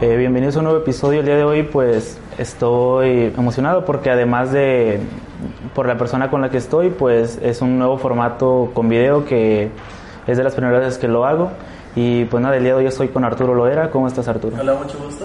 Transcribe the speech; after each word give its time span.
Eh, 0.00 0.16
bienvenidos 0.16 0.54
a 0.56 0.58
un 0.60 0.66
nuevo 0.66 0.78
episodio. 0.80 1.20
El 1.20 1.26
día 1.26 1.36
de 1.36 1.44
hoy, 1.44 1.62
pues 1.64 2.18
estoy 2.38 3.32
emocionado 3.36 3.84
porque 3.84 4.10
además 4.10 4.52
de 4.52 5.00
por 5.74 5.86
la 5.86 5.98
persona 5.98 6.30
con 6.30 6.40
la 6.40 6.50
que 6.50 6.58
estoy, 6.58 6.90
pues 6.90 7.38
es 7.42 7.60
un 7.62 7.78
nuevo 7.78 7.98
formato 7.98 8.70
con 8.74 8.88
video 8.88 9.24
que 9.24 9.70
es 10.26 10.36
de 10.36 10.44
las 10.44 10.54
primeras 10.54 10.80
veces 10.80 10.98
que 10.98 11.08
lo 11.08 11.24
hago. 11.26 11.50
Y 11.96 12.26
pues 12.26 12.40
nada, 12.42 12.56
el 12.56 12.62
día 12.62 12.74
de 12.74 12.78
hoy 12.80 12.86
estoy 12.86 13.08
con 13.08 13.24
Arturo 13.24 13.54
Loera. 13.54 13.90
¿Cómo 13.90 14.06
estás, 14.06 14.28
Arturo? 14.28 14.56
Hola, 14.60 14.74
mucho 14.74 14.98
gusto. 14.98 15.24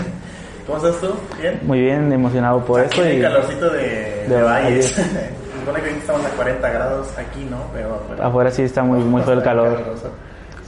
¿Cómo 0.66 0.76
estás 0.78 1.00
tú? 1.00 1.08
¿Bien? 1.40 1.60
Muy 1.62 1.80
bien, 1.80 2.12
emocionado 2.12 2.60
por 2.64 2.80
Aquí 2.80 2.90
esto. 2.90 3.02
hay 3.02 3.18
y 3.18 3.22
calorcito 3.22 3.70
de, 3.70 3.78
de, 3.80 4.28
de 4.28 4.42
valles. 4.42 4.86
Se 4.94 5.60
supone 5.66 5.82
que 5.82 5.90
estamos 5.96 6.24
a 6.26 6.28
40 6.30 6.68
grados 6.70 7.18
aquí, 7.18 7.46
¿no? 7.48 7.56
Pero 7.72 7.94
afuera, 7.94 8.26
afuera 8.26 8.50
sí 8.50 8.62
está 8.62 8.82
muy, 8.82 8.98
muy 9.00 9.22
feo 9.22 9.34
el 9.34 9.42
calor. 9.42 9.74
caluroso. 9.76 10.10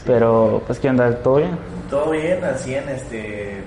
Pero 0.06 0.62
pues, 0.66 0.78
¿qué 0.78 0.88
onda? 0.88 1.14
¿Todo 1.16 1.36
bien? 1.36 1.50
Todo 1.94 2.10
bien, 2.10 2.42
así 2.42 2.74
en 2.74 2.88
este. 2.88 3.62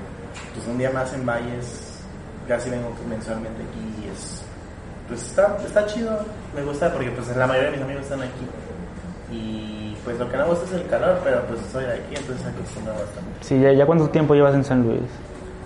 Pues 0.54 0.68
un 0.68 0.78
día 0.78 0.92
más 0.92 1.14
en 1.14 1.26
Valles. 1.26 2.04
Casi 2.46 2.70
vengo 2.70 2.92
mensualmente 3.08 3.64
aquí 3.64 4.04
y 4.04 4.10
es. 4.10 4.44
Pues 5.08 5.24
está, 5.28 5.58
está 5.66 5.86
chido. 5.86 6.20
Me 6.54 6.62
gusta 6.62 6.92
porque 6.92 7.10
pues 7.12 7.34
la 7.38 7.48
mayoría 7.48 7.72
de 7.72 7.78
mis 7.78 7.86
amigos 7.86 8.04
están 8.04 8.22
aquí. 8.24 8.46
Y 9.32 9.96
pues 10.04 10.20
lo 10.20 10.30
que 10.30 10.36
no 10.36 10.44
me 10.44 10.50
gusta 10.50 10.66
es 10.66 10.74
el 10.74 10.88
calor, 10.88 11.22
pero 11.24 11.42
pues 11.44 11.62
estoy 11.62 11.86
de 11.86 11.94
aquí, 11.94 12.16
entonces 12.18 12.46
acostumbrado 12.46 13.00
bastante. 13.00 13.30
Sí, 13.40 13.62
¿ya, 13.62 13.72
ya 13.72 13.86
cuánto 13.86 14.10
tiempo 14.10 14.36
llevas 14.36 14.56
en 14.56 14.66
San 14.66 14.84
Luis? 14.84 15.10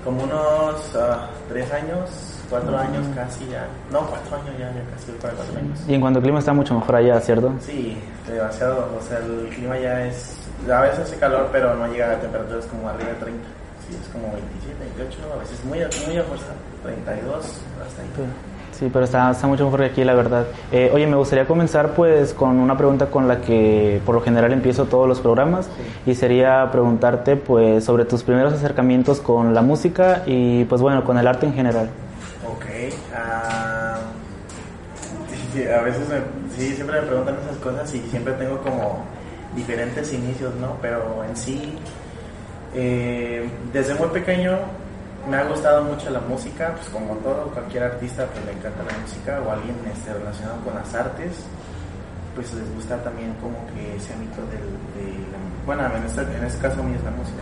Como 0.03 0.23
unos 0.23 0.95
ah, 0.95 1.29
tres 1.49 1.71
años, 1.71 2.09
cuatro 2.47 2.77
años 2.77 3.07
casi 3.15 3.47
ya. 3.47 3.65
No, 3.91 4.01
cuatro 4.01 4.35
años 4.35 4.53
ya, 4.59 4.71
ya 4.71 4.83
casi 4.93 5.11
cuatro 5.19 5.57
años. 5.57 5.79
Y 5.87 5.95
en 5.95 6.01
cuanto 6.01 6.19
al 6.19 6.23
clima 6.23 6.37
está 6.37 6.53
mucho 6.53 6.75
mejor 6.75 6.95
allá, 6.95 7.19
¿cierto? 7.21 7.53
Sí, 7.59 7.97
demasiado. 8.27 8.87
O 8.99 9.01
sea, 9.07 9.17
el 9.17 9.49
clima 9.49 9.79
ya 9.79 10.05
es. 10.05 10.37
A 10.71 10.81
veces 10.81 10.99
hace 10.99 11.15
calor, 11.17 11.49
pero 11.51 11.75
no 11.75 11.87
llega 11.87 12.11
a 12.11 12.19
temperaturas 12.19 12.65
como 12.65 12.87
arriba 12.89 13.09
de 13.09 13.15
30. 13.15 13.43
Sí, 13.87 13.97
es 13.99 14.07
como 14.09 14.31
27, 14.33 14.75
28, 14.97 15.17
a 15.33 15.39
veces 15.39 15.65
muy, 15.65 15.79
muy 15.79 16.17
a 16.17 16.23
fuerza. 16.23 16.45
32, 16.83 17.35
hasta 17.35 18.01
ahí. 18.01 18.07
Sí, 18.71 18.89
pero 18.91 19.05
está, 19.05 19.29
está 19.31 19.45
mucho 19.47 19.65
mejor 19.65 19.81
que 19.81 19.85
aquí, 19.87 20.03
la 20.03 20.13
verdad. 20.15 20.45
Eh, 20.71 20.89
oye, 20.93 21.05
me 21.07 21.15
gustaría 21.15 21.45
comenzar 21.45 21.89
pues 21.89 22.33
con 22.33 22.57
una 22.57 22.77
pregunta 22.77 23.07
con 23.07 23.27
la 23.27 23.41
que 23.41 24.01
por 24.05 24.15
lo 24.15 24.21
general 24.21 24.51
empiezo 24.53 24.85
todos 24.85 25.07
los 25.07 25.19
programas 25.19 25.69
y 26.05 26.15
sería 26.15 26.69
preguntarte 26.71 27.35
pues 27.35 27.83
sobre 27.83 28.05
tus 28.05 28.23
primeros 28.23 28.53
acercamientos 28.53 29.19
con 29.19 29.53
la 29.53 29.61
música 29.61 30.23
y 30.25 30.63
pues 30.65 30.81
bueno, 30.81 31.03
con 31.03 31.17
el 31.19 31.27
arte 31.27 31.45
en 31.45 31.53
general. 31.53 31.89
Ok. 32.47 32.65
sí, 35.53 35.67
a 35.67 35.81
veces 35.81 36.07
me- 36.09 36.55
sí, 36.55 36.73
siempre 36.75 37.01
me 37.01 37.07
preguntan 37.07 37.35
esas 37.45 37.57
cosas 37.57 37.93
y 37.93 37.99
siempre 38.09 38.33
tengo 38.33 38.57
como 38.61 39.03
diferentes 39.55 40.13
inicios, 40.13 40.53
¿no? 40.55 40.77
Pero 40.81 41.23
en 41.23 41.35
sí, 41.35 41.77
eh, 42.73 43.49
desde 43.73 43.93
muy 43.95 44.07
pequeño 44.09 44.57
me 45.29 45.37
ha 45.37 45.43
gustado 45.43 45.83
mucho 45.83 46.09
la 46.09 46.19
música, 46.21 46.73
pues 46.75 46.87
como 46.89 47.15
todo, 47.17 47.43
cualquier 47.51 47.83
artista 47.83 48.25
pues 48.27 48.43
le 48.45 48.53
encanta 48.53 48.83
la 48.83 48.97
música 48.97 49.41
o 49.45 49.51
alguien 49.51 49.75
este, 49.93 50.13
relacionado 50.13 50.57
con 50.63 50.73
las 50.75 50.93
artes, 50.95 51.31
pues 52.33 52.53
les 52.53 52.73
gusta 52.73 52.97
también 53.03 53.33
como 53.41 53.57
que 53.73 53.97
ese 53.97 54.13
ámbito 54.13 54.41
del, 54.47 54.71
de 54.95 55.19
la- 55.31 55.65
bueno, 55.65 55.85
en 55.95 56.03
este, 56.05 56.21
en 56.21 56.43
este 56.45 56.59
caso 56.61 56.79
a 56.79 56.83
mí 56.83 56.95
es 56.95 57.03
la 57.03 57.11
música. 57.11 57.37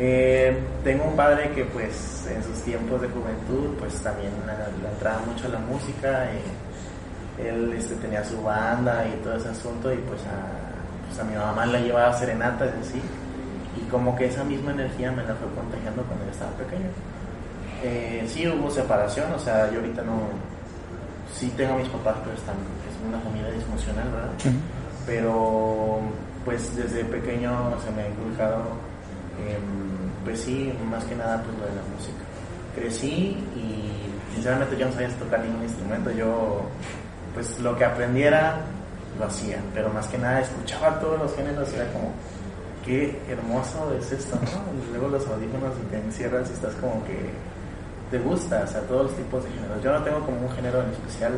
Eh, 0.00 0.56
tengo 0.84 1.04
un 1.06 1.16
padre 1.16 1.50
que 1.50 1.64
pues 1.64 2.24
en 2.30 2.42
sus 2.44 2.62
tiempos 2.62 3.00
de 3.00 3.08
juventud 3.08 3.74
pues 3.80 3.94
también 4.00 4.30
le 4.46 4.82
le 4.82 4.88
entraba 4.94 5.18
mucho 5.26 5.48
la 5.48 5.58
música, 5.58 6.26
eh, 6.26 7.48
él 7.48 7.72
este, 7.76 7.94
tenía 7.96 8.22
su 8.24 8.40
banda 8.42 9.04
y 9.08 9.12
todo 9.24 9.34
ese 9.36 9.48
asunto 9.48 9.92
y 9.92 9.96
pues 9.98 10.20
a, 10.26 10.67
pues 11.08 11.18
a 11.18 11.24
mi 11.24 11.34
mamá 11.34 11.66
la 11.66 11.80
llevaba 11.80 12.12
serenatas 12.12 12.70
y 12.76 12.80
así 12.80 13.02
y 13.78 13.90
como 13.90 14.16
que 14.16 14.26
esa 14.26 14.44
misma 14.44 14.72
energía 14.72 15.10
me 15.12 15.22
la 15.22 15.34
fue 15.34 15.48
contagiando 15.54 16.02
cuando 16.04 16.24
yo 16.24 16.30
estaba 16.30 16.50
pequeño. 16.52 16.88
Eh, 17.82 18.24
sí 18.26 18.46
hubo 18.48 18.70
separación, 18.70 19.32
o 19.32 19.38
sea, 19.38 19.70
yo 19.70 19.78
ahorita 19.78 20.02
no, 20.02 20.18
sí 21.32 21.52
tengo 21.56 21.74
a 21.74 21.78
mis 21.78 21.88
papás, 21.88 22.16
pero 22.24 22.36
están, 22.36 22.56
es 22.56 23.06
una 23.06 23.18
familia 23.20 23.50
disfuncional, 23.52 24.08
¿verdad? 24.10 24.30
Pero 25.06 26.00
pues 26.44 26.74
desde 26.76 27.04
pequeño 27.04 27.78
se 27.84 27.90
me 27.92 28.02
ha 28.02 28.08
inculcado, 28.08 28.62
em, 29.46 30.10
pues 30.24 30.40
sí, 30.40 30.72
más 30.90 31.04
que 31.04 31.14
nada 31.14 31.42
pues 31.42 31.56
lo 31.58 31.66
de 31.66 31.74
la 31.74 31.82
música. 31.94 32.24
Crecí 32.74 33.36
y 33.56 34.34
sinceramente 34.34 34.76
yo 34.76 34.86
no 34.86 34.92
sabía 34.92 35.08
tocar 35.10 35.40
ningún 35.40 35.62
instrumento, 35.62 36.10
yo 36.10 36.62
pues 37.34 37.58
lo 37.60 37.76
que 37.76 37.84
aprendiera 37.84 38.60
lo 39.18 39.26
hacía, 39.26 39.58
pero 39.74 39.90
más 39.90 40.06
que 40.06 40.18
nada 40.18 40.40
escuchaba 40.40 40.98
todos 41.00 41.18
los 41.18 41.34
géneros 41.34 41.68
y 41.72 41.76
era 41.76 41.92
como, 41.92 42.12
qué 42.84 43.20
hermoso 43.28 43.92
es 43.98 44.12
esto, 44.12 44.36
¿no? 44.36 44.50
Y 44.72 44.90
luego 44.92 45.08
los 45.08 45.26
audífonos 45.26 45.74
y 45.82 45.90
te 45.90 45.98
encierras 45.98 46.48
y 46.50 46.52
estás 46.52 46.74
como 46.76 47.04
que 47.04 47.30
te 48.10 48.18
gusta, 48.18 48.62
o 48.64 48.66
sea, 48.66 48.80
todos 48.82 49.06
los 49.06 49.16
tipos 49.16 49.44
de 49.44 49.50
géneros. 49.50 49.82
Yo 49.82 49.92
no 49.92 50.02
tengo 50.02 50.20
como 50.20 50.40
un 50.46 50.50
género 50.52 50.82
en 50.82 50.90
especial, 50.90 51.32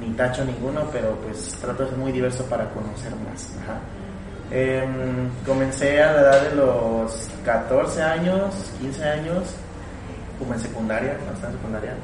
ni 0.00 0.10
tacho 0.14 0.44
ninguno, 0.44 0.82
pero 0.92 1.14
pues 1.20 1.56
trato 1.60 1.84
de 1.84 1.90
ser 1.90 1.98
muy 1.98 2.12
diverso 2.12 2.44
para 2.46 2.68
conocer 2.70 3.12
más. 3.16 3.52
Ajá. 3.62 3.78
Em, 4.50 5.28
comencé 5.44 6.02
a 6.02 6.12
la 6.12 6.20
edad 6.20 6.42
de 6.50 6.54
los 6.54 7.28
14 7.44 8.02
años, 8.02 8.54
15 8.80 9.04
años, 9.04 9.42
como 10.38 10.54
en 10.54 10.60
secundaria, 10.60 11.14
cuando 11.14 11.34
estaba 11.34 11.52
en 11.52 11.58
secundaria, 11.58 11.94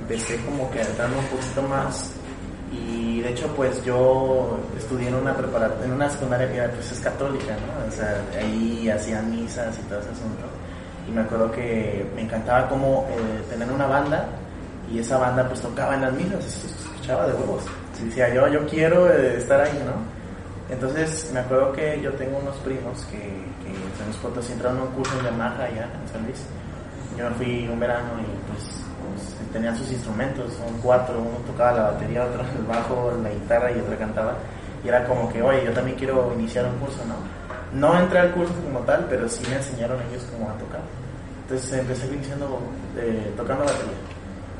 empecé 0.00 0.36
como 0.44 0.70
que 0.70 0.80
a 0.80 0.82
entrarme 0.82 1.18
un 1.18 1.26
poquito 1.26 1.62
más 1.62 2.12
y 2.72 3.20
de 3.20 3.30
hecho 3.30 3.46
pues 3.54 3.84
yo 3.84 4.58
estudié 4.76 5.08
en 5.08 5.14
una 5.14 5.36
en 5.84 5.92
una 5.92 6.10
secundaria 6.10 6.50
que 6.50 6.76
pues, 6.76 6.92
es 6.92 7.00
católica, 7.00 7.54
¿no? 7.54 7.86
O 7.86 7.90
sea, 7.90 8.20
ahí 8.38 8.88
hacían 8.88 9.30
misas 9.30 9.78
y 9.78 9.82
todo 9.88 10.00
ese 10.00 10.10
asunto. 10.10 10.46
Y 11.08 11.12
me 11.12 11.20
acuerdo 11.20 11.50
que 11.52 12.04
me 12.14 12.22
encantaba 12.22 12.68
como 12.68 13.06
eh, 13.10 13.42
tener 13.48 13.70
una 13.70 13.86
banda 13.86 14.26
y 14.92 14.98
esa 14.98 15.18
banda 15.18 15.46
pues 15.46 15.60
tocaba 15.60 15.94
en 15.94 16.02
las 16.02 16.12
misas, 16.12 16.44
se 16.44 16.66
escuchaba 16.66 17.26
de 17.26 17.34
huevos. 17.34 17.62
Y 18.00 18.06
decía 18.06 18.34
yo, 18.34 18.48
yo 18.48 18.66
quiero 18.66 19.10
eh, 19.12 19.36
estar 19.38 19.60
ahí, 19.60 19.80
¿no? 19.84 20.16
Entonces 20.72 21.30
me 21.32 21.40
acuerdo 21.40 21.72
que 21.72 22.00
yo 22.02 22.12
tengo 22.14 22.38
unos 22.38 22.56
primos 22.56 23.04
que, 23.04 23.18
que 23.18 23.70
en 23.70 23.96
San 23.96 24.06
Luis 24.06 24.16
Potosí 24.20 24.52
entraron 24.52 24.78
a 24.80 24.82
un 24.82 24.90
curso 24.90 25.16
en 25.20 25.26
Yamaha 25.26 25.64
allá 25.64 25.88
en 26.02 26.08
San 26.12 26.24
Luis. 26.24 26.44
Yo 27.16 27.30
me 27.30 27.36
fui 27.36 27.68
un 27.68 27.78
verano 27.78 28.10
y 28.20 28.45
pues, 29.16 29.52
tenían 29.52 29.76
sus 29.76 29.90
instrumentos, 29.90 30.52
son 30.52 30.78
cuatro, 30.82 31.18
uno 31.18 31.38
tocaba 31.46 31.72
la 31.72 31.82
batería, 31.92 32.24
otro 32.24 32.42
el 32.42 32.64
bajo, 32.66 33.12
la 33.22 33.30
guitarra 33.30 33.72
y 33.72 33.80
otro 33.80 33.98
cantaba. 33.98 34.34
Y 34.84 34.88
era 34.88 35.04
como 35.06 35.28
que, 35.32 35.42
oye, 35.42 35.64
yo 35.64 35.72
también 35.72 35.96
quiero 35.96 36.32
iniciar 36.34 36.66
un 36.66 36.78
curso, 36.78 37.02
¿no? 37.06 37.16
No 37.78 37.98
entré 37.98 38.20
al 38.20 38.32
curso 38.32 38.54
como 38.64 38.80
tal, 38.80 39.06
pero 39.08 39.28
sí 39.28 39.42
me 39.48 39.56
enseñaron 39.56 39.98
ellos 40.08 40.26
cómo 40.30 40.46
tocar. 40.54 40.80
Entonces 41.42 41.78
empecé 41.78 42.06
iniciando 42.06 42.60
eh, 42.96 43.32
tocando 43.36 43.64
batería. 43.64 43.94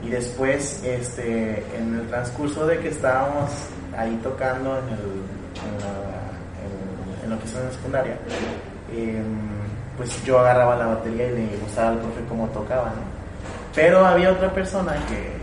Y 0.02 0.08
después, 0.10 0.82
este, 0.84 1.64
en 1.76 2.00
el 2.00 2.06
transcurso 2.08 2.66
de 2.66 2.78
que 2.78 2.88
estábamos 2.88 3.50
ahí 3.96 4.18
tocando 4.22 4.78
en, 4.78 4.84
lo 7.30 7.38
que 7.40 7.44
es 7.44 7.54
en 7.56 7.64
la 7.64 7.72
secundaria, 7.72 8.16
em, 8.92 9.24
pues 9.96 10.22
yo 10.24 10.38
agarraba 10.38 10.76
la 10.76 10.86
batería 10.86 11.28
y 11.28 11.34
le 11.34 11.56
gustaba 11.56 11.88
al 11.88 11.98
profe 11.98 12.20
cómo 12.28 12.46
tocaba, 12.48 12.90
¿no? 12.90 13.15
Pero 13.76 14.06
había 14.06 14.32
otra 14.32 14.50
persona 14.52 14.94
que, 15.06 15.36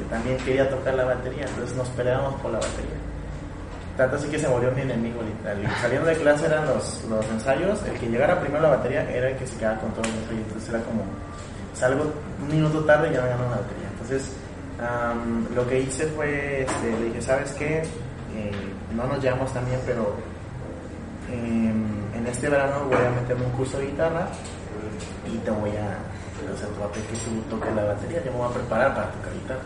que 0.00 0.08
también 0.08 0.38
quería 0.38 0.70
tocar 0.70 0.94
la 0.94 1.04
batería, 1.04 1.44
entonces 1.44 1.76
nos 1.76 1.88
peleábamos 1.88 2.40
por 2.40 2.52
la 2.52 2.58
batería. 2.58 2.96
Tanto 3.96 4.16
así 4.16 4.28
que 4.28 4.38
se 4.38 4.46
volvió 4.46 4.70
mi 4.70 4.82
enemigo 4.82 5.20
literal. 5.22 5.62
Y 5.62 5.66
saliendo 5.80 6.06
de 6.06 6.16
clase 6.16 6.46
eran 6.46 6.66
los, 6.66 7.04
los 7.10 7.26
ensayos, 7.26 7.82
el 7.82 7.98
que 7.98 8.06
llegara 8.06 8.40
primero 8.40 8.64
a 8.64 8.70
la 8.70 8.76
batería 8.76 9.10
era 9.10 9.28
el 9.30 9.36
que 9.36 9.46
se 9.46 9.58
quedaba 9.58 9.80
con 9.80 9.90
todo 9.90 10.04
el 10.04 10.10
ensayo. 10.10 10.38
Entonces 10.38 10.68
era 10.70 10.78
como, 10.84 11.02
salgo 11.74 12.12
un 12.40 12.48
minuto 12.48 12.84
tarde 12.84 13.10
y 13.10 13.12
ya 13.12 13.22
me 13.22 13.28
ganó 13.28 13.42
la 13.42 13.56
batería. 13.56 13.88
Entonces 13.92 14.32
am, 14.80 15.46
lo 15.54 15.66
que 15.66 15.80
hice 15.80 16.06
fue, 16.06 16.62
este, 16.62 16.92
le 16.92 17.04
dije, 17.06 17.20
¿sabes 17.20 17.50
qué? 17.58 17.78
Eh, 17.78 18.52
no 18.94 19.04
nos 19.06 19.20
llevamos 19.20 19.52
tan 19.52 19.66
bien, 19.66 19.80
pero 19.84 20.14
em, 21.28 22.14
en 22.14 22.26
este 22.26 22.48
verano 22.48 22.84
voy 22.86 23.04
a 23.04 23.10
meterme 23.10 23.44
un 23.46 23.52
curso 23.52 23.78
de 23.78 23.86
guitarra 23.86 24.28
y 25.26 25.36
te 25.38 25.50
voy 25.50 25.70
a, 25.70 25.98
o 26.52 26.56
sea, 26.56 26.68
que 26.92 27.00
tú 27.00 27.40
toques 27.48 27.74
la 27.74 27.84
batería, 27.84 28.22
yo 28.24 28.32
me 28.32 28.38
voy 28.38 28.50
a 28.50 28.54
preparar 28.54 28.94
para 28.94 29.10
tocar 29.12 29.32
guitarra. 29.32 29.60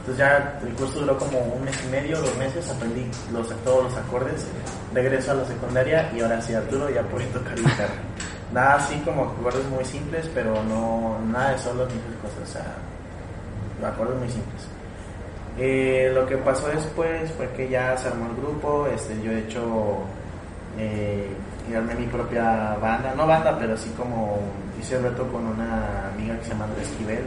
Entonces 0.00 0.18
ya 0.18 0.58
el 0.66 0.74
curso 0.74 1.00
duró 1.00 1.18
como 1.18 1.38
un 1.38 1.64
mes 1.64 1.78
y 1.84 1.90
medio, 1.90 2.18
dos 2.18 2.36
meses, 2.38 2.70
aprendí 2.70 3.06
los, 3.32 3.48
todos 3.62 3.84
los 3.84 3.96
acordes, 3.96 4.46
regreso 4.94 5.32
a 5.32 5.34
la 5.34 5.44
secundaria 5.44 6.10
y 6.16 6.20
ahora 6.20 6.40
sí 6.40 6.54
Arturo 6.54 6.88
ya 6.88 7.02
puede 7.02 7.26
tocar 7.26 7.54
guitarra. 7.56 7.94
nada 8.52 8.76
así 8.76 8.96
como 9.04 9.24
acordes 9.24 9.64
muy 9.66 9.84
simples, 9.84 10.30
pero 10.32 10.62
no 10.64 11.18
nada 11.30 11.50
de 11.50 11.58
solos 11.58 11.88
ni 11.92 12.00
cosas, 12.22 12.42
o 12.42 12.52
sea, 12.52 13.88
acordes 13.88 14.16
muy 14.18 14.28
simples. 14.30 14.66
Eh, 15.58 16.10
lo 16.14 16.24
que 16.24 16.36
pasó 16.38 16.68
después 16.68 17.30
fue 17.32 17.48
que 17.50 17.68
ya 17.68 17.96
se 17.96 18.08
armó 18.08 18.30
el 18.30 18.36
grupo, 18.36 18.86
este, 18.86 19.20
yo 19.22 19.32
he 19.32 19.40
hecho, 19.40 19.98
eh, 20.78 21.28
mi 21.98 22.06
propia 22.06 22.76
banda, 22.80 23.12
no 23.16 23.26
banda, 23.26 23.58
pero 23.58 23.74
así 23.74 23.90
como 23.90 24.38
hice 24.78 24.96
el 24.96 25.02
reto 25.02 25.26
con 25.28 25.46
una 25.46 26.08
amiga 26.14 26.38
que 26.38 26.44
se 26.44 26.50
llama 26.50 26.64
Andrés 26.64 26.88
Esquivel. 26.88 27.24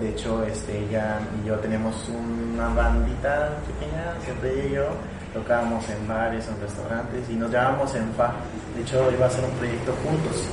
De 0.00 0.10
hecho, 0.10 0.42
este, 0.44 0.78
ella 0.78 1.20
y 1.42 1.48
yo 1.48 1.54
tenemos 1.56 1.94
una 2.08 2.68
bandita 2.68 3.56
pequeña, 3.66 4.14
siempre 4.22 4.52
ella 4.52 4.68
y 4.68 4.74
yo 4.74 4.86
tocábamos 5.32 5.88
en 5.88 6.06
bares, 6.06 6.46
en 6.48 6.60
restaurantes 6.60 7.28
y 7.30 7.34
nos 7.34 7.50
llevábamos 7.50 7.94
en 7.94 8.12
fa. 8.12 8.34
De 8.74 8.82
hecho, 8.82 9.10
iba 9.10 9.26
a 9.26 9.30
ser 9.30 9.44
un 9.44 9.50
proyecto 9.52 9.92
juntos, 10.04 10.44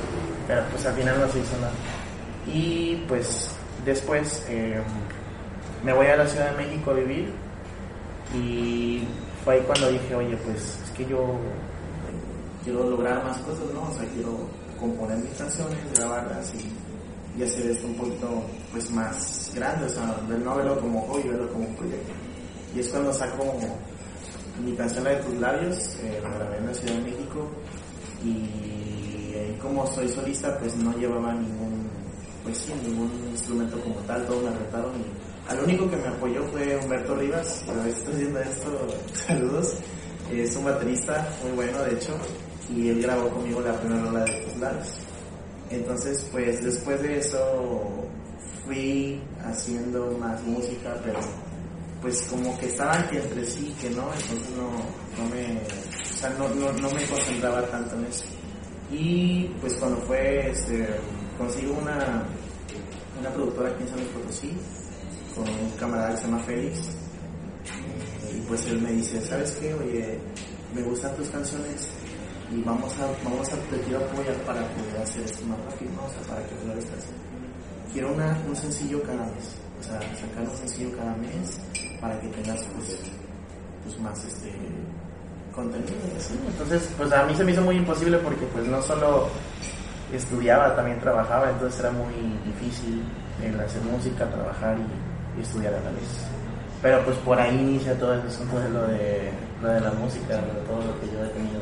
pero 0.48 0.62
pues 0.70 0.86
al 0.86 0.94
final 0.94 1.20
no 1.20 1.28
se 1.28 1.40
hizo 1.40 1.56
nada. 1.58 1.72
Y 2.46 3.04
pues 3.06 3.50
después 3.84 4.46
eh, 4.48 4.80
me 5.84 5.92
voy 5.92 6.06
a 6.06 6.16
la 6.16 6.26
Ciudad 6.26 6.50
de 6.50 6.64
México 6.64 6.90
a 6.90 6.94
vivir 6.94 7.30
y 8.34 9.06
fue 9.44 9.54
ahí 9.54 9.60
cuando 9.66 9.90
dije, 9.90 10.14
oye, 10.14 10.36
pues 10.38 10.80
es 10.84 10.90
que 10.96 11.04
yo 11.06 11.36
quiero 12.64 12.88
lograr 12.88 13.22
más 13.24 13.36
cosas, 13.38 13.66
¿no? 13.74 13.82
O 13.82 13.92
sea, 13.92 14.06
quiero 14.14 14.63
componer 14.84 15.18
mis 15.18 15.32
canciones, 15.32 15.78
grabarlas 15.96 16.52
y, 16.54 17.40
y 17.40 17.42
hacer 17.42 17.70
esto 17.70 17.86
un 17.86 17.94
poquito 17.94 18.42
pues 18.70 18.90
más 18.90 19.50
grande, 19.54 19.86
o 19.86 19.88
sea, 19.88 20.16
no 20.28 20.56
verlo 20.56 20.78
como 20.80 21.00
hobby, 21.02 21.28
verlo 21.28 21.50
como 21.52 21.66
un 21.66 21.76
proyecto. 21.76 22.12
Y 22.74 22.80
es 22.80 22.88
cuando 22.88 23.12
saco 23.12 23.44
mi 24.62 24.72
canción 24.76 25.04
La 25.04 25.10
de 25.10 25.16
tus 25.16 25.34
labios, 25.40 25.96
eh, 26.02 26.20
la 26.22 26.28
grabé 26.30 26.58
en 26.58 26.66
la 26.66 26.74
Ciudad 26.74 26.94
de 26.94 27.02
México 27.02 27.48
y 28.24 29.34
ahí 29.34 29.58
como 29.60 29.86
soy 29.86 30.08
solista 30.08 30.56
pues 30.58 30.76
no 30.76 30.92
llevaba 30.96 31.32
ningún, 31.34 31.88
pues 32.44 32.58
sí, 32.58 32.72
ningún 32.84 33.10
instrumento 33.30 33.80
como 33.80 33.96
tal, 34.06 34.24
todos 34.26 34.44
me 34.44 34.50
retaron 34.58 34.92
y 35.00 35.50
al 35.50 35.60
único 35.60 35.90
que 35.90 35.96
me 35.96 36.08
apoyó 36.08 36.42
fue 36.44 36.78
Humberto 36.82 37.16
Rivas, 37.16 37.64
a 37.68 37.72
veces 37.72 37.98
estoy 37.98 38.14
haciendo 38.14 38.40
esto, 38.40 38.86
saludos, 39.26 39.74
es 40.32 40.56
un 40.56 40.64
baterista 40.64 41.28
muy 41.42 41.52
bueno 41.52 41.82
de 41.82 41.94
hecho, 41.94 42.16
y 42.70 42.88
él 42.88 43.02
grabó 43.02 43.28
conmigo 43.30 43.60
la 43.60 43.78
primera 43.78 44.02
rola 44.02 44.24
de 44.24 44.56
labios. 44.60 44.94
Entonces 45.70 46.26
pues 46.30 46.62
después 46.62 47.02
de 47.02 47.18
eso 47.18 48.06
fui 48.64 49.20
haciendo 49.44 50.16
más 50.18 50.42
música, 50.44 50.94
pero 51.04 51.18
pues 52.00 52.22
como 52.30 52.56
que 52.58 52.66
estaban 52.66 53.08
que 53.08 53.18
entre 53.18 53.44
sí, 53.46 53.74
que 53.80 53.90
no, 53.90 54.02
entonces 54.12 54.50
no, 54.56 54.70
no 55.22 55.30
me, 55.30 55.56
o 55.56 56.16
sea, 56.16 56.30
no, 56.30 56.48
no, 56.48 56.72
no 56.72 56.90
me 56.90 57.06
concentraba 57.06 57.62
tanto 57.68 57.96
en 57.96 58.04
eso. 58.04 58.24
Y 58.90 59.44
pues 59.60 59.72
cuando 59.74 59.96
fue, 60.02 60.50
este, 60.50 60.86
consigo 61.38 61.78
una, 61.80 62.24
una 63.18 63.30
productora 63.30 63.70
aquí 63.70 63.84
en 63.84 63.88
San 63.88 63.98
Luis 63.98 64.10
Potosí, 64.10 64.52
con 65.34 65.48
un 65.48 65.70
camarada 65.78 66.10
que 66.10 66.16
se 66.18 66.24
llama 66.24 66.38
Félix. 66.40 66.78
Y 68.34 68.40
pues 68.42 68.66
él 68.66 68.82
me 68.82 68.92
dice, 68.92 69.20
¿sabes 69.22 69.52
qué? 69.52 69.72
Oye, 69.72 70.18
me 70.74 70.82
gustan 70.82 71.16
tus 71.16 71.28
canciones 71.28 71.88
y 72.54 72.62
vamos 72.62 72.92
a, 72.98 73.06
vamos 73.24 73.48
a, 73.50 73.54
apoyar 73.54 74.34
para 74.46 74.60
poder 74.60 75.02
hacer 75.02 75.22
esto 75.22 75.44
más 75.46 75.58
rápido, 75.70 75.92
¿no? 75.96 76.04
o 76.04 76.10
sea, 76.10 76.22
para 76.28 76.46
que 76.46 76.54
lo 76.66 76.74
estás. 76.74 77.06
Quiero 77.92 78.12
una, 78.12 78.38
un 78.46 78.56
sencillo 78.56 79.02
cada 79.02 79.24
mes, 79.24 79.56
o 79.80 79.82
sea, 79.82 80.00
sacar 80.00 80.48
un 80.48 80.56
sencillo 80.56 80.96
cada 80.96 81.14
mes 81.16 81.58
para 82.00 82.20
que 82.20 82.28
tengas 82.28 82.62
pues, 82.76 82.98
pues 83.84 83.98
más 84.00 84.24
este 84.24 84.52
contenido. 85.54 85.92
Entonces, 86.48 86.90
pues 86.96 87.12
a 87.12 87.24
mí 87.24 87.34
se 87.34 87.44
me 87.44 87.52
hizo 87.52 87.62
muy 87.62 87.76
imposible 87.76 88.18
porque 88.18 88.46
pues 88.46 88.66
no 88.66 88.80
solo 88.82 89.28
estudiaba, 90.12 90.74
también 90.76 91.00
trabajaba, 91.00 91.50
entonces 91.50 91.80
era 91.80 91.90
muy 91.90 92.14
difícil 92.44 93.02
el 93.42 93.58
hacer 93.60 93.82
música, 93.82 94.28
trabajar 94.30 94.76
y 94.78 95.14
y 95.36 95.42
estudiar 95.42 95.74
a 95.74 95.80
la 95.80 95.90
vez. 95.90 96.26
Pero 96.82 97.04
pues 97.04 97.16
por 97.18 97.38
ahí 97.38 97.56
inicia 97.56 97.98
todo 97.98 98.14
el 98.14 98.20
asunto 98.20 98.60
de 98.60 98.68
lo 98.68 98.86
de, 98.86 99.30
lo 99.62 99.68
de 99.68 99.80
la 99.80 99.90
música, 99.92 100.34
de 100.36 100.60
todo 100.66 100.80
lo 100.82 101.00
que 101.00 101.06
yo 101.06 101.24
he 101.24 101.28
tenido. 101.28 101.60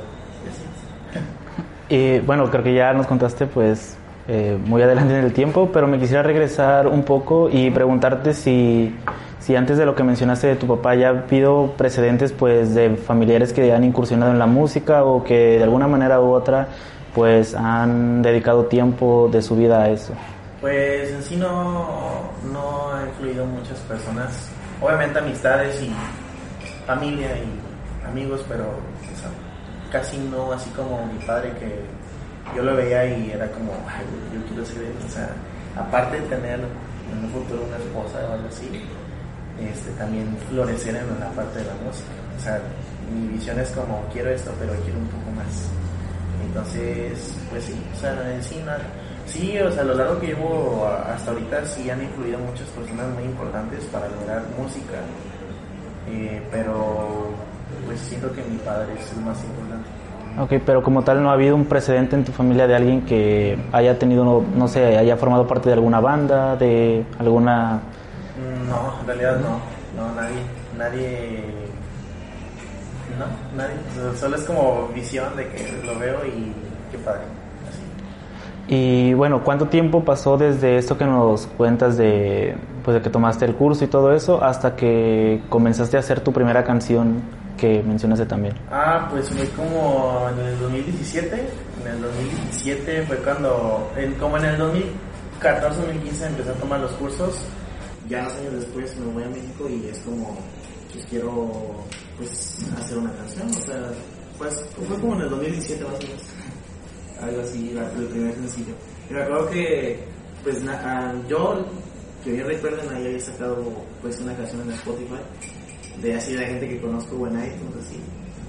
Y 1.88 2.20
bueno, 2.20 2.50
creo 2.50 2.62
que 2.62 2.74
ya 2.74 2.92
nos 2.92 3.06
contaste 3.06 3.46
pues 3.46 3.96
eh, 4.28 4.56
muy 4.64 4.80
adelante 4.82 5.18
en 5.18 5.24
el 5.24 5.32
tiempo, 5.32 5.70
pero 5.72 5.86
me 5.86 5.98
quisiera 5.98 6.22
regresar 6.22 6.86
un 6.86 7.02
poco 7.02 7.50
y 7.50 7.70
preguntarte 7.70 8.34
si, 8.34 8.94
si 9.40 9.56
antes 9.56 9.78
de 9.78 9.84
lo 9.84 9.94
que 9.94 10.04
mencionaste 10.04 10.46
de 10.46 10.56
tu 10.56 10.66
papá 10.66 10.94
ya 10.94 11.08
ha 11.08 11.10
habido 11.10 11.74
precedentes 11.76 12.32
pues 12.32 12.74
de 12.74 12.96
familiares 12.96 13.52
que 13.52 13.72
han 13.72 13.84
incursionado 13.84 14.32
en 14.32 14.38
la 14.38 14.46
música 14.46 15.04
o 15.04 15.24
que 15.24 15.58
de 15.58 15.64
alguna 15.64 15.88
manera 15.88 16.20
u 16.20 16.32
otra 16.32 16.68
pues 17.14 17.54
han 17.54 18.22
dedicado 18.22 18.66
tiempo 18.66 19.28
de 19.30 19.42
su 19.42 19.56
vida 19.56 19.82
a 19.82 19.90
eso. 19.90 20.14
Pues 20.60 21.10
en 21.10 21.22
sí 21.22 21.36
no, 21.36 21.88
no 22.52 22.92
ha 22.94 23.04
influido 23.06 23.44
muchas 23.44 23.78
personas, 23.80 24.48
obviamente 24.80 25.18
amistades 25.18 25.82
y 25.82 25.92
familia 26.86 27.30
y 27.36 28.06
amigos, 28.08 28.44
pero 28.48 28.64
casi 29.92 30.16
no 30.18 30.52
así 30.52 30.70
como 30.70 31.06
mi 31.06 31.18
padre 31.24 31.52
que 31.60 31.80
yo 32.56 32.62
lo 32.62 32.74
veía 32.74 33.06
y 33.06 33.30
era 33.30 33.46
como, 33.52 33.72
Ay, 33.86 34.04
yo 34.34 34.44
quiero 34.46 34.64
ser 34.64 34.92
o 35.06 35.10
sea, 35.10 35.28
aparte 35.76 36.20
de 36.20 36.26
tener 36.28 36.60
en 36.60 37.24
un 37.24 37.30
futuro 37.30 37.64
una 37.64 37.76
esposa 37.76 38.18
o 38.28 38.32
algo 38.32 38.48
así, 38.48 38.68
este, 39.60 39.90
también 39.92 40.36
florecer 40.48 40.96
en 40.96 41.20
la 41.20 41.30
parte 41.30 41.58
de 41.58 41.66
la 41.66 41.74
música. 41.84 42.10
O 42.36 42.40
sea, 42.40 42.60
mi 43.12 43.28
visión 43.28 43.58
es 43.60 43.70
como, 43.70 44.02
quiero 44.12 44.30
esto, 44.30 44.50
pero 44.58 44.72
quiero 44.82 44.98
un 44.98 45.08
poco 45.08 45.30
más. 45.36 45.68
Entonces, 46.46 47.34
pues 47.50 47.64
sí, 47.64 47.80
o 47.92 48.00
sea, 48.00 48.42
sí 48.42 48.62
Sí, 49.26 49.56
o 49.58 49.70
sea, 49.70 49.82
a 49.82 49.84
lo 49.84 49.94
largo 49.94 50.20
que 50.20 50.28
llevo 50.28 50.86
hasta 50.86 51.30
ahorita 51.30 51.64
sí 51.64 51.88
han 51.88 52.02
influido 52.02 52.38
muchas 52.38 52.66
personas 52.68 53.06
muy 53.14 53.24
importantes 53.24 53.84
para 53.84 54.08
lograr 54.08 54.42
música, 54.58 54.98
eh, 56.08 56.42
pero 56.50 57.30
pues 57.86 58.00
siento 58.00 58.32
que 58.32 58.42
mi 58.42 58.58
padre 58.58 58.94
es 58.98 59.12
el 59.12 59.24
más 59.24 59.42
importante. 59.44 59.88
Ok, 60.38 60.62
pero 60.64 60.82
como 60.82 61.02
tal 61.02 61.22
no 61.22 61.30
ha 61.30 61.34
habido 61.34 61.54
un 61.54 61.66
precedente 61.66 62.16
en 62.16 62.24
tu 62.24 62.32
familia 62.32 62.66
de 62.66 62.74
alguien 62.74 63.02
que 63.02 63.58
haya 63.70 63.98
tenido, 63.98 64.42
no, 64.54 64.68
sé, 64.68 64.96
haya 64.96 65.16
formado 65.16 65.46
parte 65.46 65.68
de 65.68 65.74
alguna 65.74 66.00
banda, 66.00 66.56
de 66.56 67.04
alguna... 67.18 67.80
No, 68.66 69.00
en 69.00 69.06
realidad 69.06 69.36
no, 69.40 69.58
no, 70.00 70.14
nadie, 70.14 70.38
nadie, 70.78 71.44
no, 73.18 73.26
nadie, 73.56 73.74
solo 74.18 74.36
es 74.36 74.42
como 74.44 74.88
visión 74.94 75.36
de 75.36 75.48
que 75.48 75.82
lo 75.84 75.98
veo 75.98 76.24
y 76.24 76.52
qué 76.90 76.98
padre. 77.04 77.20
Y 78.68 79.12
bueno, 79.12 79.44
¿cuánto 79.44 79.68
tiempo 79.68 80.02
pasó 80.02 80.38
desde 80.38 80.78
esto 80.78 80.96
que 80.96 81.04
nos 81.04 81.46
cuentas 81.46 81.98
de, 81.98 82.54
pues, 82.84 82.94
de 82.94 83.02
que 83.02 83.10
tomaste 83.10 83.44
el 83.44 83.54
curso 83.54 83.84
y 83.84 83.88
todo 83.88 84.14
eso 84.14 84.42
hasta 84.42 84.76
que 84.76 85.42
comenzaste 85.50 85.98
a 85.98 86.00
hacer 86.00 86.20
tu 86.20 86.32
primera 86.32 86.64
canción 86.64 87.22
que 87.62 87.80
mencionaste 87.84 88.26
también? 88.26 88.52
Ah, 88.72 89.06
pues 89.08 89.30
fue 89.30 89.46
como 89.50 90.28
en 90.30 90.46
el 90.46 90.58
2017. 90.58 91.48
En 91.80 91.86
el 91.86 92.02
2017 92.02 93.06
fue 93.06 93.16
cuando, 93.18 93.88
como 94.18 94.36
en 94.38 94.44
el 94.46 94.58
2014, 94.58 95.76
2015 95.78 96.26
empecé 96.26 96.50
a 96.50 96.54
tomar 96.54 96.80
los 96.80 96.90
cursos. 96.92 97.38
Ya 98.08 98.22
unos 98.22 98.32
años 98.32 98.52
después 98.54 98.96
me 98.96 99.12
voy 99.12 99.22
a 99.22 99.28
México 99.28 99.68
y 99.68 99.86
es 99.86 99.98
como, 100.00 100.36
pues 100.92 101.06
quiero 101.06 101.52
pues 102.18 102.58
hacer 102.76 102.98
una 102.98 103.12
canción. 103.12 103.48
O 103.50 103.64
sea, 103.64 103.92
pues 104.38 104.64
fue 104.88 104.98
como 104.98 105.14
en 105.14 105.20
el 105.20 105.30
2017 105.30 105.84
más 105.84 105.94
o 105.94 105.98
menos 105.98 106.22
algo 107.22 107.42
así, 107.42 107.76
el 107.96 108.06
primer 108.08 108.34
sencillo. 108.34 108.74
Y 109.08 109.14
me 109.14 109.22
acuerdo 109.22 109.50
que, 109.50 110.04
pues, 110.42 110.64
ah, 110.68 111.14
yo, 111.28 111.64
que 112.24 112.32
bien 112.32 112.44
recuerden, 112.44 112.92
ahí 112.92 113.06
había 113.06 113.20
sacado, 113.20 113.62
pues, 114.00 114.18
una 114.18 114.34
canción 114.34 114.62
en 114.62 114.72
Spotify, 114.72 115.20
de 116.00 116.14
así 116.14 116.34
de 116.34 116.46
gente 116.46 116.68
que 116.68 116.80
conozco, 116.80 117.16
buena 117.16 117.44
iTunes, 117.44 117.86
así. 117.86 118.00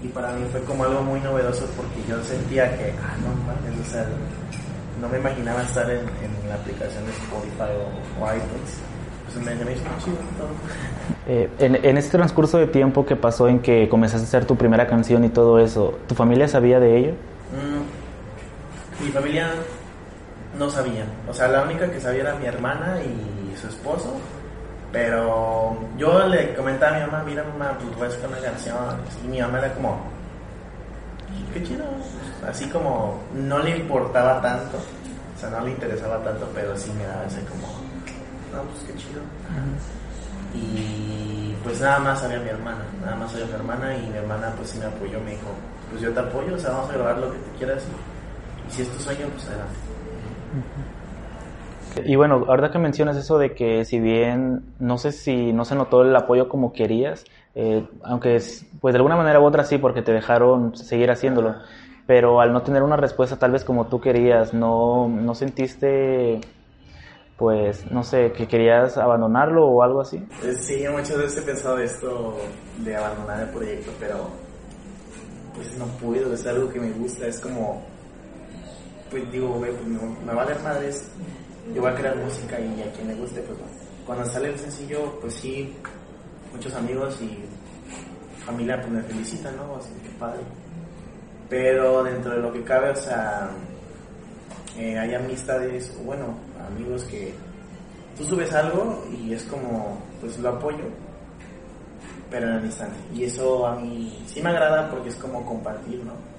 Y 0.03 0.07
para 0.09 0.33
mí 0.33 0.45
fue 0.51 0.61
como 0.63 0.83
algo 0.83 1.01
muy 1.01 1.19
novedoso 1.21 1.65
porque 1.77 2.07
yo 2.07 2.21
sentía 2.23 2.77
que, 2.77 2.91
ah, 2.91 3.15
no 3.21 3.29
mames, 3.45 3.87
o 3.87 3.91
sea, 3.91 4.05
no 4.99 5.07
me 5.07 5.17
imaginaba 5.17 5.61
estar 5.61 5.89
en, 5.89 5.99
en 5.99 6.49
la 6.49 6.55
aplicación 6.55 7.05
de 7.05 7.11
Spotify 7.11 7.71
o, 8.19 8.25
iTunes. 8.25 8.79
Pues 9.25 9.45
me, 9.45 9.65
me 9.65 9.71
hizo 9.71 9.83
muy 9.83 10.03
chido. 10.03 10.17
Eh, 11.27 11.49
en, 11.59 11.75
en, 11.83 11.97
este 11.97 12.17
transcurso 12.17 12.57
de 12.57 12.67
tiempo 12.67 13.05
que 13.05 13.15
pasó 13.15 13.47
en 13.47 13.59
que 13.59 13.87
comenzaste 13.87 14.25
a 14.25 14.27
hacer 14.27 14.45
tu 14.45 14.57
primera 14.57 14.85
canción 14.87 15.23
y 15.23 15.29
todo 15.29 15.57
eso, 15.59 15.97
¿tu 16.07 16.15
familia 16.15 16.47
sabía 16.47 16.79
de 16.79 16.97
ello? 16.97 17.11
Mm, 17.51 19.05
mi 19.05 19.11
familia 19.11 19.51
no 20.59 20.69
sabía. 20.69 21.05
O 21.29 21.33
sea, 21.33 21.47
la 21.47 21.63
única 21.63 21.89
que 21.89 21.99
sabía 21.99 22.21
era 22.21 22.35
mi 22.35 22.45
hermana 22.45 22.99
y 23.01 23.57
su 23.57 23.67
esposo. 23.67 24.13
Pero 24.93 25.75
yo 25.97 26.27
le 26.27 26.53
comentaba 26.53 26.95
a 26.95 26.99
mi 26.99 27.05
mamá, 27.07 27.23
mira 27.23 27.43
mamá, 27.43 27.75
pues 27.79 27.95
voy 27.97 28.07
a 28.07 28.11
sacar 28.11 28.29
una 28.29 28.39
canción. 28.39 28.77
Y 29.25 29.27
mi 29.27 29.41
mamá 29.41 29.57
era 29.57 29.73
como, 29.73 29.99
qué 31.51 31.63
chido. 31.63 31.83
Así 32.47 32.69
como 32.69 33.19
no 33.33 33.57
le 33.59 33.75
importaba 33.77 34.39
tanto. 34.39 34.77
O 34.77 35.39
sea, 35.39 35.49
no 35.49 35.65
le 35.65 35.71
interesaba 35.71 36.23
tanto, 36.23 36.47
pero 36.53 36.77
sí 36.77 36.91
me 36.95 37.05
daba 37.07 37.25
ese 37.25 37.43
como, 37.45 37.67
no, 38.53 38.61
pues 38.69 38.83
qué 38.85 38.95
chido. 38.95 39.19
Y 40.53 41.55
pues 41.63 41.81
nada 41.81 41.97
más 41.97 42.19
sabía 42.19 42.39
mi 42.39 42.49
hermana, 42.49 42.85
nada 43.01 43.15
más 43.15 43.31
sabía 43.31 43.47
mi 43.47 43.53
hermana 43.53 43.97
y 43.97 44.07
mi 44.07 44.17
hermana 44.17 44.53
pues 44.55 44.69
sí 44.69 44.77
me 44.77 44.85
apoyó, 44.85 45.19
me 45.21 45.31
dijo, 45.31 45.47
pues 45.89 46.03
yo 46.03 46.13
te 46.13 46.19
apoyo, 46.19 46.53
o 46.53 46.59
sea, 46.59 46.69
vamos 46.69 46.91
a 46.91 46.93
grabar 46.93 47.17
lo 47.17 47.31
que 47.31 47.39
tú 47.39 47.57
quieras 47.57 47.83
si 48.69 48.83
es 48.83 48.89
tu 48.89 48.99
sueño, 48.99 49.27
pues 49.33 49.47
adelante. 49.47 49.75
Y 52.05 52.15
bueno, 52.15 52.45
ahora 52.47 52.71
que 52.71 52.79
mencionas 52.79 53.17
eso 53.17 53.37
de 53.37 53.53
que 53.53 53.85
si 53.85 53.99
bien 53.99 54.63
no 54.79 54.97
sé 54.97 55.11
si 55.11 55.53
no 55.53 55.65
se 55.65 55.75
notó 55.75 56.01
el 56.01 56.15
apoyo 56.15 56.49
como 56.49 56.73
querías, 56.73 57.25
eh, 57.55 57.85
aunque 58.03 58.41
pues 58.81 58.93
de 58.93 58.97
alguna 58.97 59.15
manera 59.15 59.39
u 59.39 59.45
otra 59.45 59.63
sí, 59.63 59.77
porque 59.77 60.01
te 60.01 60.11
dejaron 60.11 60.75
seguir 60.75 61.11
haciéndolo, 61.11 61.55
pero 62.07 62.41
al 62.41 62.51
no 62.51 62.63
tener 62.63 62.83
una 62.83 62.97
respuesta 62.97 63.37
tal 63.37 63.51
vez 63.51 63.63
como 63.63 63.87
tú 63.87 64.01
querías, 64.01 64.53
no, 64.53 65.07
no 65.07 65.35
sentiste 65.35 66.41
pues, 67.37 67.91
no 67.91 68.03
sé, 68.03 68.31
que 68.31 68.47
querías 68.47 68.97
abandonarlo 68.97 69.67
o 69.67 69.83
algo 69.83 70.01
así? 70.01 70.17
Eh, 70.43 70.53
sí, 70.53 70.85
muchas 70.89 71.17
veces 71.17 71.37
he 71.39 71.41
pensado 71.41 71.77
esto 71.79 72.37
de 72.77 72.95
abandonar 72.95 73.41
el 73.41 73.49
proyecto, 73.49 73.91
pero 73.99 74.29
pues 75.55 75.75
no 75.77 75.85
puedo, 75.85 76.33
es 76.33 76.45
algo 76.47 76.69
que 76.69 76.79
me 76.79 76.91
gusta, 76.91 77.27
es 77.27 77.39
como, 77.39 77.81
pues 79.09 79.29
digo, 79.31 79.49
güey, 79.55 79.71
pues 79.71 79.87
me 79.87 80.33
vale 80.33 80.55
madres, 80.63 81.11
yo 81.73 81.81
voy 81.81 81.91
a 81.91 81.95
crear 81.95 82.15
música 82.15 82.59
y 82.59 82.81
a 82.81 82.91
quien 82.91 83.07
le 83.07 83.15
guste, 83.15 83.41
pues 83.41 83.57
cuando 84.05 84.25
sale 84.25 84.49
el 84.49 84.59
sencillo, 84.59 85.19
pues 85.21 85.33
sí, 85.35 85.73
muchos 86.51 86.73
amigos 86.73 87.17
y 87.21 87.39
familia 88.43 88.77
pues 88.81 88.91
me 88.91 89.01
felicitan, 89.03 89.55
¿no? 89.55 89.77
Así 89.77 89.93
que 90.03 90.09
padre. 90.19 90.41
Pero 91.49 92.03
dentro 92.03 92.33
de 92.33 92.41
lo 92.41 92.51
que 92.51 92.63
cabe, 92.63 92.89
o 92.89 92.95
sea, 92.95 93.49
eh, 94.77 94.97
hay 94.97 95.13
amistades, 95.13 95.93
bueno, 96.03 96.37
amigos 96.67 97.03
que 97.05 97.33
tú 98.17 98.25
subes 98.25 98.51
algo 98.53 99.05
y 99.11 99.33
es 99.33 99.43
como, 99.43 99.99
pues 100.19 100.37
lo 100.39 100.49
apoyo, 100.49 100.85
pero 102.29 102.49
en 102.49 102.55
el 102.55 102.65
instante. 102.65 102.97
Y 103.13 103.23
eso 103.23 103.65
a 103.65 103.75
mí 103.75 104.23
sí 104.27 104.41
me 104.41 104.49
agrada 104.49 104.89
porque 104.89 105.09
es 105.09 105.15
como 105.15 105.45
compartir, 105.45 106.03
¿no? 106.03 106.32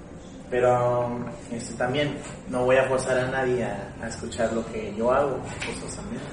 Pero 0.49 1.25
este, 1.51 1.73
también 1.73 2.17
no 2.49 2.65
voy 2.65 2.77
a 2.77 2.87
forzar 2.87 3.17
a 3.17 3.31
nadie 3.31 3.63
a, 3.63 4.07
escuchar 4.07 4.53
lo 4.53 4.65
que 4.67 4.93
yo 4.95 5.11
hago, 5.11 5.39
forzosamente. 5.65 6.25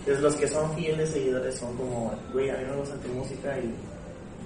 Entonces 0.00 0.22
los 0.22 0.36
que 0.36 0.46
son 0.46 0.74
fieles 0.74 1.10
seguidores 1.10 1.54
son 1.54 1.74
como, 1.76 2.12
güey, 2.32 2.50
a 2.50 2.56
mí 2.58 2.64
me 2.68 2.76
gusta 2.76 2.94
tu 2.96 3.08
música 3.08 3.58
y, 3.58 3.74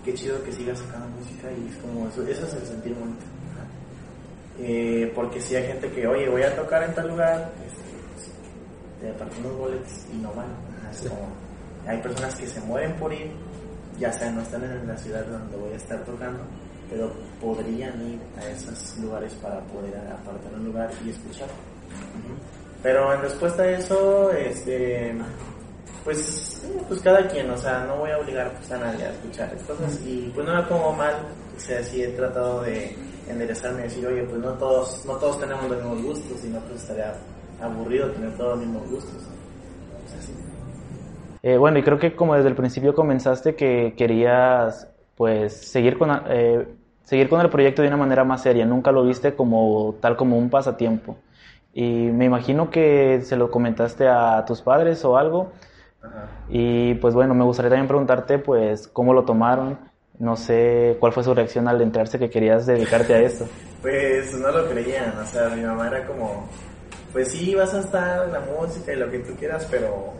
qué 0.04 0.14
chido 0.14 0.42
que 0.44 0.52
sigas 0.52 0.78
sacando 0.78 1.08
música 1.08 1.48
y 1.50 1.68
es 1.68 1.76
como, 1.78 2.08
eso, 2.08 2.22
eso 2.22 2.46
es 2.46 2.54
el 2.54 2.66
sentir 2.66 2.94
bonito. 2.94 3.24
Eh, 4.60 5.12
porque 5.14 5.40
si 5.40 5.54
hay 5.56 5.66
gente 5.66 5.90
que, 5.90 6.06
oye, 6.06 6.28
voy 6.28 6.42
a 6.42 6.54
tocar 6.54 6.82
en 6.82 6.94
tal 6.94 7.08
lugar, 7.08 7.52
este, 7.66 7.88
te 9.00 9.10
apartan 9.10 9.44
unos 9.44 9.58
boletos 9.58 10.06
y 10.12 10.16
no 10.16 10.32
van. 10.32 10.46
hay 11.86 12.02
personas 12.02 12.34
que 12.34 12.46
se 12.46 12.60
mueren 12.62 12.94
por 12.96 13.12
ir, 13.12 13.30
ya 13.98 14.12
sea 14.12 14.30
no 14.30 14.42
están 14.42 14.64
en 14.64 14.86
la 14.86 14.96
ciudad 14.96 15.24
donde 15.26 15.56
voy 15.56 15.72
a 15.72 15.76
estar 15.76 16.04
tocando, 16.04 16.40
pero 16.90 17.10
podrían 17.40 18.00
ir 18.06 18.18
a 18.38 18.48
esos 18.48 18.98
lugares 18.98 19.34
para 19.34 19.60
poder 19.60 19.96
apartar 19.96 20.52
un 20.54 20.64
lugar 20.64 20.90
y 21.04 21.10
escuchar. 21.10 21.48
Pero 22.82 23.12
en 23.12 23.22
respuesta 23.22 23.62
a 23.62 23.70
eso, 23.70 24.30
este, 24.32 25.14
pues, 26.04 26.62
pues 26.88 27.00
cada 27.00 27.26
quien, 27.28 27.50
o 27.50 27.56
sea, 27.56 27.84
no 27.84 27.96
voy 27.96 28.10
a 28.10 28.18
obligar 28.18 28.52
pues, 28.52 28.70
a 28.72 28.78
nadie 28.78 29.04
a 29.04 29.10
escuchar 29.10 29.56
cosas 29.66 30.00
y 30.06 30.30
pues 30.34 30.46
no 30.46 30.54
me 30.54 30.62
pongo 30.62 30.92
mal, 30.92 31.14
o 31.56 31.60
sea, 31.60 31.82
sí 31.82 32.02
he 32.02 32.08
tratado 32.08 32.62
de 32.62 32.96
enderezarme 33.28 33.80
y 33.80 33.82
decir, 33.84 34.06
oye, 34.06 34.22
pues 34.22 34.40
no 34.40 34.52
todos, 34.54 35.04
no 35.04 35.14
todos 35.16 35.40
tenemos 35.40 35.68
los 35.68 35.76
mismos 35.78 36.02
gustos, 36.02 36.40
sino 36.40 36.60
pues 36.60 36.82
estaría 36.82 37.14
aburrido 37.60 38.10
tener 38.12 38.34
todos 38.36 38.56
los 38.56 38.66
mismos 38.66 38.90
gustos. 38.90 39.22
Eh, 41.42 41.56
bueno, 41.56 41.78
y 41.78 41.82
creo 41.82 41.98
que 41.98 42.16
como 42.16 42.34
desde 42.34 42.48
el 42.48 42.56
principio 42.56 42.94
comenzaste 42.94 43.54
que 43.54 43.94
querías 43.96 44.88
pues 45.16 45.52
seguir 45.52 45.98
con, 45.98 46.10
eh, 46.28 46.66
seguir 47.08 47.30
con 47.30 47.40
el 47.40 47.48
proyecto 47.48 47.80
de 47.80 47.88
una 47.88 47.96
manera 47.96 48.22
más 48.22 48.42
seria, 48.42 48.66
nunca 48.66 48.92
lo 48.92 49.02
viste 49.02 49.34
como 49.34 49.94
tal 50.02 50.14
como 50.18 50.36
un 50.36 50.50
pasatiempo. 50.50 51.16
Y 51.72 52.10
me 52.10 52.26
imagino 52.26 52.68
que 52.70 53.22
se 53.22 53.36
lo 53.36 53.50
comentaste 53.50 54.06
a 54.06 54.44
tus 54.44 54.60
padres 54.60 55.02
o 55.06 55.16
algo. 55.16 55.52
Y 56.50 56.94
pues 56.96 57.14
bueno, 57.14 57.34
me 57.34 57.44
gustaría 57.44 57.70
también 57.70 57.88
preguntarte 57.88 58.38
pues 58.38 58.88
cómo 58.88 59.14
lo 59.14 59.24
tomaron, 59.24 59.78
no 60.18 60.36
sé 60.36 60.98
cuál 61.00 61.14
fue 61.14 61.24
su 61.24 61.32
reacción 61.32 61.66
al 61.66 61.80
enterarse 61.80 62.18
que 62.18 62.28
querías 62.28 62.66
dedicarte 62.66 63.14
a 63.14 63.20
esto. 63.20 63.46
Pues 63.80 64.34
no 64.34 64.50
lo 64.50 64.68
creían, 64.68 65.16
o 65.16 65.24
sea, 65.24 65.50
mi 65.50 65.62
mamá 65.62 65.86
era 65.86 66.04
como, 66.04 66.48
pues 67.12 67.30
sí, 67.30 67.54
vas 67.54 67.72
a 67.74 67.78
estar 67.78 68.26
en 68.26 68.32
la 68.32 68.40
música 68.40 68.92
y 68.92 68.96
lo 68.96 69.08
que 69.08 69.20
tú 69.20 69.34
quieras, 69.36 69.68
pero 69.70 70.14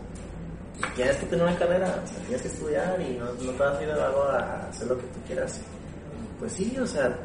tienes 0.95 1.17
que 1.17 1.27
tener 1.27 1.45
una 1.45 1.57
carrera, 1.57 1.87
o 2.05 2.07
sea, 2.07 2.19
tienes 2.21 2.43
que 2.43 2.49
estudiar 2.49 3.01
y 3.01 3.19
no, 3.19 3.25
no 3.25 3.51
te 3.51 3.59
vas 3.59 3.77
a 3.77 3.83
ir 3.83 3.91
a 3.91 4.69
hacer 4.69 4.87
lo 4.87 4.97
que 4.97 5.03
tú 5.03 5.19
quieras. 5.27 5.61
Pues 6.39 6.53
sí, 6.53 6.77
o 6.79 6.87
sea, 6.87 7.17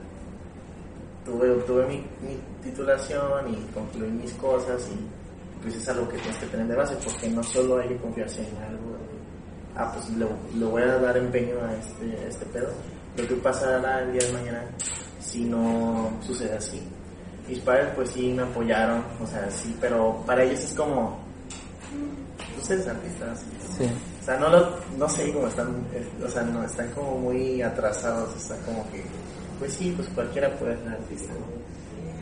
tuve, 1.25 1.49
tuve 1.63 1.87
mi, 1.87 2.03
titulación 2.63 3.53
y 3.53 3.55
concluí 3.73 4.09
mis 4.09 4.33
cosas 4.33 4.89
y 4.91 5.61
pues 5.61 5.75
es 5.75 5.89
algo 5.89 6.07
que 6.09 6.17
tienes 6.17 6.37
que 6.37 6.47
tener 6.47 6.67
de 6.67 6.75
base, 6.75 6.95
porque 7.03 7.29
no 7.29 7.43
solo 7.43 7.79
hay 7.79 7.89
que 7.89 7.97
confiarse 7.97 8.41
en 8.41 8.57
algo 8.63 8.93
ah, 9.75 9.91
pues 9.93 10.09
le, 10.17 10.65
voy 10.65 10.81
a 10.81 10.97
dar 10.97 11.17
empeño 11.17 11.55
a 11.63 11.73
este, 11.73 12.27
este 12.27 12.45
pedo. 12.47 12.69
Lo 13.17 13.27
que 13.27 13.35
pasará 13.35 14.01
el 14.01 14.13
día 14.13 14.27
de 14.27 14.33
mañana 14.33 14.63
si 15.19 15.43
no 15.45 16.11
sucede 16.25 16.55
así. 16.55 16.81
Mis 17.47 17.59
padres 17.59 17.89
pues 17.95 18.09
sí 18.09 18.33
me 18.33 18.43
apoyaron, 18.43 19.03
o 19.21 19.27
sea, 19.27 19.49
sí, 19.49 19.75
pero 19.79 20.23
para 20.25 20.43
ellos 20.43 20.61
es 20.63 20.73
como, 20.73 21.19
ustedes 22.59 22.87
artistas. 22.87 23.43
Sí. 23.77 23.89
O 24.21 24.25
sea, 24.25 24.37
no, 24.37 24.49
lo, 24.49 24.69
no 24.97 25.09
sé 25.09 25.33
cómo 25.33 25.47
están, 25.47 25.85
o 26.23 26.29
sea, 26.29 26.43
no, 26.43 26.63
están 26.63 26.89
como 26.91 27.17
muy 27.17 27.61
atrasados, 27.61 28.35
están 28.35 28.59
como 28.61 28.89
que, 28.91 29.03
pues 29.59 29.73
sí, 29.73 29.93
pues 29.95 30.07
cualquiera 30.09 30.49
puede 30.57 30.77
ser 30.77 30.89
artista. 30.89 31.33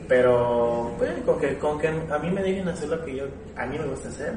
Pero, 0.07 0.93
pues, 0.97 1.11
con 1.25 1.39
que, 1.39 1.57
con 1.57 1.79
que 1.79 1.87
a 1.87 2.17
mí 2.17 2.31
me 2.31 2.41
dejen 2.41 2.67
hacer 2.67 2.89
lo 2.89 3.03
que 3.05 3.15
yo, 3.15 3.25
a 3.55 3.65
mí 3.65 3.77
me 3.77 3.85
gusta 3.85 4.09
hacer, 4.09 4.33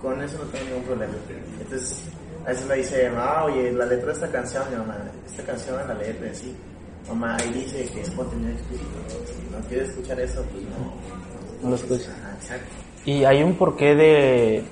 con 0.00 0.20
eso 0.22 0.38
no 0.38 0.44
tengo 0.44 0.64
ningún 0.64 0.84
problema. 0.84 1.12
Entonces, 1.60 2.04
a 2.44 2.48
veces 2.48 2.66
me 2.66 2.76
dice, 2.76 3.10
mamá, 3.10 3.44
oye, 3.44 3.72
la 3.72 3.86
letra 3.86 4.06
de 4.06 4.12
esta 4.12 4.28
canción, 4.30 4.64
mi 4.70 4.76
mamá, 4.76 4.98
esta 5.26 5.42
canción 5.44 5.76
la 5.86 5.94
letra, 5.94 6.34
sí. 6.34 6.56
Mamá, 7.08 7.36
ahí 7.36 7.50
dice 7.52 7.84
que 7.92 8.00
es 8.00 8.10
contenido 8.10 8.52
explícito. 8.52 8.98
Si 9.26 9.54
no 9.54 9.68
quieres 9.68 9.88
escuchar 9.90 10.20
eso, 10.20 10.42
pues 10.50 10.64
no. 10.64 11.62
No 11.62 11.70
lo 11.70 11.76
escuchas. 11.76 12.14
exacto. 12.36 12.66
Y 13.04 13.24
hay 13.24 13.42
un 13.42 13.54
porqué 13.54 13.94
de, 13.94 14.64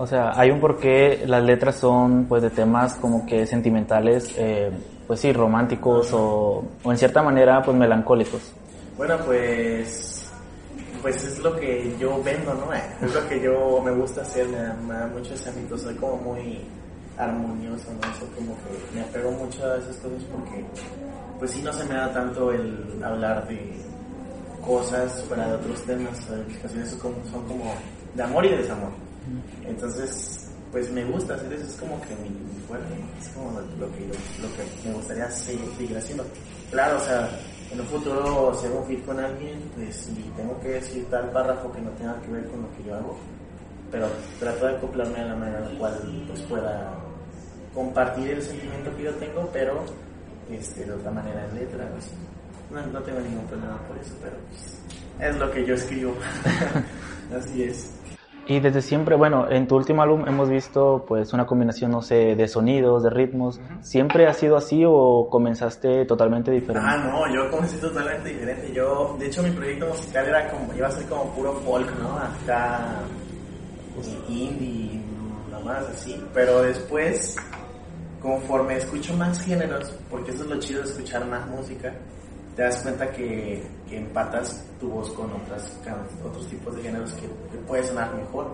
o 0.00 0.06
sea, 0.06 0.32
hay 0.34 0.50
un 0.50 0.60
porqué 0.60 1.24
las 1.26 1.44
letras 1.44 1.76
son, 1.76 2.24
pues, 2.24 2.40
de 2.42 2.48
temas 2.48 2.94
como 2.94 3.26
que 3.26 3.46
sentimentales, 3.46 4.34
eh, 4.38 4.70
pues 5.06 5.20
sí, 5.20 5.30
románticos 5.30 6.10
o, 6.14 6.64
o 6.82 6.90
en 6.90 6.96
cierta 6.96 7.22
manera, 7.22 7.60
pues, 7.60 7.76
melancólicos. 7.76 8.40
Bueno, 8.96 9.18
pues, 9.26 10.32
pues 11.02 11.22
es 11.22 11.38
lo 11.40 11.54
que 11.54 11.94
yo 11.98 12.18
vendo, 12.22 12.54
¿no? 12.54 12.68
Es 13.06 13.14
lo 13.14 13.28
que 13.28 13.42
yo 13.42 13.82
me 13.84 13.90
gusta 13.90 14.22
hacer, 14.22 14.48
me 14.48 14.94
da, 14.94 15.06
mucho 15.06 15.34
ese 15.34 15.50
ámbito, 15.50 15.76
soy 15.76 15.94
como 15.96 16.16
muy 16.16 16.62
armonioso, 17.18 17.92
¿no? 17.92 18.10
Eso 18.10 18.26
como 18.34 18.56
que 18.56 18.94
me 18.94 19.02
apego 19.02 19.32
mucho 19.32 19.70
a 19.70 19.76
esas 19.76 19.96
cosas 19.98 20.22
porque 20.32 20.64
pues 21.38 21.50
sí 21.50 21.60
no 21.60 21.74
se 21.74 21.84
me 21.84 21.94
da 21.96 22.10
tanto 22.10 22.52
el 22.52 22.98
hablar 23.04 23.46
de 23.46 23.70
cosas 24.64 25.22
fuera 25.28 25.46
de 25.46 25.54
otros 25.56 25.82
temas, 25.84 26.18
explicaciones 26.30 26.88
son 26.88 27.00
como, 27.00 27.16
son 27.30 27.44
como 27.46 27.74
de 28.14 28.22
amor 28.22 28.46
y 28.46 28.48
de 28.48 28.56
desamor. 28.56 29.09
Entonces, 29.66 30.50
pues 30.72 30.90
me 30.90 31.04
gusta 31.04 31.34
hacer 31.34 31.52
eso, 31.52 31.64
es 31.64 31.76
como 31.76 32.00
que 32.02 32.14
mi, 32.16 32.30
fuerte, 32.66 32.94
es 33.20 33.28
como 33.28 33.50
lo 33.52 33.92
que, 33.92 34.06
lo 34.06 34.48
que 34.54 34.88
me 34.88 34.94
gustaría 34.94 35.30
seguir, 35.30 35.96
haciendo. 35.96 36.24
Claro, 36.70 36.98
o 36.98 37.04
sea, 37.04 37.28
en 37.72 37.80
un 37.80 37.86
futuro 37.86 38.54
si 38.60 38.66
hago 38.66 38.84
fit 38.84 39.04
con 39.04 39.18
alguien, 39.18 39.60
pues 39.74 39.96
si 39.96 40.14
tengo 40.36 40.58
que 40.60 40.68
decir 40.68 41.06
tal 41.10 41.30
párrafo 41.30 41.72
que 41.72 41.80
no 41.80 41.90
tenga 41.90 42.20
que 42.22 42.30
ver 42.30 42.46
con 42.48 42.62
lo 42.62 42.76
que 42.76 42.84
yo 42.84 42.94
hago, 42.94 43.18
pero 43.90 44.08
trato 44.38 44.66
de 44.66 44.76
acoplarme 44.76 45.20
a 45.20 45.26
la 45.26 45.36
manera 45.36 45.58
en 45.58 45.72
la 45.72 45.78
cual 45.78 46.24
pues 46.28 46.40
pueda 46.42 46.94
compartir 47.74 48.30
el 48.30 48.42
sentimiento 48.42 48.96
que 48.96 49.02
yo 49.04 49.14
tengo, 49.14 49.48
pero 49.52 49.84
este, 50.50 50.84
de 50.84 50.92
otra 50.92 51.10
manera 51.10 51.46
en 51.46 51.54
letra. 51.56 51.88
No, 52.70 52.86
no, 52.86 53.00
tengo 53.00 53.20
ningún 53.20 53.44
problema 53.46 53.78
por 53.88 53.98
eso, 53.98 54.14
pero 54.22 54.36
pues, 54.48 54.78
es 55.28 55.36
lo 55.36 55.50
que 55.50 55.66
yo 55.66 55.74
escribo. 55.74 56.14
Así 57.36 57.64
es. 57.64 57.90
Y 58.50 58.58
desde 58.58 58.82
siempre, 58.82 59.14
bueno, 59.14 59.48
en 59.48 59.68
tu 59.68 59.76
último 59.76 60.02
álbum 60.02 60.26
hemos 60.26 60.50
visto 60.50 61.04
pues 61.06 61.32
una 61.32 61.46
combinación, 61.46 61.92
no 61.92 62.02
sé, 62.02 62.34
de 62.34 62.48
sonidos, 62.48 63.04
de 63.04 63.10
ritmos. 63.10 63.60
¿Siempre 63.80 64.26
ha 64.26 64.34
sido 64.34 64.56
así 64.56 64.82
o 64.84 65.28
comenzaste 65.30 66.04
totalmente 66.04 66.50
diferente? 66.50 66.84
Ah, 66.84 66.96
no, 66.96 67.32
yo 67.32 67.48
comencé 67.48 67.78
totalmente 67.78 68.30
diferente. 68.30 68.72
Yo, 68.74 69.14
de 69.20 69.28
hecho, 69.28 69.44
mi 69.44 69.52
proyecto 69.52 69.86
musical 69.86 70.26
era 70.26 70.50
como, 70.50 70.74
iba 70.74 70.88
a 70.88 70.90
ser 70.90 71.06
como 71.06 71.26
puro 71.26 71.52
folk, 71.64 71.96
¿no? 72.00 72.18
Acá, 72.18 73.02
pues, 73.94 74.18
indie, 74.28 75.00
nada 75.48 75.64
más 75.64 75.88
así. 75.88 76.20
Pero 76.34 76.62
después 76.62 77.36
conforme 78.20 78.78
escucho 78.78 79.14
más 79.14 79.40
géneros, 79.42 79.94
porque 80.10 80.32
eso 80.32 80.42
es 80.42 80.50
lo 80.50 80.58
chido 80.58 80.82
de 80.82 80.88
escuchar 80.88 81.24
más 81.24 81.46
música, 81.46 81.94
te 82.60 82.64
das 82.64 82.82
cuenta 82.82 83.10
que, 83.10 83.66
empatas 83.90 84.62
tu 84.78 84.90
voz 84.90 85.10
con 85.12 85.32
otras, 85.32 85.80
otros 86.22 86.46
tipos 86.46 86.76
de 86.76 86.82
géneros 86.82 87.10
que, 87.14 87.22
que 87.22 87.56
puede 87.66 87.82
sonar 87.84 88.14
mejor. 88.14 88.50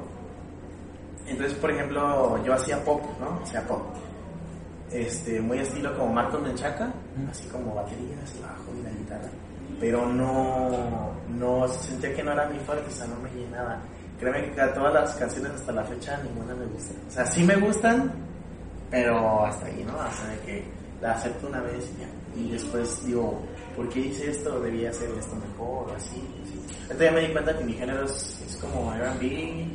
Entonces, 1.27 1.59
por 1.59 1.73
ejemplo, 1.73 2.41
yo 2.45 2.55
hacía 2.55 2.85
pop, 2.85 3.03
¿no? 3.19 3.43
Hacía 3.43 3.67
pop. 3.67 3.83
Este, 4.93 5.41
muy 5.41 5.59
estilo 5.59 5.93
como 5.99 6.13
Marco 6.13 6.39
Menchaca, 6.39 6.89
así 7.29 7.49
como 7.49 7.75
baterías, 7.75 8.33
bajo 8.41 8.71
y 8.79 8.85
la 8.85 8.91
guitarra. 8.91 9.29
pero 9.81 10.07
no, 10.07 11.11
no 11.29 11.67
sentía 11.67 12.15
que 12.15 12.23
no 12.23 12.31
era 12.31 12.49
mi 12.49 12.61
fuerte, 12.61 12.87
o 12.87 12.93
sea, 12.93 13.09
no 13.09 13.17
me 13.17 13.31
llenaba. 13.31 13.81
Créeme 14.21 14.53
que 14.53 14.63
todas 14.69 14.95
las 14.95 15.17
canciones 15.17 15.51
hasta 15.51 15.73
la 15.73 15.83
fecha 15.83 16.17
ninguna 16.23 16.55
me 16.55 16.67
gusta. 16.67 16.95
O 17.09 17.11
sea, 17.11 17.27
sí 17.27 17.43
me 17.43 17.57
gustan, 17.57 18.13
pero 18.89 19.45
hasta 19.45 19.67
ahí, 19.67 19.85
¿no? 19.85 20.01
Hasta 20.01 20.29
de 20.29 20.39
que 20.43 20.65
la 21.01 21.11
acepto 21.11 21.49
una 21.49 21.61
vez 21.63 21.91
y 21.97 22.03
ya. 22.03 22.41
Y 22.41 22.53
después 22.53 23.05
digo, 23.05 23.43
¿por 23.77 23.89
qué 23.91 24.01
hice 24.01 24.31
esto? 24.31 24.59
Debía 24.61 24.91
hacer 24.91 25.11
esto 25.11 25.37
mejor, 25.37 25.93
así. 25.95 26.23
Entonces 26.83 27.11
ya 27.11 27.13
me 27.13 27.21
di 27.21 27.33
cuenta 27.33 27.57
que 27.57 27.65
mi 27.65 27.75
género 27.75 28.05
es, 28.05 28.43
es 28.47 28.57
como 28.57 28.93
R&B, 28.95 29.67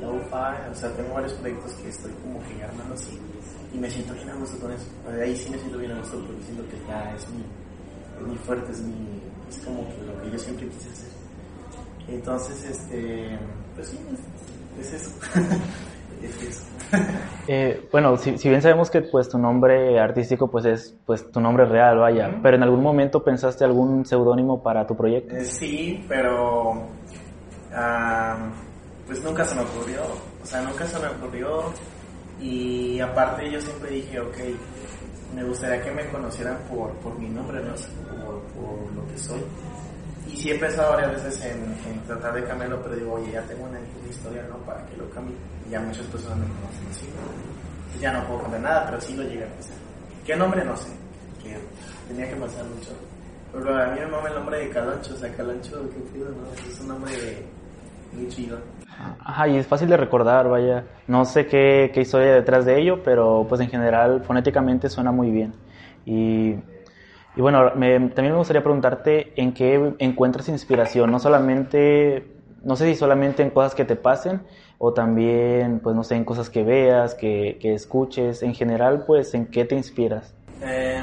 lo-fi, 0.00 0.70
o 0.70 0.74
sea, 0.74 0.90
tengo 0.96 1.14
varios 1.14 1.34
proyectos 1.34 1.72
que 1.74 1.88
estoy 1.90 2.12
como 2.22 2.40
que 2.48 2.62
armando 2.62 2.94
así. 2.94 3.18
Y 3.72 3.78
me 3.78 3.90
siento 3.90 4.14
bien 4.14 4.30
a 4.30 4.34
gusto 4.34 4.58
con 4.58 4.72
eso. 4.72 4.86
Ahí 5.22 5.36
sí 5.36 5.50
me 5.50 5.58
siento 5.58 5.78
bien 5.78 5.92
a 5.92 5.98
gusto 5.98 6.18
porque 6.26 6.42
siento 6.42 6.64
que 6.68 6.76
ya 6.88 7.14
es 7.14 7.28
mi, 7.28 7.44
es 8.20 8.26
mi 8.26 8.36
fuerte, 8.38 8.72
es 8.72 8.80
mi, 8.80 9.20
es 9.48 9.58
como 9.58 9.86
que 9.88 10.02
lo 10.02 10.22
que 10.22 10.30
yo 10.30 10.38
siempre 10.38 10.66
quise 10.68 10.90
hacer. 10.90 11.10
Entonces, 12.08 12.64
este, 12.64 13.38
pues 13.76 13.88
sí, 13.88 13.98
es, 14.80 14.92
eso. 14.92 15.10
eh, 17.48 17.88
bueno, 17.92 18.16
si, 18.16 18.36
si, 18.38 18.48
bien 18.48 18.62
sabemos 18.62 18.90
que 18.90 19.02
pues 19.02 19.28
tu 19.28 19.38
nombre 19.38 19.98
artístico 19.98 20.50
pues 20.50 20.64
es 20.64 20.96
pues 21.06 21.30
tu 21.30 21.40
nombre 21.40 21.64
real, 21.64 21.98
vaya, 21.98 22.28
uh 22.28 22.32
-huh. 22.32 22.42
pero 22.42 22.56
en 22.56 22.62
algún 22.62 22.82
momento 22.82 23.22
pensaste 23.22 23.64
algún 23.64 24.04
seudónimo 24.04 24.62
para 24.62 24.86
tu 24.86 24.96
proyecto? 24.96 25.36
Eh, 25.36 25.44
sí, 25.44 26.04
pero 26.08 26.72
uh, 26.72 28.50
pues 29.06 29.22
nunca 29.22 29.44
se 29.44 29.54
me 29.54 29.62
ocurrió, 29.62 30.02
o 30.42 30.46
sea, 30.46 30.62
nunca 30.62 30.86
se 30.86 30.98
me 30.98 31.08
ocurrió 31.08 31.72
y 32.40 33.00
aparte 33.00 33.50
yo 33.50 33.60
siempre 33.60 33.90
dije, 33.90 34.20
ok, 34.20 34.36
me 35.34 35.44
gustaría 35.44 35.82
que 35.82 35.90
me 35.90 36.06
conocieran 36.08 36.58
por, 36.68 36.90
por 36.96 37.18
mi 37.18 37.28
nombre, 37.28 37.60
no 37.62 37.74
por, 38.24 38.40
por 38.54 38.92
lo 38.94 39.06
que 39.06 39.18
soy. 39.18 39.40
Sí 40.40 40.50
he 40.50 40.54
pensado 40.54 40.92
varias 40.92 41.12
veces 41.22 41.44
en, 41.44 41.92
en, 41.92 42.00
tratar 42.06 42.32
de 42.32 42.42
cambiarlo, 42.44 42.80
pero 42.82 42.96
digo, 42.96 43.12
oye, 43.12 43.32
ya 43.32 43.42
tengo 43.42 43.64
una, 43.64 43.78
historia, 44.08 44.42
¿no? 44.48 44.56
Para 44.64 44.86
que 44.86 44.96
lo 44.96 45.10
cambie. 45.10 45.36
Y 45.68 45.72
ya 45.72 45.80
muchas 45.80 46.06
personas 46.06 46.38
me 46.38 46.46
conocen 46.46 46.88
así. 46.90 47.06
¿no? 47.08 48.00
Ya 48.00 48.12
no 48.14 48.26
puedo 48.26 48.40
cambiar 48.44 48.62
nada, 48.62 48.86
pero 48.86 49.00
sí 49.02 49.14
lo 49.14 49.22
llegué 49.22 49.44
a 49.44 49.48
pensar. 49.48 49.76
¿Qué 50.24 50.34
nombre? 50.36 50.64
No 50.64 50.74
sé. 50.78 50.88
Que 51.42 51.58
tenía 52.08 52.26
que 52.26 52.36
pensar 52.36 52.64
mucho. 52.64 52.92
Pero 53.52 53.82
a 53.82 53.86
mí 53.88 54.00
me 54.00 54.06
mama 54.06 54.28
el 54.28 54.34
nombre 54.34 54.58
de 54.60 54.70
Caloncho, 54.70 55.12
o 55.12 55.16
sea, 55.18 55.30
Caloncho, 55.36 55.90
qué 55.90 56.10
chido, 56.10 56.30
¿no? 56.30 56.70
Es 56.70 56.80
un 56.80 56.88
nombre 56.88 57.12
muy 58.14 58.28
chido. 58.28 58.58
Ajá, 59.22 59.46
y 59.46 59.58
es 59.58 59.66
fácil 59.66 59.90
de 59.90 59.98
recordar, 59.98 60.48
vaya. 60.48 60.86
No 61.06 61.26
sé 61.26 61.44
qué, 61.44 61.90
qué 61.92 62.00
historia 62.00 62.32
detrás 62.32 62.64
de 62.64 62.80
ello, 62.80 63.02
pero 63.02 63.44
pues 63.46 63.60
en 63.60 63.68
general 63.68 64.24
fonéticamente 64.24 64.88
suena 64.88 65.12
muy 65.12 65.30
bien. 65.30 65.52
Y 66.06 66.54
y 67.40 67.42
bueno, 67.42 67.70
también 67.72 68.12
me 68.12 68.36
gustaría 68.36 68.62
preguntarte 68.62 69.32
en 69.40 69.54
qué 69.54 69.94
encuentras 69.98 70.50
inspiración, 70.50 71.10
no 71.10 71.18
solamente, 71.18 72.26
no 72.62 72.76
sé 72.76 72.84
si 72.84 72.96
solamente 72.96 73.42
en 73.42 73.48
cosas 73.48 73.74
que 73.74 73.86
te 73.86 73.96
pasen 73.96 74.42
o 74.76 74.92
también, 74.92 75.80
pues 75.80 75.96
no 75.96 76.04
sé, 76.04 76.16
en 76.16 76.26
cosas 76.26 76.50
que 76.50 76.64
veas, 76.64 77.14
que, 77.14 77.56
que 77.58 77.72
escuches, 77.72 78.42
en 78.42 78.54
general, 78.54 79.04
pues 79.06 79.32
en 79.32 79.46
qué 79.46 79.64
te 79.64 79.74
inspiras. 79.74 80.34
Eh, 80.60 81.02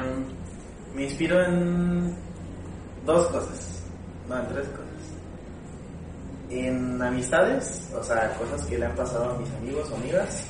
me 0.94 1.06
inspiro 1.06 1.44
en 1.44 2.14
dos 3.04 3.26
cosas, 3.26 3.82
no, 4.28 4.38
en 4.38 4.46
tres 4.46 4.68
cosas. 4.68 4.86
En 6.50 7.02
amistades, 7.02 7.92
o 7.98 8.04
sea, 8.04 8.32
cosas 8.34 8.64
que 8.64 8.78
le 8.78 8.86
han 8.86 8.94
pasado 8.94 9.32
a 9.32 9.38
mis 9.40 9.52
amigos 9.54 9.90
o 9.90 9.96
amigas, 9.96 10.46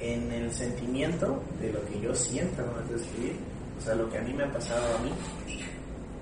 en 0.00 0.32
el 0.32 0.50
sentimiento 0.50 1.42
de 1.60 1.74
lo 1.74 1.84
que 1.84 2.00
yo 2.00 2.14
siento 2.14 2.62
antes 2.78 2.88
de 2.88 3.04
escribir 3.04 3.53
o 3.78 3.80
sea, 3.80 3.94
lo 3.94 4.10
que 4.10 4.18
a 4.18 4.22
mí 4.22 4.32
me 4.32 4.44
ha 4.44 4.52
pasado 4.52 4.82
a 4.96 5.02
mí, 5.02 5.10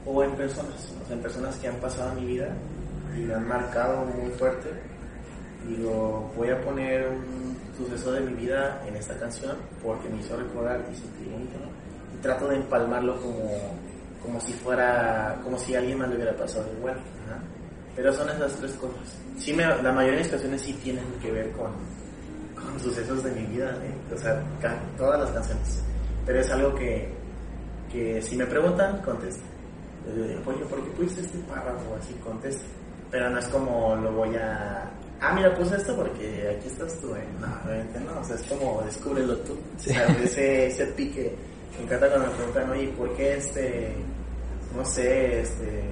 o 0.04 0.22
en 0.22 0.32
personas, 0.32 0.92
o 1.02 1.06
sea, 1.06 1.16
en 1.16 1.22
personas 1.22 1.56
que 1.56 1.68
han 1.68 1.76
pasado 1.76 2.14
mi 2.14 2.26
vida 2.26 2.48
y 3.16 3.20
me 3.20 3.34
han 3.34 3.46
marcado 3.46 4.04
muy 4.04 4.30
fuerte. 4.32 4.70
Digo, 5.66 6.32
voy 6.36 6.50
a 6.50 6.60
poner 6.60 7.08
un 7.08 7.56
suceso 7.76 8.12
de 8.12 8.20
mi 8.20 8.34
vida 8.34 8.82
en 8.86 8.96
esta 8.96 9.16
canción 9.16 9.56
porque 9.82 10.08
me 10.08 10.18
hizo 10.18 10.36
recordar 10.36 10.84
y 10.90 10.96
sentir 10.96 11.28
bonito, 11.30 11.56
¿no? 11.58 12.16
Y 12.16 12.20
trato 12.20 12.48
de 12.48 12.56
empalmarlo 12.56 13.20
como, 13.20 13.50
como 14.22 14.40
si 14.40 14.52
fuera, 14.54 15.38
como 15.44 15.56
si 15.56 15.74
alguien 15.76 15.98
más 15.98 16.08
le 16.08 16.16
hubiera 16.16 16.36
pasado 16.36 16.66
igual. 16.76 16.96
¿no? 16.96 17.36
Pero 17.94 18.12
son 18.12 18.28
esas 18.30 18.56
tres 18.56 18.72
cosas. 18.72 19.18
Sí, 19.38 19.52
me, 19.52 19.64
la 19.64 19.92
mayoría 19.92 20.18
de 20.18 20.22
mis 20.22 20.28
canciones 20.28 20.62
sí 20.62 20.72
tienen 20.82 21.04
que 21.20 21.30
ver 21.30 21.52
con, 21.52 21.70
con 22.54 22.80
sucesos 22.80 23.22
de 23.22 23.30
mi 23.32 23.46
vida, 23.46 23.70
¿eh? 23.84 24.14
o 24.14 24.18
sea, 24.18 24.42
todas 24.96 25.20
las 25.20 25.30
canciones. 25.30 25.84
Pero 26.26 26.40
es 26.40 26.50
algo 26.50 26.74
que, 26.74 27.12
que 27.92 28.22
si 28.22 28.36
me 28.36 28.46
preguntan. 28.46 29.02
Yo 29.04 30.24
digo, 30.24 30.40
oye, 30.46 30.64
¿por 30.64 30.82
qué 30.82 30.90
pusiste 30.92 31.20
este 31.20 31.38
párrafo? 31.40 31.94
Así 32.00 32.14
contesto. 32.14 32.64
Pero 33.10 33.30
no 33.30 33.38
es 33.38 33.46
como 33.48 33.94
lo 33.96 34.12
voy 34.12 34.34
a... 34.36 34.90
Ah, 35.20 35.32
mira, 35.34 35.54
puse 35.54 35.76
esto 35.76 35.94
porque 35.94 36.56
aquí 36.56 36.66
estás 36.66 36.98
tú, 37.00 37.14
¿eh? 37.14 37.24
No, 37.40 37.46
realmente 37.64 38.00
no, 38.00 38.18
o 38.18 38.24
sea, 38.24 38.34
es 38.34 38.42
como 38.44 38.82
descúbrelo 38.82 39.36
tú. 39.38 39.52
O 39.52 39.78
sea, 39.78 40.06
ese, 40.24 40.66
ese 40.66 40.86
pique. 40.86 41.36
Me 41.78 41.84
encanta 41.84 42.08
cuando 42.08 42.28
me 42.28 42.34
preguntan, 42.34 42.70
oye, 42.70 42.88
¿por 42.88 43.14
qué 43.14 43.36
este... 43.36 43.94
No 44.74 44.84
sé, 44.84 45.42
este... 45.42 45.84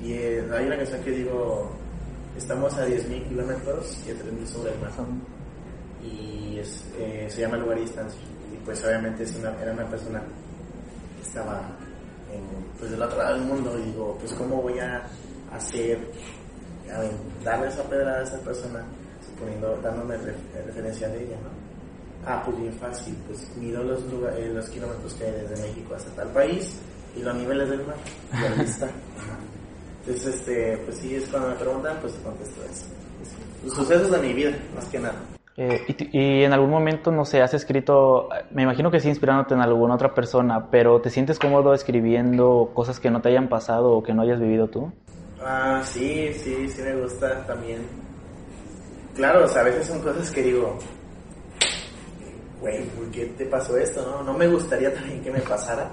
Diez, 0.00 0.50
hay 0.50 0.66
una 0.66 0.76
canción 0.76 1.00
que 1.02 1.10
digo, 1.10 1.70
estamos 2.36 2.74
a 2.74 2.86
10.000 2.86 3.28
kilómetros 3.28 3.98
y 4.06 4.10
a 4.10 4.14
3.000 4.14 4.46
sobre 4.46 4.72
el 4.72 4.80
mar. 4.80 4.90
Y 6.02 6.58
es, 6.58 6.84
eh, 6.98 7.26
se 7.28 7.42
llama 7.42 7.56
Lugar 7.58 7.78
y 7.78 7.82
Distancia. 7.82 8.20
Y 8.52 8.56
pues 8.64 8.84
obviamente 8.84 9.22
es 9.22 9.34
una, 9.36 9.54
era 9.60 9.72
una 9.72 9.86
persona 9.86 10.22
estaba 11.26 11.60
en, 12.32 12.42
pues 12.78 12.90
del 12.90 13.02
otro 13.02 13.18
lado 13.18 13.34
del 13.34 13.44
mundo 13.44 13.78
y 13.78 13.82
digo, 13.90 14.16
pues 14.18 14.32
cómo 14.34 14.62
voy 14.62 14.78
a 14.78 15.06
hacer, 15.52 15.98
a 16.90 17.44
darle 17.44 17.68
esa 17.68 17.82
pedrada 17.84 18.20
a 18.20 18.22
esa 18.22 18.38
persona, 18.40 18.84
suponiendo, 19.24 19.78
dándome 19.82 20.16
re, 20.16 20.34
referencia 20.66 21.08
de 21.08 21.24
ella, 21.24 21.36
¿no? 21.42 21.66
Ah, 22.28 22.42
pues 22.44 22.58
bien 22.58 22.72
fácil, 22.74 23.16
pues 23.28 23.56
mido 23.56 23.82
los, 23.84 24.00
eh, 24.36 24.50
los 24.52 24.68
kilómetros 24.68 25.14
que 25.14 25.24
hay 25.24 25.32
desde 25.32 25.62
México 25.62 25.94
hasta 25.94 26.10
tal 26.10 26.28
país 26.28 26.72
y 27.16 27.22
los 27.22 27.34
niveles 27.34 27.70
del 27.70 27.86
mar, 27.86 27.96
y 28.32 28.36
ahí 28.36 28.66
está. 28.66 28.90
Entonces, 30.06 30.34
este, 30.34 30.76
pues 30.78 30.98
sí, 30.98 31.16
es 31.16 31.28
cuando 31.28 31.50
me 31.50 31.54
preguntan, 31.56 31.98
pues 32.00 32.14
contesto 32.24 32.62
eso. 32.64 32.84
Los 33.64 33.74
sucesos 33.74 34.10
de 34.10 34.18
mi 34.18 34.32
vida, 34.32 34.56
más 34.74 34.84
que 34.86 34.98
nada. 35.00 35.35
Eh, 35.56 35.84
y, 35.88 36.18
y, 36.18 36.44
en 36.44 36.52
algún 36.52 36.70
momento, 36.70 37.10
no 37.10 37.24
sé, 37.24 37.40
has 37.40 37.54
escrito, 37.54 38.28
me 38.50 38.62
imagino 38.62 38.90
que 38.90 39.00
sí 39.00 39.08
inspirándote 39.08 39.54
en 39.54 39.60
alguna 39.60 39.94
otra 39.94 40.12
persona, 40.14 40.70
pero 40.70 41.00
¿te 41.00 41.08
sientes 41.08 41.38
cómodo 41.38 41.72
escribiendo 41.72 42.72
cosas 42.74 43.00
que 43.00 43.10
no 43.10 43.22
te 43.22 43.30
hayan 43.30 43.48
pasado 43.48 43.92
o 43.92 44.02
que 44.02 44.12
no 44.12 44.22
hayas 44.22 44.38
vivido 44.38 44.68
tú? 44.68 44.92
Ah, 45.42 45.80
sí, 45.82 46.32
sí, 46.34 46.68
sí 46.68 46.82
me 46.82 46.96
gusta 46.96 47.46
también. 47.46 47.86
Claro, 49.14 49.44
o 49.44 49.48
sea, 49.48 49.62
a 49.62 49.64
veces 49.64 49.86
son 49.86 50.02
cosas 50.02 50.30
que 50.30 50.42
digo, 50.42 50.78
güey, 52.60 52.84
¿por 52.90 53.10
qué 53.10 53.26
te 53.38 53.46
pasó 53.46 53.78
esto? 53.78 54.02
No, 54.02 54.22
no 54.22 54.36
me 54.36 54.46
gustaría 54.48 54.92
también 54.94 55.22
que 55.22 55.30
me 55.30 55.40
pasara, 55.40 55.90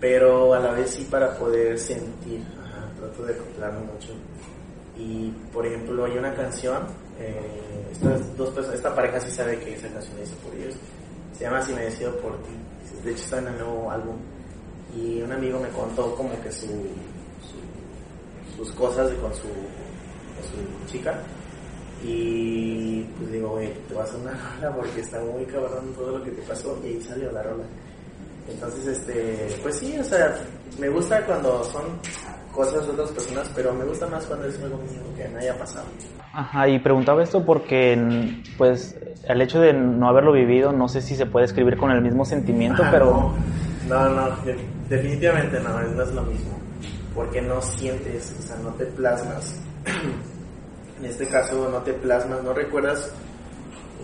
pero 0.00 0.52
a 0.52 0.58
la 0.58 0.72
vez 0.72 0.90
sí 0.90 1.08
para 1.10 1.34
poder 1.38 1.78
sentir, 1.78 2.42
Ajá, 2.60 2.92
trato 2.98 3.24
de 3.24 3.32
acoplarme 3.32 3.80
mucho. 3.80 4.12
Y, 4.98 5.30
por 5.50 5.66
ejemplo, 5.66 6.04
hay 6.04 6.18
una 6.18 6.34
canción 6.34 6.82
eh, 7.18 7.88
estas 7.92 8.36
dos 8.36 8.56
esta 8.72 8.94
pareja 8.94 9.20
sí 9.20 9.30
sabe 9.30 9.58
que 9.58 9.74
esa 9.74 9.88
canción 9.88 10.16
la 10.16 10.22
hice 10.24 10.34
por 10.36 10.54
ellos. 10.54 10.74
Se 11.36 11.44
llama 11.44 11.62
Si 11.62 11.72
me 11.72 11.82
decido 11.82 12.16
por 12.18 12.36
ti. 12.42 12.52
De 13.04 13.12
hecho 13.12 13.24
está 13.24 13.38
en 13.38 13.48
el 13.48 13.58
nuevo 13.58 13.90
álbum. 13.90 14.16
Y 14.94 15.22
un 15.22 15.32
amigo 15.32 15.58
me 15.58 15.68
contó 15.70 16.14
como 16.14 16.40
que 16.42 16.52
su, 16.52 16.66
su 16.66 17.62
sus 18.56 18.70
cosas 18.72 19.10
con 19.14 19.32
su, 19.34 19.48
con 19.48 20.86
su 20.86 20.92
chica. 20.92 21.18
Y 22.04 23.02
pues 23.18 23.32
digo, 23.32 23.52
oye, 23.52 23.74
te 23.88 23.94
vas 23.94 24.12
a 24.12 24.16
una 24.16 24.32
rola 24.60 24.76
porque 24.76 25.00
está 25.00 25.20
muy 25.20 25.44
cabrón 25.46 25.92
todo 25.94 26.18
lo 26.18 26.24
que 26.24 26.30
te 26.32 26.42
pasó. 26.42 26.78
Y 26.84 26.88
ahí 26.88 27.00
salió 27.02 27.30
la 27.32 27.42
rola. 27.42 27.64
Entonces, 28.48 28.86
este, 28.98 29.56
pues 29.62 29.76
sí, 29.76 29.96
o 29.98 30.04
sea, 30.04 30.36
me 30.78 30.88
gusta 30.88 31.24
cuando 31.24 31.62
son 31.64 31.84
cosas 32.52 32.86
de 32.86 32.92
otras 32.92 33.10
personas, 33.10 33.50
pero 33.54 33.72
me 33.72 33.84
gusta 33.84 34.06
más 34.06 34.24
cuando 34.26 34.46
es 34.46 34.60
algo 34.62 34.76
mío 34.76 35.02
que 35.16 35.28
me 35.28 35.40
haya 35.40 35.56
pasado. 35.58 35.86
Ajá, 36.32 36.68
y 36.68 36.78
preguntaba 36.78 37.22
esto 37.22 37.44
porque, 37.44 38.42
pues, 38.56 38.96
el 39.28 39.40
hecho 39.40 39.60
de 39.60 39.72
no 39.72 40.08
haberlo 40.08 40.32
vivido, 40.32 40.72
no 40.72 40.88
sé 40.88 41.00
si 41.02 41.16
se 41.16 41.26
puede 41.26 41.46
escribir 41.46 41.76
con 41.76 41.90
el 41.90 42.02
mismo 42.02 42.24
sentimiento, 42.24 42.82
ah, 42.84 42.88
pero... 42.90 43.32
No, 43.88 44.08
no, 44.08 44.28
no, 44.28 44.36
definitivamente 44.88 45.58
no, 45.60 45.80
no 45.80 46.02
es 46.02 46.12
lo 46.12 46.22
mismo, 46.22 46.52
porque 47.14 47.42
no 47.42 47.60
sientes, 47.60 48.36
o 48.38 48.42
sea, 48.42 48.56
no 48.58 48.70
te 48.70 48.86
plasmas. 48.86 49.60
en 51.00 51.04
este 51.04 51.26
caso, 51.26 51.68
no 51.68 51.78
te 51.78 51.92
plasmas, 51.94 52.42
no 52.42 52.52
recuerdas, 52.52 53.12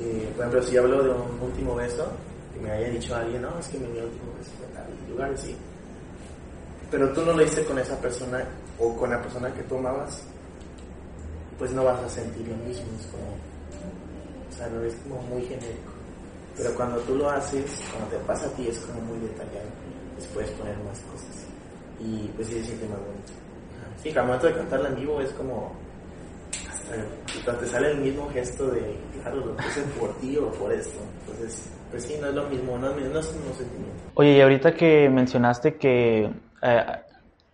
eh, 0.00 0.28
por 0.34 0.46
ejemplo, 0.46 0.62
si 0.62 0.76
hablo 0.76 1.02
de 1.02 1.10
un 1.10 1.40
último 1.40 1.74
beso, 1.74 2.10
que 2.52 2.60
me 2.60 2.70
haya 2.70 2.88
dicho 2.88 3.14
alguien, 3.14 3.42
no, 3.42 3.58
es 3.58 3.68
que 3.68 3.78
mi 3.78 3.86
último 3.86 4.34
beso 4.38 4.50
fue 4.58 4.66
tal 4.74 4.86
lugar, 5.10 5.36
sí. 5.36 5.56
Pero 6.90 7.12
tú 7.12 7.22
no 7.22 7.32
lo 7.32 7.42
hiciste 7.42 7.64
con 7.64 7.78
esa 7.78 8.00
persona 8.00 8.44
o 8.78 8.96
con 8.96 9.10
la 9.10 9.20
persona 9.20 9.52
que 9.52 9.62
tú 9.62 9.76
amabas, 9.76 10.22
pues 11.58 11.72
no 11.72 11.84
vas 11.84 12.00
a 12.00 12.08
sentir 12.08 12.48
lo 12.48 12.56
mismo, 12.56 12.86
es 12.98 13.06
como, 13.06 13.34
o 14.48 14.56
sea, 14.56 14.68
no 14.68 14.82
es 14.82 14.94
como 14.96 15.20
muy 15.22 15.42
genérico. 15.42 15.92
Pero 16.56 16.74
cuando 16.74 16.98
tú 17.00 17.16
lo 17.16 17.30
haces, 17.30 17.82
cuando 17.92 18.16
te 18.16 18.24
pasa 18.24 18.46
a 18.46 18.50
ti, 18.50 18.68
es 18.68 18.78
como 18.78 19.00
muy 19.02 19.18
detallado, 19.18 19.68
les 20.16 20.26
puedes 20.28 20.50
poner 20.52 20.76
más 20.78 20.98
cosas. 21.00 21.46
y 22.00 22.28
pues 22.36 22.46
sí 22.48 22.54
se 22.54 22.64
siente 22.64 22.86
más 22.88 22.98
bonito. 22.98 23.32
Sí, 24.02 24.10
al 24.16 24.26
momento 24.26 24.46
de 24.46 24.54
cantarla 24.54 24.88
en 24.88 24.96
vivo 24.96 25.20
es 25.20 25.30
como, 25.32 25.72
hasta, 26.70 27.58
te 27.58 27.66
sale 27.66 27.90
el 27.90 27.98
mismo 27.98 28.28
gesto 28.30 28.68
de, 28.68 28.96
claro, 29.20 29.36
lo 29.44 29.56
puse 29.56 29.82
por 29.98 30.14
ti 30.18 30.36
o 30.36 30.50
por 30.52 30.72
esto. 30.72 30.98
Entonces, 31.20 31.68
pues 31.90 32.04
sí, 32.04 32.16
no 32.20 32.28
es 32.28 32.34
lo 32.34 32.48
mismo, 32.48 32.78
no 32.78 32.90
no 32.94 33.18
es 33.18 33.26
un 33.26 33.54
sentimiento. 33.54 34.02
Oye, 34.14 34.36
y 34.36 34.40
ahorita 34.40 34.74
que 34.74 35.08
mencionaste 35.08 35.76
que, 35.76 36.30
eh, 36.62 36.84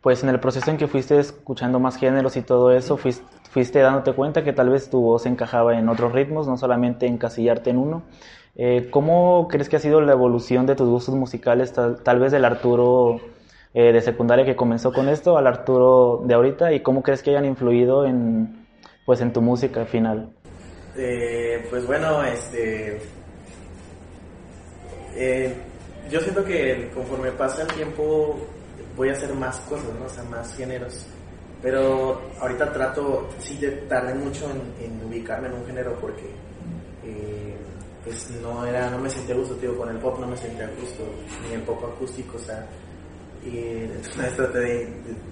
pues 0.04 0.22
en 0.22 0.28
el 0.28 0.38
proceso 0.38 0.70
en 0.70 0.76
que 0.76 0.86
fuiste 0.86 1.18
escuchando 1.18 1.80
más 1.80 1.96
géneros 1.96 2.36
y 2.36 2.42
todo 2.42 2.70
eso, 2.72 2.98
fuiste, 2.98 3.78
dándote 3.78 4.12
cuenta 4.12 4.44
que 4.44 4.52
tal 4.52 4.68
vez 4.68 4.90
tu 4.90 5.00
voz 5.00 5.24
encajaba 5.24 5.78
en 5.78 5.88
otros 5.88 6.12
ritmos, 6.12 6.46
no 6.46 6.58
solamente 6.58 7.06
encasillarte 7.06 7.70
en 7.70 7.78
uno. 7.78 8.02
Eh, 8.54 8.88
¿Cómo 8.90 9.48
crees 9.48 9.70
que 9.70 9.76
ha 9.76 9.80
sido 9.80 10.02
la 10.02 10.12
evolución 10.12 10.66
de 10.66 10.76
tus 10.76 10.90
gustos 10.90 11.14
musicales, 11.14 11.72
tal, 11.72 12.18
vez 12.20 12.32
del 12.32 12.44
Arturo 12.44 13.18
eh, 13.72 13.94
de 13.94 14.00
secundaria 14.02 14.44
que 14.44 14.54
comenzó 14.54 14.92
con 14.92 15.08
esto 15.08 15.38
al 15.38 15.46
Arturo 15.46 16.22
de 16.26 16.34
ahorita 16.34 16.74
y 16.74 16.80
cómo 16.80 17.02
crees 17.02 17.22
que 17.22 17.30
hayan 17.30 17.46
influido 17.46 18.04
en, 18.04 18.66
pues, 19.06 19.22
en 19.22 19.32
tu 19.32 19.40
música 19.40 19.86
final? 19.86 20.28
Eh, 20.98 21.66
pues 21.70 21.86
bueno, 21.86 22.22
este, 22.22 23.00
yo 26.10 26.20
siento 26.20 26.44
que 26.44 26.90
conforme 26.94 27.32
pasa 27.32 27.62
el 27.62 27.68
tiempo 27.68 28.36
voy 28.96 29.08
a 29.08 29.12
hacer 29.12 29.34
más 29.34 29.58
cosas, 29.60 29.86
¿no? 29.98 30.06
O 30.06 30.08
sea, 30.08 30.24
más 30.24 30.54
géneros. 30.56 31.06
Pero 31.62 32.20
ahorita 32.40 32.72
trato, 32.72 33.28
sí, 33.38 33.58
tardé 33.88 34.14
mucho 34.14 34.50
en, 34.50 34.84
en 34.84 35.04
ubicarme 35.06 35.48
en 35.48 35.54
un 35.54 35.66
género 35.66 35.96
porque 35.98 36.30
eh, 37.04 37.56
pues 38.04 38.30
no 38.42 38.66
era, 38.66 38.90
no 38.90 38.98
me 38.98 39.08
sentía 39.08 39.34
gusto, 39.34 39.54
tío, 39.56 39.76
con 39.76 39.88
el 39.88 39.96
pop 39.96 40.18
no 40.20 40.26
me 40.26 40.36
sentía 40.36 40.70
gusto, 40.78 41.02
ni 41.48 41.54
el 41.54 41.62
pop 41.62 41.82
acústico, 41.84 42.36
o 42.36 42.40
sea, 42.40 42.66
y 43.42 43.58
entonces 43.58 44.36
traté 44.36 44.58
de, 44.58 44.74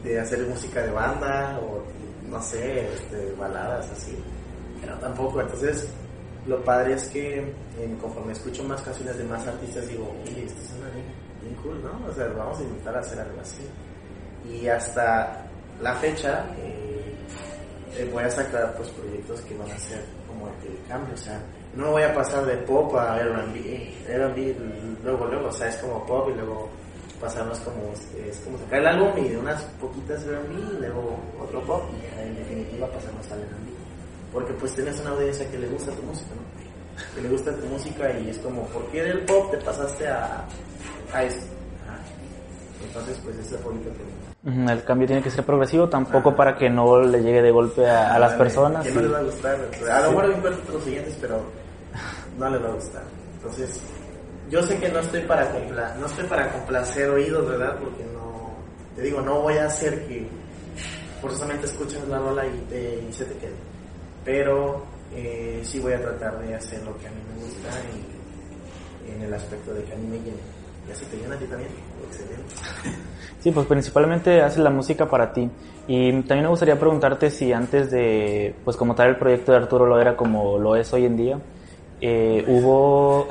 de, 0.04 0.08
de 0.10 0.20
hacer 0.20 0.46
música 0.46 0.82
de 0.82 0.90
banda 0.90 1.60
o 1.62 1.82
no 2.30 2.40
sé, 2.40 2.88
este, 2.94 3.32
baladas 3.38 3.90
así, 3.90 4.16
pero 4.80 4.94
tampoco, 4.96 5.42
entonces 5.42 5.88
lo 6.46 6.62
padre 6.64 6.94
es 6.94 7.04
que 7.08 7.38
eh, 7.38 7.96
conforme 8.00 8.32
escucho 8.32 8.64
más 8.64 8.80
canciones 8.80 9.18
de 9.18 9.24
más 9.24 9.46
artistas 9.46 9.86
digo, 9.86 10.10
oye, 10.22 10.44
esto 10.46 10.62
suena 10.70 10.88
bien, 10.94 11.06
bien 11.42 11.54
cool, 11.62 11.82
¿no? 11.82 12.08
O 12.08 12.12
sea, 12.14 12.28
vamos 12.28 12.58
a 12.58 12.62
intentar 12.62 12.96
hacer 12.96 13.20
algo 13.20 13.40
así. 13.40 13.62
Y 14.50 14.68
hasta 14.68 15.46
la 15.80 15.94
fecha 15.96 16.46
eh, 16.58 17.14
eh, 17.96 18.10
voy 18.12 18.24
a 18.24 18.30
sacar 18.30 18.74
pues 18.76 18.88
proyectos 18.90 19.40
que 19.42 19.56
van 19.56 19.70
a 19.70 19.78
ser 19.78 20.04
como 20.26 20.48
el 20.48 20.88
cambio, 20.88 21.14
o 21.14 21.18
sea, 21.18 21.40
no 21.74 21.90
voy 21.92 22.02
a 22.02 22.14
pasar 22.14 22.44
de 22.46 22.56
pop 22.58 22.94
a 22.96 23.18
R&B, 23.18 23.94
R&B 24.08 24.56
luego, 25.04 25.26
luego, 25.26 25.48
o 25.48 25.52
sea, 25.52 25.68
es 25.68 25.76
como 25.76 26.04
pop 26.06 26.28
y 26.30 26.34
luego 26.34 26.68
pasarnos 27.20 27.58
como, 27.60 27.92
es 27.92 28.38
como 28.40 28.58
sacar 28.58 28.80
el 28.80 28.86
álbum 28.88 29.10
y 29.18 29.28
de 29.28 29.38
unas 29.38 29.62
poquitas 29.80 30.24
R&B 30.24 30.80
luego 30.80 31.18
otro 31.40 31.60
pop 31.62 31.82
y 31.92 32.20
en 32.20 32.34
definitiva 32.34 32.88
pasarnos 32.88 33.30
al 33.30 33.40
R&B 33.40 33.72
porque 34.32 34.52
pues 34.54 34.74
tienes 34.74 34.98
una 35.00 35.10
audiencia 35.10 35.48
que 35.50 35.58
le 35.58 35.68
gusta 35.68 35.92
tu 35.92 36.02
música, 36.02 36.30
¿no? 36.34 37.14
Que 37.14 37.20
le 37.20 37.28
gusta 37.28 37.54
tu 37.54 37.66
música 37.66 38.18
y 38.18 38.30
es 38.30 38.38
como, 38.38 38.62
¿por 38.68 38.86
qué 38.86 39.02
del 39.02 39.20
pop 39.26 39.50
te 39.50 39.58
pasaste 39.58 40.08
a, 40.08 40.44
a 41.12 41.24
esto? 41.24 41.46
Entonces, 42.84 43.18
pues 43.24 43.36
ese 43.36 43.56
público 43.58 43.90
que... 43.90 44.72
El 44.72 44.84
cambio 44.84 45.06
tiene 45.06 45.22
que 45.22 45.30
ser 45.30 45.44
progresivo, 45.44 45.88
tampoco 45.88 46.30
Ajá. 46.30 46.36
para 46.36 46.56
que 46.56 46.68
no 46.68 47.00
le 47.00 47.22
llegue 47.22 47.42
de 47.42 47.50
golpe 47.52 47.88
a, 47.88 48.14
a 48.14 48.18
las 48.18 48.32
personas. 48.34 48.84
Que 48.84 48.92
no 48.92 49.02
les 49.02 49.12
va 49.12 49.18
a 49.18 49.22
gustar. 49.22 49.70
A 49.90 50.00
lo 50.00 50.10
mejor 50.10 50.32
encuentro 50.32 50.72
los 50.74 50.82
siguientes, 50.82 51.16
pero 51.20 51.42
no 52.38 52.50
les 52.50 52.62
va 52.62 52.68
a 52.68 52.72
gustar. 52.72 53.02
Entonces, 53.36 53.80
yo 54.50 54.62
sé 54.62 54.78
que 54.78 54.88
no 54.88 54.98
estoy 54.98 55.20
para 55.20 55.48
compla 55.50 55.94
no 55.98 56.06
estoy 56.06 56.26
para 56.26 56.50
complacer 56.50 57.08
oídos, 57.08 57.48
¿verdad? 57.48 57.76
Porque 57.78 58.04
no, 58.12 58.50
te 58.96 59.02
digo, 59.02 59.20
no 59.20 59.42
voy 59.42 59.58
a 59.58 59.66
hacer 59.66 60.06
que 60.08 60.28
forzosamente 61.20 61.66
escuches 61.66 62.06
la 62.08 62.18
rola 62.18 62.44
y, 62.44 62.58
te, 62.68 63.04
y 63.08 63.12
se 63.12 63.24
te 63.24 63.34
quede 63.36 63.72
pero 64.24 64.84
eh, 65.14 65.60
sí 65.64 65.80
voy 65.80 65.92
a 65.92 66.00
tratar 66.00 66.38
de 66.40 66.54
hacer 66.54 66.82
lo 66.82 66.96
que 66.98 67.06
a 67.06 67.10
mí 67.10 67.20
me 67.34 67.44
gusta 67.44 67.68
y 67.94 69.10
en 69.10 69.22
el 69.22 69.34
aspecto 69.34 69.74
de 69.74 69.84
que 69.84 69.92
a 69.92 69.96
mí 69.96 70.06
me 70.06 70.18
llene. 70.18 70.61
¿Ya 70.88 70.94
se 70.94 71.06
te 71.06 71.16
llena 71.16 71.34
a 71.34 71.38
ti 71.38 71.44
también? 71.46 71.70
Excelente. 72.06 72.54
Sí, 73.42 73.50
pues 73.50 73.66
principalmente 73.66 74.40
haces 74.40 74.60
la 74.60 74.70
música 74.70 75.06
para 75.10 75.32
ti. 75.32 75.50
Y 75.88 76.12
también 76.22 76.42
me 76.42 76.48
gustaría 76.50 76.78
preguntarte 76.78 77.28
si 77.28 77.52
antes 77.52 77.90
de, 77.90 78.54
pues 78.64 78.76
como 78.76 78.94
tal 78.94 79.08
el 79.08 79.16
proyecto 79.16 79.50
de 79.50 79.58
Arturo 79.58 79.84
lo 79.84 80.00
era 80.00 80.16
como 80.16 80.58
lo 80.58 80.76
es 80.76 80.92
hoy 80.92 81.06
en 81.06 81.16
día, 81.16 81.40
eh, 82.00 82.44
¿hubo, 82.48 83.26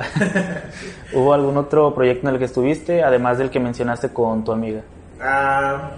¿hubo 1.14 1.32
algún 1.32 1.56
otro 1.56 1.94
proyecto 1.94 2.28
en 2.28 2.34
el 2.34 2.38
que 2.38 2.44
estuviste, 2.44 3.02
además 3.02 3.38
del 3.38 3.48
que 3.48 3.58
mencionaste 3.58 4.10
con 4.12 4.44
tu 4.44 4.52
amiga? 4.52 4.82
Ah, 5.18 5.92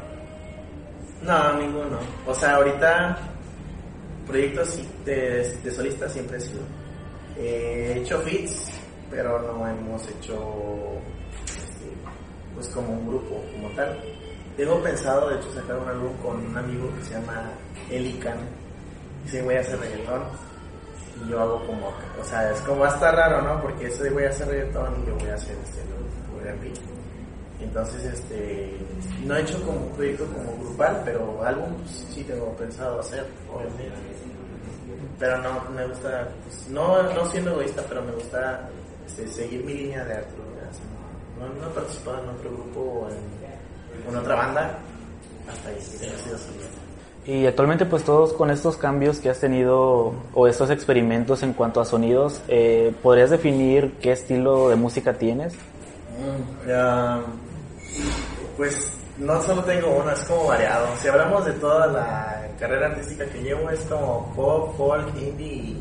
no, 1.23 1.55
ninguno. 1.55 1.99
O 2.25 2.35
sea, 2.35 2.55
ahorita 2.55 3.19
proyectos 4.29 4.79
de, 5.05 5.59
de 5.65 5.71
solista 5.73 6.09
siempre 6.09 6.37
he 6.37 6.41
sido. 6.41 6.61
he 7.37 7.99
hecho 7.99 8.21
fits, 8.21 8.71
pero 9.11 9.41
no 9.41 9.67
hemos 9.67 10.09
hecho 10.09 11.03
pues 12.55 12.69
como 12.69 12.93
un 12.93 13.07
grupo 13.09 13.43
como 13.53 13.69
tal. 13.75 13.99
Tengo 14.57 14.81
pensado 14.83 15.29
de 15.29 15.37
hecho 15.37 15.53
sacar 15.53 15.77
un 15.79 15.89
álbum 15.89 16.13
con 16.23 16.47
un 16.47 16.57
amigo 16.57 16.89
que 16.97 17.05
se 17.05 17.15
llama 17.15 17.51
Elican. 17.91 18.39
Voy 19.45 19.57
a 19.57 19.61
hacer 19.61 19.79
reggaetón. 19.81 20.23
Y 21.25 21.31
yo 21.31 21.41
hago 21.41 21.67
como, 21.67 21.89
o 21.89 22.25
sea, 22.25 22.51
es 22.51 22.61
como 22.61 22.85
hasta 22.85 23.13
raro, 23.13 23.43
¿no? 23.43 23.61
Porque 23.63 23.89
voy 24.11 24.25
a 24.25 24.29
hacer 24.29 24.49
reggaetón 24.49 25.03
y 25.03 25.07
yo 25.09 25.17
voy 25.17 25.29
a 25.29 25.35
hacer 25.35 25.57
este 25.65 25.81
R&B. 26.45 26.73
Entonces, 27.61 28.05
este, 28.05 28.79
no 29.25 29.37
he 29.37 29.43
hecho 29.43 29.61
como 29.65 29.87
un 29.87 29.93
proyecto 29.93 30.27
como 30.27 30.57
grupal, 30.65 31.03
pero 31.05 31.43
álbum 31.45 31.73
pues, 31.79 32.07
sí 32.11 32.23
tengo 32.25 32.55
pensado 32.57 33.01
hacer, 33.01 33.27
obviamente. 33.53 33.93
Pero 35.19 35.39
no, 35.39 35.71
me 35.71 35.87
gusta, 35.87 36.29
pues, 36.45 36.69
no, 36.69 37.03
no 37.03 37.25
siendo 37.31 37.53
egoísta, 37.53 37.83
pero 37.89 38.03
me 38.03 38.13
gusta 38.13 38.69
este, 39.07 39.27
seguir 39.29 39.65
mi 39.65 39.75
línea 39.75 40.05
de 40.05 40.15
Arturo. 40.15 40.54
No, 41.39 41.49
no 41.49 41.71
he 41.71 41.75
participado 41.75 42.23
en 42.23 42.29
otro 42.31 42.51
grupo 42.51 42.81
o 42.81 43.09
en, 43.11 44.09
en 44.09 44.17
otra 44.17 44.35
banda, 44.35 44.79
hasta 45.49 45.69
ahí, 45.69 45.81
sí, 45.81 46.07
y 47.27 47.47
actualmente 47.47 47.87
pues 47.87 48.05
todos 48.05 48.35
con 48.35 48.51
estos 48.51 48.77
cambios 48.77 49.19
que 49.19 49.31
has 49.31 49.41
tenido 49.41 50.13
o 50.35 50.47
estos 50.47 50.69
experimentos 50.69 51.43
en 51.43 51.55
cuanto 51.55 51.81
a 51.81 51.87
sonidos, 51.87 52.43
eh, 52.49 52.95
¿podrías 53.03 53.31
definir 53.31 53.95
qué 54.01 54.13
estilo 54.13 54.69
de 54.69 54.77
música 54.77 55.15
tienes? 55.15 55.55
Mm, 56.19 56.75
pues 58.59 58.93
no 59.17 59.41
solo 59.43 59.65
tengo 59.65 59.89
uno, 60.03 60.11
es 60.11 60.21
como 60.25 60.49
variado. 60.49 60.87
Si 61.01 61.09
hablamos 61.09 61.47
de 61.47 61.53
toda 61.53 61.87
la 61.87 62.47
carrera 62.59 62.89
artística 62.89 63.25
que 63.25 63.43
llevo, 63.43 63.71
es 63.71 63.81
como 63.81 64.31
pop, 64.37 64.77
folk, 64.77 65.09
indie, 65.17 65.77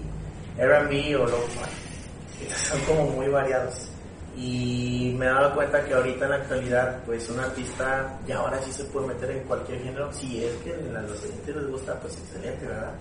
R&B 0.58 1.16
o 1.18 1.26
lo-fi. 1.26 2.48
Son 2.70 2.80
como 2.82 3.12
muy 3.12 3.28
variados. 3.28 3.90
Y 4.36 5.16
me 5.18 5.26
he 5.26 5.30
dado 5.30 5.54
cuenta 5.54 5.84
que 5.86 5.94
ahorita 5.94 6.26
en 6.26 6.32
la 6.32 6.38
actualidad, 6.38 7.04
pues 7.06 7.30
un 7.30 7.40
artista 7.40 8.20
ya 8.26 8.38
ahora 8.38 8.60
sí 8.62 8.72
se 8.72 8.84
puede 8.86 9.08
meter 9.08 9.32
en 9.32 9.44
cualquier 9.44 9.82
género. 9.82 10.12
Si 10.12 10.44
es 10.44 10.54
que 10.64 10.74
a 10.74 11.02
los 11.02 11.24
oyentes 11.24 11.56
les 11.56 11.68
gusta, 11.68 12.00
pues 12.00 12.18
excelente, 12.18 12.66
¿verdad? 12.66 12.94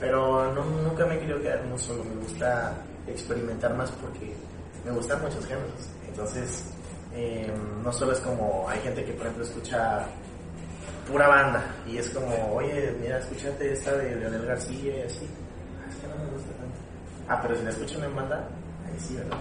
Pero 0.00 0.52
no, 0.52 0.64
nunca 0.64 1.04
me 1.06 1.16
he 1.16 1.18
querido 1.20 1.40
quedar 1.40 1.60
en 1.60 1.72
un 1.72 1.78
solo. 1.78 2.02
Me 2.04 2.22
gusta 2.22 2.74
experimentar 3.06 3.74
más 3.74 3.90
porque 3.92 4.34
me 4.84 4.92
gustan 4.92 5.20
muchos 5.20 5.44
géneros. 5.46 5.88
Entonces, 6.08 6.64
eh, 7.14 7.52
no 7.84 7.92
solo 7.92 8.12
es 8.12 8.20
como, 8.20 8.66
hay 8.68 8.80
gente 8.80 9.04
que 9.04 9.12
por 9.12 9.26
ejemplo 9.26 9.44
escucha 9.44 10.06
pura 11.06 11.28
banda 11.28 11.62
y 11.86 11.98
es 11.98 12.08
como, 12.10 12.54
oye, 12.54 12.96
mira, 13.00 13.18
escúchate 13.18 13.72
esta 13.72 13.92
de 13.96 14.16
Leonel 14.16 14.46
García 14.46 14.96
y 14.96 15.02
así. 15.02 15.28
Ah, 15.80 15.88
es 15.88 15.96
que 15.96 16.08
no 16.08 16.16
me 16.16 16.30
gusta 16.30 16.50
tanto. 16.52 16.78
Ah, 17.28 17.38
pero 17.42 17.56
si 17.56 17.64
la 17.64 17.70
escuchan 17.70 18.04
en 18.04 18.16
banda, 18.16 18.48
ahí 18.86 18.98
sí, 18.98 19.16
¿verdad? 19.16 19.38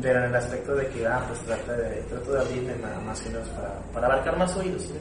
Pero 0.00 0.20
en 0.20 0.24
el 0.26 0.34
aspecto 0.34 0.74
de 0.74 0.86
que, 0.88 1.06
ah, 1.06 1.24
pues 1.26 1.40
trata 1.40 1.72
de, 1.72 2.02
trato 2.02 2.32
de 2.32 2.40
abrirme 2.40 2.74
más, 3.04 3.20
géneros 3.20 3.48
para, 3.48 3.78
para 3.92 4.06
abarcar 4.06 4.38
más 4.38 4.56
oídos, 4.56 4.82
¿sí? 4.82 4.94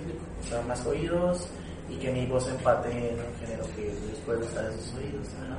O 0.44 0.48
sea, 0.48 0.62
más 0.64 0.86
oídos 0.86 1.48
y 1.88 1.98
que 1.98 2.12
mi 2.12 2.26
voz 2.26 2.48
empate 2.50 2.90
en 2.90 3.16
un 3.20 3.40
género 3.40 3.64
que 3.76 3.86
les 3.86 4.18
puede 4.26 4.40
gustar 4.40 4.66
a 4.66 4.70
esos 4.70 4.94
oídos. 4.96 5.28
Ajá. 5.44 5.58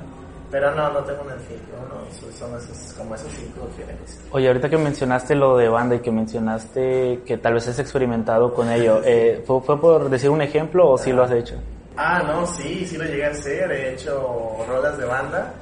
Pero 0.53 0.69
no, 0.75 0.87
no 0.91 0.99
tengo 0.99 1.23
un 1.23 1.29
filtro, 1.47 1.75
no, 1.89 2.31
son 2.37 2.55
esos, 2.55 2.93
como 2.93 3.15
esos 3.15 3.31
cinco 3.31 3.67
géneros. 3.75 4.19
Oye, 4.29 4.45
ahorita 4.45 4.69
que 4.69 4.77
mencionaste 4.77 5.33
lo 5.33 5.57
de 5.57 5.67
banda 5.67 5.95
y 5.95 5.99
que 5.99 6.11
mencionaste 6.11 7.21
que 7.25 7.37
tal 7.37 7.55
vez 7.55 7.67
has 7.69 7.79
experimentado 7.79 8.53
con 8.53 8.71
ello, 8.71 9.01
eh, 9.03 9.43
¿fue, 9.47 9.61
¿fue, 9.61 9.81
por 9.81 10.11
decir 10.11 10.29
un 10.29 10.43
ejemplo 10.43 10.91
o 10.91 10.97
sí 10.99 11.11
lo 11.11 11.23
has 11.23 11.31
hecho? 11.31 11.55
Ah, 11.97 12.21
no, 12.27 12.45
sí, 12.45 12.85
sí 12.85 12.97
lo 12.97 13.03
llegué 13.03 13.25
a 13.25 13.31
hacer, 13.31 13.71
he 13.71 13.93
hecho 13.93 14.57
rolas 14.67 14.95
de 14.95 15.05
banda, 15.05 15.53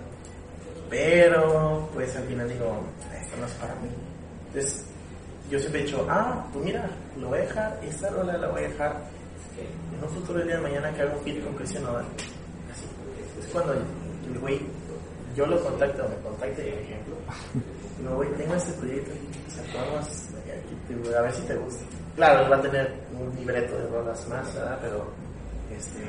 pero 0.89 1.87
pues 1.93 2.13
al 2.17 2.23
final 2.23 2.49
digo, 2.49 2.81
no 3.39 3.47
para 3.59 3.75
mí. 3.75 3.89
Entonces, 4.47 4.85
yo 5.49 5.59
siempre 5.59 5.81
he 5.81 5.83
dicho, 5.85 6.05
ah, 6.09 6.45
pues 6.51 6.65
mira, 6.65 6.89
lo 7.17 7.29
voy 7.29 7.39
a 7.39 7.41
dejar, 7.41 7.79
esta 7.83 8.09
rola 8.09 8.37
la 8.37 8.47
voy 8.49 8.63
a 8.63 8.67
dejar 8.67 9.01
en 9.57 10.03
un 10.03 10.09
futuro 10.09 10.43
día 10.43 10.55
de 10.55 10.61
mañana 10.61 10.93
que 10.93 11.01
hago 11.01 11.17
un 11.17 11.23
feed 11.23 11.43
con 11.43 11.53
Cristian 11.55 11.83
Nodal. 11.83 12.05
Así, 12.71 12.85
es 13.39 13.47
cuando 13.51 13.73
el 13.73 14.39
güey 14.39 14.61
yo 15.35 15.45
lo 15.45 15.61
contacto, 15.63 16.07
me 16.09 16.15
contacte, 16.17 16.63
por 16.63 16.81
ejemplo, 16.81 17.15
no 18.03 18.15
voy, 18.15 18.27
tengo 18.37 18.55
este 18.55 18.73
proyecto, 18.73 19.11
o 19.11 19.51
sea, 19.51 19.81
vamos, 19.81 20.07
a 21.15 21.21
ver 21.21 21.33
si 21.33 21.41
te 21.43 21.55
gusta. 21.55 21.85
Claro, 22.15 22.49
va 22.49 22.57
a 22.57 22.61
tener 22.61 22.93
un 23.17 23.33
libreto 23.35 23.77
de 23.77 23.87
rolas 23.87 24.27
más, 24.27 24.53
¿verdad? 24.53 24.77
Pero 24.81 25.05
este, 25.71 25.99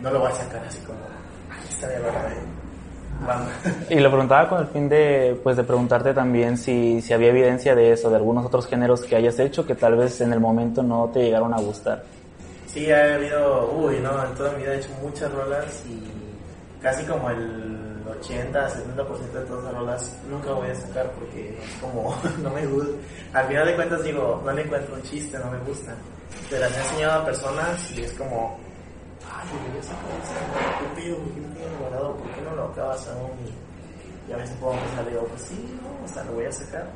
no 0.00 0.10
lo 0.10 0.20
voy 0.20 0.32
a 0.32 0.34
sacar 0.34 0.64
así 0.64 0.80
como, 0.80 0.98
aquí 1.50 1.68
está 1.68 1.88
de 1.88 1.98
rola 1.98 2.34
y 3.88 4.00
lo 4.00 4.10
preguntaba 4.10 4.48
con 4.48 4.60
el 4.60 4.66
fin 4.66 4.88
de, 4.88 5.38
pues, 5.42 5.56
de 5.56 5.64
preguntarte 5.64 6.12
también 6.12 6.56
si, 6.58 7.00
si 7.00 7.12
había 7.12 7.28
evidencia 7.28 7.74
de 7.74 7.92
eso, 7.92 8.10
de 8.10 8.16
algunos 8.16 8.44
otros 8.44 8.66
géneros 8.66 9.02
que 9.02 9.16
hayas 9.16 9.38
hecho 9.38 9.66
que 9.66 9.74
tal 9.74 9.96
vez 9.96 10.20
en 10.20 10.32
el 10.32 10.40
momento 10.40 10.82
no 10.82 11.10
te 11.12 11.20
llegaron 11.20 11.54
a 11.54 11.58
gustar. 11.58 12.02
Sí, 12.66 12.90
ha 12.90 13.14
habido, 13.14 13.70
uy, 13.72 14.00
no, 14.00 14.24
en 14.24 14.34
toda 14.34 14.52
mi 14.52 14.62
vida 14.62 14.74
he 14.74 14.78
hecho 14.78 14.90
muchas 15.02 15.30
rolas 15.32 15.84
y 15.86 16.82
casi 16.82 17.04
como 17.04 17.30
el 17.30 18.02
80, 18.20 18.68
70% 18.68 19.32
de 19.32 19.46
todas 19.46 19.64
las 19.64 19.74
rolas 19.74 20.16
nunca 20.28 20.52
voy 20.52 20.70
a 20.70 20.74
sacar 20.74 21.10
porque 21.12 21.58
es 21.62 21.80
como, 21.80 22.16
no 22.42 22.50
me 22.50 22.66
gusta. 22.66 22.92
Al 23.34 23.46
final 23.46 23.66
de 23.66 23.74
cuentas 23.76 24.02
digo, 24.02 24.42
no 24.44 24.52
le 24.52 24.62
encuentro 24.62 24.94
un 24.94 25.02
chiste, 25.02 25.38
no 25.38 25.50
me 25.50 25.58
gusta. 25.58 25.94
Te 26.48 26.58
las 26.58 26.76
he 26.76 26.80
enseñado 26.80 27.20
a 27.20 27.24
personas 27.24 27.90
y 27.92 28.02
es 28.02 28.12
como, 28.14 28.58
ay, 29.34 29.48
yo 29.74 29.82
sacar 29.82 30.10
esa, 30.22 30.34
¿qué? 30.94 31.14
¿Por 31.14 31.34
qué 31.34 31.40
no 31.40 31.48
tienes 31.54 31.78
guardado? 31.78 32.16
¿Por 32.16 32.30
qué 32.30 32.40
no 32.42 32.54
lo 32.56 32.64
acabas 32.64 33.08
aún? 33.08 33.30
Y, 34.28 34.32
a 34.32 34.36
veces 34.36 34.56
puedo 34.60 34.74
pensar, 34.74 35.08
digo, 35.08 35.24
pues 35.24 35.42
sí, 35.42 35.78
no, 35.82 36.04
o 36.04 36.08
sea, 36.08 36.22
lo 36.24 36.32
voy 36.32 36.44
a 36.46 36.52
sacar. 36.52 36.86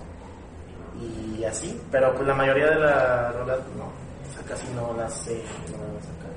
Y 0.99 1.44
así, 1.44 1.79
pero 1.90 2.14
pues 2.14 2.27
la 2.27 2.35
mayoría 2.35 2.70
de 2.70 2.77
las 2.77 3.35
rolas, 3.35 3.59
no, 3.77 3.85
o 3.85 4.33
sea, 4.35 4.42
casi 4.49 4.66
no 4.75 4.94
las 4.96 5.12
sé, 5.12 5.42
no 5.66 5.72
las 5.79 5.88
voy 5.88 5.99
a 5.99 6.03
sacar. 6.03 6.31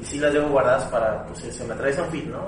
Y 0.00 0.04
sí 0.06 0.18
las 0.18 0.32
llevo 0.32 0.48
guardadas 0.48 0.84
para, 0.84 1.26
pues 1.26 1.40
se 1.40 1.64
me 1.64 1.74
trae 1.74 2.00
un 2.00 2.08
fit, 2.08 2.24
¿no? 2.26 2.40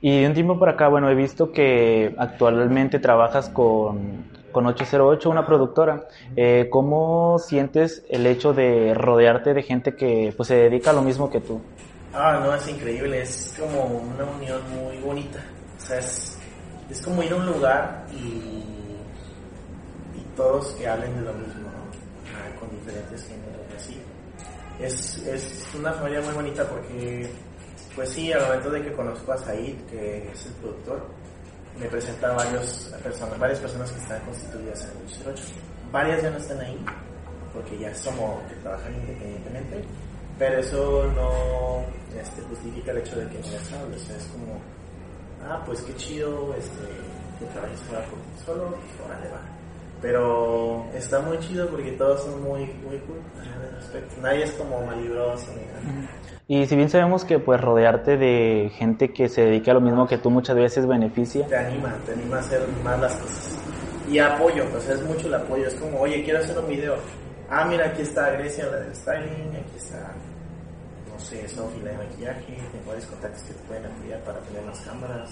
y 0.00 0.24
un 0.24 0.34
tiempo 0.34 0.58
por 0.58 0.70
acá, 0.70 0.88
bueno, 0.88 1.08
he 1.08 1.14
visto 1.14 1.52
que 1.52 2.16
actualmente 2.18 2.98
trabajas 2.98 3.48
con, 3.50 4.27
con 4.52 4.66
808, 4.66 5.30
una 5.30 5.46
productora. 5.46 6.08
Eh, 6.36 6.68
¿Cómo 6.70 7.38
sientes 7.38 8.04
el 8.08 8.26
hecho 8.26 8.52
de 8.52 8.94
rodearte 8.94 9.54
de 9.54 9.62
gente 9.62 9.94
que 9.94 10.32
pues, 10.36 10.48
se 10.48 10.56
dedica 10.56 10.90
a 10.90 10.92
lo 10.94 11.02
mismo 11.02 11.30
que 11.30 11.40
tú? 11.40 11.60
Ah, 12.12 12.40
no, 12.42 12.54
es 12.54 12.66
increíble, 12.68 13.22
es 13.22 13.54
como 13.58 13.84
una 13.84 14.24
unión 14.24 14.60
muy 14.70 14.98
bonita. 14.98 15.44
O 15.76 15.80
sea, 15.80 15.98
es, 15.98 16.38
es 16.90 17.02
como 17.02 17.22
ir 17.22 17.32
a 17.32 17.36
un 17.36 17.46
lugar 17.46 18.06
y, 18.10 18.16
y 20.16 20.24
todos 20.36 20.72
que 20.72 20.88
hablen 20.88 21.14
de 21.16 21.22
lo 21.22 21.32
mismo, 21.34 21.68
ah, 22.34 22.58
con 22.58 22.70
diferentes 22.70 23.24
géneros 23.24 23.60
y 23.72 23.76
así. 23.76 24.02
Es, 24.80 25.26
es 25.26 25.74
una 25.74 25.92
familia 25.92 26.20
muy 26.22 26.32
bonita 26.34 26.64
porque 26.64 27.28
pues 27.98 28.10
sí, 28.10 28.32
al 28.32 28.42
momento 28.42 28.70
de 28.70 28.82
que 28.82 28.92
conozco 28.92 29.32
a 29.32 29.38
Said, 29.38 29.74
que 29.90 30.30
es 30.30 30.46
el 30.46 30.52
productor, 30.52 31.04
me 31.78 31.86
presenta 31.86 32.32
varios 32.32 32.90
personas, 33.02 33.38
varias 33.38 33.60
personas 33.60 33.90
que 33.92 34.00
están 34.00 34.20
constituidas 34.22 34.84
en 34.84 35.26
el 35.28 35.34
08. 35.34 35.42
Varias 35.92 36.22
ya 36.22 36.30
no 36.30 36.36
están 36.36 36.60
ahí, 36.60 36.84
porque 37.52 37.78
ya 37.78 37.90
es 37.90 38.02
como 38.02 38.42
que 38.48 38.54
trabajan 38.56 38.94
independientemente, 38.94 39.84
pero 40.38 40.58
eso 40.58 41.04
no 41.14 41.84
este, 42.20 42.42
justifica 42.42 42.92
el 42.92 42.98
hecho 42.98 43.16
de 43.16 43.28
que 43.28 43.38
no 43.38 43.50
les 43.50 43.72
hable. 43.72 43.96
O 43.96 43.98
sea, 43.98 44.16
es 44.16 44.24
como, 44.26 44.60
ah, 45.44 45.62
pues 45.64 45.82
qué 45.82 45.94
chido 45.96 46.54
este, 46.54 46.84
que 47.38 47.46
trabajes 47.46 47.80
ahora 47.88 48.06
por 48.06 48.18
solo, 48.44 48.78
órale 49.04 49.28
va. 49.30 49.40
Pero 50.00 50.86
está 50.94 51.20
muy 51.20 51.38
chido 51.40 51.68
porque 51.68 51.92
todos 51.92 52.22
son 52.22 52.42
muy, 52.42 52.66
muy 52.66 52.98
cool. 53.00 53.20
Nadie 54.22 54.44
es 54.44 54.52
como 54.52 54.84
malibroso 54.86 55.46
ni 55.52 55.66
nada. 55.66 56.08
Y 56.50 56.64
si 56.64 56.76
bien 56.76 56.88
sabemos 56.88 57.26
que 57.26 57.38
pues 57.38 57.60
rodearte 57.60 58.16
de 58.16 58.70
gente 58.74 59.12
que 59.12 59.28
se 59.28 59.42
dedica 59.42 59.72
a 59.72 59.74
lo 59.74 59.82
mismo 59.82 60.06
que 60.06 60.16
tú 60.16 60.30
muchas 60.30 60.56
veces 60.56 60.86
beneficia. 60.86 61.46
Te 61.46 61.58
anima, 61.58 61.94
te 62.06 62.12
anima 62.12 62.36
a 62.36 62.40
hacer 62.40 62.66
más 62.82 62.98
las 62.98 63.14
cosas. 63.16 63.58
Y 64.10 64.18
apoyo, 64.18 64.64
pues 64.70 64.88
es 64.88 65.02
mucho 65.02 65.26
el 65.26 65.34
apoyo. 65.34 65.68
Es 65.68 65.74
como, 65.74 66.00
oye, 66.00 66.24
quiero 66.24 66.38
hacer 66.38 66.58
un 66.58 66.66
video. 66.66 66.96
Ah, 67.50 67.66
mira, 67.66 67.88
aquí 67.88 68.00
está 68.00 68.30
Grecia, 68.30 68.64
la 68.64 68.78
del 68.78 68.96
styling, 68.96 69.56
aquí 69.56 69.76
está, 69.76 70.14
no 71.12 71.18
sé, 71.20 71.46
Sophie, 71.48 71.82
la 71.82 71.90
de 71.90 71.98
maquillaje, 71.98 72.56
tengo 72.72 72.86
varios 72.86 73.06
contactos 73.06 73.42
que 73.42 73.52
te 73.52 73.60
pueden 73.64 73.84
apoyar 73.84 74.20
para 74.20 74.38
tener 74.40 74.64
las 74.64 74.80
cámaras. 74.80 75.30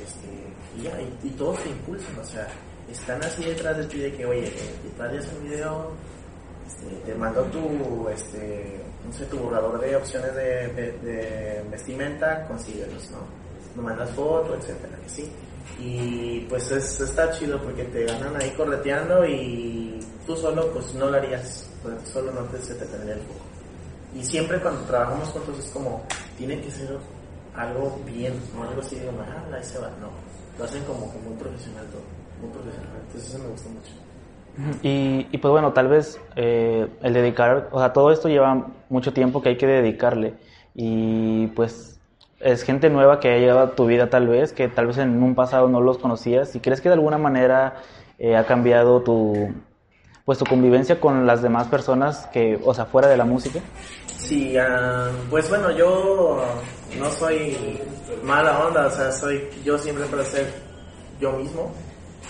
Este, 0.00 0.28
y 0.78 0.82
ya, 0.82 1.00
y, 1.00 1.30
todos 1.30 1.60
te 1.60 1.70
impulsan, 1.70 2.18
o 2.18 2.24
sea, 2.24 2.46
están 2.90 3.22
así 3.22 3.44
detrás 3.44 3.78
de 3.78 3.84
ti 3.84 3.98
de 3.98 4.12
que, 4.12 4.26
oye, 4.26 4.52
te 4.96 5.02
haces 5.02 5.32
un 5.32 5.48
video, 5.48 5.90
este, 6.66 6.86
te 7.04 7.14
mando 7.14 7.42
tu, 7.44 8.08
este, 8.08 8.80
no 9.06 9.12
sé, 9.12 9.26
tu 9.26 9.38
borrador 9.38 9.80
de 9.80 9.96
opciones 9.96 10.34
de, 10.34 11.64
vestimenta, 11.70 12.46
consíguelos, 12.46 13.10
¿no? 13.10 13.18
Me 13.76 13.82
mandas 13.82 14.10
foto, 14.10 14.54
etcétera, 14.54 14.96
que 15.02 15.08
sí. 15.08 15.32
Y 15.78 16.40
pues 16.48 16.70
es, 16.70 17.00
está 17.00 17.30
chido 17.32 17.60
porque 17.60 17.84
te 17.84 18.04
ganan 18.04 18.40
ahí 18.40 18.50
correteando 18.50 19.26
y 19.26 19.98
tú 20.26 20.36
solo 20.36 20.70
pues 20.72 20.94
no 20.94 21.10
lo 21.10 21.16
harías, 21.16 21.68
pues, 21.82 21.96
solo 22.08 22.32
no 22.32 22.42
te, 22.42 22.58
se 22.62 22.74
te 22.74 22.84
tendría 22.86 23.14
el 23.14 23.20
foco. 23.20 23.44
Y 24.14 24.24
siempre 24.24 24.60
cuando 24.60 24.82
trabajamos 24.82 25.28
juntos 25.30 25.58
es 25.58 25.70
como, 25.70 26.04
tiene 26.38 26.60
que 26.60 26.70
ser 26.70 26.96
algo 27.56 27.98
bien, 28.06 28.40
no 28.54 28.62
algo 28.62 28.80
así 28.80 28.96
de, 28.96 29.08
ah, 29.08 29.44
ahí 29.52 29.64
se 29.64 29.78
va, 29.78 29.88
no. 30.00 30.10
Lo 30.58 30.64
hacen 30.64 30.84
como, 30.84 31.06
como 31.12 31.30
muy 31.30 31.36
profesional 31.36 31.84
todo, 31.86 32.02
muy 32.40 32.50
profesional. 32.50 32.96
Entonces 33.06 33.30
eso 33.30 33.38
me 33.42 33.48
gusta 33.48 33.68
mucho. 33.70 34.03
Y, 34.82 35.26
y, 35.32 35.38
pues 35.38 35.50
bueno, 35.50 35.72
tal 35.72 35.88
vez 35.88 36.20
eh, 36.36 36.86
el 37.02 37.12
dedicar, 37.12 37.68
o 37.72 37.78
sea, 37.80 37.92
todo 37.92 38.12
esto 38.12 38.28
lleva 38.28 38.68
mucho 38.88 39.12
tiempo 39.12 39.42
que 39.42 39.50
hay 39.50 39.56
que 39.56 39.66
dedicarle. 39.66 40.34
Y 40.74 41.48
pues 41.48 42.00
es 42.40 42.62
gente 42.62 42.90
nueva 42.90 43.20
que 43.20 43.32
ha 43.32 43.38
llegado 43.38 43.60
a 43.60 43.74
tu 43.74 43.86
vida 43.86 44.10
tal 44.10 44.28
vez, 44.28 44.52
que 44.52 44.68
tal 44.68 44.86
vez 44.86 44.98
en 44.98 45.22
un 45.22 45.34
pasado 45.34 45.68
no 45.68 45.80
los 45.80 45.98
conocías. 45.98 46.54
Y 46.54 46.60
crees 46.60 46.80
que 46.80 46.88
de 46.88 46.94
alguna 46.94 47.18
manera 47.18 47.74
eh, 48.18 48.36
ha 48.36 48.44
cambiado 48.44 49.02
tu, 49.02 49.52
pues 50.24 50.38
tu 50.38 50.44
convivencia 50.44 51.00
con 51.00 51.26
las 51.26 51.42
demás 51.42 51.66
personas 51.66 52.26
que, 52.32 52.58
o 52.64 52.72
sea, 52.74 52.86
fuera 52.86 53.08
de 53.08 53.16
la 53.16 53.24
música. 53.24 53.60
Sí, 54.06 54.56
uh, 54.56 55.12
pues 55.28 55.48
bueno, 55.48 55.70
yo 55.72 56.42
no 56.98 57.10
soy 57.10 57.56
mala 58.22 58.66
onda, 58.66 58.86
o 58.86 58.90
sea, 58.90 59.10
soy 59.12 59.48
yo 59.64 59.76
siempre 59.76 60.06
para 60.06 60.24
ser 60.24 60.46
yo 61.20 61.32
mismo 61.32 61.72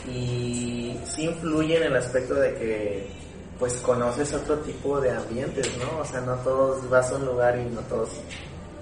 y 0.09 0.99
sí 1.07 1.25
influye 1.25 1.77
en 1.79 1.85
el 1.85 1.97
aspecto 1.97 2.35
de 2.35 2.55
que 2.55 3.07
pues 3.59 3.75
conoces 3.77 4.33
otro 4.35 4.59
tipo 4.59 5.01
de 5.01 5.11
ambientes, 5.11 5.71
¿no? 5.79 6.01
O 6.01 6.05
sea, 6.05 6.21
no 6.21 6.35
todos 6.37 6.89
vas 6.91 7.11
a 7.11 7.17
un 7.17 7.27
lugar 7.27 7.59
y 7.59 7.65
no 7.65 7.81
todos 7.83 8.11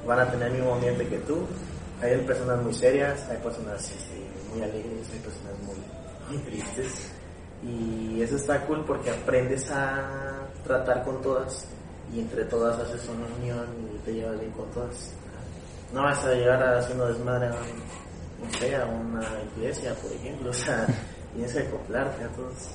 van 0.07 0.21
a 0.21 0.31
tener 0.31 0.49
el 0.49 0.55
mismo 0.55 0.75
ambiente 0.75 1.07
que 1.07 1.19
tú. 1.19 1.47
Hay 2.01 2.17
personas 2.27 2.63
muy 2.63 2.75
serias, 2.75 3.29
hay 3.29 3.37
personas 3.39 3.93
muy 4.53 4.63
alegres, 4.63 5.09
hay 5.13 5.19
personas 5.21 5.53
muy, 5.63 6.39
tristes. 6.39 7.13
Y 7.63 8.21
eso 8.23 8.37
está 8.37 8.67
cool 8.67 8.85
porque 8.85 9.11
aprendes 9.11 9.71
a 9.71 10.49
tratar 10.65 11.05
con 11.05 11.21
todas 11.23 11.67
y 12.13 12.21
entre 12.21 12.45
todas 12.47 12.79
haces 12.79 13.09
una 13.09 13.27
unión 13.37 13.67
y 13.95 13.99
te 14.05 14.15
llevas 14.15 14.41
bien 14.41 14.53
con 14.53 14.69
todas. 14.73 15.13
No 15.93 16.03
vas 16.03 16.25
a 16.25 16.35
llegar 16.35 16.63
haciendo 16.77 17.07
desmadre 17.07 17.51
no 17.51 18.02
sé, 18.51 18.77
a 18.77 18.87
una 18.87 19.23
iglesia, 19.57 19.95
por 19.95 20.13
ejemplo. 20.13 20.51
O 20.51 20.55
sea, 20.55 20.87
tienes 21.35 21.53
que 21.53 21.61
acoplarte 21.61 22.25
a 22.25 22.29
todos 22.29 22.71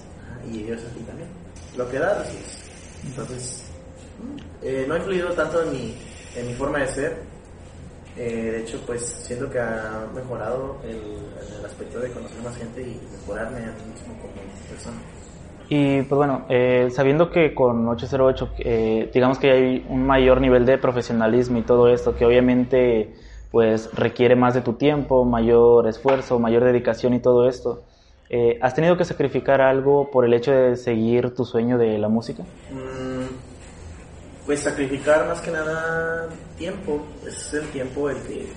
y 0.51 0.63
ellos 0.63 0.81
a 0.83 0.93
ti 0.93 1.01
también. 1.01 1.29
Lo 1.75 1.89
que 1.89 1.99
da, 1.99 2.21
así 2.21 2.37
es. 2.37 2.57
Entonces, 3.05 3.63
eh, 4.63 4.85
no 4.87 4.95
ha 4.95 4.97
influido 4.97 5.29
tanto 5.33 5.61
en 5.63 5.71
mi, 5.71 5.95
en 6.35 6.47
mi 6.47 6.53
forma 6.53 6.79
de 6.79 6.87
ser. 6.87 7.17
Eh, 8.15 8.51
de 8.51 8.61
hecho, 8.61 8.81
pues 8.85 9.01
siento 9.27 9.49
que 9.49 9.59
ha 9.59 10.07
mejorado 10.15 10.77
el, 10.83 10.97
el, 11.59 11.65
aspecto 11.65 11.99
de 11.99 12.09
conocer 12.11 12.41
más 12.41 12.57
gente 12.57 12.81
y 12.81 12.99
mejorarme 13.11 13.59
a 13.59 13.73
mí 13.73 13.91
mismo 13.93 14.13
como 14.19 14.33
persona. 14.69 14.97
Y 15.69 16.01
pues 16.03 16.17
bueno, 16.17 16.45
eh, 16.49 16.87
sabiendo 16.91 17.29
que 17.29 17.53
con 17.53 17.87
808, 17.87 18.49
eh, 18.59 19.11
digamos 19.13 19.37
que 19.37 19.51
hay 19.51 19.85
un 19.89 20.05
mayor 20.05 20.39
nivel 20.39 20.65
de 20.65 20.77
profesionalismo 20.77 21.57
y 21.57 21.63
todo 21.63 21.89
esto, 21.89 22.15
que 22.15 22.25
obviamente 22.25 23.13
pues 23.51 23.93
requiere 23.93 24.35
más 24.35 24.53
de 24.53 24.61
tu 24.61 24.73
tiempo, 24.73 25.23
mayor 25.25 25.87
esfuerzo, 25.87 26.39
mayor 26.39 26.63
dedicación 26.63 27.13
y 27.13 27.19
todo 27.19 27.47
esto. 27.47 27.83
Eh, 28.29 28.59
¿Has 28.61 28.75
tenido 28.75 28.97
que 28.97 29.05
sacrificar 29.05 29.61
algo 29.61 30.11
por 30.11 30.25
el 30.25 30.33
hecho 30.33 30.51
de 30.51 30.75
seguir 30.75 31.33
tu 31.33 31.45
sueño 31.45 31.77
de 31.77 31.97
la 31.97 32.09
música? 32.09 32.43
Mm, 32.71 33.27
pues 34.45 34.61
sacrificar 34.61 35.27
más 35.27 35.39
que 35.41 35.51
nada 35.51 36.27
tiempo. 36.57 37.05
Es 37.25 37.53
el 37.53 37.67
tiempo 37.69 38.09
el 38.09 38.17
que 38.23 38.47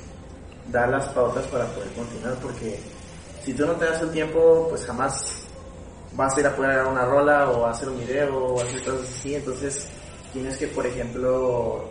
da 0.73 0.87
las 0.89 1.09
pautas 1.11 1.47
para 1.47 1.67
poder 1.67 1.91
continuar, 1.91 2.35
porque 2.43 2.81
si 3.45 3.55
tú 3.55 3.67
no 3.67 3.75
te 3.75 3.85
das 3.85 4.03
el 4.03 4.11
tiempo, 4.11 4.67
pues 4.71 4.85
jamás 4.85 5.45
vas 6.15 6.37
a 6.37 6.41
ir 6.41 6.47
a 6.47 6.57
poner 6.57 6.85
una 6.85 7.05
rola 7.05 7.51
o 7.51 7.67
hacer 7.67 7.89
un 7.89 7.99
video 7.99 8.37
o 8.37 8.61
hacer 8.61 8.83
cosas 8.83 9.09
así. 9.09 9.37
Entonces 9.37 9.89
tienes 10.33 10.59
que, 10.59 10.67
por 10.67 10.85
ejemplo, 10.85 11.85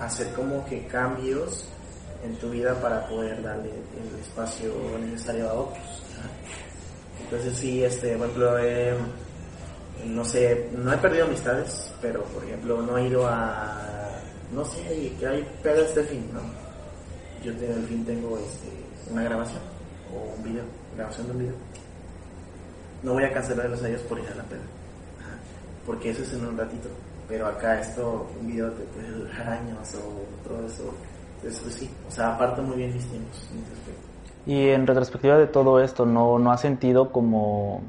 hacer 0.00 0.32
como 0.34 0.64
que 0.66 0.86
cambios 0.86 1.68
en 2.24 2.36
tu 2.36 2.50
vida 2.50 2.74
para 2.80 3.06
poder 3.06 3.42
darle 3.42 3.70
el 3.70 4.20
espacio 4.20 4.72
necesario 5.00 5.48
a 5.48 5.54
otros. 5.54 6.02
Entonces 7.22 7.56
sí, 7.56 7.84
este, 7.84 8.16
por 8.16 8.28
ejemplo, 8.28 8.58
no 10.06 10.24
sé, 10.24 10.70
no 10.76 10.92
he 10.92 10.96
perdido 10.98 11.26
amistades, 11.26 11.92
pero 12.00 12.22
por 12.24 12.44
ejemplo 12.44 12.82
no 12.82 12.98
he 12.98 13.08
ido 13.08 13.26
a, 13.26 14.20
no 14.52 14.64
sé, 14.64 15.12
que 15.18 15.26
hay 15.26 15.46
pedo 15.62 15.84
este 15.84 16.02
fin, 16.04 16.28
¿no? 16.32 16.40
yo 17.44 17.52
al 17.52 17.84
fin 17.84 18.04
tengo 18.06 18.38
este, 18.38 18.68
una 19.10 19.22
grabación 19.22 19.60
o 20.14 20.34
un 20.34 20.42
video, 20.42 20.64
grabación 20.96 21.26
de 21.26 21.32
un 21.32 21.38
video. 21.40 21.54
No 23.02 23.12
voy 23.12 23.24
a 23.24 23.32
cancelar 23.32 23.68
los 23.68 23.82
años 23.82 24.00
por 24.02 24.18
ir 24.18 24.26
a 24.28 24.34
la 24.34 24.44
pena, 24.44 24.62
porque 25.84 26.10
eso 26.10 26.22
es 26.22 26.32
en 26.32 26.46
un 26.46 26.56
ratito. 26.56 26.88
Pero 27.28 27.46
acá 27.46 27.80
esto, 27.80 28.30
un 28.40 28.46
video 28.46 28.70
te 28.72 28.84
puede 28.84 29.10
durar 29.10 29.48
años 29.48 29.94
o 29.94 30.48
todo 30.48 30.66
eso. 30.66 30.94
Entonces, 31.44 31.74
sí, 31.74 31.90
o 32.08 32.10
sea, 32.10 32.34
aparte 32.34 32.62
muy 32.62 32.76
bien 32.76 32.92
mis 32.94 33.04
tiempos. 33.06 33.48
Y 34.46 34.68
en 34.68 34.86
retrospectiva 34.86 35.36
de 35.36 35.46
todo 35.46 35.80
esto, 35.80 36.06
¿no, 36.06 36.38
no 36.38 36.52
has 36.52 36.60
sentido 36.60 37.12
como, 37.12 37.82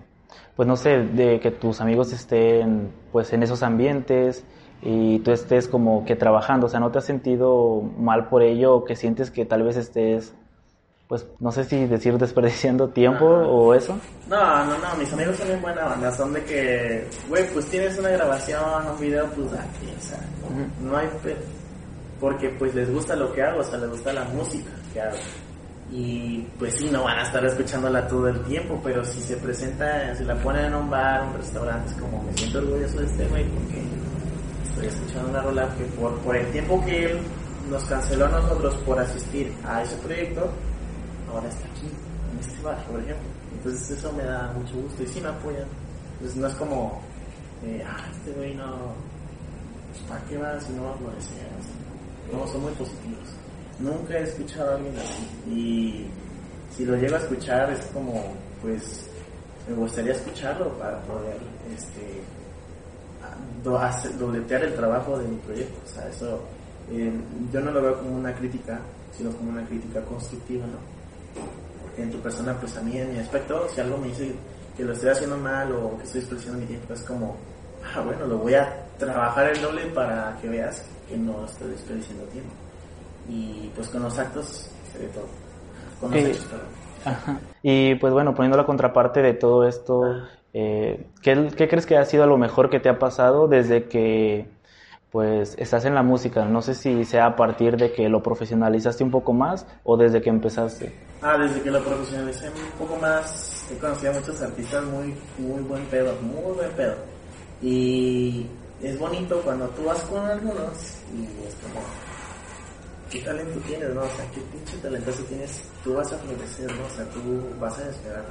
pues 0.56 0.68
no 0.68 0.76
sé, 0.76 1.00
de 1.00 1.40
que 1.40 1.52
tus 1.52 1.80
amigos 1.82 2.12
estén 2.12 2.92
pues 3.12 3.32
en 3.34 3.44
esos 3.44 3.64
ambientes 3.64 4.44
y 4.82 5.20
tú 5.20 5.32
estés 5.32 5.68
como 5.68 6.06
que 6.06 6.16
trabajando? 6.16 6.68
O 6.68 6.70
sea, 6.70 6.80
¿no 6.80 6.92
te 6.92 6.98
has 6.98 7.06
sentido 7.06 7.82
mal 7.98 8.28
por 8.28 8.42
ello 8.42 8.76
o 8.76 8.86
que 8.86 8.96
sientes 8.96 9.32
que 9.32 9.46
tal 9.46 9.64
vez 9.64 9.78
estés, 9.78 10.34
pues 11.08 11.26
no 11.40 11.54
sé 11.54 11.64
si 11.64 11.86
decir 11.86 12.18
desperdiciando 12.18 12.90
tiempo 12.90 13.26
o 13.26 13.74
eso? 13.74 13.98
No, 14.28 14.66
no, 14.66 14.78
no, 14.78 14.96
mis 14.98 15.12
amigos 15.14 15.38
son 15.38 15.48
bien 15.48 15.62
buena 15.62 15.86
banda, 15.86 16.12
son 16.12 16.34
de 16.34 16.44
que, 16.44 17.08
güey, 17.30 17.50
pues 17.54 17.66
tienes 17.68 17.98
una 18.00 18.10
grabación, 18.10 18.88
un 18.94 19.00
video, 19.00 19.26
pues 19.28 19.48
aquí, 19.54 19.94
o 19.98 20.02
sea, 20.02 20.20
no 20.82 20.98
hay... 20.98 21.08
Porque 22.20 22.50
pues 22.50 22.74
les 22.74 22.92
gusta 22.92 23.16
lo 23.16 23.34
que 23.34 23.44
hago, 23.44 23.60
o 23.60 23.64
sea, 23.64 23.78
les 23.78 23.90
gusta 23.90 24.14
la 24.14 24.24
música 24.26 24.72
que 24.94 25.02
hago 25.02 25.18
y 25.92 26.40
pues 26.58 26.76
sí, 26.76 26.90
no 26.90 27.04
van 27.04 27.20
a 27.20 27.24
estar 27.24 27.46
escuchándola 27.46 28.08
todo 28.08 28.28
el 28.28 28.42
tiempo, 28.44 28.80
pero 28.84 29.04
si 29.06 29.22
se 29.22 29.38
presenta, 29.38 30.16
si 30.16 30.24
la 30.24 30.36
ponen 30.36 30.66
en 30.66 30.76
un 30.76 30.90
bar, 30.90 31.28
un 31.28 31.34
restaurante, 31.36 31.92
es 31.92 31.98
como 32.02 32.24
me 32.24 32.34
siento 32.34 32.58
orgulloso 32.58 33.00
de 33.00 33.06
este 33.06 33.28
güey 33.28 33.46
porque 33.50 33.84
estoy 34.70 34.88
escuchando 34.88 35.30
una 35.30 35.42
rola 35.42 35.76
que 35.78 35.84
por, 36.00 36.18
por 36.20 36.36
el 36.36 36.52
tiempo 36.52 36.84
que 36.86 37.06
él 37.06 37.20
nos 37.70 37.84
canceló 37.86 38.26
a 38.26 38.30
nosotros 38.30 38.76
por 38.78 39.00
asistir 39.00 39.54
a 39.64 39.84
ese 39.84 39.96
proyecto, 39.98 40.50
ahora 41.32 41.48
está 41.48 41.68
aquí, 41.68 41.88
en 42.34 42.40
este 42.40 42.62
bar, 42.64 42.84
por 42.86 43.00
ejemplo. 43.00 43.28
Entonces 43.54 43.92
eso 43.92 44.12
me 44.14 44.24
da 44.24 44.52
mucho 44.54 44.76
gusto 44.76 45.04
y 45.04 45.08
sí 45.08 45.22
me 45.22 45.30
apoyan. 45.30 45.68
Entonces 46.14 46.38
no 46.38 46.48
es 46.48 46.56
como, 46.56 47.02
eh, 47.64 47.84
ah, 47.88 48.08
este 48.12 48.32
güey 48.32 48.56
no, 48.56 48.94
¿para 50.10 50.22
qué 50.26 50.38
vas 50.38 50.64
si 50.64 50.74
no 50.74 50.86
va 50.86 50.92
a 50.92 50.98
florecer? 50.98 51.48
No, 52.32 52.48
son 52.48 52.62
muy 52.62 52.74
positivos. 52.74 53.30
Nunca 53.80 54.18
he 54.18 54.24
escuchado 54.24 54.72
a 54.72 54.76
alguien 54.76 54.96
así. 54.98 55.50
Y 55.50 56.08
si 56.76 56.86
lo 56.86 56.96
llego 56.96 57.16
a 57.16 57.20
escuchar 57.20 57.72
es 57.72 57.86
como, 57.88 58.34
pues, 58.62 59.10
me 59.68 59.76
gustaría 59.76 60.14
escucharlo 60.14 60.70
para 60.78 61.02
poder, 61.02 61.38
este, 61.74 62.22
dobletear 63.64 64.64
el 64.64 64.76
trabajo 64.76 65.18
de 65.18 65.28
mi 65.28 65.38
proyecto. 65.38 65.80
O 65.84 65.88
sea, 65.88 66.08
eso, 66.08 66.42
eh, 66.92 67.12
yo 67.52 67.60
no 67.62 67.72
lo 67.72 67.82
veo 67.82 67.98
como 67.98 68.18
una 68.18 68.34
crítica, 68.34 68.80
sino 69.18 69.32
como 69.32 69.50
una 69.52 69.66
crítica 69.66 70.02
constructiva, 70.02 70.66
¿no? 70.68 70.78
Porque 71.82 72.04
en 72.04 72.12
tu 72.12 72.20
persona, 72.20 72.54
pues 72.60 72.78
a 72.78 72.82
mí, 72.82 72.98
en 72.98 73.14
mi 73.14 73.20
aspecto, 73.20 73.68
si 73.74 73.82
algo 73.82 73.98
me 73.98 74.08
dice 74.08 74.34
que 74.78 74.84
lo 74.84 74.94
estoy 74.94 75.10
haciendo 75.10 75.38
mal 75.38 75.72
o 75.72 75.98
que 75.98 76.04
estoy 76.04 76.22
desperdiciando 76.22 76.60
mi 76.60 76.66
tiempo, 76.66 76.94
es 76.94 77.02
como, 77.02 77.38
ah, 77.84 78.02
bueno, 78.02 78.28
lo 78.28 78.38
voy 78.38 78.54
a 78.54 78.86
trabajar 79.00 79.50
el 79.50 79.62
doble 79.62 79.86
para 79.88 80.38
que 80.42 80.50
veas 80.50 80.84
que 81.08 81.18
no 81.18 81.46
estoy 81.46 81.70
desperdiciando 81.70 82.24
tiempo 82.26 82.54
y 83.30 83.72
pues 83.76 83.90
con 83.90 84.04
los 84.04 84.18
actos 84.18 84.70
se 84.92 85.00
ve 85.00 85.08
todo. 85.08 85.28
Con 86.00 86.12
los 86.12 86.20
hechos, 86.20 86.48
Ajá. 87.04 87.40
Y 87.62 87.96
pues 87.96 88.14
bueno, 88.14 88.34
poniendo 88.34 88.58
la 88.58 88.66
contraparte 88.66 89.22
de 89.22 89.34
todo 89.34 89.68
esto, 89.68 90.02
eh, 90.54 91.06
¿qué, 91.22 91.50
¿qué, 91.56 91.68
crees 91.68 91.86
que 91.86 91.98
ha 91.98 92.06
sido 92.06 92.26
lo 92.26 92.38
mejor 92.38 92.70
que 92.70 92.80
te 92.80 92.90
ha 92.90 92.98
pasado 92.98 93.48
desde 93.48 93.84
que 93.86 94.48
pues 95.12 95.56
estás 95.60 95.86
en 95.86 95.94
la 95.94 96.02
música? 96.02 96.46
No 96.46 96.62
sé 96.62 96.74
si 96.74 97.06
sea 97.06 97.28
a 97.28 97.36
partir 97.36 97.78
de 97.78 97.92
que 97.92 98.10
lo 98.10 98.24
profesionalizaste 98.24 99.04
un 99.04 99.12
poco 99.12 99.34
más 99.34 99.68
o 99.84 99.98
desde 99.98 100.22
que 100.22 100.30
empezaste. 100.30 100.94
Ah, 101.22 101.38
desde 101.38 101.62
que 101.62 101.72
lo 101.72 101.84
profesionalicé 101.84 102.50
un 102.50 102.88
poco 102.88 103.00
más, 103.00 103.68
he 103.72 103.78
conocido 103.78 104.12
a 104.12 104.16
muchos 104.16 104.42
artistas 104.42 104.84
muy, 104.86 105.16
muy 105.38 105.62
buen 105.62 105.86
pedo, 105.86 106.14
muy 106.22 106.56
buen 106.56 106.72
pedo. 106.72 106.96
Y 107.62 108.48
es 108.82 109.00
bonito 109.00 109.42
cuando 109.42 109.68
tú 109.70 109.86
vas 109.86 110.02
con 110.04 110.26
algunos 110.26 110.98
y 111.14 111.24
es 111.48 111.56
como, 111.56 111.82
qué 113.10 113.20
talento 113.22 113.60
tienes, 113.68 113.90
¿no? 113.94 114.02
O 114.02 114.10
sea, 114.10 114.30
qué 114.32 114.42
pinche 114.42 114.78
talentoso 114.78 115.24
tienes, 115.24 115.64
tú 115.84 115.94
vas 115.94 116.12
a 116.12 116.18
florecer, 116.18 116.76
¿no? 116.76 116.86
O 116.86 116.90
sea, 116.90 117.06
tú 117.06 117.60
vas 117.60 117.78
a 117.80 117.84
despegar 117.86 118.26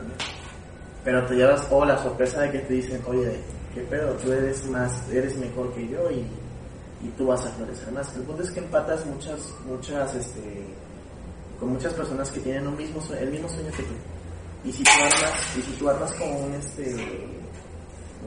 Pero 1.04 1.26
te 1.26 1.34
llevas, 1.34 1.66
o 1.70 1.84
la 1.84 1.98
sorpresa 2.02 2.42
de 2.42 2.52
que 2.52 2.58
te 2.60 2.74
dicen, 2.74 3.02
oye, 3.06 3.40
qué 3.74 3.80
pedo, 3.82 4.12
tú 4.14 4.32
eres 4.32 4.66
más, 4.66 5.08
eres 5.10 5.36
mejor 5.36 5.72
que 5.74 5.88
yo 5.88 6.10
y, 6.10 6.26
y 7.06 7.08
tú 7.16 7.26
vas 7.26 7.44
a 7.44 7.50
florecer 7.50 7.92
más. 7.92 8.14
El 8.16 8.22
punto 8.22 8.42
es 8.42 8.50
que 8.50 8.60
empatas 8.60 9.04
muchas, 9.06 9.54
muchas, 9.66 10.14
este, 10.14 10.66
con 11.58 11.70
muchas 11.70 11.94
personas 11.94 12.30
que 12.30 12.40
tienen 12.40 12.66
un 12.66 12.76
mismo 12.76 13.02
el 13.18 13.30
mismo 13.30 13.48
sueño 13.48 13.70
que 13.76 13.82
tú. 13.82 13.94
Y 14.64 14.72
si 14.72 14.82
tú 14.82 14.90
armas, 14.90 15.56
y 15.56 15.62
si 15.62 15.72
tú 15.72 15.88
armas 15.88 16.12
como 16.12 16.38
un, 16.38 16.54
este, 16.54 16.94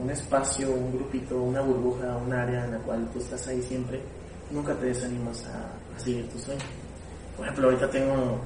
un 0.00 0.10
espacio, 0.10 0.70
un 0.70 0.92
grupito, 0.92 1.40
una 1.42 1.60
burbuja, 1.60 2.16
un 2.16 2.32
área 2.32 2.64
en 2.64 2.72
la 2.72 2.78
cual 2.78 3.08
tú 3.12 3.18
estás 3.18 3.46
ahí 3.48 3.62
siempre, 3.62 4.00
nunca 4.50 4.74
te 4.74 4.86
desanimas 4.86 5.44
a, 5.46 5.72
seguir 5.98 6.28
tu 6.28 6.38
sueño. 6.38 6.62
Por 7.36 7.44
ejemplo, 7.44 7.68
ahorita 7.68 7.90
tengo, 7.90 8.40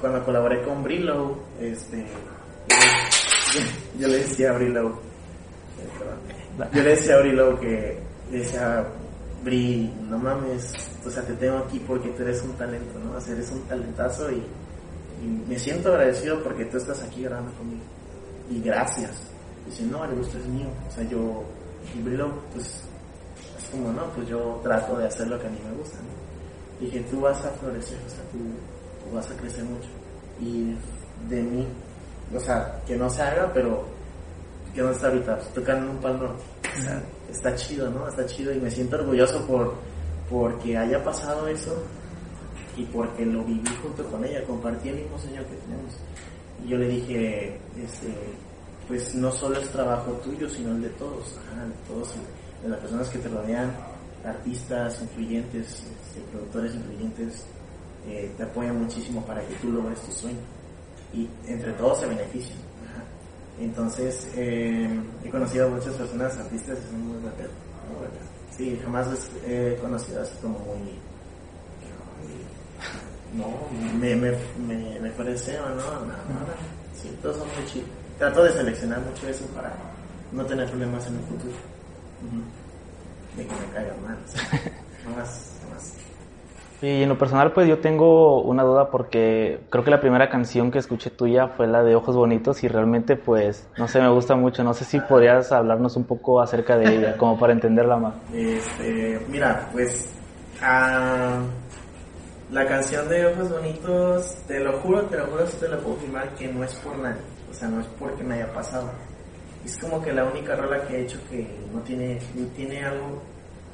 cuando 0.00 0.24
colaboré 0.24 0.62
con 0.62 0.82
Brillo, 0.82 1.38
este, 1.58 2.06
yo, 3.98 4.08
le 4.08 4.18
decía 4.18 4.50
a 4.50 4.52
Brillo, 4.52 5.00
yo 6.72 6.82
le 6.82 6.90
decía 6.90 7.14
a 7.14 7.20
Brillo 7.20 7.58
que, 7.58 7.98
le 8.30 8.38
decía, 8.38 8.86
Bri, 9.42 9.92
no 10.08 10.18
mames, 10.18 10.72
o 11.04 11.10
sea, 11.10 11.22
te 11.24 11.34
tengo 11.34 11.58
aquí 11.58 11.78
porque 11.80 12.10
tú 12.10 12.22
eres 12.22 12.42
un 12.42 12.52
talento, 12.52 12.98
¿no? 12.98 13.16
O 13.16 13.20
sea, 13.20 13.34
eres 13.34 13.50
un 13.50 13.62
talentazo 13.62 14.30
y, 14.30 14.42
me 15.48 15.56
siento 15.56 15.90
agradecido 15.90 16.42
porque 16.42 16.64
tú 16.64 16.78
estás 16.78 17.00
aquí 17.04 17.22
grabando 17.22 17.52
conmigo. 17.52 17.82
Y 18.50 18.60
gracias. 18.60 19.31
Dice, 19.66 19.84
no, 19.84 20.04
el 20.04 20.16
gusto 20.16 20.38
es 20.38 20.46
mío. 20.46 20.66
O 20.88 20.90
sea, 20.90 21.04
yo, 21.04 21.44
Brillo, 22.04 22.30
pues, 22.52 22.82
como, 23.70 23.92
no, 23.92 24.04
pues 24.14 24.28
yo 24.28 24.60
trato 24.62 24.98
de 24.98 25.06
hacer 25.06 25.28
lo 25.28 25.38
que 25.38 25.46
a 25.46 25.50
mí 25.50 25.58
me 25.64 25.76
gusta, 25.76 25.98
¿no? 25.98 26.86
Y 26.86 26.90
que 26.90 27.00
tú 27.00 27.20
vas 27.20 27.42
a 27.44 27.50
florecer, 27.50 27.98
o 28.06 28.10
sea, 28.10 28.22
tú, 28.30 29.14
vas 29.14 29.30
a 29.30 29.36
crecer 29.36 29.64
mucho. 29.64 29.88
Y 30.40 30.76
de 31.28 31.42
mí, 31.42 31.66
o 32.34 32.40
sea, 32.40 32.80
que 32.86 32.96
no 32.96 33.08
se 33.08 33.22
haga, 33.22 33.50
pero 33.52 33.84
que 34.74 34.82
no 34.82 34.90
está 34.90 35.08
ahorita, 35.08 35.36
pues, 35.36 35.48
tocando 35.54 35.90
un 35.90 35.98
pal 35.98 36.18
norte. 36.18 36.42
O 36.78 36.82
sea, 36.82 37.02
está 37.30 37.54
chido, 37.54 37.90
¿no? 37.90 38.08
Está 38.08 38.26
chido 38.26 38.52
y 38.52 38.60
me 38.60 38.70
siento 38.70 38.96
orgulloso 38.96 39.46
por 39.46 39.74
porque 40.30 40.76
haya 40.78 41.04
pasado 41.04 41.46
eso 41.46 41.76
y 42.76 42.84
porque 42.86 43.26
lo 43.26 43.44
viví 43.44 43.68
junto 43.82 44.02
con 44.06 44.24
ella, 44.24 44.42
compartí 44.44 44.88
el 44.88 44.96
mismo 44.96 45.18
sueño 45.18 45.42
que 45.42 45.56
tenemos. 45.56 45.94
Y 46.64 46.68
yo 46.68 46.78
le 46.78 46.88
dije, 46.88 47.58
este, 47.76 48.08
pues 48.88 49.14
no 49.14 49.30
solo 49.32 49.58
es 49.58 49.68
trabajo 49.70 50.12
tuyo, 50.24 50.48
sino 50.48 50.70
el 50.72 50.82
de 50.82 50.88
todos, 50.90 51.38
ajá, 51.38 51.66
de 51.66 51.74
todos 51.88 52.14
de 52.62 52.68
las 52.68 52.78
personas 52.80 53.08
que 53.08 53.18
te 53.18 53.28
rodean, 53.28 53.74
artistas 54.24 55.00
influyentes, 55.02 55.66
este, 55.68 56.20
productores 56.30 56.74
influyentes, 56.74 57.44
eh, 58.06 58.32
te 58.36 58.42
apoyan 58.42 58.80
muchísimo 58.80 59.24
para 59.24 59.46
que 59.46 59.54
tú 59.56 59.70
logres 59.70 60.00
tu 60.00 60.12
sueño. 60.12 60.38
Y 61.12 61.28
entre 61.46 61.72
todos 61.72 62.00
se 62.00 62.06
benefician. 62.06 62.58
Entonces, 63.60 64.28
eh, 64.34 64.88
he 65.22 65.30
conocido 65.30 65.66
a 65.66 65.70
muchas 65.70 65.94
personas, 65.94 66.36
artistas, 66.38 66.78
y 66.78 66.90
son 66.90 67.06
muy 67.06 67.18
buenas. 67.18 67.50
Sí, 68.56 68.78
jamás 68.82 69.08
he 69.46 69.76
conocido 69.80 70.22
así 70.22 70.34
como 70.40 70.58
muy... 70.58 70.76
No, 73.34 73.46
me, 73.98 74.14
me, 74.14 74.30
me, 74.66 75.00
me 75.00 75.10
parece, 75.12 75.56
¿no? 75.56 75.70
no, 75.70 76.12
Sí, 76.94 77.08
todos 77.22 77.38
son 77.38 77.48
muy 77.48 77.64
chidos. 77.64 77.88
Trato 78.22 78.44
de 78.44 78.50
seleccionar 78.50 79.00
mucho 79.00 79.26
eso 79.26 79.44
para 79.46 79.72
no 80.30 80.44
tener 80.44 80.68
problemas 80.68 81.04
en 81.08 81.16
el 81.16 81.22
futuro 81.22 81.54
de 83.36 83.44
que 83.44 83.52
me 83.52 83.74
caiga 83.74 83.94
mal. 84.00 84.16
no 85.04 85.16
más, 85.16 85.52
más. 85.72 85.96
Y 86.80 87.02
en 87.02 87.08
lo 87.08 87.18
personal, 87.18 87.50
pues 87.50 87.66
yo 87.66 87.80
tengo 87.80 88.40
una 88.42 88.62
duda 88.62 88.90
porque 88.90 89.58
creo 89.70 89.82
que 89.82 89.90
la 89.90 90.00
primera 90.00 90.30
canción 90.30 90.70
que 90.70 90.78
escuché 90.78 91.10
tuya 91.10 91.48
fue 91.48 91.66
la 91.66 91.82
de 91.82 91.96
Ojos 91.96 92.14
Bonitos 92.14 92.62
y 92.62 92.68
realmente, 92.68 93.16
pues, 93.16 93.66
no 93.76 93.88
sé, 93.88 94.00
me 94.00 94.10
gusta 94.10 94.36
mucho. 94.36 94.62
No 94.62 94.72
sé 94.72 94.84
si 94.84 95.00
podrías 95.00 95.50
hablarnos 95.50 95.96
un 95.96 96.04
poco 96.04 96.40
acerca 96.40 96.76
de 96.76 96.94
ella, 96.94 97.16
como 97.16 97.36
para 97.36 97.52
entenderla 97.54 97.96
más. 97.96 98.14
Este, 98.32 99.20
mira, 99.28 99.68
pues, 99.72 100.08
ah, 100.62 101.40
la 102.52 102.66
canción 102.68 103.08
de 103.08 103.26
Ojos 103.26 103.50
Bonitos, 103.50 104.36
te 104.46 104.60
lo 104.60 104.78
juro, 104.78 105.02
te 105.06 105.16
lo 105.16 105.26
juro, 105.26 105.44
si 105.44 105.56
te 105.56 105.66
la 105.66 105.78
puedo 105.78 105.96
firmar 105.96 106.28
que 106.36 106.46
no 106.46 106.62
es 106.62 106.72
por 106.76 106.96
nadie. 106.98 107.31
No 107.68 107.80
es 107.80 107.86
porque 107.98 108.22
me 108.22 108.34
haya 108.34 108.52
pasado 108.52 108.90
es 109.64 109.76
como 109.78 110.02
que 110.02 110.12
la 110.12 110.24
única 110.24 110.56
rola 110.56 110.82
que 110.86 110.96
he 110.96 111.02
hecho 111.02 111.18
que 111.30 111.46
no 111.72 111.80
tiene, 111.80 112.18
tiene 112.56 112.84
algo 112.84 113.22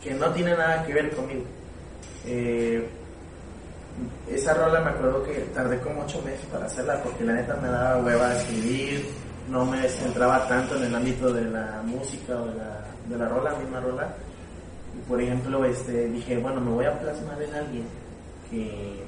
que 0.03 0.15
no 0.15 0.31
tiene 0.33 0.53
nada 0.53 0.85
que 0.85 0.93
ver 0.93 1.15
conmigo. 1.15 1.45
Eh, 2.27 2.87
esa 4.31 4.55
rola 4.55 4.81
me 4.81 4.91
acuerdo 4.91 5.25
que 5.25 5.35
tardé 5.55 5.81
como 5.81 6.03
ocho 6.03 6.23
meses 6.23 6.45
para 6.53 6.67
hacerla 6.67 7.03
porque 7.03 7.25
la 7.25 7.33
neta 7.33 7.57
me 7.57 7.69
daba 7.69 8.03
hueva 8.03 8.29
de 8.29 8.39
escribir, 8.39 9.07
no 9.49 9.65
me 9.65 9.89
centraba 9.89 10.47
tanto 10.47 10.77
en 10.77 10.85
el 10.85 10.95
ámbito 10.95 11.33
de 11.33 11.45
la 11.45 11.83
música 11.85 12.37
o 12.37 12.47
de 12.47 12.55
la, 12.55 12.85
de 13.09 13.17
la 13.17 13.29
rola, 13.29 13.55
misma 13.57 13.81
rola. 13.81 14.15
Y 14.97 15.09
por 15.09 15.21
ejemplo, 15.21 15.65
este, 15.65 16.09
dije, 16.09 16.37
bueno, 16.39 16.61
me 16.61 16.71
voy 16.71 16.85
a 16.85 16.99
plasmar 16.99 17.43
en 17.43 17.55
alguien 17.55 17.85
que, 18.51 19.05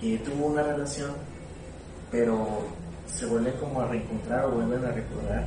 que 0.00 0.18
tuvo 0.18 0.48
una 0.48 0.62
relación, 0.64 1.12
pero 2.10 2.66
se 3.12 3.26
vuelven 3.26 3.54
como 3.58 3.80
a 3.80 3.86
reencontrar 3.86 4.44
o 4.46 4.50
vuelven 4.52 4.84
a 4.84 4.92
recordar. 4.92 5.46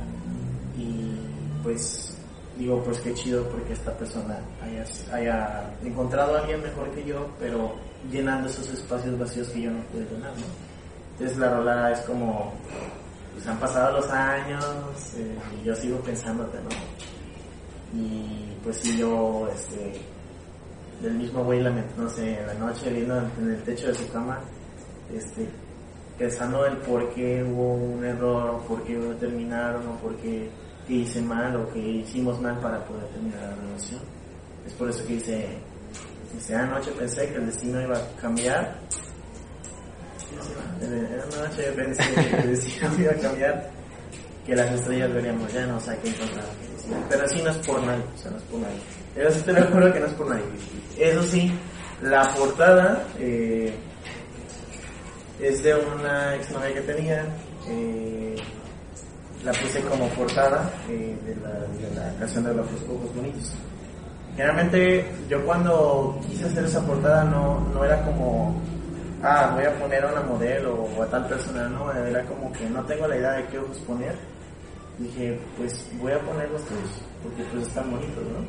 Y 0.76 1.16
pues 1.62 2.16
digo, 2.58 2.82
pues 2.84 3.00
qué 3.00 3.14
chido 3.14 3.48
porque 3.48 3.72
esta 3.72 3.92
persona 3.96 4.38
haya, 5.10 5.74
encontrado 5.84 6.36
a 6.36 6.40
alguien 6.40 6.62
mejor 6.62 6.90
que 6.90 7.04
yo, 7.04 7.28
pero 7.38 7.74
llenando 8.10 8.48
esos 8.48 8.68
espacios 8.70 9.18
vacíos 9.18 9.48
que 9.48 9.62
yo 9.62 9.70
no 9.70 9.82
pude 9.84 10.04
llenar. 10.04 10.32
Entonces 11.12 11.38
la 11.38 11.50
rola 11.50 11.92
es 11.92 12.00
como, 12.00 12.52
pues 13.34 13.46
han 13.46 13.58
pasado 13.58 13.98
los 13.98 14.10
años 14.10 14.64
eh, 15.16 15.36
y 15.60 15.64
yo 15.64 15.74
sigo 15.74 15.98
pensándote, 16.00 16.58
¿no? 16.58 16.70
Y 17.98 18.56
pues 18.62 18.78
si 18.78 18.96
yo, 18.96 19.48
este, 19.52 20.00
del 21.02 21.14
mismo 21.14 21.44
güey, 21.44 21.62
sé, 22.14 22.40
en 22.40 22.46
la 22.46 22.54
noche 22.54 22.90
viendo 22.90 23.18
en 23.18 23.50
el 23.50 23.62
techo 23.62 23.88
de 23.88 23.94
su 23.94 24.10
cama, 24.10 24.40
este, 25.12 25.48
pensando 26.22 26.64
el 26.66 26.76
por 26.76 27.12
qué 27.14 27.42
hubo 27.42 27.74
un 27.74 28.04
error, 28.04 28.50
o 28.50 28.58
por 28.68 28.84
qué 28.84 28.94
terminaron, 29.18 29.84
o 29.88 29.96
por 29.96 30.14
qué 30.18 30.48
hice 30.88 31.20
mal, 31.20 31.56
o 31.56 31.68
qué 31.72 31.80
hicimos 31.80 32.40
mal 32.40 32.56
para 32.60 32.78
poder 32.84 33.04
terminar 33.08 33.40
la 33.40 33.54
relación. 33.56 34.00
Es 34.64 34.72
por 34.74 34.88
eso 34.88 35.04
que 35.04 35.14
dice, 35.14 35.48
dice, 36.32 36.54
anoche 36.54 36.92
pensé 36.92 37.28
que 37.28 37.34
el 37.34 37.46
destino 37.46 37.82
iba 37.82 37.98
a 37.98 38.20
cambiar. 38.20 38.78
Anoche 41.40 41.72
pensé 41.72 42.14
que 42.14 42.36
el 42.36 42.50
destino 42.50 42.90
iba 43.00 43.10
a 43.10 43.16
cambiar, 43.16 43.70
que 44.46 44.54
las 44.54 44.72
estrellas 44.74 45.12
veríamos 45.12 45.52
ya, 45.52 45.66
no 45.66 45.80
sé 45.80 45.98
qué 46.04 46.10
encontrar. 46.10 46.44
Pero 47.08 47.24
así 47.24 47.42
no 47.42 47.50
es 47.50 47.56
por 47.66 47.82
nadie, 47.82 48.04
o 48.14 48.18
sea, 48.18 48.30
no 48.30 48.36
es 48.36 48.44
por 48.44 48.60
nadie. 48.60 48.80
Pero 49.16 49.30
sí 49.32 49.40
te 49.40 49.52
lo 49.54 49.92
que 49.92 50.00
no 50.00 50.06
es 50.06 50.14
por 50.14 50.28
nadie. 50.28 50.44
Eso 50.96 51.22
sí, 51.24 51.52
la 52.00 52.32
portada 52.32 53.08
eh, 53.18 53.74
es 55.42 55.62
de 55.62 55.74
una 55.74 56.36
exnovia 56.36 56.74
que 56.74 56.80
tenía. 56.82 57.24
Eh, 57.68 58.36
la 59.44 59.52
puse 59.52 59.80
como 59.80 60.06
portada 60.10 60.70
eh, 60.88 61.16
de, 61.26 61.34
la, 61.36 61.50
de, 61.50 61.94
la, 61.96 62.18
canción 62.18 62.44
de 62.44 62.54
los 62.54 62.66
Ojos 62.88 63.14
Bonitos. 63.14 63.52
Generalmente 64.36 65.04
yo 65.28 65.44
cuando 65.44 66.20
quise 66.28 66.46
hacer 66.46 66.64
esa 66.64 66.80
portada 66.86 67.24
no, 67.24 67.58
no 67.74 67.84
era 67.84 68.00
como, 68.04 68.54
ah, 69.22 69.50
voy 69.54 69.64
a 69.64 69.78
poner 69.78 70.04
a 70.04 70.12
una 70.12 70.22
modelo 70.22 70.84
o 70.84 71.02
a 71.02 71.06
tal 71.06 71.26
persona, 71.26 71.68
no, 71.68 71.92
era 71.92 72.22
como 72.24 72.52
que 72.52 72.70
no 72.70 72.82
tengo 72.84 73.08
la 73.08 73.16
idea 73.16 73.32
de 73.32 73.46
qué 73.46 73.58
ojos 73.58 73.78
poner. 73.80 74.14
Dije, 74.98 75.38
pues 75.56 75.88
voy 76.00 76.12
a 76.12 76.20
poner 76.20 76.48
los 76.50 76.62
tuyos, 76.64 77.02
porque 77.22 77.42
pues 77.50 77.66
están 77.66 77.90
bonitos, 77.90 78.22
¿no? 78.24 78.46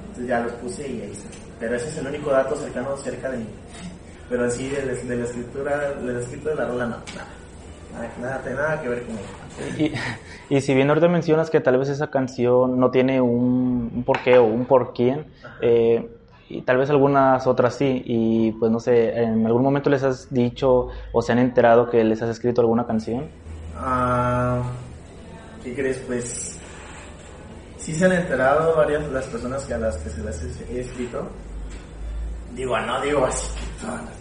Entonces 0.00 0.26
ya 0.28 0.40
los 0.40 0.52
puse 0.54 0.88
y 0.88 1.02
ahí 1.02 1.10
está. 1.10 1.28
Pero 1.58 1.74
ese 1.74 1.88
es 1.88 1.98
el 1.98 2.06
único 2.06 2.30
dato 2.30 2.54
cercano 2.54 2.96
cerca 2.98 3.30
de 3.30 3.38
mí. 3.38 3.46
Pero 4.30 4.44
así 4.44 4.68
de, 4.68 4.80
de 4.82 5.16
la 5.16 5.24
escritura, 5.24 5.90
de 6.00 6.12
la 6.12 6.20
escritura 6.20 6.54
de 6.54 6.60
la 6.60 6.66
rola, 6.66 6.86
no, 6.86 6.96
nada. 7.14 7.40
Nada, 7.92 8.12
nada, 8.20 8.54
nada 8.54 8.80
que 8.80 8.88
ver 8.88 9.02
con 9.02 9.16
eso. 9.16 9.80
Y, 10.48 10.54
y, 10.54 10.60
si 10.60 10.74
bien 10.74 10.88
ahorita 10.88 11.08
mencionas 11.08 11.50
que 11.50 11.60
tal 11.60 11.76
vez 11.76 11.88
esa 11.88 12.08
canción 12.08 12.78
no 12.78 12.92
tiene 12.92 13.20
un, 13.20 14.04
porqué 14.06 14.38
o 14.38 14.44
un 14.44 14.64
por 14.64 14.94
quién, 14.94 15.26
eh, 15.60 16.08
y 16.48 16.62
tal 16.62 16.78
vez 16.78 16.88
algunas 16.90 17.46
otras 17.48 17.74
sí, 17.74 18.02
y 18.06 18.52
pues 18.52 18.70
no 18.70 18.78
sé, 18.78 19.20
¿en 19.20 19.44
algún 19.44 19.62
momento 19.62 19.90
les 19.90 20.04
has 20.04 20.32
dicho 20.32 20.88
o 21.12 21.22
se 21.22 21.32
han 21.32 21.40
enterado 21.40 21.90
que 21.90 22.04
les 22.04 22.22
has 22.22 22.30
escrito 22.30 22.60
alguna 22.60 22.86
canción? 22.86 23.28
Ah, 23.76 24.62
¿Qué 25.64 25.74
crees? 25.74 25.98
Pues 26.06 26.58
sí 27.76 27.94
se 27.94 28.04
han 28.04 28.12
enterado 28.12 28.76
varias 28.76 29.02
de 29.06 29.12
las 29.12 29.26
personas 29.26 29.64
que 29.66 29.74
a 29.74 29.78
las 29.78 29.96
que 29.98 30.10
se 30.10 30.22
las 30.22 30.42
he 30.42 30.80
escrito. 30.80 31.26
Digo, 32.54 32.78
no 32.80 33.00
digo 33.00 33.24
así 33.24 33.46
todas 33.80 34.04
las, 34.04 34.19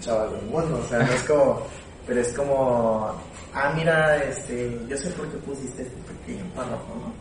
chavas 0.00 0.32
del 0.32 0.42
mundo, 0.42 0.80
o 0.84 0.88
sea, 0.88 0.98
no 1.00 1.12
es 1.12 1.22
como, 1.24 1.62
pero 2.06 2.20
es 2.20 2.32
como, 2.32 3.12
ah, 3.54 3.72
mira, 3.74 4.16
este, 4.24 4.78
yo 4.88 4.96
sé 4.96 5.10
por 5.10 5.28
qué 5.28 5.36
pusiste 5.38 5.82
este 5.82 5.96
pequeño 6.02 6.44
párrafo, 6.54 6.94
¿no? 6.96 7.12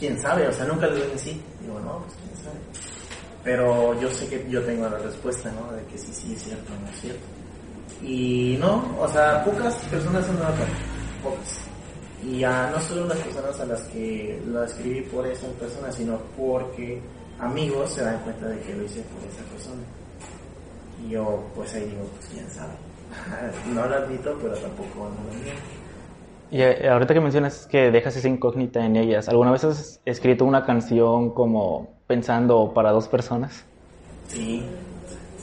¿Quién 0.00 0.18
sabe? 0.18 0.48
O 0.48 0.52
sea, 0.52 0.64
nunca 0.64 0.86
le 0.86 0.94
digo 0.94 1.12
sí. 1.16 1.42
Digo, 1.60 1.78
no, 1.80 1.98
pues 1.98 2.14
quién 2.24 2.44
sabe. 2.44 2.56
Pero 3.44 4.00
yo 4.00 4.08
sé 4.10 4.26
que 4.28 4.46
yo 4.48 4.62
tengo 4.64 4.88
la 4.88 4.96
respuesta, 4.96 5.52
¿no? 5.52 5.72
De 5.76 5.84
que 5.84 5.98
sí, 5.98 6.12
sí 6.12 6.32
es 6.34 6.42
cierto, 6.42 6.72
no 6.80 6.88
es 6.88 7.00
cierto. 7.00 7.26
Y 8.02 8.56
no, 8.58 8.82
o 8.98 9.06
sea, 9.08 9.44
pocas 9.44 9.74
personas 9.90 10.26
me 10.30 10.40
dan 10.40 10.54
pocas. 11.22 11.58
Y 12.22 12.38
ya 12.38 12.70
no 12.70 12.80
solo 12.80 13.06
las 13.06 13.18
personas 13.18 13.60
a 13.60 13.64
las 13.66 13.82
que 13.88 14.42
lo 14.46 14.64
escribí 14.64 15.02
por 15.02 15.26
esa 15.26 15.46
persona, 15.58 15.92
sino 15.92 16.18
porque 16.36 17.00
amigos 17.38 17.92
se 17.92 18.02
dan 18.02 18.20
cuenta 18.20 18.46
de 18.46 18.58
que 18.60 18.74
lo 18.74 18.84
hice 18.84 19.02
por 19.02 19.28
esa 19.28 19.42
persona. 19.50 19.82
Y 21.04 21.10
yo, 21.10 21.42
pues 21.54 21.74
ahí 21.74 21.84
digo, 21.84 22.04
pues 22.16 22.26
quién 22.32 22.48
sabe. 22.50 22.72
no 23.74 23.86
lo 23.86 23.94
admito, 23.94 24.38
pero 24.40 24.54
tampoco 24.54 25.08
no 25.08 25.32
lo 25.32 25.44
niego. 25.44 25.58
Y 26.50 26.62
eh, 26.62 26.88
ahorita 26.88 27.14
que 27.14 27.20
mencionas 27.20 27.66
que 27.66 27.90
dejas 27.92 28.16
esa 28.16 28.28
incógnita 28.28 28.84
en 28.84 28.96
ellas, 28.96 29.28
¿alguna 29.28 29.52
vez 29.52 29.62
has 29.64 30.00
escrito 30.04 30.44
una 30.44 30.66
canción 30.66 31.30
como 31.30 31.94
pensando 32.08 32.72
para 32.74 32.90
dos 32.90 33.06
personas? 33.06 33.64
Sí, 34.26 34.64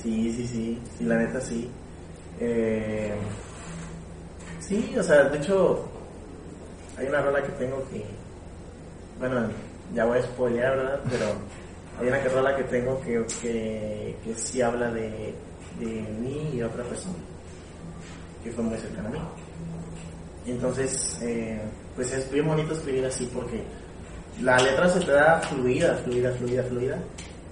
sí, 0.02 0.34
sí, 0.34 0.48
sí, 0.48 0.82
sí, 0.98 1.06
la 1.06 1.16
neta 1.16 1.40
sí. 1.40 1.70
Eh, 2.42 3.14
sí, 4.60 4.94
o 4.98 5.04
sea, 5.04 5.24
de 5.24 5.38
hecho, 5.38 5.86
hay 6.98 7.08
una 7.08 7.22
rola 7.22 7.42
que 7.42 7.52
tengo 7.54 7.78
que, 7.90 8.04
bueno, 9.18 9.48
ya 9.94 10.04
voy 10.04 10.20
a 10.20 10.24
spoilear, 10.24 10.76
¿verdad? 10.76 11.00
Pero 11.10 11.26
hay 12.02 12.08
una 12.10 12.20
rola 12.34 12.56
que 12.56 12.64
tengo 12.64 13.00
que, 13.00 13.26
que, 13.42 14.18
que 14.26 14.36
sí 14.36 14.62
habla 14.62 14.92
de, 14.92 15.34
de 15.80 16.02
mí 16.02 16.50
y 16.54 16.58
de 16.58 16.66
otra 16.66 16.84
persona, 16.84 17.16
que 18.44 18.52
fue 18.52 18.64
muy 18.64 18.78
cercana 18.78 19.10
a 19.10 19.12
mí. 19.12 19.20
Entonces, 20.46 21.20
eh, 21.22 21.62
pues 21.96 22.14
es 22.14 22.32
bien 22.32 22.48
bonito 22.48 22.74
escribir 22.74 23.06
así 23.06 23.30
porque 23.34 23.64
la 24.42 24.58
letra 24.58 24.88
se 24.88 25.00
te 25.02 25.12
da 25.12 25.40
fluida, 25.42 25.96
fluida, 26.04 26.32
fluida, 26.32 26.64
fluida, 26.64 26.98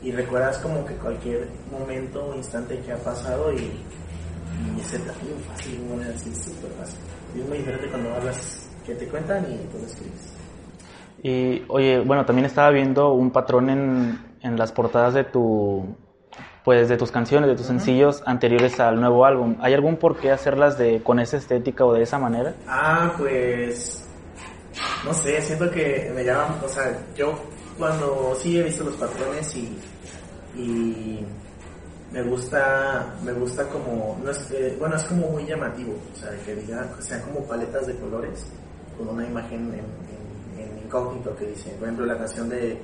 y 0.02 0.12
recuerdas 0.12 0.58
como 0.60 0.86
que 0.86 0.94
cualquier 0.96 1.48
momento 1.72 2.28
o 2.28 2.36
instante 2.36 2.80
que 2.80 2.92
ha 2.92 2.98
pasado 2.98 3.52
y, 3.52 3.58
y 3.58 4.84
se 4.84 5.00
te 5.00 5.10
hace 5.10 5.24
muy 5.24 5.44
fácil, 5.44 5.80
muy 5.80 6.04
así, 6.04 6.34
súper 6.36 6.72
fácil. 6.72 7.00
Y 7.36 7.42
es 7.42 7.48
muy 7.48 7.58
diferente 7.58 7.90
cuando 7.90 8.14
hablas 8.14 8.70
que 8.86 8.96
te 8.96 9.08
cuentan 9.08 9.46
y 9.52 9.58
pues 9.72 9.84
escribes. 9.84 10.34
Y 11.24 11.64
oye, 11.70 12.00
bueno, 12.02 12.24
también 12.24 12.46
estaba 12.46 12.70
viendo 12.70 13.14
un 13.14 13.32
patrón 13.32 13.70
en, 13.70 14.20
en 14.42 14.58
las 14.58 14.72
portadas 14.72 15.16
de 15.16 15.24
tu 15.24 15.96
pues 16.66 16.90
de 16.90 16.98
tus 16.98 17.12
canciones, 17.12 17.48
de 17.48 17.56
tus 17.56 17.68
sencillos 17.68 18.24
anteriores 18.26 18.80
al 18.80 19.00
nuevo 19.00 19.24
álbum. 19.24 19.56
¿Hay 19.62 19.76
algún 19.76 19.98
por 19.98 20.18
qué 20.18 20.32
hacerlas 20.32 20.80
de 20.80 21.02
con 21.04 21.20
esa 21.20 21.38
estética 21.38 21.86
o 21.86 21.94
de 21.94 22.02
esa 22.02 22.18
manera? 22.18 22.56
Ah, 22.68 23.14
pues 23.18 24.04
no 25.06 25.14
sé, 25.14 25.40
siento 25.42 25.70
que 25.70 26.12
me 26.14 26.24
llaman, 26.26 26.58
o 26.64 26.68
sea, 26.68 27.00
yo 27.16 27.36
cuando 27.78 28.36
sí 28.42 28.58
he 28.58 28.64
visto 28.64 28.84
los 28.84 28.96
patrones 28.96 29.56
y, 29.56 29.78
y 30.58 31.24
me 32.12 32.24
gusta, 32.24 33.14
me 33.24 33.32
gusta 33.34 33.68
como, 33.68 34.18
no 34.24 34.32
es, 34.32 34.50
eh, 34.52 34.76
bueno, 34.80 34.96
es 34.96 35.04
como 35.04 35.30
muy 35.30 35.46
llamativo, 35.46 35.94
o 36.14 36.18
sea, 36.18 36.32
que 36.44 36.56
diga, 36.56 36.90
sean 37.00 37.22
como 37.22 37.46
paletas 37.46 37.86
de 37.86 37.96
colores 37.98 38.48
con 38.98 39.10
una 39.10 39.28
imagen 39.28 39.72
en, 39.72 40.64
en, 40.64 40.84
incógnito 40.84 41.36
que 41.36 41.46
dice, 41.48 41.70
por 41.72 41.84
ejemplo, 41.84 42.06
la 42.08 42.18
canción 42.18 42.50
de, 42.50 42.78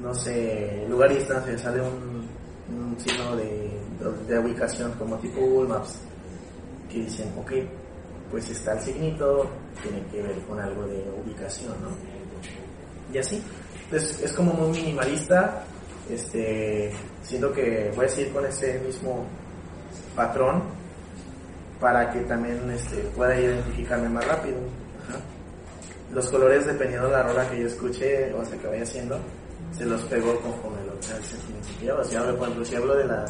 no 0.00 0.14
sé, 0.14 0.86
lugar 0.88 1.12
y 1.12 1.16
distancia, 1.16 1.58
sale 1.58 1.82
un, 1.82 2.21
un 2.72 2.98
signo 2.98 3.36
de, 3.36 3.80
de, 4.26 4.38
ubicación 4.38 4.92
como 4.92 5.16
tipo 5.18 5.40
Google 5.40 5.68
Maps, 5.68 5.98
que 6.90 7.00
dicen, 7.00 7.32
ok, 7.38 7.52
pues 8.30 8.48
está 8.50 8.72
el 8.74 8.80
signito, 8.80 9.46
tiene 9.82 10.02
que 10.10 10.22
ver 10.22 10.40
con 10.46 10.58
algo 10.58 10.86
de 10.86 11.04
ubicación, 11.24 11.74
¿no? 11.82 11.90
Y 13.12 13.18
así. 13.18 13.42
Entonces 13.84 14.22
es 14.22 14.32
como 14.32 14.54
muy 14.54 14.78
minimalista, 14.78 15.64
este, 16.10 16.92
siento 17.22 17.52
que 17.52 17.92
voy 17.94 18.06
a 18.06 18.08
seguir 18.08 18.32
con 18.32 18.46
ese 18.46 18.78
mismo 18.80 19.26
patrón 20.16 20.62
para 21.80 22.10
que 22.10 22.20
también 22.20 22.70
este, 22.70 22.96
pueda 23.16 23.38
identificarme 23.38 24.08
más 24.08 24.26
rápido. 24.26 24.56
Los 26.12 26.28
colores, 26.28 26.66
dependiendo 26.66 27.06
de 27.06 27.12
la 27.12 27.22
rola 27.22 27.48
que 27.50 27.60
yo 27.60 27.66
escuche 27.66 28.32
o 28.34 28.44
sea, 28.44 28.58
que 28.58 28.66
vaya 28.66 28.82
haciendo, 28.82 29.18
se 29.76 29.84
los 29.86 30.02
pego 30.02 30.38
conforme 30.40 30.81
que 31.06 31.16
el 31.16 31.24
sentimiento 31.24 31.68
que 31.78 31.84
llevo. 31.84 32.04
Si 32.04 32.16
hablo, 32.16 32.64
si 32.64 32.76
hablo 32.76 32.96
de 32.96 33.04
la, 33.04 33.26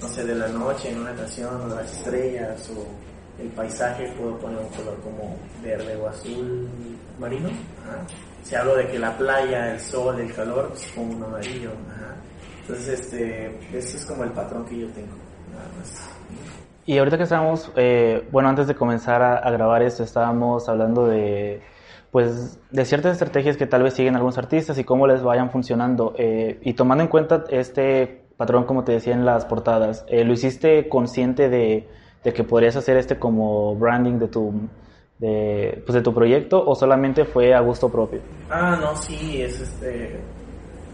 no 0.00 0.08
sé, 0.08 0.24
de 0.24 0.34
la 0.34 0.48
noche 0.48 0.90
en 0.90 1.00
una 1.00 1.14
canción, 1.14 1.60
o 1.62 1.68
de 1.68 1.76
las 1.76 1.92
estrellas, 1.92 2.70
o 2.70 3.42
el 3.42 3.48
paisaje, 3.48 4.12
puedo 4.18 4.38
poner 4.38 4.58
un 4.58 4.68
color 4.68 5.00
como 5.02 5.36
verde 5.62 5.96
o 5.96 6.08
azul 6.08 6.68
marino. 7.18 7.50
Si 8.42 8.54
hablo 8.54 8.76
de 8.76 8.86
que 8.86 8.98
la 8.98 9.16
playa, 9.16 9.74
el 9.74 9.80
sol, 9.80 10.20
el 10.20 10.32
calor, 10.32 10.68
pues 10.68 10.86
pongo 10.94 11.16
un 11.16 11.24
amarillo. 11.24 11.70
Entonces, 12.62 13.00
este, 13.00 13.58
ese 13.76 13.96
es 13.96 14.06
como 14.06 14.24
el 14.24 14.30
patrón 14.30 14.64
que 14.66 14.78
yo 14.78 14.88
tengo, 14.88 15.14
nada 15.52 15.68
más. 15.78 16.08
Y 16.84 16.98
ahorita 16.98 17.16
que 17.16 17.24
estamos, 17.24 17.70
eh, 17.74 18.28
bueno, 18.30 18.48
antes 18.48 18.68
de 18.68 18.76
comenzar 18.76 19.20
a, 19.20 19.38
a, 19.38 19.50
grabar 19.50 19.82
esto, 19.82 20.04
estábamos 20.04 20.68
hablando 20.68 21.06
de, 21.06 21.60
pues, 22.16 22.58
de 22.70 22.86
ciertas 22.86 23.12
estrategias 23.12 23.58
que 23.58 23.66
tal 23.66 23.82
vez 23.82 23.92
siguen 23.92 24.14
algunos 24.14 24.38
artistas 24.38 24.78
y 24.78 24.84
cómo 24.84 25.06
les 25.06 25.22
vayan 25.22 25.50
funcionando. 25.50 26.14
Eh, 26.16 26.58
y 26.62 26.72
tomando 26.72 27.04
en 27.04 27.08
cuenta 27.08 27.44
este 27.50 28.24
patrón, 28.38 28.64
como 28.64 28.84
te 28.84 28.92
decía 28.92 29.12
en 29.12 29.26
las 29.26 29.44
portadas, 29.44 30.02
eh, 30.08 30.24
¿lo 30.24 30.32
hiciste 30.32 30.88
consciente 30.88 31.50
de, 31.50 31.86
de, 32.24 32.32
que 32.32 32.42
podrías 32.42 32.74
hacer 32.74 32.96
este 32.96 33.18
como 33.18 33.76
branding 33.76 34.18
de 34.18 34.28
tu, 34.28 34.50
de, 35.18 35.82
pues 35.84 35.92
de 35.92 36.00
tu 36.00 36.14
proyecto 36.14 36.66
o 36.66 36.74
solamente 36.74 37.26
fue 37.26 37.52
a 37.52 37.60
gusto 37.60 37.90
propio? 37.90 38.20
Ah, 38.48 38.78
no, 38.80 38.96
sí, 38.96 39.42
es 39.42 39.60
este... 39.60 40.18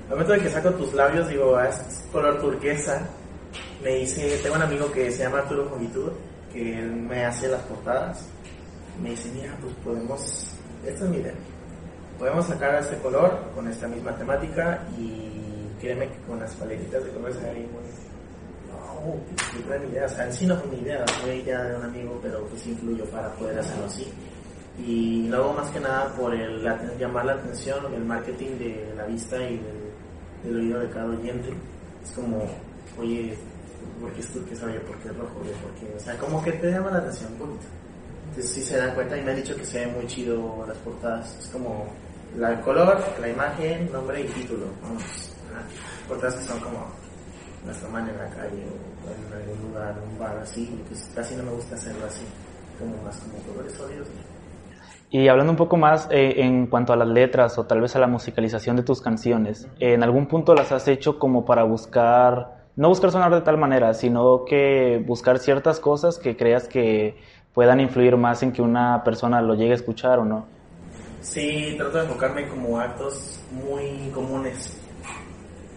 Al 0.06 0.16
momento 0.16 0.32
de 0.32 0.40
que 0.40 0.48
saco 0.48 0.70
tus 0.70 0.92
labios, 0.92 1.28
digo, 1.28 1.54
ah, 1.54 1.68
es 1.68 2.04
color 2.10 2.40
turquesa. 2.40 3.08
Me 3.80 3.94
dice, 3.94 4.40
tengo 4.42 4.56
un 4.56 4.62
amigo 4.62 4.90
que 4.90 5.08
se 5.12 5.22
llama 5.22 5.38
Arturo 5.38 5.70
Congitud, 5.70 6.10
que 6.52 6.80
él 6.80 6.90
me 6.90 7.24
hace 7.24 7.46
las 7.46 7.62
portadas. 7.62 8.28
Me 9.00 9.10
dice, 9.10 9.30
mira, 9.32 9.56
pues 9.62 9.72
podemos, 9.84 10.51
esta 10.86 11.04
es 11.04 11.10
mi 11.10 11.16
idea. 11.18 11.34
Podemos 12.18 12.46
sacar 12.46 12.74
este 12.76 12.96
color 12.98 13.50
con 13.54 13.66
esta 13.68 13.88
misma 13.88 14.16
temática 14.16 14.86
y 14.98 15.68
créeme 15.80 16.08
que 16.08 16.18
con 16.20 16.38
las 16.38 16.54
paletitas 16.54 17.04
de 17.04 17.10
colores 17.10 17.36
se 17.36 17.46
muy... 17.52 17.82
No, 18.68 19.16
qué 19.52 19.68
gran 19.68 19.88
idea. 19.88 20.06
O 20.06 20.08
sea, 20.08 20.26
en 20.26 20.32
sí 20.32 20.46
no 20.46 20.56
fue 20.56 20.70
mi 20.70 20.78
idea, 20.82 21.04
fue 21.22 21.36
idea 21.36 21.62
de 21.64 21.76
un 21.76 21.84
amigo, 21.84 22.18
pero 22.22 22.44
pues 22.46 22.66
influyó 22.66 23.04
para 23.06 23.28
poder 23.34 23.58
hacerlo 23.58 23.86
así. 23.86 24.12
Y 24.78 25.28
luego 25.28 25.52
más 25.52 25.70
que 25.70 25.80
nada 25.80 26.14
por 26.14 26.34
el, 26.34 26.62
llamar 26.98 27.26
la 27.26 27.32
atención, 27.34 27.92
el 27.92 28.04
marketing 28.04 28.58
de 28.58 28.94
la 28.96 29.04
vista 29.04 29.36
y 29.36 29.60
del, 30.44 30.56
oído 30.56 30.80
de 30.80 30.88
cada 30.90 31.06
oyente. 31.06 31.50
Es 32.02 32.10
como, 32.12 32.44
oye, 32.98 33.36
¿por 34.00 34.12
qué 34.12 34.20
es 34.20 34.28
tú 34.28 34.44
que 34.46 34.56
sabe? 34.56 34.80
¿Por 34.80 34.96
qué 34.98 35.08
es 35.08 35.16
rojo? 35.16 35.34
¿Por 35.34 35.72
qué? 35.74 35.94
O 35.94 36.00
sea, 36.00 36.16
como 36.18 36.42
que 36.42 36.52
te 36.52 36.70
llama 36.70 36.90
la 36.90 36.98
atención 36.98 37.36
bonito. 37.38 37.66
Entonces 38.32 38.50
sí 38.50 38.62
se 38.62 38.78
dan 38.78 38.94
cuenta 38.94 39.14
y 39.18 39.22
me 39.22 39.32
han 39.32 39.36
dicho 39.36 39.54
que 39.54 39.64
se 39.66 39.80
ven 39.84 39.94
muy 39.94 40.06
chido 40.06 40.64
las 40.66 40.78
portadas. 40.78 41.38
Es 41.38 41.48
como 41.48 41.84
la, 42.38 42.52
el 42.52 42.60
color, 42.60 42.98
la 43.20 43.28
imagen, 43.28 43.92
nombre 43.92 44.22
y 44.22 44.24
título. 44.24 44.68
Vamos 44.82 45.02
portadas 46.08 46.36
que 46.36 46.44
son 46.44 46.60
como 46.60 46.86
nuestra 47.66 47.88
mano 47.90 48.08
en 48.10 48.16
la 48.16 48.28
calle 48.30 48.64
o 48.66 49.10
en 49.10 49.40
algún 49.40 49.68
lugar, 49.68 49.94
un 50.10 50.18
bar 50.18 50.38
así, 50.38 50.82
pues 50.88 51.10
casi 51.14 51.36
no 51.36 51.42
me 51.42 51.50
gusta 51.52 51.74
hacerlo 51.74 52.06
así, 52.06 52.24
como 52.78 53.02
más 53.02 53.18
como 53.18 53.38
colores 53.44 53.72
sólidos. 53.74 54.08
Y 55.10 55.28
hablando 55.28 55.52
un 55.52 55.58
poco 55.58 55.76
más 55.76 56.08
eh, 56.10 56.36
en 56.38 56.68
cuanto 56.68 56.94
a 56.94 56.96
las 56.96 57.08
letras 57.08 57.58
o 57.58 57.66
tal 57.66 57.82
vez 57.82 57.94
a 57.96 57.98
la 57.98 58.06
musicalización 58.06 58.76
de 58.76 58.82
tus 58.82 59.02
canciones, 59.02 59.68
¿en 59.78 60.02
algún 60.02 60.26
punto 60.26 60.54
las 60.54 60.72
has 60.72 60.88
hecho 60.88 61.18
como 61.18 61.44
para 61.44 61.64
buscar, 61.64 62.64
no 62.76 62.88
buscar 62.88 63.10
sonar 63.10 63.32
de 63.32 63.42
tal 63.42 63.58
manera, 63.58 63.92
sino 63.92 64.46
que 64.46 65.04
buscar 65.06 65.38
ciertas 65.38 65.80
cosas 65.80 66.18
que 66.18 66.34
creas 66.34 66.66
que 66.66 67.18
puedan 67.54 67.80
influir 67.80 68.16
más 68.16 68.42
en 68.42 68.52
que 68.52 68.62
una 68.62 69.02
persona 69.04 69.40
lo 69.42 69.54
llegue 69.54 69.72
a 69.72 69.76
escuchar 69.76 70.18
o 70.18 70.24
no? 70.24 70.46
Sí, 71.20 71.74
trato 71.76 71.98
de 71.98 72.04
enfocarme 72.04 72.48
como 72.48 72.80
actos 72.80 73.40
muy 73.52 74.10
comunes 74.12 74.78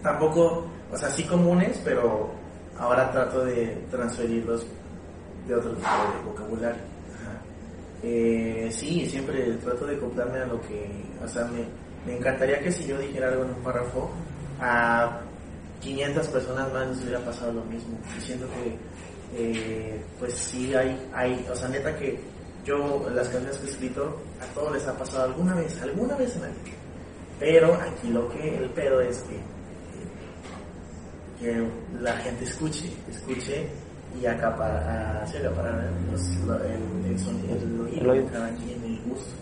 tampoco, 0.06 0.64
o 0.92 0.96
sea, 0.96 1.10
sí 1.10 1.24
comunes, 1.24 1.80
pero 1.84 2.30
ahora 2.78 3.10
trato 3.10 3.44
de 3.44 3.84
transferirlos 3.90 4.64
de 5.48 5.54
otro 5.54 5.72
tipo 5.72 5.88
de 5.88 6.30
vocabulario. 6.30 6.82
Eh, 8.02 8.68
sí, 8.70 9.06
siempre 9.06 9.52
trato 9.64 9.86
de 9.86 9.96
acoplarme 9.96 10.38
a 10.38 10.46
lo 10.46 10.60
que, 10.60 10.88
o 11.24 11.26
sea, 11.26 11.44
me, 11.46 11.64
me, 12.06 12.18
encantaría 12.18 12.60
que 12.60 12.70
si 12.70 12.86
yo 12.86 12.98
dijera 12.98 13.28
algo 13.28 13.44
en 13.44 13.50
un 13.50 13.62
párrafo, 13.62 14.10
a 14.60 15.20
500 15.80 16.28
personas 16.28 16.72
más 16.72 16.88
les 16.88 17.02
hubiera 17.02 17.20
pasado 17.20 17.52
lo 17.52 17.64
mismo. 17.64 17.98
Y 18.16 18.20
siento 18.20 18.46
que, 18.46 18.76
eh, 19.36 20.00
pues 20.18 20.34
sí, 20.34 20.74
hay, 20.74 21.08
hay, 21.14 21.46
o 21.50 21.54
sea, 21.54 21.68
neta 21.68 21.94
que 21.96 22.18
yo, 22.64 23.08
las 23.14 23.28
canciones 23.28 23.58
que 23.58 23.66
he 23.66 23.70
escrito, 23.70 24.20
a 24.40 24.46
todos 24.54 24.72
les 24.72 24.86
ha 24.86 24.96
pasado 24.96 25.24
alguna 25.24 25.54
vez, 25.54 25.80
alguna 25.82 26.16
vez 26.16 26.34
en 26.36 26.42
la 26.42 26.48
vida. 26.48 26.76
Pero 27.38 27.74
aquí 27.74 28.08
lo 28.08 28.28
que, 28.30 28.56
el 28.56 28.70
pedo 28.70 29.00
es 29.00 29.18
que 29.22 29.56
que 31.38 31.68
la 32.00 32.16
gente 32.16 32.44
escuche, 32.44 32.90
escuche 33.10 33.68
y 34.20 34.26
acapara, 34.26 35.26
se 35.26 35.38
acaparar 35.38 35.84
el, 35.84 36.14
el, 36.64 37.98
el, 37.98 38.10
oído 38.10 38.12
de 38.12 38.24
cada 38.32 38.48
quien, 38.54 38.82
el 38.82 39.00
gusto. 39.02 39.34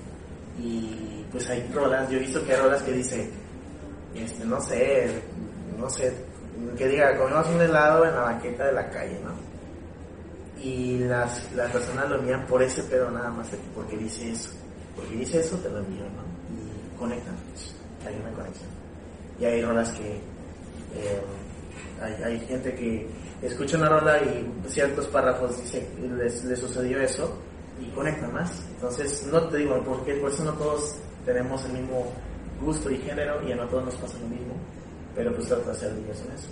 Y 0.58 1.24
pues 1.30 1.48
hay 1.48 1.68
rolas, 1.72 2.08
yo 2.10 2.16
he 2.16 2.20
visto 2.20 2.44
que 2.44 2.54
hay 2.54 2.60
rolas 2.60 2.82
que 2.82 2.92
dice, 2.92 3.30
este, 4.14 4.44
no 4.44 4.60
sé, 4.60 5.22
no 5.78 5.88
sé, 5.88 6.12
que 6.76 6.88
diga, 6.88 7.16
comemos 7.16 7.46
un 7.48 7.60
helado 7.60 8.04
en 8.04 8.14
la 8.14 8.22
banqueta 8.22 8.66
de 8.66 8.72
la 8.72 8.90
calle, 8.90 9.20
¿no? 9.24 9.53
Y 10.64 10.98
las, 11.00 11.52
las 11.52 11.70
personas 11.70 12.08
lo 12.08 12.16
envían 12.16 12.46
por 12.46 12.62
ese 12.62 12.82
pedo 12.84 13.10
nada 13.10 13.28
más, 13.28 13.48
porque 13.74 13.98
dice 13.98 14.30
eso. 14.30 14.50
Porque 14.96 15.14
dice 15.14 15.40
eso, 15.40 15.58
te 15.58 15.68
lo 15.68 15.78
envío, 15.80 16.04
¿no? 16.04 16.24
Y 16.56 16.98
conectan, 16.98 17.34
hay 18.06 18.14
una 18.16 18.30
conexión. 18.30 18.70
Y 19.38 19.44
hay 19.44 19.62
rolas 19.62 19.90
que... 19.92 20.14
Eh, 20.96 21.20
hay, 22.00 22.40
gente 22.40 22.74
que 22.74 23.06
escucha 23.42 23.76
una 23.76 23.88
rola 23.88 24.18
y 24.22 24.52
ciertos 24.68 25.06
párrafos 25.08 25.60
dice, 25.60 25.86
les, 26.16 26.44
les 26.44 26.58
sucedió 26.58 27.00
eso 27.00 27.38
y 27.78 27.90
conecta 27.90 28.26
más. 28.28 28.64
Entonces, 28.74 29.26
no 29.30 29.46
te 29.48 29.58
digo 29.58 29.82
por 29.84 30.04
qué, 30.04 30.14
por 30.14 30.30
eso 30.30 30.44
no 30.44 30.52
todos 30.54 30.96
tenemos 31.26 31.64
el 31.66 31.72
mismo 31.72 32.12
gusto 32.62 32.90
y 32.90 32.98
género 32.98 33.46
y 33.46 33.52
a 33.52 33.56
no 33.56 33.68
todos 33.68 33.84
nos 33.84 33.94
pasa 33.96 34.18
lo 34.18 34.28
mismo, 34.28 34.54
pero 35.14 35.34
pues 35.34 35.46
trato 35.46 35.66
de 35.66 35.72
hacer 35.72 35.90
en 35.90 36.10
eso. 36.10 36.48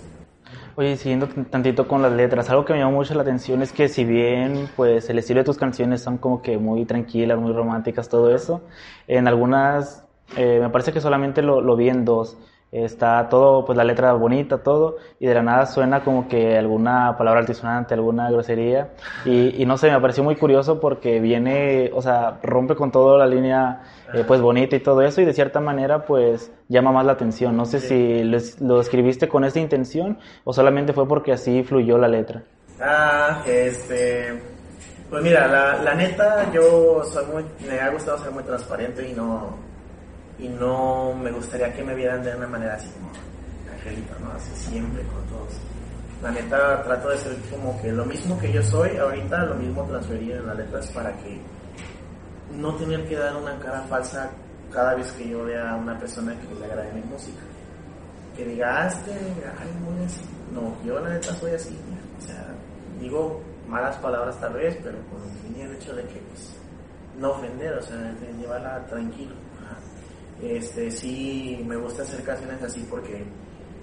Oye, 0.75 0.97
siguiendo 0.97 1.27
tantito 1.51 1.87
con 1.87 2.01
las 2.01 2.11
letras, 2.11 2.49
algo 2.49 2.65
que 2.65 2.73
me 2.73 2.79
llamó 2.79 2.93
mucho 2.93 3.13
la 3.13 3.21
atención 3.21 3.61
es 3.61 3.71
que 3.71 3.87
si 3.87 4.05
bien 4.05 4.67
pues 4.75 5.07
el 5.07 5.19
estilo 5.19 5.41
de 5.41 5.43
tus 5.43 5.57
canciones 5.57 6.01
son 6.01 6.17
como 6.17 6.41
que 6.41 6.57
muy 6.57 6.85
tranquilas, 6.85 7.37
muy 7.37 7.53
románticas, 7.53 8.09
todo 8.09 8.33
eso, 8.33 8.61
en 9.07 9.27
algunas 9.27 10.07
eh, 10.35 10.57
me 10.59 10.69
parece 10.71 10.91
que 10.91 10.99
solamente 10.99 11.43
lo, 11.43 11.61
lo 11.61 11.75
vi 11.75 11.89
en 11.89 12.05
dos. 12.05 12.37
Está 12.71 13.29
todo, 13.29 13.65
pues 13.65 13.77
la 13.77 13.83
letra 13.83 14.13
bonita, 14.13 14.63
todo, 14.63 14.97
y 15.19 15.27
de 15.27 15.35
la 15.35 15.43
nada 15.43 15.67
suena 15.67 16.03
como 16.03 16.27
que 16.27 16.57
alguna 16.57 17.15
palabra 17.19 17.41
altisonante, 17.41 17.93
alguna 17.93 18.31
grosería, 18.31 18.89
y, 19.25 19.61
y 19.61 19.65
no 19.67 19.77
sé, 19.77 19.91
me 19.91 20.01
pareció 20.01 20.23
muy 20.23 20.35
curioso 20.37 20.79
porque 20.79 21.19
viene, 21.19 21.91
o 21.93 22.01
sea, 22.01 22.39
rompe 22.41 22.75
con 22.75 22.91
toda 22.91 23.19
la 23.19 23.27
línea, 23.27 23.83
eh, 24.13 24.23
pues 24.27 24.41
bonita 24.41 24.75
y 24.75 24.79
todo 24.79 25.01
eso, 25.01 25.21
y 25.21 25.25
de 25.25 25.33
cierta 25.33 25.59
manera, 25.59 26.05
pues 26.05 26.51
llama 26.69 26.91
más 26.91 27.05
la 27.05 27.13
atención. 27.13 27.57
No 27.57 27.65
sé 27.65 27.79
si 27.79 28.23
lo 28.59 28.79
escribiste 28.79 29.27
con 29.27 29.43
esa 29.43 29.59
intención 29.59 30.19
o 30.43 30.53
solamente 30.53 30.93
fue 30.93 31.07
porque 31.07 31.31
así 31.33 31.63
fluyó 31.63 31.97
la 31.97 32.07
letra. 32.07 32.43
Ah, 32.79 33.41
este, 33.45 34.41
pues 35.09 35.23
mira, 35.23 35.47
la, 35.47 35.81
la 35.81 35.95
neta, 35.95 36.51
yo 36.51 37.03
soy 37.05 37.25
muy, 37.25 37.45
me 37.67 37.79
ha 37.79 37.89
gustado 37.89 38.17
ser 38.17 38.31
muy 38.31 38.43
transparente 38.43 39.07
y 39.07 39.13
no, 39.13 39.55
y 40.39 40.47
no 40.47 41.13
me 41.13 41.31
gustaría 41.31 41.71
que 41.73 41.83
me 41.83 41.93
vieran 41.93 42.23
de 42.23 42.35
una 42.35 42.47
manera 42.47 42.75
así 42.75 42.89
como 42.89 43.11
angelito, 43.71 44.13
¿no? 44.23 44.31
Así 44.35 44.51
siempre 44.55 45.03
con 45.03 45.23
todos. 45.27 45.59
La 46.21 46.31
neta 46.31 46.81
trato 46.83 47.09
de 47.09 47.17
ser 47.17 47.35
como 47.51 47.79
que 47.81 47.91
lo 47.91 48.05
mismo 48.05 48.39
que 48.39 48.51
yo 48.51 48.63
soy 48.63 48.95
ahorita, 48.97 49.45
lo 49.45 49.55
mismo 49.55 49.83
transferir 49.83 50.31
en 50.33 50.47
las 50.47 50.57
letras 50.57 50.87
para 50.87 51.11
que 51.17 51.39
no 52.57 52.75
tener 52.75 53.07
que 53.07 53.15
dar 53.15 53.35
una 53.35 53.57
cara 53.59 53.81
falsa 53.83 54.29
cada 54.71 54.95
vez 54.95 55.11
que 55.11 55.29
yo 55.29 55.45
vea 55.45 55.71
a 55.71 55.75
una 55.75 55.97
persona 55.97 56.35
que 56.39 56.53
le 56.55 56.65
agrade 56.65 56.93
mi 56.93 57.01
música. 57.01 57.41
Que 58.35 58.45
diga, 58.45 58.83
ah, 58.83 58.87
este, 58.87 59.11
ay, 59.11 60.05
así. 60.05 60.21
No, 60.51 60.75
yo 60.83 60.99
la 60.99 61.09
neta 61.09 61.33
soy 61.35 61.51
así. 61.51 61.77
O 62.17 62.21
sea, 62.21 62.47
digo 62.99 63.41
malas 63.67 63.95
palabras 63.97 64.39
tal 64.39 64.53
vez, 64.53 64.77
pero 64.83 64.97
con 65.09 65.21
el 65.55 65.75
hecho 65.75 65.95
de 65.95 66.03
que, 66.03 66.19
pues, 66.19 66.55
no 67.17 67.31
ofender, 67.31 67.73
o 67.77 67.81
sea, 67.81 67.97
de 67.97 68.33
llevarla 68.33 68.85
tranquilo 68.87 69.35
este, 70.41 70.91
sí 70.91 71.63
me 71.65 71.75
gusta 71.77 72.03
hacer 72.03 72.23
canciones 72.23 72.61
así 72.61 72.85
porque 72.89 73.23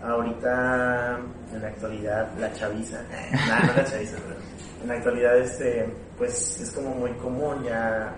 ahorita 0.03 1.19
en 1.53 1.63
la 1.63 1.69
actualidad 1.69 2.29
la 2.39 2.53
chaviza, 2.53 3.03
no, 3.49 3.67
no 3.67 3.73
la 3.75 3.85
chaviza, 3.85 4.17
pero 4.23 4.37
en 4.83 4.89
la 4.89 4.95
actualidad 4.95 5.39
este, 5.39 5.87
pues 6.19 6.61
es 6.61 6.71
como 6.73 6.95
muy 6.95 7.13
común 7.13 7.63
ya 7.65 8.15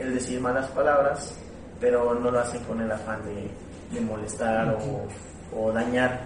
el 0.00 0.14
decir 0.14 0.40
malas 0.40 0.66
palabras, 0.68 1.34
pero 1.78 2.14
no 2.14 2.30
lo 2.30 2.40
hacen 2.40 2.62
con 2.64 2.80
el 2.80 2.90
afán 2.90 3.20
de, 3.24 4.00
molestar 4.00 4.76
o, 5.54 5.72
dañar. 5.72 6.20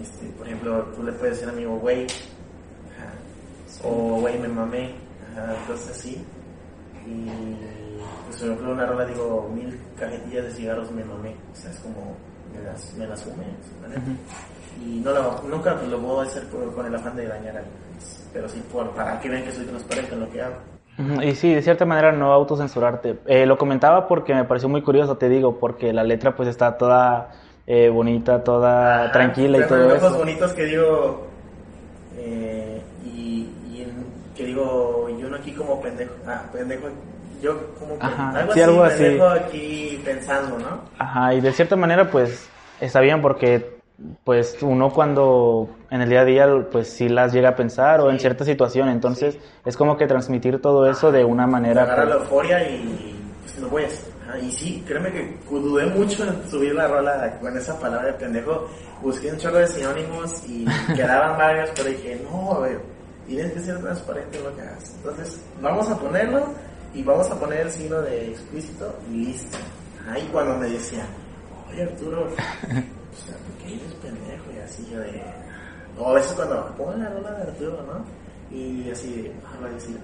Este, 0.00 0.26
por 0.38 0.46
ejemplo, 0.46 0.84
tú 0.96 1.02
le 1.02 1.12
puedes 1.12 1.36
decir 1.36 1.52
amigo, 1.52 1.76
güey, 1.78 2.06
o 3.82 4.20
güey, 4.20 4.38
me 4.38 4.48
mamé, 4.48 4.94
cosas 5.66 5.90
así. 5.90 6.24
Y 7.06 7.26
pues, 8.26 8.38
por 8.38 8.48
ejemplo, 8.48 8.72
una 8.72 8.86
rola 8.86 9.04
digo, 9.04 9.50
mil 9.54 9.78
cajetillas 9.98 10.44
de 10.44 10.50
cigarros 10.52 10.90
me 10.92 11.04
mamé. 11.04 11.34
O 11.52 11.56
sea, 11.56 11.70
es 11.70 11.78
como, 11.80 12.16
me 12.54 12.62
las, 12.62 12.94
me 12.94 13.06
las 13.06 13.22
fumé, 13.22 13.46
Y 14.80 15.00
no 15.00 15.12
lo, 15.12 15.42
nunca 15.42 15.74
lo 15.74 16.00
puedo 16.00 16.20
hacer 16.22 16.46
con 16.48 16.86
el 16.86 16.94
afán 16.94 17.16
de 17.16 17.26
dañar 17.26 17.56
a 17.56 17.58
alguien. 17.58 17.76
Pero 18.32 18.48
sí 18.48 18.62
por, 18.72 18.90
para 18.92 19.20
que 19.20 19.28
vean 19.28 19.44
que 19.44 19.52
soy 19.52 19.64
transparente 19.66 20.14
en 20.14 20.20
lo 20.20 20.30
que 20.30 20.42
hago. 20.42 20.69
Y 21.22 21.34
sí, 21.34 21.54
de 21.54 21.62
cierta 21.62 21.86
manera 21.86 22.12
no 22.12 22.32
autocensurarte. 22.32 23.18
Eh, 23.26 23.46
lo 23.46 23.56
comentaba 23.56 24.06
porque 24.06 24.34
me 24.34 24.44
pareció 24.44 24.68
muy 24.68 24.82
curioso, 24.82 25.16
te 25.16 25.28
digo, 25.28 25.58
porque 25.58 25.92
la 25.92 26.04
letra 26.04 26.36
pues 26.36 26.48
está 26.48 26.76
toda 26.76 27.30
eh, 27.66 27.88
bonita, 27.88 28.44
toda 28.44 29.10
tranquila 29.12 29.58
y 29.58 29.66
todo 29.66 29.94
eso. 29.94 30.18
bonitos 30.18 30.52
que 30.52 30.64
digo, 30.64 31.26
eh, 32.18 32.82
y, 33.04 33.48
y 33.72 33.86
que 34.36 34.44
digo, 34.44 35.08
y 35.08 35.22
uno 35.24 35.36
aquí 35.36 35.52
como 35.52 35.80
pendejo, 35.80 36.14
ah, 36.26 36.42
pendejo 36.52 36.88
yo 37.42 37.74
como 37.78 37.98
que 37.98 38.06
algo, 38.06 38.52
sí, 38.52 38.60
así, 38.60 38.62
algo 38.62 38.84
así 38.84 39.02
me 39.02 39.08
dejo 39.08 39.28
aquí 39.28 40.02
pensando, 40.04 40.58
¿no? 40.58 40.80
Ajá, 40.98 41.34
y 41.34 41.40
de 41.40 41.52
cierta 41.52 41.76
manera 41.76 42.10
pues 42.10 42.48
está 42.80 43.00
bien 43.00 43.22
porque 43.22 43.78
pues 44.24 44.58
uno 44.62 44.90
cuando 44.90 45.68
en 45.90 46.00
el 46.00 46.08
día 46.08 46.20
a 46.20 46.24
día 46.24 46.46
pues 46.70 46.88
sí 46.88 47.08
las 47.08 47.32
llega 47.32 47.50
a 47.50 47.56
pensar 47.56 48.00
o 48.00 48.10
en 48.10 48.18
cierta 48.18 48.44
situación, 48.44 48.88
entonces 48.88 49.38
es 49.64 49.76
como 49.76 49.96
que 49.96 50.06
transmitir 50.06 50.60
todo 50.60 50.88
eso 50.88 51.10
de 51.10 51.24
una 51.24 51.46
manera... 51.46 51.82
Agarra 51.82 52.04
la 52.04 52.14
euforia 52.16 52.62
y 52.68 53.16
pues 53.42 53.58
no 53.58 53.68
voy 53.68 53.84
a 53.84 53.86
hacer. 53.86 54.10
Ajá, 54.28 54.38
Y 54.38 54.52
sí, 54.52 54.84
créeme 54.86 55.10
que 55.10 55.36
dudé 55.50 55.86
mucho 55.86 56.24
en 56.24 56.48
subir 56.48 56.74
la 56.74 56.86
rola 56.86 57.38
con 57.40 57.56
esa 57.56 57.78
palabra 57.78 58.08
de 58.08 58.12
pendejo. 58.14 58.68
Busqué 59.02 59.32
un 59.32 59.38
chorro 59.38 59.58
de 59.58 59.66
sinónimos 59.66 60.42
y 60.48 60.64
quedaban 60.94 61.36
varios, 61.36 61.70
pero 61.74 61.88
dije, 61.88 62.20
no, 62.30 62.52
a 62.52 62.60
ver, 62.60 62.80
tienes 63.26 63.52
que 63.52 63.60
ser 63.60 63.80
transparente 63.80 64.38
en 64.38 64.44
lo 64.44 64.54
que 64.54 64.62
hagas. 64.62 64.94
Entonces, 64.96 65.40
vamos 65.60 65.88
a 65.90 65.98
ponerlo 65.98 66.46
y 66.94 67.02
vamos 67.02 67.30
a 67.30 67.38
poner 67.38 67.60
el 67.62 67.70
signo 67.70 68.00
de 68.02 68.30
explícito 68.30 68.96
y 69.10 69.24
listo. 69.26 69.58
Ahí 70.08 70.28
cuando 70.32 70.56
me 70.56 70.68
decían, 70.68 71.06
oye 71.70 71.82
Arturo, 71.82 72.22
o 72.26 72.28
sea, 72.28 73.36
¿por 73.36 73.64
qué 73.64 73.74
eres 73.74 73.92
pendejo? 73.94 74.44
Y 74.54 74.58
así 74.60 74.88
yo 74.90 75.00
de... 75.00 75.49
O 76.00 76.08
a 76.08 76.14
veces 76.14 76.32
cuando 76.32 76.66
pongan 76.76 77.00
la 77.00 77.10
rola 77.10 77.30
de 77.32 77.42
Arturo, 77.42 77.82
¿no? 77.82 78.56
Y 78.56 78.90
así, 78.90 79.30
ah, 79.44 79.64
a 79.64 79.68
decir. 79.68 79.98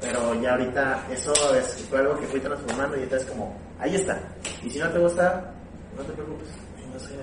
Pero 0.00 0.34
ya 0.40 0.52
ahorita 0.52 1.06
eso 1.10 1.32
es 1.54 1.86
fue 1.90 1.98
algo 1.98 2.18
que 2.18 2.26
fui 2.26 2.40
transformando 2.40 2.96
y 2.96 3.00
ahorita 3.00 3.16
es 3.16 3.26
como, 3.26 3.54
ahí 3.78 3.94
está. 3.96 4.18
Y 4.62 4.70
si 4.70 4.78
no 4.78 4.88
te 4.88 4.98
gusta, 4.98 5.52
no 5.96 6.02
te 6.02 6.12
preocupes. 6.12 6.48
No 6.92 6.98
sé, 6.98 7.14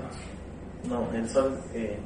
no, 0.87 1.11
el 1.13 1.27
sol 1.27 1.57
eh, 1.73 1.99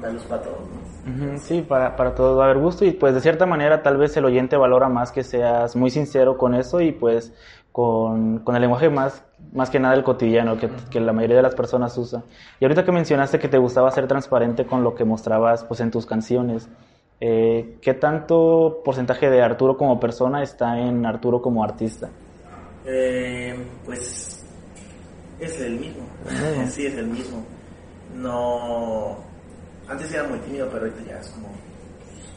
da 0.00 0.10
luz 0.10 0.24
para 0.24 0.42
todos, 0.42 0.58
¿no? 0.60 1.38
Sí, 1.38 1.62
para, 1.62 1.96
para 1.96 2.14
todos 2.14 2.38
va 2.38 2.42
a 2.42 2.50
haber 2.50 2.58
gusto 2.58 2.84
y 2.84 2.90
pues 2.92 3.14
de 3.14 3.20
cierta 3.20 3.46
manera 3.46 3.82
tal 3.82 3.96
vez 3.96 4.16
el 4.16 4.24
oyente 4.24 4.56
valora 4.56 4.88
más 4.88 5.12
que 5.12 5.22
seas 5.22 5.76
muy 5.76 5.90
sincero 5.90 6.36
con 6.36 6.54
eso 6.54 6.80
y 6.80 6.92
pues 6.92 7.32
con, 7.72 8.40
con 8.40 8.54
el 8.54 8.62
lenguaje 8.62 8.90
más, 8.90 9.24
más 9.52 9.70
que 9.70 9.80
nada 9.80 9.94
el 9.94 10.04
cotidiano 10.04 10.56
que, 10.56 10.68
que 10.90 11.00
la 11.00 11.12
mayoría 11.12 11.36
de 11.36 11.42
las 11.42 11.54
personas 11.54 11.96
usa. 11.98 12.22
Y 12.60 12.64
ahorita 12.64 12.84
que 12.84 12.92
mencionaste 12.92 13.38
que 13.38 13.48
te 13.48 13.58
gustaba 13.58 13.90
ser 13.90 14.06
transparente 14.06 14.66
con 14.66 14.82
lo 14.82 14.94
que 14.94 15.04
mostrabas 15.04 15.64
pues 15.64 15.80
en 15.80 15.90
tus 15.90 16.06
canciones, 16.06 16.68
eh, 17.20 17.78
¿qué 17.82 17.94
tanto 17.94 18.80
porcentaje 18.84 19.28
de 19.28 19.42
Arturo 19.42 19.76
como 19.76 19.98
persona 19.98 20.42
está 20.42 20.78
en 20.78 21.04
Arturo 21.04 21.42
como 21.42 21.64
artista? 21.64 22.08
Eh, 22.84 23.56
pues 23.84 24.44
es 25.40 25.60
el 25.60 25.78
mismo. 25.78 26.04
mismo. 26.24 26.66
sí, 26.70 26.86
es 26.86 26.94
el 26.94 27.06
mismo. 27.08 27.44
No. 28.14 29.16
Antes 29.88 30.12
era 30.12 30.24
muy 30.24 30.38
tímido, 30.40 30.68
pero 30.70 30.84
ahorita 30.84 31.02
ya 31.10 31.18
es 31.18 31.28
como 31.30 31.48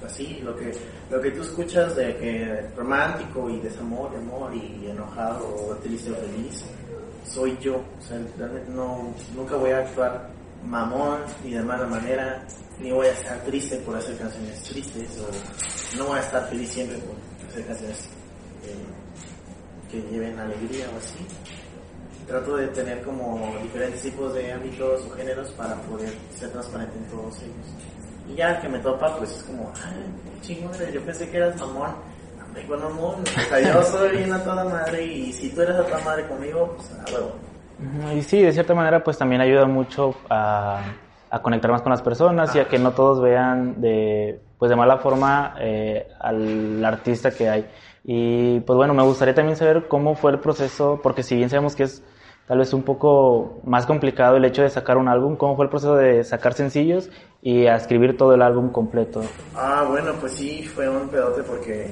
así. 0.05 0.39
Lo 0.43 0.55
que, 0.55 0.72
lo 1.12 1.22
que 1.22 1.32
tú 1.32 1.41
escuchas 1.41 1.95
de 1.95 2.16
que 2.18 2.62
romántico 2.76 3.49
y 3.49 3.59
desamor, 3.59 4.16
amor 4.16 4.53
y 4.55 4.88
enojado 4.89 5.55
o 5.70 5.76
triste 5.76 6.12
o 6.12 6.16
feliz, 6.16 6.66
soy 7.26 7.57
yo. 7.59 7.78
O 7.78 8.01
sea, 8.01 8.19
no, 8.69 9.13
nunca 9.36 9.55
voy 9.55 9.72
a 9.72 9.80
actuar 9.80 10.30
mamón 10.65 11.19
ni 11.43 11.53
de 11.53 11.63
mala 11.63 11.88
manera, 11.88 12.45
ni 12.80 12.91
voy 12.91 13.07
a 13.07 13.11
estar 13.11 13.39
triste 13.41 13.78
por 13.78 13.95
hacer 13.95 14.17
canciones 14.17 14.61
tristes 14.63 15.19
o 15.19 15.97
no 15.97 16.07
voy 16.07 16.19
a 16.19 16.22
estar 16.22 16.47
feliz 16.49 16.69
siempre 16.69 16.97
por 16.99 17.15
hacer 17.49 17.65
canciones 17.65 18.09
eh, 18.65 18.76
que 19.89 20.01
lleven 20.11 20.39
alegría 20.39 20.86
o 20.93 20.97
así. 20.97 21.26
Trato 22.28 22.55
de 22.55 22.67
tener 22.67 23.01
como 23.01 23.53
diferentes 23.61 24.01
tipos 24.01 24.34
de 24.34 24.51
ámbitos 24.53 25.05
o 25.05 25.09
géneros 25.11 25.51
para 25.51 25.76
poder 25.82 26.13
ser 26.38 26.49
transparente 26.51 26.97
en 26.97 27.05
todos 27.05 27.38
ellos. 27.41 27.67
Y 28.30 28.36
ya 28.36 28.61
que 28.61 28.69
me 28.69 28.80
topa, 28.80 29.17
pues 29.17 29.32
es 29.32 29.43
como, 29.43 29.74
ay, 29.84 30.41
chingón, 30.41 30.72
yo 30.93 31.01
pensé 31.03 31.30
que 31.30 31.38
eras 31.38 31.59
mamón. 31.59 31.95
Con 32.67 32.79
mamón. 32.79 33.21
O 33.21 33.49
sea, 33.49 33.59
yo 33.59 33.83
soy 33.83 34.17
bien 34.17 34.33
a 34.33 34.43
toda 34.43 34.63
madre 34.65 35.03
y 35.05 35.33
si 35.33 35.49
tú 35.49 35.61
eres 35.61 35.75
a 35.75 35.83
toda 35.83 35.99
madre 36.03 36.27
conmigo, 36.27 36.75
pues 36.75 36.91
a 36.91 37.13
huevo. 37.13 37.31
Y 38.15 38.21
sí, 38.21 38.41
de 38.41 38.51
cierta 38.51 38.73
manera, 38.73 39.03
pues 39.03 39.17
también 39.17 39.41
ayuda 39.41 39.65
mucho 39.65 40.13
a, 40.29 40.81
a 41.29 41.41
conectar 41.41 41.71
más 41.71 41.81
con 41.81 41.91
las 41.91 42.01
personas 42.01 42.55
y 42.55 42.59
a 42.59 42.67
que 42.67 42.77
no 42.77 42.91
todos 42.91 43.21
vean 43.21 43.81
de, 43.81 44.39
pues 44.59 44.69
de 44.69 44.75
mala 44.75 44.97
forma 44.97 45.55
eh, 45.59 46.07
al 46.19 46.83
artista 46.85 47.31
que 47.31 47.49
hay. 47.49 47.65
Y 48.03 48.59
pues 48.61 48.77
bueno, 48.77 48.93
me 48.93 49.03
gustaría 49.03 49.33
también 49.33 49.55
saber 49.55 49.87
cómo 49.87 50.15
fue 50.15 50.31
el 50.31 50.39
proceso, 50.39 50.99
porque 51.01 51.23
si 51.23 51.35
bien 51.35 51.49
sabemos 51.49 51.75
que 51.75 51.83
es 51.83 52.03
tal 52.47 52.57
vez 52.57 52.73
un 52.73 52.83
poco 52.83 53.61
más 53.63 53.85
complicado 53.85 54.35
el 54.35 54.45
hecho 54.45 54.61
de 54.61 54.69
sacar 54.69 54.97
un 54.97 55.07
álbum, 55.07 55.37
cómo 55.37 55.55
fue 55.55 55.65
el 55.65 55.69
proceso 55.69 55.95
de 55.95 56.23
sacar 56.23 56.53
sencillos 56.53 57.09
y 57.41 57.67
a 57.67 57.75
escribir 57.75 58.17
todo 58.17 58.33
el 58.33 58.41
álbum 58.41 58.71
completo. 58.71 59.21
Ah, 59.55 59.85
bueno, 59.87 60.13
pues 60.19 60.33
sí, 60.33 60.63
fue 60.63 60.89
un 60.89 61.07
pedote 61.07 61.43
porque 61.43 61.91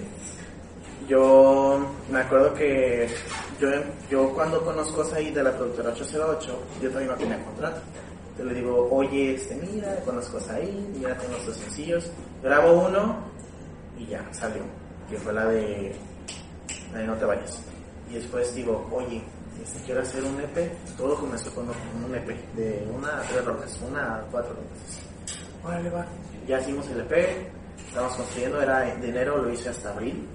yo 1.10 1.80
me 2.12 2.20
acuerdo 2.20 2.53
que 2.53 3.10
yo, 3.60 3.68
yo 4.12 4.30
cuando 4.34 4.64
conozco 4.64 5.01
a 5.01 5.05
Said 5.05 5.34
de 5.34 5.43
la 5.43 5.57
productora 5.57 5.89
808, 5.89 6.64
yo 6.82 6.89
también 6.91 7.12
no 7.12 7.18
tenía 7.18 7.43
contrato. 7.43 7.82
Yo 8.38 8.45
le 8.45 8.53
digo, 8.53 8.88
oye, 8.91 9.34
este, 9.34 9.55
mira, 9.55 9.95
conozco 10.05 10.38
a 10.38 10.41
Said, 10.41 10.70
mira, 10.95 11.18
tengo 11.18 11.36
estos 11.36 11.57
sencillos, 11.57 12.12
grabo 12.43 12.88
uno 12.88 13.18
y 13.97 14.05
ya, 14.05 14.24
salió, 14.32 14.62
que 15.10 15.18
fue 15.18 15.34
la 15.34 15.45
de, 15.47 15.95
la 16.93 16.99
de 16.99 17.07
No 17.07 17.16
te 17.16 17.26
vayas. 17.26 17.60
Y 18.10 18.14
después 18.14 18.53
digo, 18.53 18.88
oye, 18.91 19.22
este, 19.64 19.84
quiero 19.86 20.01
hacer 20.01 20.24
un 20.24 20.39
EP, 20.39 20.72
todo 20.95 21.16
comenzó 21.16 21.53
con 21.55 21.70
un 21.70 22.16
EP 22.16 22.28
de 22.55 22.88
una 22.95 23.20
a 23.20 23.22
tres 23.24 23.43
rolas, 23.43 23.80
una 23.82 24.16
a 24.16 24.22
cuatro 24.32 24.53
rolas. 24.53 25.66
Órale, 25.66 25.89
va. 25.89 26.05
Ya 26.47 26.62
hicimos 26.62 26.88
el 26.89 27.01
EP, 27.01 27.47
estamos 27.88 28.16
construyendo, 28.16 28.62
era 28.62 28.82
de 28.82 29.10
enero, 29.10 29.38
lo 29.39 29.51
hice 29.51 29.70
hasta 29.70 29.89
abril. 29.89 30.28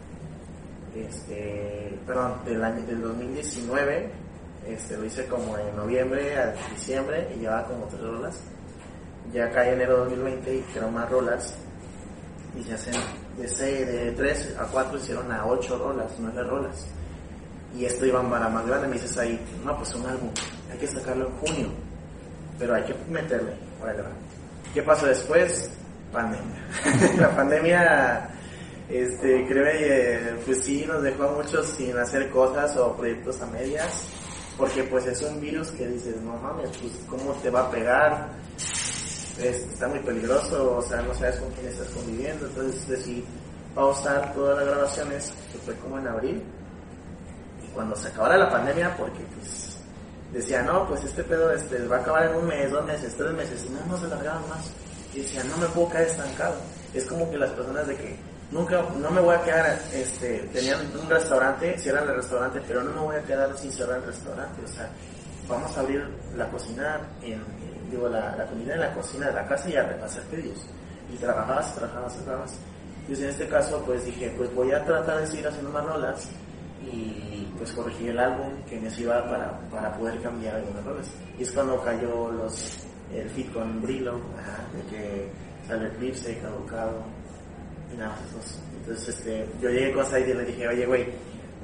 Este, 0.94 1.98
perdón, 2.06 2.34
del 2.44 2.62
año 2.62 2.86
del 2.86 3.02
2019, 3.02 4.10
este, 4.68 4.96
lo 4.96 5.04
hice 5.04 5.26
como 5.26 5.58
en 5.58 5.76
noviembre 5.76 6.36
a 6.38 6.54
diciembre 6.70 7.28
y 7.34 7.40
llevaba 7.40 7.66
como 7.66 7.86
tres 7.86 8.02
rolas. 8.02 8.40
Ya 9.32 9.50
cae 9.50 9.72
enero 9.72 9.98
2020 9.98 10.54
y 10.54 10.58
hicieron 10.58 10.94
más 10.94 11.10
rolas 11.10 11.56
y 12.56 12.62
se 12.62 12.74
hacen 12.74 12.94
de, 13.36 13.84
de 13.84 14.12
3 14.12 14.56
a 14.58 14.64
4 14.64 14.98
hicieron 14.98 15.32
a 15.32 15.46
8 15.46 15.78
rolas, 15.78 16.12
9 16.18 16.42
rolas. 16.44 16.86
Y 17.76 17.84
esto 17.84 18.06
iba 18.06 18.22
para 18.30 18.48
más 18.48 18.64
grande, 18.66 18.86
me 18.86 18.94
dices 18.94 19.18
ahí, 19.18 19.40
no, 19.64 19.76
pues 19.76 19.92
un 19.94 20.06
álbum, 20.06 20.30
hay 20.70 20.78
que 20.78 20.86
sacarlo 20.86 21.26
en 21.26 21.32
junio, 21.38 21.68
pero 22.56 22.74
hay 22.74 22.84
que 22.84 22.94
meterle, 23.10 23.52
va. 23.82 23.92
¿Qué 24.72 24.82
pasó 24.82 25.06
después? 25.06 25.70
Pandemia. 26.12 27.16
la 27.18 27.34
pandemia, 27.34 28.30
este, 28.88 29.46
creo 29.46 29.64
que 29.64 30.36
pues 30.44 30.62
sí 30.64 30.84
nos 30.86 31.02
dejó 31.02 31.24
a 31.24 31.32
muchos 31.32 31.66
sin 31.68 31.96
hacer 31.98 32.30
cosas 32.30 32.76
o 32.76 32.94
proyectos 32.96 33.40
a 33.40 33.46
medias, 33.46 34.06
porque 34.58 34.84
pues 34.84 35.06
es 35.06 35.20
un 35.22 35.40
virus 35.40 35.70
que 35.72 35.86
dices, 35.88 36.16
no 36.22 36.36
mames, 36.36 36.70
pues 36.78 36.92
cómo 37.08 37.32
te 37.42 37.50
va 37.50 37.62
a 37.62 37.70
pegar, 37.70 38.28
Es- 39.36 39.66
está 39.66 39.88
muy 39.88 39.98
peligroso, 39.98 40.76
o 40.76 40.82
sea, 40.82 41.02
no 41.02 41.12
sabes 41.12 41.36
con 41.40 41.50
quién 41.54 41.66
estás 41.66 41.88
conviviendo, 41.88 42.46
entonces 42.46 42.86
decidí 42.86 43.24
pausar 43.74 44.32
todas 44.32 44.58
las 44.58 44.68
grabaciones, 44.68 45.32
que 45.50 45.58
fue 45.58 45.74
como 45.74 45.98
en 45.98 46.06
abril, 46.06 46.42
y 47.60 47.66
cuando 47.74 47.96
se 47.96 48.06
acabara 48.08 48.36
la 48.38 48.48
pandemia, 48.48 48.96
porque 48.96 49.24
pues 49.34 49.76
decía, 50.32 50.62
no, 50.62 50.86
pues 50.86 51.02
este 51.02 51.24
pedo 51.24 51.50
este, 51.52 51.84
va 51.88 51.96
a 51.96 52.00
acabar 52.00 52.26
en 52.30 52.36
un 52.36 52.46
mes, 52.46 52.70
dos 52.70 52.84
meses, 52.86 53.12
tres 53.16 53.32
meses, 53.32 53.64
y 53.66 53.70
no, 53.70 53.80
no 53.88 53.98
se 53.98 54.06
largaban 54.06 54.48
más. 54.48 54.70
Y 55.12 55.22
decía, 55.22 55.42
no 55.42 55.56
me 55.56 55.66
puedo 55.66 55.88
quedar 55.88 56.02
estancado. 56.04 56.54
Es 56.92 57.04
como 57.04 57.28
que 57.28 57.36
las 57.36 57.50
personas 57.50 57.88
de 57.88 57.96
que 57.96 58.16
nunca, 58.54 58.82
no 58.98 59.10
me 59.10 59.20
voy 59.20 59.34
a 59.34 59.42
quedar, 59.42 59.78
este, 59.92 60.48
tenían 60.52 60.80
un 60.96 61.10
restaurante, 61.10 61.76
cierran 61.78 62.08
el 62.08 62.16
restaurante, 62.16 62.62
pero 62.66 62.82
no 62.82 62.92
me 62.92 63.00
voy 63.00 63.16
a 63.16 63.22
quedar 63.22 63.58
sin 63.58 63.70
cerrar 63.72 63.98
el 63.98 64.06
restaurante. 64.06 64.62
O 64.64 64.68
sea, 64.68 64.88
vamos 65.48 65.76
a 65.76 65.80
abrir 65.80 66.08
la 66.36 66.48
cocina, 66.48 67.00
en, 67.20 67.42
digo, 67.90 68.08
la, 68.08 68.34
la 68.36 68.46
comida 68.46 68.74
en 68.74 68.80
la 68.80 68.94
cocina 68.94 69.26
de 69.26 69.32
la 69.34 69.46
casa 69.46 69.68
y 69.68 69.76
a 69.76 69.82
repasar 69.82 70.22
pedidos. 70.24 70.64
Y 71.12 71.16
trabajabas, 71.16 71.74
trabajabas, 71.74 72.16
trabajabas. 72.16 72.58
Entonces 73.00 73.24
en 73.24 73.30
este 73.30 73.48
caso, 73.48 73.82
pues 73.84 74.06
dije, 74.06 74.32
pues 74.36 74.54
voy 74.54 74.72
a 74.72 74.82
tratar 74.84 75.20
de 75.20 75.26
seguir 75.26 75.46
haciendo 75.46 75.70
más 75.70 75.84
rolas 75.84 76.28
y 76.80 77.52
pues 77.58 77.72
corregí 77.72 78.08
el 78.08 78.18
álbum 78.18 78.62
que 78.68 78.80
me 78.80 78.90
sirva 78.90 79.22
para, 79.24 79.58
para 79.70 79.92
poder 79.96 80.20
cambiar 80.22 80.56
algunas 80.56 80.84
rolas. 80.84 81.06
Y 81.38 81.42
es 81.42 81.50
cuando 81.52 81.82
cayó 81.82 82.30
los, 82.30 82.86
el 83.12 83.28
fit 83.30 83.52
con 83.52 83.82
Brillo, 83.82 84.20
de 84.72 84.82
que 84.90 85.28
sale 85.66 85.88
Eclipse, 85.88 86.38
Caducado, 86.38 87.02
esos. 88.02 88.58
Entonces 88.80 89.08
este, 89.16 89.46
yo 89.60 89.70
llegué 89.70 89.92
con 89.92 90.04
Said 90.06 90.28
y 90.28 90.34
le 90.34 90.44
dije, 90.44 90.68
oye 90.68 90.86
güey, 90.86 91.06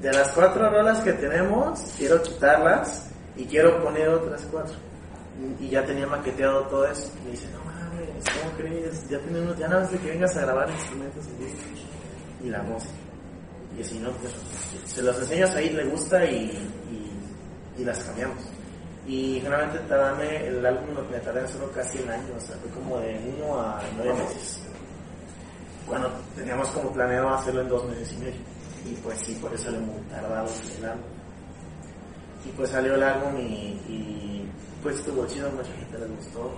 de 0.01 0.13
las 0.13 0.31
cuatro 0.33 0.71
rolas 0.71 1.01
que 1.01 1.13
tenemos, 1.15 1.81
quiero 1.99 2.23
quitarlas 2.23 3.11
y 3.37 3.45
quiero 3.45 3.83
poner 3.83 4.09
otras 4.09 4.47
cuatro. 4.51 4.75
Y 5.59 5.69
ya 5.71 5.85
tenía 5.85 6.07
maqueteado 6.07 6.63
todo 6.67 6.87
eso. 6.87 7.11
Y 7.23 7.25
me 7.25 7.31
dice, 7.33 7.47
no 7.53 7.65
mames, 7.65 8.09
¿cómo 8.43 8.53
crees? 8.57 9.09
Ya 9.09 9.19
tenemos, 9.21 9.57
ya 9.59 9.69
nada 9.69 9.83
más 9.83 9.93
de 9.93 9.99
que 9.99 10.11
vengas 10.11 10.37
a 10.37 10.41
grabar 10.43 10.71
instrumentos 10.71 11.25
y, 12.43 12.47
y 12.47 12.51
la 12.51 12.63
voz. 12.63 12.85
Y 13.79 13.85
si 13.85 13.99
no, 13.99 14.11
pues 14.13 14.35
se 14.87 15.03
los 15.03 15.19
enseño 15.19 15.47
a 15.47 15.49
Said, 15.49 15.73
le 15.73 15.85
gusta 15.85 16.25
y, 16.27 16.69
y, 17.79 17.85
las 17.85 17.99
cambiamos. 18.05 18.43
Y 19.07 19.41
generalmente 19.41 19.79
tardarme, 19.89 20.47
el 20.47 20.65
álbum 20.67 20.95
lo- 20.95 21.03
me 21.05 21.19
tardé 21.21 21.41
en 21.41 21.45
hacerlo 21.47 21.71
casi 21.73 21.99
un 22.03 22.11
año, 22.11 22.35
o 22.37 22.41
sea, 22.41 22.57
fue 22.57 22.71
como 22.73 22.99
de 22.99 23.19
uno 23.39 23.59
a 23.59 23.81
nueve 23.97 24.13
meses. 24.15 24.61
Bueno, 25.91 26.07
teníamos 26.37 26.69
como 26.69 26.93
planeado 26.93 27.31
hacerlo 27.31 27.63
en 27.63 27.69
dos 27.69 27.85
meses 27.89 28.13
y 28.13 28.17
medio. 28.19 28.41
Y 28.87 28.95
pues 29.03 29.19
sí, 29.19 29.37
por 29.43 29.53
eso 29.53 29.71
le 29.73 29.81
muy 29.81 30.01
tardado 30.03 30.49
el 30.79 30.85
álbum. 30.85 31.03
Y 32.47 32.49
pues 32.51 32.71
salió 32.71 32.95
el 32.95 33.03
álbum 33.03 33.37
y, 33.39 33.73
y 33.89 34.51
pues 34.83 34.97
estuvo 34.97 35.27
chido, 35.27 35.51
mucha 35.51 35.73
gente 35.73 35.99
le 35.99 36.07
gustó 36.07 36.55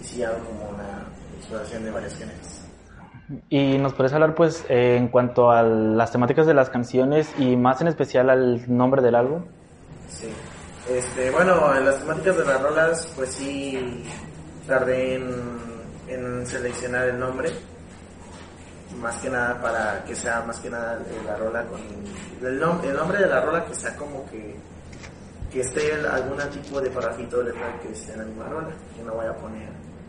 y 0.00 0.04
sí 0.04 0.22
hago 0.22 0.38
como 0.44 0.68
una 0.68 1.08
exploración 1.38 1.84
de 1.84 1.90
varios 1.90 2.14
géneros. 2.14 2.60
Y 3.48 3.78
nos 3.78 3.94
puedes 3.94 4.12
hablar 4.12 4.34
pues 4.34 4.64
eh, 4.68 4.96
en 4.96 5.08
cuanto 5.08 5.50
a 5.50 5.62
las 5.62 6.12
temáticas 6.12 6.46
de 6.46 6.52
las 6.52 6.68
canciones 6.68 7.32
y 7.38 7.56
más 7.56 7.80
en 7.80 7.88
especial 7.88 8.28
al 8.28 8.64
nombre 8.68 9.00
del 9.00 9.14
álbum. 9.14 9.44
Sí. 10.08 10.28
Este, 10.88 11.30
bueno, 11.30 11.74
en 11.74 11.86
las 11.86 12.00
temáticas 12.00 12.36
de 12.36 12.44
las 12.44 12.62
rolas 12.62 13.12
pues 13.16 13.30
sí 13.30 14.04
tardé 14.68 15.14
en, 15.14 15.24
en 16.08 16.46
seleccionar 16.46 17.08
el 17.08 17.18
nombre 17.18 17.50
más 19.00 19.16
que 19.18 19.30
nada 19.30 19.60
para 19.60 20.04
que 20.04 20.14
sea 20.14 20.42
más 20.42 20.58
que 20.58 20.70
nada 20.70 20.98
la 21.24 21.36
rola 21.36 21.64
con 21.64 21.80
el, 21.80 22.46
el 22.46 22.96
nombre 22.96 23.18
de 23.18 23.26
la 23.26 23.40
rola 23.40 23.64
que 23.64 23.74
sea 23.74 23.94
como 23.96 24.24
que 24.30 24.56
que 25.52 25.60
esté 25.60 25.92
algún 25.92 26.38
tipo 26.50 26.80
de 26.80 26.90
parrafito 26.90 27.38
de 27.38 27.44
letra 27.44 27.78
que 27.80 27.92
esté 27.92 28.12
en 28.12 28.18
la 28.18 28.24
misma 28.24 28.48
rola 28.48 28.68
que 28.96 29.02
no 29.04 29.14
voy 29.14 29.26
a 29.26 29.36
poner 29.36 29.68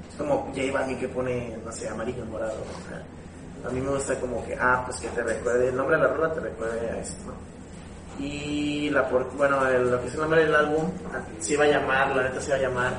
es 0.10 0.16
como 0.18 0.52
J 0.56 0.72
Balvin 0.74 0.98
que 0.98 1.08
pone 1.08 1.58
no 1.64 1.72
sé 1.72 1.88
amarillo 1.88 2.26
morado 2.26 2.54
o 2.54 2.90
sea, 2.90 3.70
a 3.70 3.72
mí 3.72 3.80
me 3.80 3.92
gusta 3.92 4.20
como 4.20 4.44
que 4.46 4.56
ah 4.60 4.84
pues 4.86 5.00
que 5.00 5.08
te 5.10 5.24
recuerde 5.24 5.70
el 5.70 5.76
nombre 5.76 5.98
de 5.98 6.04
la 6.04 6.10
rola 6.10 6.34
te 6.34 6.40
recuerde 6.40 6.90
a 6.90 6.98
esto 6.98 7.24
¿no? 7.28 7.56
y 8.24 8.90
la 8.90 9.08
por, 9.08 9.30
bueno 9.36 9.60
lo 9.62 10.02
que 10.02 10.08
es 10.08 10.14
el 10.14 10.22
nombre 10.22 10.46
del 10.46 10.56
álbum 10.56 10.90
se 11.40 11.54
iba 11.54 11.66
a 11.66 11.68
llamar 11.68 12.16
la 12.16 12.24
neta 12.24 12.40
se 12.40 12.48
iba 12.48 12.58
a 12.58 12.62
llamar 12.62 12.94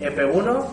EP1 0.00 0.64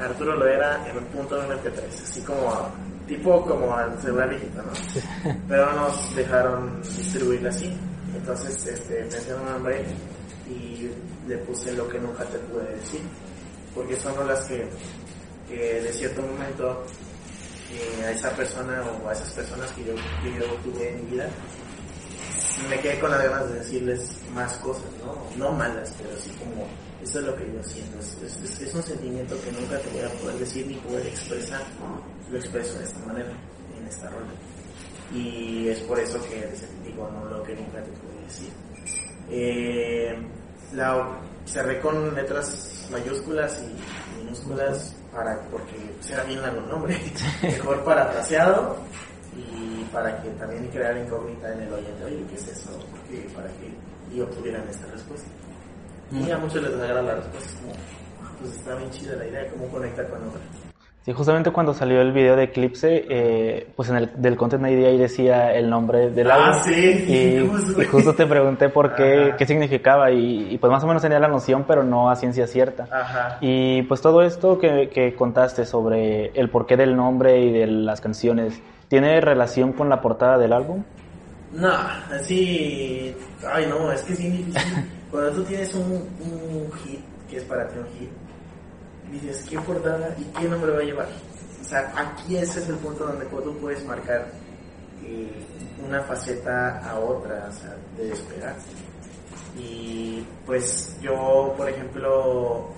Arturo 0.00 0.34
lo 0.34 0.46
era 0.46 0.88
en 0.88 0.96
un 0.96 1.04
punto 1.04 1.40
MP3 1.42 2.02
así 2.02 2.22
como 2.22 2.70
tipo 3.10 3.44
como 3.44 3.74
al 3.74 4.00
celular 4.00 4.30
viejito, 4.30 4.62
¿no? 4.62 5.34
Pero 5.48 5.72
nos 5.72 6.14
dejaron 6.14 6.80
distribuirla 6.80 7.50
así. 7.50 7.76
Entonces, 8.14 8.64
este, 8.66 9.02
pensé 9.02 9.32
en 9.32 9.40
un 9.40 9.46
nombre 9.46 9.84
y 10.48 10.88
le 11.26 11.36
puse 11.38 11.72
lo 11.72 11.88
que 11.88 11.98
nunca 11.98 12.24
te 12.24 12.38
pude 12.38 12.76
decir. 12.76 13.00
Porque 13.74 13.96
son 13.96 14.14
las 14.26 14.40
que, 14.42 14.68
que 15.48 15.80
de 15.82 15.92
cierto 15.92 16.22
momento 16.22 16.84
eh, 17.72 18.04
a 18.04 18.10
esa 18.12 18.30
persona 18.30 18.80
o 19.04 19.08
a 19.08 19.12
esas 19.12 19.30
personas 19.32 19.72
que 19.72 19.84
yo, 19.84 19.94
que 19.94 20.32
yo 20.38 20.46
tuve 20.62 20.90
en 20.90 21.04
mi 21.04 21.10
vida, 21.10 21.28
me 22.68 22.78
quedé 22.78 23.00
con 23.00 23.10
las 23.10 23.22
ganas 23.24 23.48
de 23.48 23.58
decirles 23.58 24.20
más 24.34 24.52
cosas, 24.58 24.86
¿no? 25.04 25.16
No 25.36 25.52
malas, 25.52 25.92
pero 25.98 26.16
así 26.16 26.30
como, 26.30 26.68
esto 27.02 27.18
es 27.20 27.24
lo 27.24 27.36
que 27.36 27.52
yo 27.52 27.62
siento, 27.62 27.98
es, 27.98 28.60
es, 28.60 28.74
un 28.74 28.82
sentimiento 28.82 29.34
que 29.42 29.52
nunca 29.52 29.78
te 29.78 29.88
voy 29.90 30.02
a 30.02 30.08
poder 30.20 30.38
decir 30.38 30.66
ni 30.66 30.74
poder 30.74 31.06
expresar, 31.06 31.62
lo 32.30 32.38
expreso 32.38 32.78
de 32.78 32.84
esta 32.84 32.98
manera, 33.06 33.32
en 33.78 33.86
esta 33.86 34.08
rola. 34.10 34.30
Y 35.12 35.68
es 35.68 35.80
por 35.80 35.98
eso 35.98 36.22
que 36.22 36.48
digo, 36.84 37.10
no 37.10 37.24
lo 37.24 37.42
que 37.42 37.54
nunca 37.54 37.82
te 37.82 37.90
puedo 37.90 38.20
decir. 38.24 38.50
Eh, 39.30 40.16
la 40.72 41.18
cerré 41.46 41.80
con 41.80 42.14
letras 42.14 42.86
mayúsculas 42.92 43.62
y 43.62 44.20
minúsculas 44.22 44.94
para, 45.12 45.40
porque 45.50 45.76
será 46.00 46.22
bien 46.24 46.40
largo 46.42 46.60
el 46.60 46.68
nombre, 46.68 47.00
mejor 47.42 47.82
parafraseado 47.82 48.76
y 49.36 49.84
para 49.92 50.22
que 50.22 50.30
también 50.30 50.68
crear 50.68 50.96
incógnita 50.96 51.52
en 51.52 51.62
el 51.62 51.72
oyente, 51.72 52.04
oye, 52.04 52.24
¿qué 52.28 52.34
es 52.36 52.48
eso? 52.48 52.70
Porque 52.90 53.28
para 53.34 53.48
que 53.48 53.90
y 54.12 54.20
obtuvieran 54.20 54.66
esta 54.68 54.86
respuesta. 54.86 55.28
Y 56.12 56.30
a 56.30 56.38
muchos 56.38 56.62
les 56.62 56.74
agrada 56.74 57.02
la 57.02 57.14
respuesta, 57.16 57.60
como, 57.60 57.72
ah, 58.22 58.32
pues 58.40 58.52
está 58.56 58.74
bien 58.74 58.90
chida 58.90 59.16
la 59.16 59.26
idea, 59.26 59.46
cómo 59.50 59.68
conecta 59.68 60.04
con 60.08 60.18
otra. 60.28 60.40
Sí, 61.02 61.12
justamente 61.12 61.50
cuando 61.50 61.72
salió 61.72 62.02
el 62.02 62.12
video 62.12 62.36
de 62.36 62.44
Eclipse, 62.44 63.06
eh, 63.08 63.72
pues 63.74 63.88
en 63.88 63.96
el 63.96 64.10
del 64.20 64.36
Content 64.36 64.66
ID 64.66 64.84
ahí 64.84 64.98
decía 64.98 65.54
el 65.54 65.70
nombre 65.70 66.10
del 66.10 66.30
ah, 66.30 66.34
álbum. 66.34 66.62
Sí, 66.62 67.04
y, 67.08 67.80
y, 67.80 67.84
justo 67.90 68.14
te 68.14 68.26
pregunté 68.26 68.68
por 68.68 68.94
qué, 68.94 69.34
qué 69.38 69.46
significaba 69.46 70.10
y, 70.10 70.52
y, 70.52 70.58
pues 70.58 70.70
más 70.70 70.84
o 70.84 70.86
menos 70.86 71.00
tenía 71.00 71.18
la 71.18 71.28
noción, 71.28 71.64
pero 71.66 71.82
no 71.82 72.10
a 72.10 72.16
ciencia 72.16 72.46
cierta. 72.46 72.86
Ajá. 72.92 73.38
Y 73.40 73.82
pues 73.84 74.02
todo 74.02 74.20
esto 74.20 74.58
que, 74.58 74.90
que 74.90 75.14
contaste 75.14 75.64
sobre 75.64 76.38
el 76.38 76.50
porqué 76.50 76.76
del 76.76 76.94
nombre 76.94 77.40
y 77.40 77.50
de 77.50 77.66
las 77.66 78.02
canciones, 78.02 78.60
¿tiene 78.88 79.22
relación 79.22 79.72
con 79.72 79.88
la 79.88 80.02
portada 80.02 80.36
del 80.36 80.52
álbum? 80.52 80.84
No, 81.52 81.72
así, 82.12 83.16
ay 83.50 83.66
no, 83.68 83.90
es 83.90 84.02
que 84.02 84.14
difícil. 84.14 84.54
Cuando 85.10 85.32
tú 85.32 85.44
tienes 85.44 85.74
un, 85.74 86.08
un 86.20 86.72
hit, 86.84 87.00
que 87.28 87.38
es 87.38 87.44
para 87.44 87.66
ti 87.68 87.78
un 87.78 87.86
hit, 87.98 88.10
dices, 89.10 89.44
¿qué 89.48 89.58
portada 89.60 90.14
y 90.18 90.24
qué 90.24 90.48
nombre 90.48 90.72
va 90.72 90.78
a 90.78 90.84
llevar? 90.84 91.08
O 91.60 91.64
sea, 91.64 91.92
aquí 91.96 92.36
ese 92.36 92.60
es 92.60 92.68
el 92.68 92.76
punto 92.76 93.06
donde 93.06 93.26
tú 93.26 93.56
puedes 93.60 93.84
marcar 93.84 94.26
eh, 95.04 95.46
una 95.84 96.02
faceta 96.02 96.78
a 96.78 96.98
otra, 96.98 97.48
o 97.48 97.52
sea, 97.52 97.76
de 97.96 98.10
despegar. 98.10 98.54
Y 99.56 100.24
pues 100.46 100.96
yo, 101.00 101.54
por 101.56 101.68
ejemplo, 101.68 102.68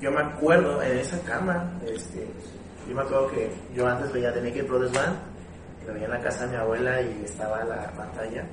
yo 0.00 0.10
me 0.10 0.20
acuerdo 0.20 0.82
en 0.82 0.98
esa 0.98 1.20
cama, 1.20 1.72
este, 1.86 2.26
yo 2.88 2.94
me 2.94 3.02
acuerdo 3.02 3.28
que 3.28 3.50
yo 3.74 3.86
antes 3.86 4.12
veía 4.12 4.32
The 4.32 4.42
Naked 4.42 4.66
Brothers 4.66 4.92
Band, 4.92 5.16
lo 5.86 5.94
veía 5.94 6.06
en 6.06 6.10
la 6.10 6.20
casa 6.20 6.46
de 6.46 6.52
mi 6.52 6.56
abuela 6.56 7.00
y 7.00 7.22
estaba 7.24 7.64
la 7.64 7.90
pantalla. 7.92 8.44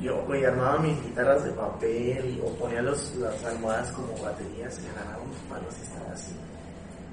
Yo, 0.00 0.22
güey, 0.26 0.44
armaba 0.44 0.78
mis 0.78 1.02
guitarras 1.02 1.44
de 1.44 1.50
papel 1.50 2.40
o 2.44 2.50
ponía 2.54 2.80
los, 2.82 3.14
las 3.16 3.44
almohadas 3.44 3.92
como 3.92 4.16
baterías 4.22 4.80
y 4.82 4.88
agarraba 4.88 5.22
unos 5.22 5.36
palos 5.48 5.74
y 5.78 5.90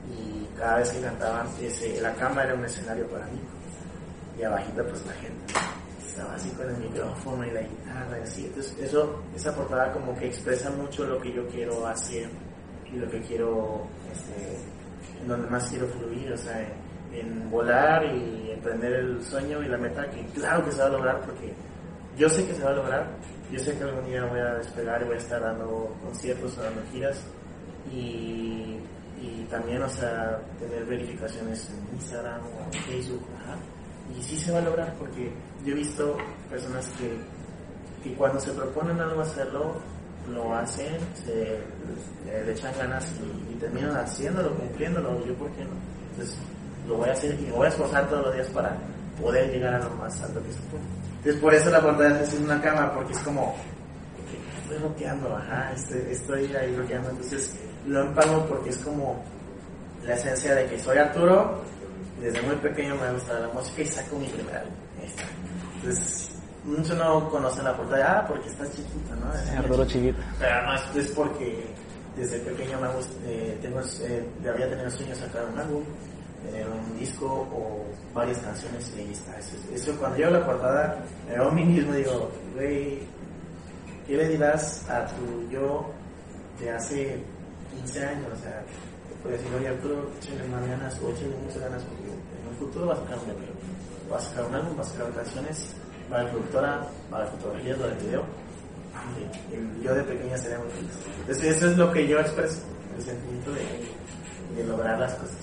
y 0.10 0.48
cada 0.58 0.78
vez 0.78 0.90
que 0.92 1.02
cantaban, 1.02 1.48
ese, 1.62 2.00
la 2.02 2.14
cama 2.14 2.44
era 2.44 2.56
un 2.56 2.66
escenario 2.66 3.08
para 3.08 3.26
mí. 3.26 3.40
Y 4.40 4.44
abajito 4.44 4.84
pues 4.86 5.06
la 5.06 5.14
gente 5.14 5.54
estaba 6.08 6.34
así 6.36 6.50
con 6.52 6.70
el 6.70 6.78
micrófono 6.78 7.46
y 7.46 7.52
la 7.52 7.62
guitarra 7.62 8.20
y 8.20 8.22
así. 8.22 8.46
Entonces 8.46 8.78
eso, 8.80 9.22
esa 9.36 9.54
portada 9.54 9.92
como 9.92 10.18
que 10.18 10.28
expresa 10.28 10.70
mucho 10.72 11.06
lo 11.06 11.20
que 11.20 11.34
yo 11.34 11.48
quiero 11.48 11.86
hacer 11.88 12.30
y 12.92 12.98
lo 12.98 13.10
que 13.10 13.22
quiero, 13.22 13.86
este, 14.12 14.58
en 15.22 15.28
donde 15.28 15.50
más 15.50 15.68
quiero 15.68 15.88
fluir, 15.88 16.32
o 16.32 16.38
sea, 16.38 16.62
en, 16.62 16.72
en 17.14 17.50
volar 17.50 18.06
y 18.06 18.52
emprender 18.52 18.94
el 18.94 19.24
sueño 19.24 19.62
y 19.62 19.68
la 19.68 19.78
meta 19.78 20.10
que 20.10 20.26
claro 20.28 20.64
que 20.64 20.72
se 20.72 20.80
va 20.80 20.86
a 20.86 20.90
lograr 20.90 21.22
porque 21.22 21.54
yo 22.18 22.30
sé 22.30 22.46
que 22.46 22.54
se 22.54 22.64
va 22.64 22.72
a 22.72 22.74
lograr, 22.74 23.08
yo 23.52 23.60
sé 23.60 23.78
que 23.78 23.84
algún 23.84 24.06
día 24.06 24.26
voy 24.26 24.40
a 24.40 24.56
despegar 24.56 25.02
y 25.02 25.06
voy 25.06 25.16
a 25.16 25.20
estar 25.20 25.42
dando 25.42 25.96
conciertos 26.04 26.58
o 26.58 26.64
dando 26.64 26.82
giras 26.92 27.22
y 27.92 28.68
también, 29.50 29.82
o 29.82 29.90
sea, 29.90 30.40
tener 30.60 30.86
verificaciones 30.86 31.70
en 31.70 31.96
Instagram 31.96 32.42
o 32.42 32.64
en 32.66 32.84
Facebook, 32.84 33.24
ajá. 33.42 33.56
Y 34.18 34.22
sí 34.22 34.38
se 34.38 34.52
va 34.52 34.60
a 34.60 34.62
lograr 34.62 34.94
porque 34.96 35.32
yo 35.66 35.74
he 35.74 35.76
visto 35.76 36.18
personas 36.50 36.92
que, 36.98 37.18
cuando 38.16 38.40
se 38.40 38.52
proponen 38.52 39.00
algo 39.02 39.22
hacerlo, 39.22 39.76
lo 40.32 40.56
hacen, 40.56 40.98
se 41.14 41.60
le 42.26 42.52
echan 42.52 42.74
ganas 42.78 43.12
y, 43.20 43.54
y, 43.54 43.56
terminan 43.58 43.98
haciéndolo, 43.98 44.54
cumpliéndolo, 44.56 45.26
yo 45.26 45.34
por 45.36 45.50
qué 45.52 45.64
no. 45.66 45.72
Entonces, 46.12 46.38
lo 46.88 46.96
voy 46.98 47.10
a 47.10 47.14
hacer 47.14 47.38
y 47.40 47.44
me 47.44 47.52
voy 47.52 47.66
a 47.66 47.70
esforzar 47.70 48.08
todos 48.10 48.28
los 48.28 48.36
días 48.36 48.48
para 48.48 48.78
poder 49.22 49.52
llegar 49.52 49.74
a 49.74 49.80
lo 49.80 49.90
más 49.92 50.22
alto 50.22 50.42
que 50.42 50.54
se 50.54 50.60
puede. 50.62 51.07
Entonces, 51.18 51.42
por 51.42 51.54
eso 51.54 51.70
la 51.70 51.82
portada 51.82 52.22
es 52.22 52.34
una 52.34 52.62
cama, 52.62 52.94
porque 52.94 53.14
es 53.14 53.20
como, 53.20 53.56
estoy 54.62 54.78
bloqueando, 54.78 55.36
ajá, 55.36 55.72
estoy, 55.74 56.02
estoy 56.12 56.56
ahí 56.56 56.76
bloqueando, 56.76 57.10
entonces 57.10 57.56
lo 57.86 58.02
empalmo 58.02 58.46
porque 58.46 58.70
es 58.70 58.78
como 58.78 59.24
la 60.06 60.16
esencia 60.16 60.56
de 60.56 60.68
que 60.68 60.80
soy 60.80 60.98
Arturo, 60.98 61.62
desde 62.22 62.42
muy 62.42 62.56
pequeño 62.58 62.96
me 62.96 63.04
ha 63.04 63.12
gustado 63.12 63.48
la 63.48 63.54
música 63.54 63.82
y 63.82 63.86
saco 63.86 64.18
mi 64.18 64.28
primer 64.28 64.58
álbum. 64.58 64.74
Entonces, 65.76 66.30
muchos 66.64 66.98
no 66.98 67.30
conocen 67.30 67.64
la 67.64 67.76
portada, 67.76 68.20
ah, 68.20 68.28
porque 68.28 68.50
estás 68.50 68.70
chiquito, 68.72 69.16
¿no? 69.16 69.32
Sí, 69.34 69.56
Arturo 69.56 69.86
chiquito. 69.86 70.20
Pero 70.40 70.62
no, 70.64 71.00
es 71.00 71.08
porque 71.10 71.68
desde 72.16 72.40
pequeño 72.40 72.80
me 72.80 72.88
gusta, 72.90 73.14
eh, 73.26 73.58
tengo, 73.62 73.80
eh, 74.02 74.26
había 74.50 74.70
tenido 74.70 74.90
sueños 74.90 75.18
sacar 75.18 75.46
un 75.54 75.60
álbum, 75.60 75.84
tener 76.48 76.68
un 76.68 77.00
disco 77.00 77.26
o 77.26 77.86
varias 78.14 78.40
canciones 78.40 78.92
y 78.96 79.00
ahí 79.02 79.12
está. 79.12 79.38
Eso, 79.38 79.56
eso 79.74 79.96
cuando 80.00 80.18
yo 80.18 80.30
la 80.30 80.46
portada, 80.46 81.04
me 81.28 81.36
veo 81.36 81.50
a 81.50 81.52
mí 81.52 81.64
mismo 81.64 81.94
y 81.94 81.98
digo, 81.98 82.32
güey, 82.56 83.00
¿qué 84.06 84.18
le 84.18 84.30
dirás 84.30 84.88
a 84.90 85.06
tu 85.08 85.50
yo 85.50 85.92
de 86.60 86.72
hace 86.72 87.24
15 87.76 88.06
años, 88.06 88.28
o 88.34 88.42
sea, 88.42 88.64
puede 89.22 89.38
decir, 89.38 89.54
oye 89.56 89.68
Arturo, 89.68 90.10
échale 90.20 90.48
más 90.48 90.68
ganas 90.68 91.00
o 91.02 91.10
échale 91.10 91.36
muchas 91.44 91.62
ganas 91.62 91.84
porque 91.84 92.10
en 92.10 92.48
un 92.50 92.56
futuro 92.58 92.88
vas 92.88 93.00
a 93.00 93.02
sacar 93.04 93.18
un 93.20 93.30
EP, 93.32 94.10
vas 94.10 94.26
a 94.26 94.30
sacar 94.30 94.46
un 94.46 94.56
álbum, 94.56 94.78
vas 94.78 94.88
a 94.88 94.92
sacar 94.92 95.14
canciones, 95.14 95.70
va 96.12 96.24
la 96.24 96.32
productora, 96.32 96.88
va 97.14 97.20
la 97.20 97.26
fotografía, 97.28 97.76
va 97.78 97.88
el 97.88 97.96
video. 98.06 98.24
Y 99.52 99.84
yo 99.84 99.94
de 99.94 100.04
pequeña 100.04 100.38
sería 100.38 100.58
muy 100.58 100.70
feliz. 100.70 100.92
Entonces 101.20 101.56
eso 101.56 101.70
es 101.70 101.78
lo 101.78 101.92
que 101.92 102.08
yo 102.08 102.20
expreso, 102.20 102.62
el 102.98 103.04
sentimiento 103.04 103.52
de, 103.52 104.56
de 104.56 104.68
lograr 104.68 105.00
las 105.00 105.14
cosas. 105.14 105.38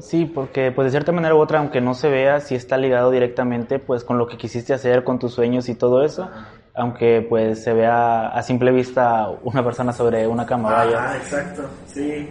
Sí, 0.00 0.26
porque 0.26 0.72
pues 0.72 0.86
de 0.86 0.90
cierta 0.90 1.12
manera 1.12 1.34
u 1.34 1.38
otra, 1.38 1.58
aunque 1.58 1.80
no 1.80 1.94
se 1.94 2.08
vea, 2.08 2.40
sí 2.40 2.54
está 2.54 2.76
ligado 2.76 3.10
directamente 3.10 3.78
pues 3.78 4.04
con 4.04 4.16
lo 4.16 4.26
que 4.26 4.36
quisiste 4.36 4.72
hacer, 4.72 5.04
con 5.04 5.18
tus 5.18 5.34
sueños 5.34 5.68
y 5.68 5.74
todo 5.74 6.02
eso, 6.02 6.30
aunque 6.74 7.26
pues 7.28 7.62
se 7.62 7.72
vea 7.74 8.28
a 8.28 8.42
simple 8.42 8.70
vista 8.72 9.28
una 9.42 9.64
persona 9.64 9.92
sobre 9.92 10.26
una 10.26 10.46
cama. 10.46 10.82
Ah, 10.82 11.16
exacto, 11.16 11.62
sí. 11.86 12.28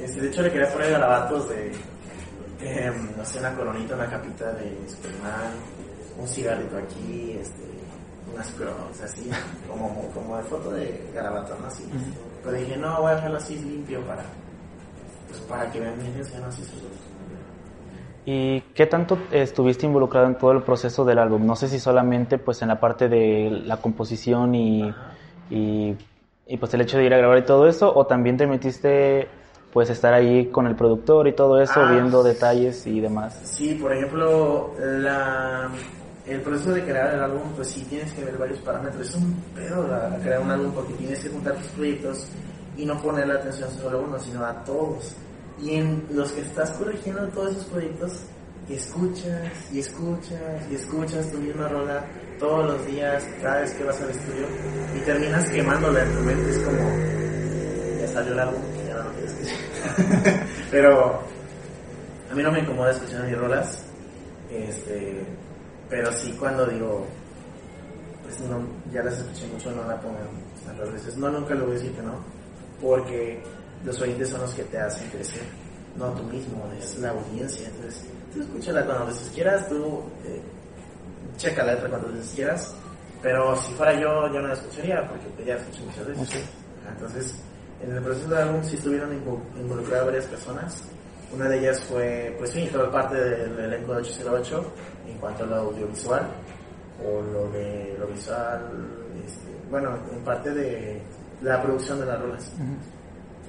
Este, 0.00 0.20
de 0.20 0.28
hecho 0.28 0.42
le 0.42 0.50
quería 0.50 0.72
poner 0.72 0.90
garabatos 0.90 1.48
de, 1.50 1.72
eh, 2.60 2.92
no 3.16 3.24
sé, 3.24 3.38
una 3.38 3.54
coronita, 3.54 3.94
una 3.94 4.06
capita 4.06 4.52
de 4.52 4.76
Superman, 4.88 5.52
un 6.18 6.26
cigarrito 6.26 6.76
aquí, 6.78 7.36
este, 7.40 7.62
unas 8.32 8.50
crocs 8.52 9.02
así, 9.04 9.30
como, 9.68 10.08
como 10.12 10.36
de 10.38 10.42
foto 10.44 10.70
de 10.70 11.10
garabato, 11.14 11.56
¿no? 11.60 11.66
Así. 11.66 11.88
Pero 12.42 12.56
dije, 12.56 12.76
no, 12.76 13.00
voy 13.02 13.12
a 13.12 13.14
dejarlo 13.16 13.36
así 13.36 13.56
limpio 13.56 14.00
para, 14.06 14.24
pues, 15.32 15.42
para 15.48 15.70
que 15.70 15.80
vean 15.80 15.94
así 16.46 16.62
¿Y 18.24 18.60
qué 18.74 18.86
tanto 18.86 19.18
estuviste 19.32 19.86
involucrado 19.86 20.26
en 20.26 20.36
todo 20.38 20.52
el 20.52 20.62
proceso 20.62 21.04
del 21.04 21.18
álbum? 21.18 21.44
No 21.44 21.56
sé 21.56 21.66
si 21.68 21.80
solamente 21.80 22.38
pues 22.38 22.62
en 22.62 22.68
la 22.68 22.78
parte 22.78 23.08
de 23.08 23.50
la 23.66 23.78
composición 23.78 24.54
y, 24.54 24.94
y, 25.50 25.96
y, 26.46 26.56
pues 26.58 26.72
el 26.74 26.82
hecho 26.82 26.98
de 26.98 27.04
ir 27.06 27.14
a 27.14 27.18
grabar 27.18 27.38
y 27.38 27.42
todo 27.42 27.66
eso, 27.66 27.92
o 27.94 28.06
también 28.06 28.36
te 28.36 28.46
metiste 28.46 29.28
pues 29.72 29.90
estar 29.90 30.12
ahí 30.14 30.46
con 30.46 30.66
el 30.66 30.76
productor 30.76 31.26
y 31.26 31.32
todo 31.32 31.60
eso, 31.60 31.80
Ah, 31.82 31.90
viendo 31.90 32.22
detalles 32.22 32.86
y 32.86 33.00
demás. 33.00 33.34
Sí, 33.44 33.74
por 33.74 33.92
ejemplo, 33.92 34.74
la, 34.78 35.68
el 36.28 36.40
proceso 36.42 36.72
de 36.74 36.82
crear 36.84 37.14
el 37.14 37.20
álbum, 37.22 37.40
pues 37.56 37.68
sí 37.68 37.84
tienes 37.88 38.12
que 38.12 38.24
ver 38.24 38.36
varios 38.38 38.60
parámetros. 38.60 39.08
Es 39.08 39.14
un 39.16 39.34
pedo 39.54 39.88
la- 39.88 40.18
crear 40.22 40.40
un 40.42 40.50
álbum 40.50 40.70
porque 40.72 40.92
tienes 40.92 41.18
que 41.20 41.28
juntar 41.30 41.54
tus 41.56 41.68
proyectos 41.68 42.28
y 42.76 42.84
no 42.86 43.00
poner 43.00 43.28
la 43.28 43.34
atención 43.34 43.70
solo 43.70 43.98
a 43.98 44.00
uno, 44.02 44.18
sino 44.18 44.44
a 44.44 44.64
todos. 44.64 45.14
Y 45.60 45.74
en 45.74 46.06
los 46.10 46.32
que 46.32 46.40
estás 46.40 46.70
corrigiendo 46.72 47.26
todos 47.28 47.52
esos 47.52 47.64
proyectos, 47.66 48.22
escuchas 48.68 49.72
y 49.72 49.80
escuchas 49.80 50.70
y 50.70 50.74
escuchas 50.74 51.30
tu 51.30 51.38
misma 51.38 51.68
rola 51.68 52.04
todos 52.38 52.72
los 52.72 52.86
días, 52.86 53.24
cada 53.40 53.60
vez 53.60 53.72
que 53.72 53.84
vas 53.84 54.00
al 54.00 54.10
estudio 54.10 54.46
y 54.96 55.00
terminas 55.00 55.48
quemándola 55.50 56.02
en 56.02 56.12
tu 56.12 56.20
mente. 56.20 56.50
Es 56.50 56.58
como, 56.58 57.98
ya 58.00 58.08
salió 58.08 58.32
el 58.32 58.40
álbum, 58.40 58.62
ya 58.86 58.94
no 58.94 59.04
lo 59.04 59.12
quieres 59.12 59.32
escuchar. 59.32 60.46
Pero 60.70 61.20
a 62.30 62.34
mí 62.34 62.42
no 62.42 62.50
me 62.50 62.60
incomoda 62.60 62.90
escuchar 62.90 63.26
mis 63.26 63.36
rolas, 63.36 63.84
este, 64.50 65.22
pero 65.88 66.10
sí 66.12 66.34
cuando 66.38 66.64
digo, 66.64 67.06
pues 68.22 68.40
no, 68.40 68.66
ya 68.90 69.02
las 69.02 69.18
escuché 69.18 69.46
mucho, 69.48 69.70
no 69.72 69.86
la 69.86 70.00
pongan 70.00 70.26
tantas 70.64 70.90
veces. 70.92 71.16
No, 71.18 71.28
nunca 71.28 71.54
le 71.54 71.60
voy 71.60 71.72
a 71.72 71.74
decir 71.74 71.92
que 71.92 72.00
no, 72.00 72.14
porque 72.82 73.40
los 73.84 74.00
oyentes 74.00 74.28
son 74.28 74.40
los 74.42 74.52
que 74.54 74.64
te 74.64 74.78
hacen 74.78 75.08
crecer, 75.10 75.42
no 75.96 76.08
tú 76.12 76.24
mismo, 76.24 76.62
es 76.78 76.98
la 76.98 77.10
audiencia. 77.10 77.68
Entonces, 77.68 78.04
tú 78.34 78.40
escúchala 78.42 78.84
cuando 78.84 79.06
veces 79.06 79.30
quieras, 79.34 79.68
tú 79.68 80.02
eh, 80.24 80.40
checa 81.36 81.62
la 81.64 81.74
letra 81.74 81.88
cuando 81.88 82.08
veces 82.12 82.32
quieras, 82.34 82.74
pero 83.22 83.56
si 83.56 83.72
fuera 83.74 83.92
yo, 83.94 84.26
yo 84.32 84.40
no 84.40 84.48
la 84.48 84.54
escucharía, 84.54 85.06
porque 85.08 85.26
pues, 85.36 85.46
ya 85.46 85.54
la 85.54 85.60
escuché 85.60 85.82
muchas 85.84 86.06
veces. 86.08 86.28
Ok. 86.28 86.88
Entonces, 86.94 87.34
en 87.82 87.96
el 87.96 88.02
proceso 88.02 88.28
del 88.28 88.38
álbum 88.38 88.62
sí 88.64 88.76
estuvieron 88.76 89.10
invo- 89.12 89.40
involucradas 89.58 90.06
varias 90.06 90.24
personas. 90.26 90.82
Una 91.32 91.48
de 91.48 91.58
ellas 91.60 91.80
fue, 91.84 92.34
pues 92.38 92.50
sí, 92.50 92.68
toda 92.70 92.90
parte 92.90 93.16
del 93.16 93.58
elenco 93.58 93.92
de 93.94 94.00
808 94.02 94.64
en 95.08 95.18
cuanto 95.18 95.44
a 95.44 95.46
lo 95.46 95.56
audiovisual 95.56 96.28
o 97.04 97.22
lo 97.22 97.50
de 97.50 97.96
lo 97.98 98.06
visual, 98.08 98.60
este, 99.26 99.48
bueno, 99.70 99.96
en 100.12 100.22
parte 100.22 100.50
de 100.50 101.00
la 101.42 101.62
producción 101.62 102.00
de 102.00 102.06
las 102.06 102.20
rolas 102.20 102.52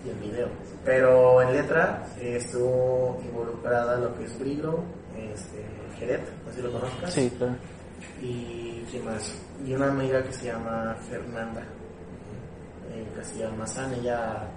y 0.06 0.10
el 0.10 0.16
video. 0.16 0.48
Pero 0.84 1.42
en 1.42 1.54
letra 1.54 2.04
eh, 2.20 2.38
estuvo 2.38 3.22
involucrada 3.24 3.98
lo 3.98 4.16
que 4.16 4.26
es 4.26 4.40
Brilo, 4.40 4.84
este, 5.18 5.66
Jeret, 5.98 6.22
no 6.46 6.52
sé 6.52 6.58
si 6.58 6.62
lo 6.62 6.72
conozcas. 6.72 7.14
Sí, 7.14 7.32
claro. 7.38 7.56
Y 8.22 8.86
quién 8.90 9.06
más. 9.06 9.36
Y 9.66 9.74
una 9.74 9.90
amiga 9.90 10.22
que 10.24 10.34
se 10.34 10.48
llama 10.48 10.96
Fernanda 11.10 11.62
eh, 12.92 13.08
Castillo 13.16 13.48
Almazán, 13.48 13.94
ella 13.94 14.48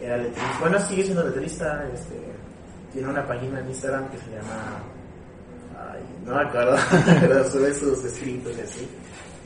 era 0.00 0.16
letrista. 0.16 0.58
Bueno, 0.60 0.78
sigue 0.80 1.04
siendo 1.04 1.24
letrista, 1.24 1.84
este, 1.92 2.20
tiene 2.92 3.08
una 3.08 3.26
página 3.26 3.60
en 3.60 3.68
Instagram 3.68 4.08
que 4.10 4.18
se 4.18 4.30
llama. 4.30 4.82
Ay, 5.76 6.02
no 6.24 6.34
me 6.34 6.42
acuerdo, 6.42 6.76
pero 7.20 7.50
sube 7.50 7.74
sus 7.74 8.04
escritos 8.04 8.56
y 8.56 8.60
así. 8.60 8.88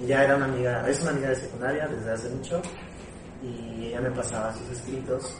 Ella 0.02 0.24
era 0.24 0.36
una 0.36 0.44
amiga, 0.44 0.86
es 0.86 1.00
una 1.00 1.12
amiga 1.12 1.28
de 1.30 1.36
secundaria 1.36 1.88
desde 1.88 2.12
hace 2.12 2.28
mucho 2.28 2.60
y 3.46 3.86
ella 3.88 4.00
me 4.00 4.10
pasaba 4.10 4.52
sus 4.54 4.70
escritos 4.70 5.36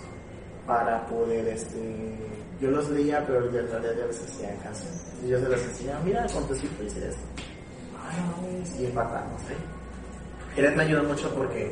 para 0.67 1.05
poder, 1.07 1.47
este, 1.49 2.15
yo 2.61 2.71
los 2.71 2.89
leía, 2.91 3.25
pero 3.27 3.47
en 3.47 3.53
realidad 3.53 3.93
ya 3.99 4.07
les 4.07 4.23
hacía 4.23 4.55
canción. 4.63 4.93
Y 5.25 5.29
yo 5.29 5.39
se 5.41 5.49
las 5.49 5.61
decía, 5.67 5.99
mira, 6.05 6.27
con 6.33 6.47
tu 6.47 6.55
escrito 6.55 6.83
hice 6.85 7.09
esto. 7.09 7.23
Y 8.79 8.87
empatamos, 8.87 9.41
¿eh? 9.43 10.71
Me 10.75 10.83
ayudó 10.85 11.03
mucho 11.05 11.33
porque 11.35 11.71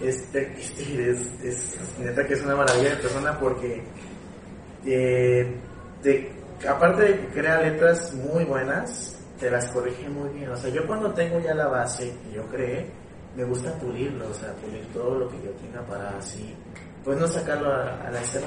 este, 0.00 0.52
este 0.60 1.10
es, 1.10 1.76
neta 1.98 2.26
que 2.26 2.34
es 2.34 2.42
una 2.42 2.56
maravilla 2.56 2.90
de 2.90 2.96
persona 2.96 3.38
porque 3.38 3.82
eh, 4.84 5.56
te- 6.02 6.30
aparte 6.68 7.02
de 7.02 7.18
que 7.20 7.26
crea 7.28 7.60
letras 7.62 8.12
muy 8.14 8.44
buenas, 8.44 9.16
te 9.38 9.50
las 9.50 9.66
corrige 9.68 10.08
muy 10.08 10.28
bien. 10.30 10.50
O 10.50 10.56
sea, 10.56 10.70
yo 10.70 10.86
cuando 10.86 11.12
tengo 11.14 11.40
ya 11.40 11.54
la 11.54 11.66
base 11.68 12.12
que 12.24 12.32
yo 12.36 12.44
creé, 12.46 12.90
me 13.36 13.44
gusta 13.44 13.72
pulirlo, 13.78 14.28
o 14.28 14.34
sea, 14.34 14.52
pulir 14.54 14.84
todo 14.92 15.18
lo 15.18 15.28
que 15.28 15.36
yo 15.42 15.50
tenga 15.52 15.82
para 15.86 16.18
así, 16.18 16.54
pues 17.04 17.18
no 17.18 17.26
sacarlo 17.26 17.72
a, 17.72 18.10
la 18.10 18.20
escena. 18.20 18.46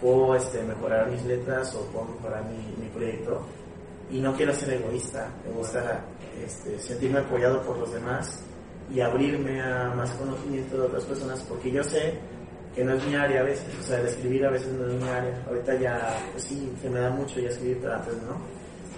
Puedo 0.00 0.34
este, 0.34 0.62
mejorar 0.64 1.10
mis 1.10 1.24
letras 1.24 1.74
o 1.74 1.84
puedo 1.86 2.06
mejorar 2.16 2.44
mi, 2.46 2.82
mi 2.82 2.88
proyecto 2.90 3.46
y 4.10 4.20
no 4.20 4.34
quiero 4.34 4.52
ser 4.52 4.74
egoísta, 4.74 5.28
me 5.46 5.52
gusta 5.52 6.04
este, 6.44 6.78
sentirme 6.78 7.20
apoyado 7.20 7.62
por 7.62 7.78
los 7.78 7.92
demás 7.92 8.42
y 8.92 9.00
abrirme 9.00 9.62
a 9.62 9.92
más 9.94 10.10
conocimiento 10.12 10.76
de 10.76 10.82
otras 10.82 11.04
personas 11.04 11.40
porque 11.48 11.70
yo 11.70 11.82
sé 11.84 12.18
que 12.74 12.84
no 12.84 12.94
es 12.94 13.04
mi 13.06 13.14
área 13.14 13.40
a 13.40 13.44
veces, 13.44 13.66
o 13.78 13.82
sea, 13.82 14.00
el 14.00 14.06
escribir 14.06 14.46
a 14.46 14.50
veces 14.50 14.72
no 14.72 14.86
es 14.86 14.94
mi 14.94 15.08
área, 15.08 15.42
ahorita 15.46 15.78
ya, 15.78 16.18
pues 16.32 16.44
sí, 16.44 16.72
que 16.80 16.88
me 16.88 17.00
da 17.00 17.10
mucho 17.10 17.38
ya 17.38 17.48
escribir, 17.48 17.78
pero 17.82 17.94
antes 17.94 18.14
no. 18.22 18.36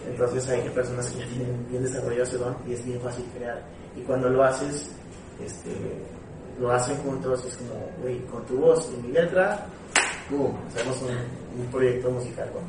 Entonces 0.09 0.49
hay 0.49 0.69
personas 0.71 1.11
que 1.11 1.21
ya 1.21 1.27
tienen 1.27 1.67
bien 1.69 1.83
desarrollado 1.83 2.23
ese 2.23 2.39
don 2.39 2.57
y 2.69 2.75
es 2.75 2.85
bien 2.85 3.01
fácil 3.01 3.25
crear. 3.37 3.65
Y 3.97 4.01
cuando 4.03 4.29
lo 4.29 4.43
haces, 4.43 4.91
este, 5.45 5.71
lo 6.61 6.71
hacen 6.71 6.97
juntos, 6.99 7.45
es 7.45 7.57
como, 7.57 7.75
güey, 8.03 8.21
con 8.27 8.45
tu 8.45 8.59
voz 8.59 8.93
y 8.93 9.07
mi 9.07 9.13
letra, 9.13 9.67
¡pum! 10.29 10.53
Hacemos 10.69 11.03
un, 11.03 11.67
proyecto 11.71 12.11
musical. 12.11 12.51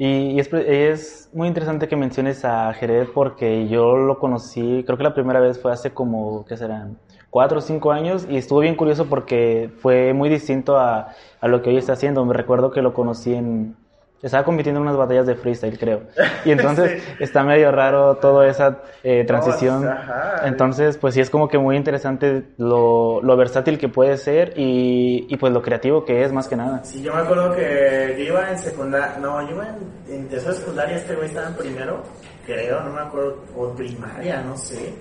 Y, 0.00 0.38
es 0.38 1.28
muy 1.32 1.48
interesante 1.48 1.88
que 1.88 1.96
menciones 1.96 2.44
a 2.44 2.72
Jerez 2.72 3.08
porque 3.12 3.66
yo 3.66 3.96
lo 3.96 4.20
conocí, 4.20 4.84
creo 4.86 4.96
que 4.96 5.02
la 5.02 5.12
primera 5.12 5.40
vez 5.40 5.60
fue 5.60 5.72
hace 5.72 5.90
como, 5.90 6.44
¿qué 6.44 6.56
serán? 6.56 6.96
Cuatro 7.30 7.58
o 7.58 7.60
cinco 7.60 7.90
años 7.90 8.24
y 8.30 8.36
estuvo 8.36 8.60
bien 8.60 8.76
curioso 8.76 9.06
porque 9.06 9.72
fue 9.80 10.14
muy 10.14 10.28
distinto 10.28 10.78
a, 10.78 11.16
a 11.40 11.48
lo 11.48 11.62
que 11.62 11.70
hoy 11.70 11.78
está 11.78 11.94
haciendo. 11.94 12.24
Me 12.24 12.32
recuerdo 12.32 12.70
que 12.70 12.80
lo 12.80 12.94
conocí 12.94 13.34
en... 13.34 13.74
Estaba 14.20 14.44
compitiendo 14.44 14.80
en 14.80 14.82
unas 14.86 14.96
batallas 14.96 15.26
de 15.26 15.36
freestyle, 15.36 15.78
creo. 15.78 16.02
Y 16.44 16.50
entonces 16.52 17.02
está 17.20 17.42
medio 17.44 17.70
raro 17.70 18.16
toda 18.16 18.48
esa 18.48 18.78
eh, 19.02 19.24
transición. 19.24 19.86
ajá. 19.88 20.42
Entonces, 20.44 20.96
pues 20.98 21.14
sí 21.14 21.20
es 21.20 21.30
como 21.30 21.48
que 21.48 21.58
muy 21.58 21.76
interesante 21.76 22.44
lo, 22.56 23.20
lo 23.22 23.36
versátil 23.36 23.78
que 23.78 23.88
puede 23.88 24.16
ser 24.16 24.54
y, 24.56 25.26
y 25.28 25.36
pues 25.36 25.52
lo 25.52 25.62
creativo 25.62 26.04
que 26.04 26.22
es 26.24 26.32
más 26.32 26.48
que 26.48 26.56
nada. 26.56 26.82
Sí, 26.84 27.02
yo 27.02 27.14
me 27.14 27.20
acuerdo 27.20 27.54
que 27.54 28.14
yo 28.18 28.24
iba 28.24 28.50
en 28.50 28.58
secundaria, 28.58 29.18
no, 29.20 29.40
yo 29.48 29.54
iba 29.54 29.68
en, 29.68 30.14
en 30.14 30.28
tercera 30.28 30.54
secundaria, 30.54 30.96
este 30.96 31.14
güey 31.14 31.28
estaba 31.28 31.48
en 31.48 31.54
primero, 31.54 32.02
creo, 32.46 32.80
no 32.82 32.92
me 32.92 33.00
acuerdo, 33.00 33.44
o 33.56 33.72
primaria, 33.74 34.42
no 34.42 34.56
sé. 34.56 34.94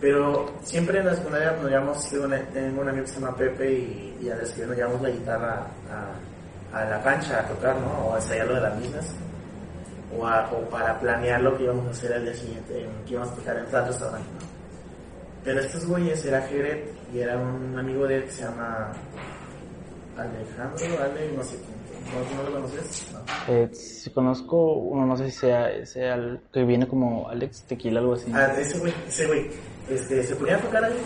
Pero 0.00 0.46
siempre 0.62 0.98
en 1.00 1.06
la 1.06 1.14
secundaria 1.14 1.52
nos 1.60 1.70
llevamos, 1.70 2.08
tengo 2.10 2.24
un, 2.24 2.34
tengo 2.54 2.80
un 2.80 2.88
amigo 2.88 3.04
que 3.04 3.10
se 3.12 3.20
llama 3.20 3.36
Pepe 3.36 3.70
y, 3.72 4.18
y 4.22 4.30
a 4.30 4.36
la 4.36 4.42
escuela 4.42 4.68
nos 4.68 4.76
llevamos 4.76 5.02
la 5.02 5.10
guitarra 5.10 5.66
a, 5.90 5.94
a 5.94 6.12
la 6.72 7.02
cancha 7.02 7.40
a 7.40 7.48
tocar, 7.48 7.76
¿no? 7.76 8.06
O 8.08 8.14
a 8.14 8.16
ensayar 8.18 8.46
lo 8.46 8.54
de 8.54 8.60
las 8.60 8.76
misas. 8.78 9.06
O, 10.16 10.26
a- 10.26 10.50
o 10.52 10.68
para 10.68 10.98
planear 10.98 11.40
lo 11.40 11.56
que 11.56 11.64
íbamos 11.64 11.86
a 11.86 11.90
hacer 11.90 12.12
al 12.12 12.24
día 12.24 12.34
siguiente, 12.34 12.86
que 13.06 13.12
íbamos 13.12 13.32
a 13.32 13.34
tocar 13.36 13.56
en 13.58 13.66
tal 13.66 13.86
restaurante, 13.86 14.28
¿no? 14.40 14.46
Pero 15.44 15.60
estos 15.60 15.86
güeyes 15.86 16.24
era 16.24 16.42
Jeret 16.42 16.92
y 17.14 17.20
era 17.20 17.38
un 17.38 17.78
amigo 17.78 18.06
de 18.06 18.16
él 18.16 18.24
que 18.24 18.30
se 18.30 18.42
llama 18.42 18.92
Alejandro, 20.16 21.02
Ale, 21.02 21.32
no 21.36 21.42
sé 21.42 21.56
quién. 21.56 21.80
¿No, 22.10 22.42
no 22.42 22.48
lo 22.50 22.52
conoces? 22.56 23.06
No. 23.12 23.20
Eh, 23.54 23.68
si 23.72 24.10
conozco 24.10 24.72
uno, 24.74 25.06
no 25.06 25.16
sé 25.16 25.26
si 25.30 25.38
sea, 25.38 25.86
sea 25.86 26.14
el 26.14 26.40
que 26.52 26.64
viene 26.64 26.88
como 26.88 27.28
Alex 27.28 27.62
Tequila, 27.62 28.00
algo 28.00 28.14
así. 28.14 28.30
Ah, 28.34 28.52
ese 28.58 28.78
güey, 28.78 28.92
ese 29.06 29.26
güey, 29.26 29.50
este, 29.88 30.22
se 30.24 30.34
ponía 30.36 30.56
a 30.56 30.60
tocar 30.60 30.84
ahí. 30.84 30.96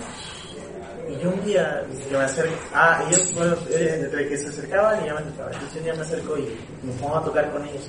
Y 1.09 1.23
yo 1.23 1.31
un 1.31 1.45
día, 1.45 1.85
yo 2.11 2.19
me 2.19 2.25
acerco, 2.25 2.55
ah, 2.73 3.05
ellos, 3.07 3.35
bueno, 3.35 3.57
eh, 3.71 4.01
entre 4.05 4.29
que 4.29 4.39
se 4.39 4.49
acercaban 4.49 5.03
y 5.03 5.07
ya 5.07 5.15
me 5.15 5.21
acercaba. 5.21 5.51
Entonces 5.53 5.77
un 5.79 5.85
día 5.85 5.95
me 5.95 6.01
acerco 6.01 6.39
y 6.39 6.59
me 6.83 6.93
pongo 7.01 7.17
a 7.17 7.25
tocar 7.25 7.51
con 7.53 7.65
ellos. 7.67 7.87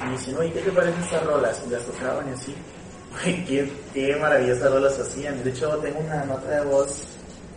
Y 0.00 0.04
me 0.04 0.10
dicen, 0.12 0.36
oye, 0.36 0.52
¿qué 0.52 0.60
te 0.60 0.72
parecen 0.72 1.02
estas 1.02 1.24
rolas? 1.24 1.62
Y 1.66 1.70
las 1.70 1.84
tocaban 1.86 2.28
y 2.28 2.32
así. 2.32 2.54
Güey, 3.12 3.44
qué, 3.44 3.70
qué 3.92 4.16
maravillosas 4.16 4.72
rolas 4.72 4.98
hacían. 4.98 5.44
De 5.44 5.50
hecho, 5.50 5.76
tengo 5.78 6.00
una 6.00 6.24
nota 6.24 6.48
de 6.48 6.64
voz 6.64 7.06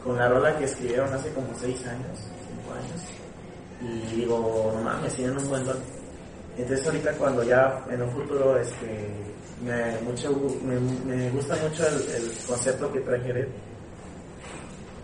con 0.03 0.17
la 0.17 0.27
rola 0.27 0.57
que 0.57 0.65
escribieron 0.65 1.11
hace 1.13 1.31
como 1.31 1.47
6 1.57 1.87
años, 1.87 2.19
5 2.61 2.73
años. 2.73 4.11
Y 4.11 4.15
digo, 4.17 4.71
no 4.75 4.81
mames, 4.81 5.15
tienen 5.15 5.37
un 5.37 5.47
buen 5.47 5.65
don. 5.65 5.77
Entonces 6.57 6.85
ahorita 6.85 7.11
cuando 7.13 7.43
ya 7.43 7.85
en 7.89 8.01
un 8.01 8.11
futuro 8.11 8.57
este 8.57 9.09
me, 9.63 9.99
mucho, 10.01 10.31
me, 10.63 10.79
me 11.05 11.29
gusta 11.31 11.55
mucho 11.55 11.87
el, 11.87 12.23
el 12.23 12.31
concepto 12.47 12.91
que 12.91 12.99
trae 13.01 13.19
Jerez. 13.21 13.47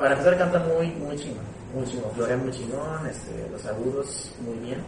Para 0.02 0.14
empezar 0.14 0.36
canta 0.36 0.58
muy, 0.58 0.88
muy 0.94 1.16
chingón, 1.16 1.46
muy 1.76 1.86
chingón, 1.86 2.12
florea 2.14 2.36
muy 2.36 2.50
chingón, 2.50 3.06
este, 3.06 3.48
los 3.52 3.64
agudos 3.68 4.32
muy 4.44 4.58
bien. 4.58 4.84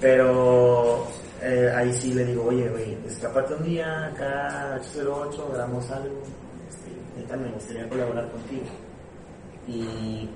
Pero 0.00 1.08
eh, 1.42 1.72
ahí 1.74 1.92
sí 1.92 2.14
le 2.14 2.24
digo, 2.24 2.44
oye, 2.44 2.68
güey, 2.68 2.96
escapate 3.04 3.54
un 3.54 3.64
día 3.64 4.06
acá 4.06 4.78
808, 4.80 5.50
grabamos 5.52 5.90
algo, 5.90 6.22
este, 6.68 7.36
me 7.36 7.50
gustaría 7.50 7.88
colaborar 7.88 8.30
contigo. 8.30 8.66
Y 9.66 10.30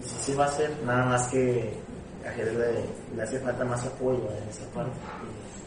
sí, 0.00 0.16
sí 0.22 0.34
va 0.34 0.46
a 0.46 0.52
ser, 0.52 0.70
nada 0.86 1.04
más 1.04 1.28
que 1.28 1.70
a 2.26 2.30
Jerez 2.30 2.54
le, 3.14 3.22
hace 3.22 3.38
falta 3.40 3.62
más 3.66 3.84
apoyo 3.84 4.26
en 4.42 4.48
esa 4.48 4.64
parte 4.70 4.96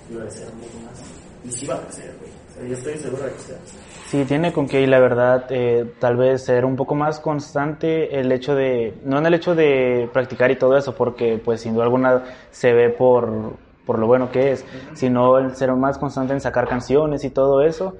y 0.10 0.14
florecer 0.14 0.48
un 0.52 0.62
poco 0.62 0.80
más. 0.80 1.00
Y 1.44 1.52
sí 1.52 1.68
va 1.68 1.76
a 1.76 1.82
crecer, 1.82 2.12
güey. 2.20 2.32
Sea, 2.56 2.68
yo 2.68 2.74
estoy 2.74 2.98
seguro 2.98 3.24
de 3.24 3.32
que 3.32 3.40
sí 3.40 3.52
va 3.52 3.58
a 3.58 3.62
crecer. 3.62 3.96
Sí, 4.08 4.24
tiene 4.26 4.54
con 4.54 4.68
que, 4.68 4.82
y 4.82 4.86
la 4.86 5.00
verdad, 5.00 5.48
eh, 5.50 5.94
tal 6.00 6.16
vez 6.16 6.46
ser 6.46 6.64
un 6.64 6.76
poco 6.76 6.96
más 6.96 7.20
constante 7.20 8.20
el 8.20 8.32
hecho 8.32 8.56
de, 8.56 8.94
no 9.04 9.18
en 9.18 9.26
el 9.26 9.34
hecho 9.34 9.56
de 9.56 10.10
practicar 10.14 10.52
y 10.52 10.56
todo 10.56 10.78
eso, 10.78 10.96
porque 10.96 11.42
pues 11.44 11.62
sin 11.62 11.74
duda 11.74 11.86
alguna 11.86 12.24
se 12.52 12.72
ve 12.72 12.90
por, 12.90 13.54
por 13.86 14.00
lo 14.00 14.08
bueno 14.08 14.32
que 14.32 14.52
es, 14.52 14.66
sino 14.94 15.38
el 15.38 15.56
ser 15.56 15.74
más 15.74 15.98
constante 15.98 16.34
en 16.34 16.40
sacar 16.40 16.68
canciones 16.68 17.24
y 17.24 17.32
todo 17.32 17.62
eso. 17.62 17.98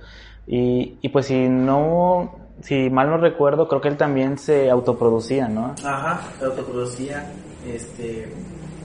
Y, 0.48 0.98
y 1.02 1.10
pues 1.10 1.26
si 1.26 1.50
no, 1.50 2.36
si 2.62 2.90
mal 2.90 3.10
no 3.10 3.18
recuerdo, 3.18 3.68
creo 3.68 3.82
que 3.82 3.88
él 3.88 3.98
también 3.98 4.38
se 4.38 4.70
autoproducía, 4.70 5.48
¿no? 5.48 5.74
Ajá, 5.84 6.22
se 6.40 6.46
autoproducía. 6.46 7.32
Este, 7.68 8.32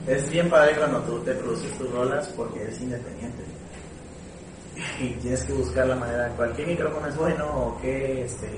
es 0.07 0.29
bien 0.31 0.49
padre 0.49 0.75
cuando 0.75 0.99
tú 1.01 1.19
te 1.19 1.33
produces 1.33 1.71
tus 1.77 1.91
rolas 1.91 2.27
porque 2.35 2.63
eres 2.63 2.81
independiente. 2.81 3.43
Y 4.99 5.09
tienes 5.15 5.43
que 5.43 5.53
buscar 5.53 5.87
la 5.87 5.95
manera, 5.95 6.29
cualquier 6.29 6.67
micrófono 6.67 7.07
es 7.07 7.15
bueno 7.15 7.45
o 7.45 7.81
qué 7.81 8.25
este, 8.25 8.49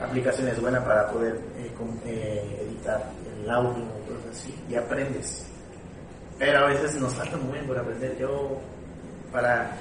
aplicación 0.00 0.48
es 0.48 0.60
buena 0.60 0.84
para 0.84 1.08
poder 1.10 1.36
eh, 1.56 1.70
eh, 2.06 2.66
editar 2.66 3.10
el 3.42 3.50
audio 3.50 3.84
o 3.84 4.14
cosas 4.14 4.30
así. 4.32 4.54
Y 4.68 4.74
aprendes. 4.74 5.46
Pero 6.38 6.58
a 6.58 6.66
veces 6.66 6.96
nos 6.96 7.14
falta 7.14 7.36
muy 7.36 7.54
bien 7.54 7.66
por 7.66 7.78
aprender. 7.78 8.18
Yo, 8.18 8.60
para, 9.32 9.76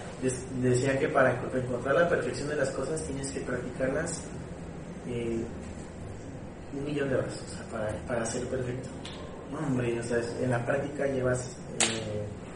decía 0.62 0.98
que 0.98 1.08
para 1.10 1.32
encontrar 1.34 1.96
la 1.96 2.10
perfección 2.10 2.50
de 2.50 2.56
las 2.56 2.70
cosas 2.72 3.04
tienes 3.04 3.32
que 3.32 3.42
practicarlas 3.42 4.24
eh, 5.08 5.44
un 6.74 6.86
millón 6.86 7.10
de 7.10 7.16
horas, 7.16 7.44
para, 7.72 7.90
para 8.08 8.26
ser 8.26 8.48
perfecto. 8.48 8.90
Hombre, 9.58 10.00
o 10.00 10.04
sea, 10.04 10.20
en 10.42 10.50
la 10.50 10.66
práctica 10.66 11.06
llevas, 11.08 11.58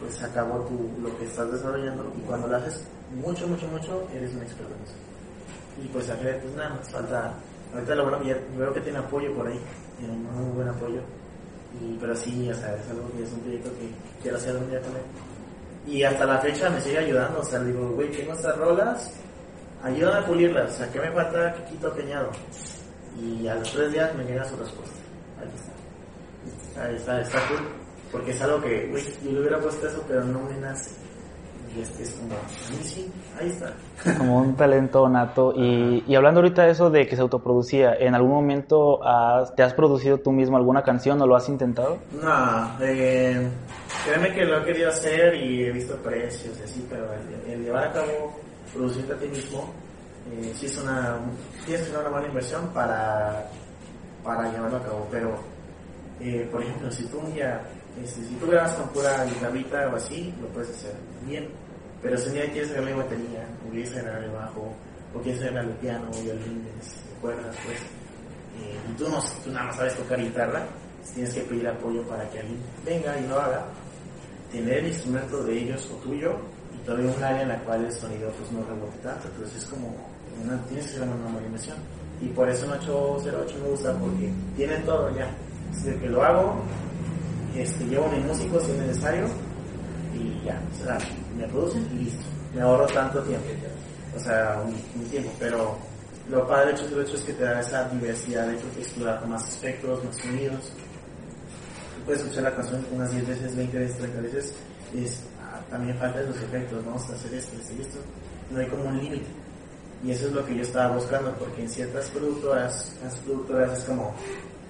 pues 0.00 0.22
a 0.22 0.32
cabo 0.32 0.60
tu, 0.60 1.02
lo 1.02 1.16
que 1.18 1.26
estás 1.26 1.52
desarrollando 1.52 2.10
y 2.16 2.20
cuando 2.22 2.46
lo 2.48 2.56
haces 2.56 2.86
mucho, 3.14 3.46
mucho, 3.46 3.66
mucho, 3.68 4.08
eres 4.14 4.34
un 4.34 4.42
experto 4.42 4.74
en 4.74 4.82
eso. 4.82 4.94
Y 5.82 5.88
pues 5.88 6.08
a 6.10 6.16
pues 6.16 6.54
nada 6.56 6.70
más 6.70 6.90
falta, 6.90 7.34
ahorita 7.74 7.94
lo 7.94 8.08
bueno, 8.08 8.24
ya 8.24 8.38
veo 8.56 8.72
que 8.72 8.80
tiene 8.80 8.98
apoyo 8.98 9.32
por 9.34 9.46
ahí, 9.46 9.60
tiene 9.98 10.14
muy 10.14 10.52
buen 10.54 10.68
apoyo, 10.68 11.00
y, 11.80 11.96
pero 12.00 12.14
sí, 12.16 12.50
o 12.50 12.54
sea, 12.54 12.74
es 12.74 12.90
algo 12.90 13.10
que 13.12 13.22
es 13.22 13.32
un 13.32 13.40
proyecto 13.40 13.70
que 13.70 13.90
quiero 14.22 14.36
hacer 14.36 14.50
algún 14.52 14.70
día 14.70 14.78
él. 14.78 15.92
Y 15.92 16.02
hasta 16.02 16.24
la 16.24 16.38
fecha 16.38 16.70
me 16.70 16.80
sigue 16.80 16.98
ayudando, 16.98 17.40
o 17.40 17.44
sea, 17.44 17.60
digo, 17.60 17.90
güey, 17.90 18.10
tengo 18.10 18.32
estas 18.32 18.56
rolas, 18.56 19.12
ayúdame 19.82 20.18
a 20.18 20.26
pulirlas, 20.26 20.74
o 20.74 20.78
sea, 20.78 20.90
¿qué 20.90 21.00
me 21.00 21.12
falta? 21.12 21.54
¿Qué 21.54 21.64
quito 21.72 21.92
peñado? 21.92 22.30
Y 23.20 23.46
a 23.46 23.54
los 23.54 23.72
tres 23.72 23.92
días 23.92 24.14
me 24.14 24.24
llega 24.24 24.44
su 24.44 24.56
respuesta. 24.56 24.96
Ahí 25.40 25.48
está. 25.54 26.84
Ahí 26.84 26.96
está, 26.96 27.20
está 27.20 27.48
cool. 27.48 27.68
Porque 28.12 28.30
es 28.30 28.40
algo 28.42 28.60
que, 28.60 28.88
güey, 28.88 29.04
yo 29.22 29.32
le 29.32 29.40
hubiera 29.40 29.58
puesto 29.58 29.88
eso, 29.88 30.04
pero 30.06 30.24
no 30.24 30.40
me 30.40 30.56
nace. 30.58 30.90
Y 31.76 31.80
este 31.82 32.04
es 32.04 32.12
como, 32.14 32.34
a 32.34 32.70
mí 32.70 32.82
sí, 32.84 33.12
ahí 33.38 33.48
está. 33.50 33.72
como 34.18 34.38
un 34.38 34.54
talento 34.56 35.06
nato. 35.08 35.52
Y, 35.54 36.04
y 36.06 36.14
hablando 36.14 36.40
ahorita 36.40 36.64
de 36.64 36.70
eso 36.70 36.88
de 36.90 37.06
que 37.06 37.16
se 37.16 37.22
autoproducía, 37.22 37.94
¿en 37.96 38.14
algún 38.14 38.30
momento 38.32 39.04
has- 39.04 39.54
te 39.54 39.62
has 39.62 39.74
producido 39.74 40.18
tú 40.18 40.32
mismo 40.32 40.56
alguna 40.56 40.82
canción 40.82 41.20
o 41.20 41.26
lo 41.26 41.36
has 41.36 41.48
intentado? 41.48 41.98
No, 42.22 42.70
eh, 42.80 43.46
créeme 44.06 44.32
que 44.32 44.44
lo 44.44 44.62
he 44.62 44.64
querido 44.64 44.88
hacer 44.88 45.34
y 45.34 45.64
he 45.64 45.70
visto 45.72 45.96
precios 45.96 46.58
y 46.58 46.62
así, 46.62 46.86
pero 46.88 47.06
el, 47.12 47.52
el 47.52 47.64
llevar 47.64 47.88
a 47.88 47.92
cabo, 47.92 48.36
producirte 48.72 49.12
a 49.12 49.16
ti 49.18 49.26
mismo, 49.28 49.70
eh, 50.32 50.52
sí 50.56 50.66
es 50.66 50.78
una, 50.78 51.18
tienes 51.66 51.90
una 51.90 52.08
buena 52.08 52.26
inversión 52.28 52.68
para, 52.72 53.48
para 54.24 54.50
llevarlo 54.50 54.78
a 54.78 54.82
cabo, 54.82 55.06
pero, 55.10 55.34
eh, 56.20 56.48
por 56.50 56.62
ejemplo, 56.62 56.90
si 56.90 57.04
tú 57.06 57.18
un 57.18 57.32
día, 57.34 57.60
este, 58.02 58.22
si 58.24 58.34
tú 58.34 58.46
grabas 58.46 58.72
con 58.74 58.88
pura 58.88 59.24
guitarrita 59.24 59.88
o 59.92 59.96
así, 59.96 60.34
lo 60.40 60.48
puedes 60.48 60.70
hacer 60.70 60.94
bien, 61.26 61.48
pero 62.02 62.16
si 62.18 62.28
un 62.28 62.34
día 62.34 62.52
quieres 62.52 62.72
grabar 62.72 62.96
batería, 62.96 63.46
o 63.66 63.70
quieres 63.70 63.92
el 63.94 64.30
bajo, 64.30 64.72
o 65.14 65.20
quieres 65.20 65.42
el 65.42 65.68
piano, 65.80 66.10
violines, 66.22 67.02
cuerdas, 67.20 67.56
pues, 67.64 67.78
eh, 67.78 68.78
y 68.90 68.92
tú, 68.96 69.08
no, 69.08 69.22
tú 69.42 69.50
nada 69.50 69.66
más 69.66 69.76
sabes 69.76 69.96
tocar 69.96 70.20
guitarra, 70.20 70.66
tienes 71.14 71.34
que 71.34 71.40
pedir 71.42 71.68
apoyo 71.68 72.02
para 72.02 72.28
que 72.30 72.40
alguien 72.40 72.58
venga 72.84 73.18
y 73.18 73.26
lo 73.26 73.40
haga, 73.40 73.64
tener 74.50 74.78
el 74.78 74.88
instrumento 74.88 75.42
de 75.44 75.58
ellos 75.58 75.90
o 75.92 75.96
tuyo 75.96 76.36
y 76.74 76.84
todavía 76.84 77.10
un 77.10 77.22
área 77.22 77.42
en 77.42 77.48
la 77.48 77.58
cual 77.60 77.84
el 77.84 77.92
sonido 77.92 78.30
pues 78.30 78.50
no 78.52 78.64
rebote 78.64 78.98
tanto, 79.02 79.28
entonces 79.28 79.62
es 79.62 79.64
como, 79.66 79.94
una, 80.42 80.62
tienes 80.64 80.86
que 80.86 80.96
hacer 80.96 81.08
una 81.08 81.46
inversión. 81.46 81.76
Y 82.20 82.28
por 82.28 82.48
eso 82.48 82.66
un 82.66 82.72
808 82.72 83.54
me 83.62 83.68
gusta 83.68 83.92
porque 83.98 84.32
tiene 84.56 84.76
todo 84.78 85.14
ya. 85.14 85.28
Desde 85.72 85.98
que 85.98 86.08
lo 86.08 86.22
hago, 86.22 86.56
este, 87.54 87.84
llevo 87.84 88.08
mi 88.08 88.20
músico 88.20 88.58
si 88.60 88.70
es 88.70 88.78
necesario 88.78 89.26
y 90.16 90.42
ya, 90.44 90.60
o 90.72 90.84
sea, 90.84 90.98
me 91.36 91.46
producen 91.48 91.86
y 91.92 92.04
listo. 92.04 92.22
Me 92.54 92.62
ahorro 92.62 92.86
tanto 92.86 93.22
tiempo, 93.22 93.46
o 94.16 94.18
sea, 94.18 94.62
un, 94.64 95.04
tiempo, 95.06 95.30
pero 95.38 95.76
lo 96.30 96.46
padre 96.48 96.72
de 96.72 96.74
808 96.74 97.16
es 97.16 97.22
que 97.22 97.32
te 97.34 97.44
da 97.44 97.60
esa 97.60 97.88
diversidad 97.90 98.46
de 98.46 98.54
explorar 98.80 99.26
más 99.26 99.44
aspectos, 99.44 100.02
más 100.04 100.16
sonidos. 100.16 100.72
Puedes 102.04 102.22
escuchar 102.22 102.44
la 102.44 102.54
canción 102.54 102.86
unas 102.92 103.10
10 103.12 103.28
veces, 103.28 103.56
20 103.56 103.78
veces, 103.78 103.98
30 103.98 104.20
veces, 104.20 104.54
y 104.94 105.04
es, 105.04 105.20
ah, 105.42 105.60
también 105.68 105.98
faltan 105.98 106.26
los 106.26 106.36
efectos, 106.36 106.84
¿no? 106.84 106.94
O 106.94 106.98
sea, 106.98 107.14
hacer 107.14 107.34
esto, 107.34 107.56
hacer 107.60 107.80
esto. 107.80 107.98
No 108.50 108.60
hay 108.60 108.66
como 108.68 108.84
un 108.84 108.98
límite. 108.98 109.26
Y 110.04 110.12
eso 110.12 110.26
es 110.26 110.32
lo 110.32 110.44
que 110.44 110.54
yo 110.54 110.62
estaba 110.62 110.94
buscando, 110.94 111.32
porque 111.32 111.62
en 111.62 111.68
ciertas 111.68 112.08
productoras, 112.10 112.94
las 113.02 113.16
productoras 113.16 113.78
es 113.78 113.84
como, 113.84 114.14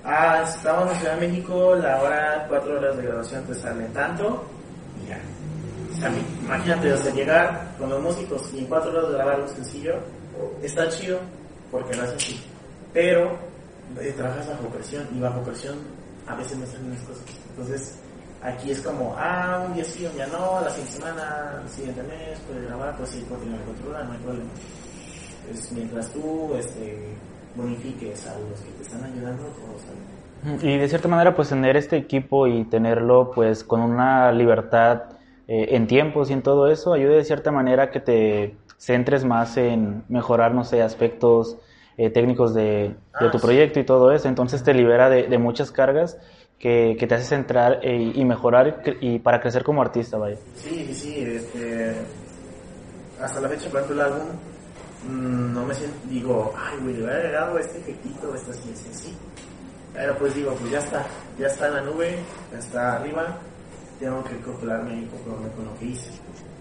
ah, 0.04 0.44
estamos 0.48 0.92
en 0.92 0.98
Ciudad 0.98 1.18
de 1.18 1.28
México, 1.28 1.74
la 1.76 2.02
hora, 2.02 2.46
cuatro 2.48 2.78
horas 2.78 2.96
de 2.96 3.02
grabación 3.02 3.44
te 3.44 3.54
sale 3.54 3.84
tanto, 3.88 4.44
y 5.04 5.08
ya. 5.08 5.20
Imagínate, 6.44 6.92
o 6.92 6.96
sea, 6.96 7.12
llegar 7.12 7.74
con 7.78 7.90
los 7.90 8.02
músicos 8.02 8.50
y 8.52 8.58
en 8.58 8.66
cuatro 8.66 8.90
horas 8.90 9.10
grabar 9.12 9.40
un 9.40 9.48
sencillo, 9.48 9.94
está 10.62 10.88
chido, 10.88 11.20
porque 11.70 11.96
no 11.96 12.04
es 12.04 12.10
así. 12.10 12.40
Pero 12.92 13.36
eh, 14.00 14.12
trabajas 14.16 14.48
bajo 14.48 14.68
presión, 14.68 15.06
y 15.14 15.20
bajo 15.20 15.42
presión 15.42 15.76
a 16.26 16.34
veces 16.34 16.58
no 16.58 16.66
salen 16.66 16.90
las 16.90 17.00
cosas. 17.00 17.24
Entonces, 17.50 17.98
aquí 18.42 18.70
es 18.70 18.80
como, 18.80 19.14
ah, 19.18 19.64
un 19.66 19.74
día 19.74 19.84
sí, 19.84 20.04
un 20.06 20.14
día 20.14 20.26
no, 20.26 20.60
la 20.60 20.70
siguiente 20.70 20.92
semana, 20.92 21.60
el 21.62 21.68
siguiente 21.68 22.02
mes, 22.02 22.38
puedes 22.46 22.66
grabar, 22.66 22.96
pues 22.96 23.10
sí, 23.10 23.24
continuar 23.28 23.62
controlar, 23.64 24.04
no 24.06 24.12
hay 24.12 24.18
problema. 24.18 24.50
Pues 25.46 25.72
mientras 25.72 26.12
tú 26.12 26.54
este, 26.58 27.14
bonifiques 27.54 28.26
a 28.26 28.38
los 28.38 28.60
que 28.60 28.70
te 28.72 28.82
están 28.82 29.04
ayudando, 29.04 29.44
todo 29.44 29.78
sale. 29.78 30.62
Y 30.62 30.78
de 30.78 30.88
cierta 30.88 31.08
manera, 31.08 31.34
pues 31.34 31.48
tener 31.48 31.76
este 31.76 31.96
equipo 31.96 32.46
y 32.46 32.64
tenerlo 32.64 33.30
pues 33.34 33.64
con 33.64 33.80
una 33.80 34.30
libertad 34.32 35.15
eh, 35.48 35.68
en 35.76 35.86
tiempos 35.86 36.30
y 36.30 36.32
en 36.32 36.42
todo 36.42 36.68
eso, 36.68 36.92
ayuda 36.92 37.14
de 37.16 37.24
cierta 37.24 37.50
manera 37.52 37.90
que 37.90 38.00
te 38.00 38.56
centres 38.78 39.24
más 39.24 39.56
en 39.56 40.04
mejorar, 40.08 40.54
no 40.54 40.64
sé, 40.64 40.82
aspectos 40.82 41.56
eh, 41.96 42.10
técnicos 42.10 42.52
de, 42.54 42.62
de 42.62 42.96
Ah, 43.14 43.30
tu 43.30 43.38
sí. 43.38 43.46
proyecto 43.46 43.80
y 43.80 43.84
todo 43.84 44.12
eso. 44.12 44.28
Entonces 44.28 44.62
te 44.62 44.74
libera 44.74 45.08
de, 45.08 45.24
de 45.28 45.38
muchas 45.38 45.70
cargas 45.72 46.18
que, 46.58 46.96
que 46.98 47.06
te 47.06 47.14
hace 47.14 47.24
centrar 47.24 47.80
eh, 47.82 48.12
y 48.14 48.24
mejorar 48.24 48.82
y 49.00 49.18
para 49.20 49.40
crecer 49.40 49.62
como 49.64 49.80
artista, 49.82 50.18
vaya. 50.18 50.36
Sí, 50.56 50.92
sí, 50.92 51.22
este, 51.26 51.94
hasta 53.22 53.40
la 53.40 53.48
fecha, 53.48 53.70
por 53.70 53.80
ejemplo, 53.80 54.04
el 54.04 54.12
álbum, 54.12 54.26
mm, 55.08 55.54
no 55.54 55.64
me 55.64 55.74
siento, 55.74 55.96
digo, 56.10 56.52
ay, 56.56 56.78
güey, 56.82 56.94
le 56.96 57.02
hubiera 57.04 57.16
agregado 57.18 57.58
este 57.58 57.78
efectito, 57.78 58.34
esta 58.34 58.50
así, 58.50 58.70
así, 58.72 58.88
así. 58.90 59.16
Pero 59.94 60.14
pues 60.18 60.34
digo, 60.34 60.52
pues 60.60 60.70
ya 60.70 60.78
está, 60.78 61.06
ya 61.38 61.46
está 61.46 61.68
en 61.68 61.74
la 61.74 61.80
nube, 61.82 62.16
ya 62.52 62.58
está 62.58 62.96
arriba, 62.96 63.38
tengo 63.98 64.22
que 64.24 64.34
acoplarme 64.34 65.02
y 65.02 65.06
conforme 65.06 65.48
con 65.50 65.64
lo 65.66 65.78
que 65.78 65.86
hice. 65.86 66.10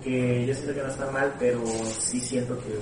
Que 0.04 0.46
yo 0.46 0.54
siento 0.54 0.74
que 0.74 0.82
no 0.82 0.90
está 0.90 1.12
mal, 1.12 1.34
pero 1.40 1.66
sí 1.66 2.20
siento 2.20 2.58
que 2.60 2.80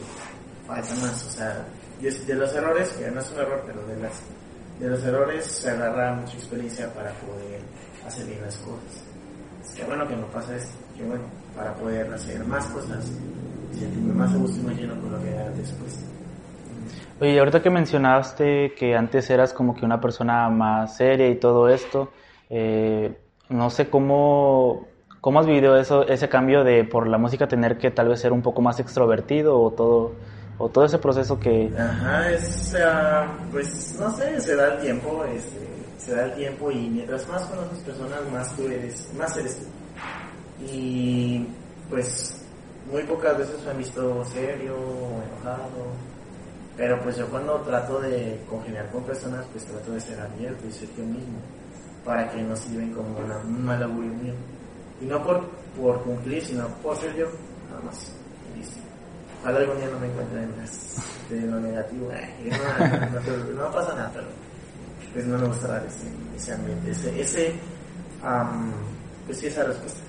falta 0.68 0.95
más, 0.95 1.26
o 1.26 1.30
sea, 1.30 1.66
de 1.99 2.36
los 2.36 2.54
errores, 2.54 2.89
que 2.89 3.10
no 3.12 3.22
es 3.22 3.32
un 3.32 3.39
error, 3.39 3.64
pero 3.66 3.86
de 3.88 3.95
las 4.01 4.22
de 4.80 4.89
los 4.89 5.04
errores 5.04 5.45
se 5.45 5.70
agarra 5.70 6.16
mucha 6.16 6.34
experiencia 6.34 6.91
para 6.93 7.12
poder 7.12 7.62
hacer 8.06 8.26
bien 8.26 8.41
las 8.41 8.58
cosas. 8.58 9.04
Qué 9.76 9.84
bueno 9.84 10.08
que 10.08 10.16
no 10.16 10.28
pasa 10.28 10.56
esto, 10.56 10.76
qué 10.97 11.04
bueno, 11.04 11.24
para 11.56 11.74
poder 11.76 12.12
hacer 12.14 12.43
más 12.45 12.66
cosas 12.68 13.12
sentirme 13.72 14.14
más 14.14 14.34
a 14.34 14.38
gusto 14.38 14.60
y 14.60 14.64
más 14.64 14.78
lleno 14.78 14.99
con 14.99 15.12
lo 15.12 15.22
que 15.22 15.30
haga 15.30 15.49
después. 15.51 16.06
Oye, 17.20 17.39
ahorita 17.39 17.62
que 17.62 17.70
mencionaste 17.70 18.74
que 18.78 18.95
antes 18.95 19.30
eras 19.30 19.54
como 19.54 19.76
que 19.76 19.86
una 19.86 19.99
persona 20.01 20.49
más 20.49 20.97
seria 20.97 21.30
y 21.30 21.39
todo 21.39 21.70
esto, 21.70 22.12
eh, 22.49 23.18
no 23.50 23.70
sé 23.70 23.89
cómo, 23.89 24.88
cómo 25.22 25.39
has 25.39 25.46
vivido 25.46 25.78
eso, 25.78 26.08
ese 26.08 26.30
cambio 26.30 26.64
de 26.64 26.84
por 26.84 27.08
la 27.08 27.18
música 27.18 27.48
tener 27.48 27.78
que 27.78 27.91
tal 27.91 28.10
vez 28.10 28.20
ser 28.20 28.32
un 28.32 28.41
poco 28.41 28.62
más 28.62 28.80
extrovertido 28.80 29.60
o 29.60 29.72
todo, 29.72 30.14
o 30.58 30.70
todo 30.70 30.86
ese 30.86 30.98
proceso 30.98 31.39
que... 31.39 31.72
Ajá, 31.78 32.32
es, 32.32 32.76
pues 33.52 33.98
no 34.00 34.10
sé, 34.16 34.39
se 34.41 34.56
da 34.56 34.74
el 34.74 34.82
tiempo, 34.82 35.24
este, 35.26 35.68
se 35.98 36.16
da 36.16 36.26
el 36.26 36.34
tiempo 36.36 36.72
y 36.72 36.89
mientras 36.89 37.28
más 37.28 37.44
conoces 37.46 37.80
personas, 37.80 38.20
más 38.32 38.56
tú 38.56 38.68
eres, 38.68 39.14
más 39.18 39.36
eres 39.38 39.60
tú. 39.60 39.66
Y 40.66 41.48
pues 41.89 42.44
muy 42.91 43.04
pocas 43.04 43.38
veces 43.38 43.64
me 43.64 43.72
han 43.72 43.78
visto 43.78 44.26
serio 44.26 44.76
o 44.76 45.22
enojado. 45.24 45.94
Pero 46.76 47.00
pues 47.04 47.18
yo 47.18 47.28
cuando 47.28 47.56
trato 47.62 48.02
de 48.02 48.41
congeniar 48.50 48.89
con 48.91 49.04
personas, 49.04 49.46
pues 49.52 49.66
trato 49.66 49.91
de 49.91 50.00
ser 50.00 50.20
abierto 50.20 50.66
y 50.68 50.72
ser 50.72 50.89
yo 50.98 51.06
mismo, 51.06 51.38
para 52.06 52.30
que 52.30 52.41
no 52.41 52.56
sirven 52.56 52.93
como 52.93 53.18
una, 53.18 53.38
un 53.39 53.66
mal 53.66 53.82
augurio 53.84 54.14
mío. 54.14 54.34
Y 55.01 55.06
no 55.06 55.22
por, 55.24 55.41
por 55.80 56.01
cumplir, 56.04 56.43
sino 56.43 56.68
por 56.82 56.95
ser 56.97 57.16
yo, 57.16 57.26
nada 57.70 57.82
más. 57.86 58.14
Listo. 58.58 58.80
Ojalá 59.41 59.60
algún 59.60 59.78
día 59.78 59.88
no 59.89 59.99
me 59.99 60.08
encuentre 60.08 60.43
en, 60.43 60.58
las- 60.58 60.97
en 61.32 61.51
lo 61.51 61.60
negativo. 61.60 62.12
eh, 62.12 62.49
no, 62.51 63.20
no- 63.22 63.64
no 63.66 63.72
pasa 63.72 63.93
nada, 63.95 64.12
pero 64.14 64.28
pues 65.14 65.26
no 65.26 65.38
me 65.38 65.47
gusta 65.47 65.68
dar 65.68 65.86
ese, 65.86 66.08
ese 66.36 66.54
ambiente, 66.54 66.91
ese, 66.91 67.22
ese 67.22 67.54
am, 68.24 68.72
pues 69.26 69.39
sí, 69.39 69.47
esa 69.47 69.64
respuesta. 69.64 69.99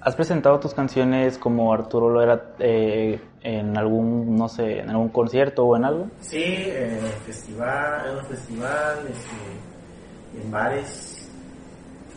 ¿Has 0.00 0.16
presentado 0.16 0.58
tus 0.58 0.74
canciones 0.74 1.38
como 1.38 1.72
Arturo 1.72 2.10
lo 2.10 2.22
era 2.22 2.54
eh, 2.58 3.20
en 3.42 3.76
algún, 3.78 4.34
no 4.34 4.48
sé, 4.48 4.80
en 4.80 4.90
algún 4.90 5.10
concierto 5.10 5.64
o 5.64 5.76
en 5.76 5.84
algo? 5.84 6.08
Sí, 6.20 6.42
en 6.44 6.98
festival, 7.24 8.10
en 8.10 8.16
un 8.18 8.24
festival, 8.26 8.98
este, 9.08 10.42
en 10.44 10.50
bares 10.50 11.21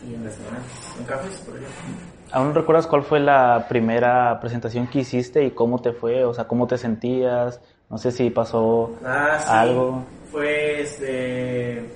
y 0.08 0.14
en 0.14 0.24
restaurantes, 0.24 0.72
en 0.98 1.04
cafés, 1.04 1.36
por 1.38 1.54
ejemplo. 1.56 2.06
¿Aún 2.32 2.54
recuerdas 2.54 2.86
cuál 2.86 3.02
fue 3.04 3.20
la 3.20 3.66
primera 3.68 4.38
presentación 4.40 4.88
que 4.88 5.00
hiciste 5.00 5.44
y 5.44 5.52
cómo 5.52 5.80
te 5.80 5.92
fue? 5.92 6.24
O 6.24 6.34
sea, 6.34 6.46
¿cómo 6.46 6.66
te 6.66 6.76
sentías? 6.76 7.60
No 7.88 7.98
sé 7.98 8.10
si 8.10 8.30
pasó 8.30 8.90
Ah, 9.04 9.38
sí. 9.40 9.46
algo. 9.48 10.04
Fue 10.32 10.80
este, 10.82 11.88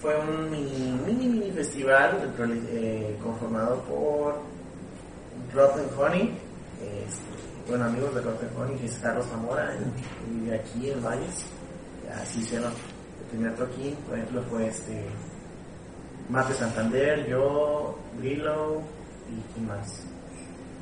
fue 0.00 0.16
un 0.20 0.48
mini, 0.50 1.00
mini, 1.06 1.26
mini 1.26 1.50
festival 1.50 2.32
eh, 2.70 3.18
conformado 3.22 3.78
por 3.82 4.36
Rotten 5.52 5.86
Honey, 5.98 6.38
este, 6.80 7.68
bueno, 7.68 7.84
amigos 7.86 8.14
de 8.14 8.20
Rotten 8.20 8.48
Honey, 8.56 8.76
que 8.76 8.86
es 8.86 8.98
Carlos 8.98 9.26
Zamora, 9.26 9.72
vive 10.30 10.54
aquí 10.56 10.90
en 10.90 11.02
Valles. 11.02 11.46
Así 12.22 12.40
hicieron 12.40 12.70
el 12.70 13.26
primer 13.30 13.54
toquín, 13.56 13.96
por 14.08 14.16
ejemplo, 14.18 14.42
fue 14.50 14.68
este, 14.68 15.04
Mate 16.28 16.54
Santander, 16.54 17.26
yo, 17.26 17.98
Grillo 18.18 18.80
y 19.28 19.52
quién 19.52 19.66
más. 19.66 20.02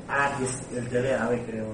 Ah, 0.07 0.37
y 0.39 0.43
es 0.43 0.77
el 0.77 0.89
Tele 0.89 1.15
Ave, 1.15 1.43
creo. 1.45 1.65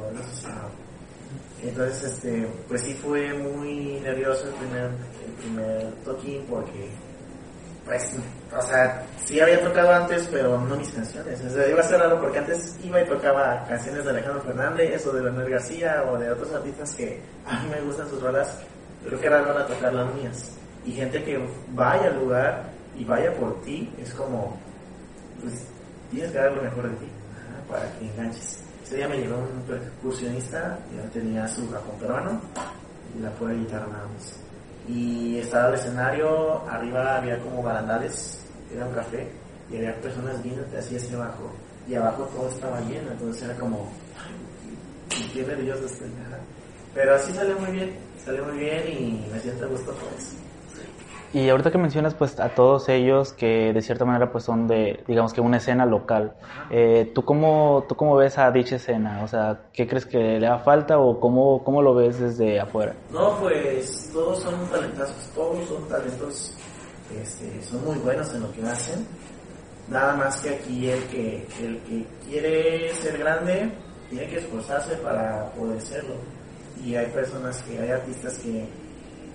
Entonces, 1.62 2.04
este, 2.04 2.48
pues 2.68 2.82
sí 2.82 2.94
fue 2.94 3.34
muy 3.34 4.00
nervioso 4.02 4.48
el 4.48 4.54
primer, 4.54 4.86
el 5.26 5.34
primer 5.40 5.94
toquín 6.06 6.46
porque, 6.50 6.90
pues, 7.86 8.16
o 8.58 8.62
sea, 8.62 9.06
sí 9.26 9.40
había 9.40 9.62
tocado 9.62 9.94
antes, 9.94 10.28
pero 10.32 10.60
no 10.60 10.76
mis 10.76 10.90
canciones. 10.90 11.40
O 11.46 11.50
sea, 11.50 11.68
iba 11.68 11.82
a 11.82 11.84
ser 11.84 12.00
raro 12.00 12.20
porque 12.20 12.40
antes 12.40 12.78
iba 12.84 13.02
y 13.02 13.06
tocaba 13.06 13.66
canciones 13.68 14.04
de 14.04 14.10
Alejandro 14.10 14.42
Fernández 14.42 15.06
o 15.06 15.12
de 15.12 15.22
Leonel 15.22 15.50
García 15.50 16.06
o 16.10 16.18
de 16.18 16.32
otros 16.32 16.54
artistas 16.54 16.96
que 16.96 17.22
a 17.46 17.62
mí 17.62 17.70
me 17.70 17.82
gustan 17.82 18.10
sus 18.10 18.22
rolas, 18.22 18.58
pero 19.04 19.20
que 19.20 19.28
era 19.28 19.42
raro 19.42 19.66
tocar 19.66 19.94
las 19.94 20.14
mías. 20.16 20.58
Y 20.86 20.94
gente 20.94 21.24
que 21.24 21.40
vaya 21.74 22.08
al 22.08 22.20
lugar 22.20 22.79
y 23.00 23.06
vaya 23.06 23.34
por 23.34 23.62
ti, 23.62 23.90
es 23.98 24.14
como, 24.14 24.58
pues, 25.42 25.66
tienes 26.12 26.32
que 26.32 26.38
dar 26.38 26.52
lo 26.52 26.62
mejor 26.62 26.90
de 26.90 26.98
ti 26.98 27.08
para 27.70 27.92
que 27.98 28.06
enganches. 28.06 28.62
Ese 28.84 28.98
día 28.98 29.08
me 29.08 29.18
llegó 29.18 29.38
un 29.38 29.62
percusionista, 29.62 30.78
ya 30.94 31.10
tenía 31.12 31.48
su 31.48 31.70
cajón 31.72 31.98
peruano 32.00 32.42
y 33.18 33.22
la 33.22 33.32
pura 33.32 33.54
guitarra 33.54 33.88
nada 33.88 34.08
más. 34.08 34.36
Y 34.88 35.38
estaba 35.38 35.70
el 35.70 35.76
escenario, 35.76 36.68
arriba 36.68 37.18
había 37.18 37.40
como 37.40 37.64
barandales, 37.64 38.42
era 38.74 38.86
un 38.86 38.94
café, 38.94 39.32
y 39.72 39.78
había 39.78 39.96
personas 40.02 40.42
viéndote 40.44 40.78
así 40.78 40.98
hacia 40.98 41.16
abajo, 41.16 41.52
y 41.88 41.96
abajo 41.96 42.24
todo 42.36 42.50
estaba 42.50 42.82
lleno, 42.82 43.12
entonces 43.12 43.44
era 43.44 43.56
como, 43.56 43.90
ay, 44.18 45.32
qué 45.34 45.44
nervioso 45.44 45.86
estoy. 45.86 46.10
Pero 46.94 47.16
así 47.16 47.32
salió 47.32 47.58
muy 47.60 47.72
bien, 47.72 47.96
salió 48.26 48.44
muy 48.46 48.58
bien 48.58 48.84
y 48.88 49.30
me 49.32 49.40
siento 49.40 49.66
a 49.66 49.68
gusto 49.70 49.94
por 49.94 50.12
eso. 50.18 50.49
Y 51.32 51.48
ahorita 51.50 51.70
que 51.70 51.78
mencionas 51.78 52.16
pues 52.16 52.40
a 52.40 52.50
todos 52.50 52.90
ellos 52.90 53.34
que 53.34 53.72
de 53.72 53.82
cierta 53.84 54.04
manera 54.04 54.32
pues 54.32 54.44
son 54.44 54.68
de, 54.68 55.04
digamos 55.08 55.32
que 55.32 55.42
una 55.42 55.58
escena 55.58 55.86
local, 55.86 56.34
eh, 56.72 57.12
¿tú, 57.14 57.24
cómo, 57.24 57.86
¿tú 57.88 57.96
cómo 57.96 58.16
ves 58.16 58.40
a 58.40 58.50
dicha 58.50 58.78
escena? 58.78 59.22
O 59.24 59.28
sea, 59.28 59.62
¿qué 59.72 59.88
crees 59.88 60.08
que 60.08 60.18
le 60.18 60.48
da 60.48 60.58
falta 60.58 60.98
o 60.98 61.20
cómo, 61.20 61.64
cómo 61.64 61.84
lo 61.84 61.94
ves 61.94 62.20
desde 62.20 62.60
afuera? 62.60 62.96
No, 63.12 63.38
pues 63.40 64.10
todos 64.12 64.40
son 64.40 64.56
talentazos, 64.72 65.30
todos 65.36 65.68
son 65.68 65.88
talentos, 65.88 66.56
este, 67.16 67.62
son 67.62 67.86
muy 67.86 67.98
buenos 68.00 68.34
en 68.34 68.42
lo 68.42 68.52
que 68.52 68.64
hacen. 68.64 69.06
Nada 69.88 70.16
más 70.16 70.42
que 70.42 70.50
aquí 70.50 70.90
el 70.90 71.04
que, 71.06 71.48
el 71.62 71.80
que 71.82 72.08
quiere 72.28 72.94
ser 72.94 73.20
grande 73.20 73.72
tiene 74.10 74.28
que 74.28 74.38
esforzarse 74.38 74.96
para 74.96 75.52
poder 75.52 75.80
serlo. 75.80 76.16
Y 76.84 76.96
hay 76.96 77.08
personas 77.08 77.62
que, 77.64 77.78
hay 77.78 77.92
artistas 77.92 78.40
que 78.40 78.68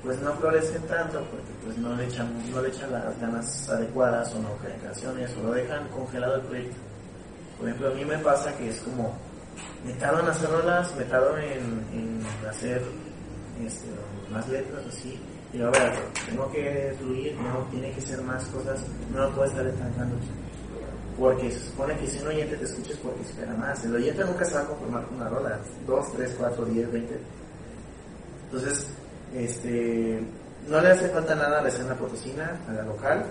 pues 0.05 0.21
no 0.21 0.33
florecen 0.35 0.83
tanto 0.83 1.19
porque 1.31 1.53
pues 1.65 1.79
no 1.79 1.95
le 1.97 2.05
echan, 2.05 2.29
no 2.51 2.61
le 2.61 2.69
echan 2.69 2.93
las 2.93 3.19
ganas 3.19 3.69
adecuadas 3.69 4.35
o 4.35 4.39
no 4.41 4.51
crean 4.59 4.79
canciones 4.81 5.31
o 5.37 5.43
lo 5.45 5.53
dejan 5.53 5.89
congelado 5.89 6.37
el 6.37 6.43
proyecto. 6.43 6.77
Por 7.59 7.69
ejemplo, 7.69 7.91
a 7.91 7.95
mí 7.95 8.05
me 8.05 8.19
pasa 8.19 8.57
que 8.57 8.69
es 8.69 8.81
como, 8.81 9.17
me 9.85 9.95
tardo 9.95 10.21
en 10.21 10.29
hacer 10.29 10.51
rolas, 10.51 10.95
me 10.97 11.05
tardo 11.05 11.39
en, 11.39 11.85
en 11.93 12.23
hacer 12.49 12.83
este, 13.65 13.87
más 14.31 14.47
letras 14.49 14.83
así, 14.89 15.19
y 15.55 15.59
luego, 15.59 15.73
tengo 16.27 16.51
que 16.51 16.97
fluir, 16.99 17.37
no, 17.37 17.61
tiene 17.71 17.93
que 17.93 18.01
ser 18.01 18.21
más 18.23 18.45
cosas, 18.47 18.81
no 19.13 19.23
lo 19.23 19.31
puedo 19.37 19.49
estar 19.49 19.65
estancando. 19.65 20.17
Porque 21.17 21.49
se 21.53 21.61
supone 21.61 21.97
que 21.97 22.09
si 22.09 22.19
un 22.19 22.27
oyente 22.27 22.57
te 22.57 22.65
escucha 22.65 22.93
es 22.93 22.99
porque 22.99 23.23
espera 23.23 23.55
más. 23.55 23.85
El 23.85 23.95
oyente 23.95 24.25
nunca 24.25 24.45
se 24.45 24.55
va 24.55 24.63
a 24.63 24.67
conformar 24.67 25.07
con 25.07 25.15
una 25.15 25.29
rola, 25.29 25.61
2, 25.87 26.13
3, 26.17 26.35
4, 26.37 26.65
10, 26.65 26.93
20. 26.93 27.21
Entonces, 28.47 28.91
este, 29.35 30.21
no 30.69 30.81
le 30.81 30.91
hace 30.91 31.09
falta 31.09 31.35
nada 31.35 31.59
a 31.61 31.63
la 31.63 31.69
escena 31.69 31.95
potosina, 31.95 32.59
a 32.69 32.73
la 32.73 32.83
local, 32.83 33.25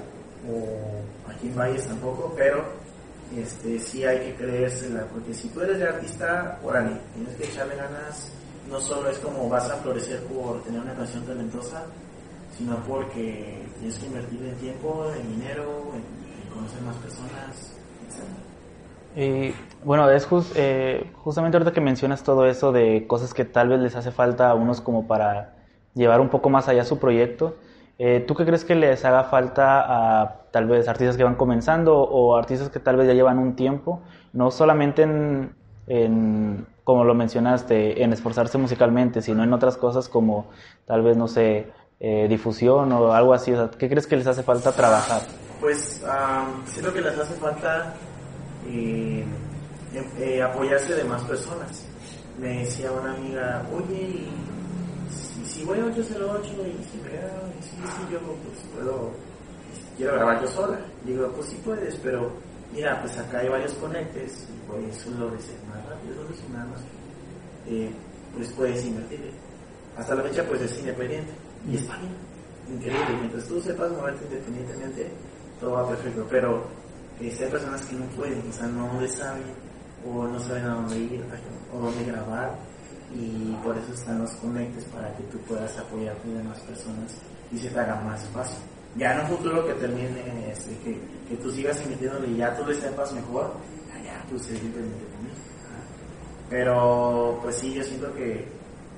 o 0.50 1.30
aquí 1.32 1.48
en 1.48 1.56
Valles 1.58 1.88
tampoco, 1.88 2.34
pero 2.36 2.64
este, 3.38 3.80
sí 3.80 4.04
hay 4.06 4.20
que 4.20 4.36
creérsela, 4.36 5.06
porque 5.06 5.34
si 5.34 5.48
tú 5.50 5.62
eres 5.62 5.80
de 5.80 5.88
artista, 5.88 6.60
órale, 6.64 6.98
tienes 7.16 7.36
que 7.36 7.46
echarle 7.46 7.76
ganas, 7.76 8.32
no 8.70 8.80
solo 8.80 9.10
es 9.10 9.18
como 9.20 9.50
vas 9.50 9.70
a 9.70 9.76
florecer 9.78 10.22
por 10.24 10.62
tener 10.64 10.82
una 10.82 10.94
canción 10.94 11.24
talentosa, 11.26 11.84
sino 12.58 12.76
porque 12.88 13.66
tienes 13.80 13.98
que 13.98 14.06
invertir 14.06 14.44
en 14.46 14.56
tiempo, 14.58 15.12
en 15.20 15.28
dinero, 15.40 15.92
en, 15.96 16.24
conocer 16.54 16.82
más 16.84 16.96
personas, 16.98 17.74
etc. 18.08 18.24
Y 19.16 19.56
bueno, 19.84 20.10
es 20.12 20.28
jus- 20.30 20.52
eh, 20.56 21.12
justamente 21.16 21.58
ahorita 21.58 21.72
que 21.74 21.82
mencionas 21.82 22.22
todo 22.24 22.46
eso 22.46 22.72
de 22.72 23.08
cosas 23.08 23.34
que 23.34 23.44
tal 23.44 23.70
vez 23.70 23.80
les 23.80 23.96
hace 23.96 24.12
falta 24.12 24.50
a 24.50 24.54
unos 24.54 24.82
como 24.82 25.08
para 25.08 25.56
llevar 25.96 26.22
un 26.22 26.30
poco 26.30 26.50
más 26.50 26.68
allá 26.68 26.84
su 26.86 27.00
proyecto, 27.00 27.56
eh, 28.00 28.24
¿tú 28.28 28.36
qué 28.36 28.46
crees 28.46 28.66
que 28.66 28.76
les 28.76 29.06
haga 29.06 29.24
falta 29.26 30.22
a 30.24 30.42
tal 30.52 30.68
vez 30.68 30.88
artistas 30.88 31.16
que 31.18 31.24
van 31.24 31.36
comenzando 31.36 31.98
o 32.00 32.36
artistas 32.36 32.70
que 32.70 32.80
tal 32.80 32.96
vez 32.96 33.08
ya 33.08 33.14
llevan 33.14 33.38
un 33.40 33.56
tiempo, 33.56 34.02
no 34.34 34.50
solamente 34.52 35.04
en, 35.04 35.56
en, 35.88 36.66
como 36.84 37.04
lo 37.04 37.14
mencionaste, 37.14 38.04
en 38.04 38.12
esforzarse 38.14 38.58
musicalmente, 38.58 39.22
sino 39.22 39.44
en 39.44 39.54
otras 39.54 39.78
cosas 39.78 40.10
como 40.10 40.48
tal 40.86 41.04
vez, 41.04 41.18
no 41.18 41.28
sé, 41.28 41.68
eh, 42.00 42.28
difusión 42.28 42.92
o 42.92 43.14
algo 43.14 43.34
así? 43.34 43.54
O 43.54 43.56
sea, 43.56 43.70
¿Qué 43.78 43.88
crees 43.88 44.08
que 44.08 44.18
les 44.18 44.28
hace 44.28 44.44
falta 44.44 44.72
trabajar? 44.72 45.22
Pues 45.62 46.04
um, 46.04 46.66
siento 46.66 46.94
que 46.94 47.02
les 47.02 47.18
hace 47.18 47.36
falta 47.36 47.94
eh, 48.68 49.24
em- 49.94 50.06
eh, 50.20 50.42
apoyarse 50.42 50.96
de 50.96 51.04
más 51.04 51.24
personas. 51.24 51.88
Me 52.40 52.60
decía 52.60 52.92
una 52.92 53.14
amiga, 53.14 53.62
oye, 53.74 54.26
si, 55.54 55.64
voy 55.64 55.80
a 55.80 55.86
808 55.86 56.44
y 56.44 56.84
si 56.84 56.98
me 56.98 57.10
y 57.10 57.64
si, 57.64 57.70
si 57.70 58.12
yo 58.12 58.20
pues 58.20 58.60
puedo, 58.74 59.12
quiero 59.98 60.14
grabar 60.14 60.42
yo 60.42 60.48
sola. 60.48 60.80
Digo, 61.06 61.28
pues 61.30 61.48
sí 61.50 61.62
puedes, 61.64 61.96
pero 61.98 62.32
mira, 62.74 63.00
pues 63.02 63.18
acá 63.18 63.40
hay 63.40 63.50
varios 63.50 63.74
conectes 63.74 64.48
y 64.50 64.68
pues 64.68 64.96
solo 64.98 65.30
de 65.32 65.40
ser 65.42 65.58
más 65.70 65.86
rápido, 65.88 66.16
solo 66.16 66.30
es 66.30 66.50
nada 66.50 66.66
más. 66.66 66.82
Eh, 67.68 67.92
pues 68.36 68.52
puedes 68.54 68.86
invertirle. 68.86 69.32
Hasta 69.98 70.16
la 70.16 70.24
fecha 70.24 70.44
pues 70.48 70.62
es 70.62 70.80
independiente 70.80 71.32
y 71.70 71.76
está 71.76 71.98
bien, 71.98 72.14
increíble. 72.70 73.18
Mientras 73.20 73.46
tú 73.46 73.62
sepas 73.62 73.92
moverte 73.92 74.26
independientemente, 74.26 75.12
todo 75.60 75.72
va 75.74 75.88
perfecto, 75.88 76.26
pero 76.30 76.64
este, 77.22 77.46
hay 77.46 77.52
personas 77.52 77.86
que 77.86 77.96
no 77.96 78.06
pueden, 78.08 78.44
o 78.50 78.54
sea, 78.54 78.68
no 78.68 79.00
le 79.00 79.08
saben 79.08 79.44
o 80.06 80.28
no 80.28 80.40
saben 80.40 80.66
a 80.66 80.76
dónde 80.76 80.98
ir 80.98 81.24
o 81.74 81.80
dónde 81.80 82.06
grabar 82.06 82.58
y 83.16 83.58
por 83.64 83.78
eso 83.78 83.94
están 83.94 84.20
los 84.20 84.32
conectes 84.32 84.84
para 84.86 85.16
que 85.16 85.24
tú 85.24 85.38
puedas 85.40 85.78
apoyarte 85.78 86.28
de 86.28 86.44
más 86.44 86.60
personas 86.62 87.16
y 87.52 87.58
se 87.58 87.70
te 87.70 87.80
haga 87.80 88.02
más 88.02 88.24
fácil. 88.30 88.58
Ya 88.96 89.14
en 89.14 89.22
un 89.22 89.38
futuro 89.38 89.66
que 89.66 89.74
termine, 89.74 90.52
este, 90.52 90.78
que, 90.80 91.00
que 91.28 91.36
tú 91.38 91.52
sigas 91.52 91.80
emitiéndole 91.86 92.28
y 92.28 92.38
ya 92.38 92.56
tú 92.56 92.66
le 92.66 92.76
sepas 92.76 93.12
mejor, 93.14 93.54
ya, 93.90 94.04
ya 94.04 94.26
tú 94.30 94.38
sé 94.38 94.58
simplemente 94.58 95.06
conmigo. 95.06 95.36
Pero 96.50 97.40
pues 97.42 97.56
sí, 97.56 97.74
yo 97.74 97.84
siento 97.84 98.14
que 98.14 98.46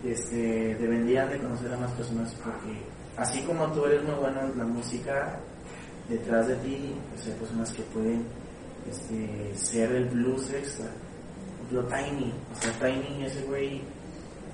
este, 0.04 0.76
deberían 0.76 1.30
de 1.30 1.40
conocer 1.40 1.74
a 1.74 1.78
más 1.78 1.92
personas 1.92 2.34
porque 2.44 2.82
así 3.18 3.42
como 3.44 3.72
tú 3.72 3.86
eres 3.86 4.04
muy 4.04 4.16
bueno 4.16 4.42
en 4.42 4.58
la 4.58 4.66
música, 4.66 5.40
detrás 6.10 6.48
de 6.48 6.56
ti 6.58 6.96
pues, 7.12 7.28
hay 7.28 7.34
personas 7.34 7.72
que 7.72 7.82
pueden 7.84 8.26
este, 8.90 9.56
ser 9.56 9.92
el 9.92 10.06
blues 10.06 10.52
extra. 10.52 10.88
Ejemplo, 11.68 11.88
Tiny, 11.88 12.34
o 12.52 12.62
sea, 12.62 12.72
Tiny, 12.74 13.26
ese 13.26 13.42
güey 13.44 13.82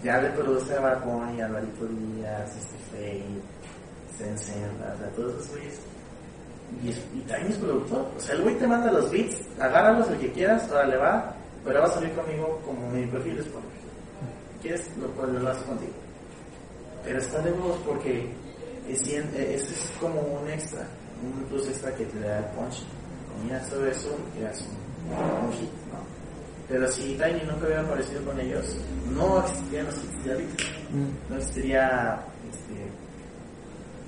ya 0.03 0.19
le 0.21 0.29
produce 0.31 0.75
a 0.75 0.79
Bad 0.81 1.03
Bunny, 1.05 1.41
Alvarito 1.41 1.85
Díaz, 1.87 2.55
este 2.55 2.77
Fade, 2.91 3.41
Sensen, 4.17 4.63
o 4.93 4.97
sea, 4.97 5.07
todos 5.15 5.33
esos 5.35 5.49
güeyes. 5.51 5.79
Y, 6.83 6.89
es- 6.89 7.05
y 7.13 7.19
Tiny 7.21 7.49
es 7.49 7.57
productor. 7.57 8.05
O 8.15 8.19
sea, 8.19 8.35
el 8.35 8.41
güey 8.43 8.55
te 8.57 8.67
manda 8.67 8.91
los 8.91 9.11
beats, 9.11 9.41
agárralos 9.59 10.09
el 10.09 10.17
que 10.19 10.31
quieras, 10.31 10.69
ahora 10.69 10.87
le 10.87 10.97
va, 10.97 11.35
pero 11.65 11.81
va 11.81 11.85
a 11.87 11.91
salir 11.91 12.11
conmigo 12.13 12.59
como 12.65 12.89
mi 12.89 13.05
perfil 13.07 13.37
es 13.39 13.45
porque 13.47 13.67
quieres, 14.61 14.89
lo 14.97 15.07
cual 15.11 15.41
lo 15.43 15.49
hace 15.49 15.63
contigo. 15.65 15.91
Pero 17.03 17.17
está 17.19 17.39
de 17.41 17.51
huevos 17.51 17.77
porque 17.85 18.29
es, 18.87 19.07
eh, 19.07 19.23
ese 19.55 19.73
es 19.73 19.91
como 19.99 20.21
un 20.21 20.47
extra, 20.49 20.85
un 21.23 21.43
plus 21.45 21.67
extra 21.67 21.93
que 21.95 22.05
te 22.05 22.19
da 22.19 22.37
el 22.39 22.45
punch. 22.55 22.83
Combinas 23.33 23.69
todo 23.69 23.85
eso 23.87 24.15
y 24.35 24.39
quedas 24.39 24.61
un, 24.61 25.45
un 25.47 25.51
hit, 25.53 25.69
¿no? 25.91 25.99
Pero 26.71 26.87
si 26.87 27.01
Tiny 27.15 27.43
nunca 27.45 27.65
hubiera 27.65 27.81
aparecido 27.81 28.23
con 28.23 28.39
ellos, 28.39 28.77
no 29.13 29.41
existirían 29.41 29.87
los 29.87 30.23
de 30.23 30.31
ahorita. 30.31 30.63
No 31.29 31.35
existiría, 31.35 32.25
este, 32.49 32.85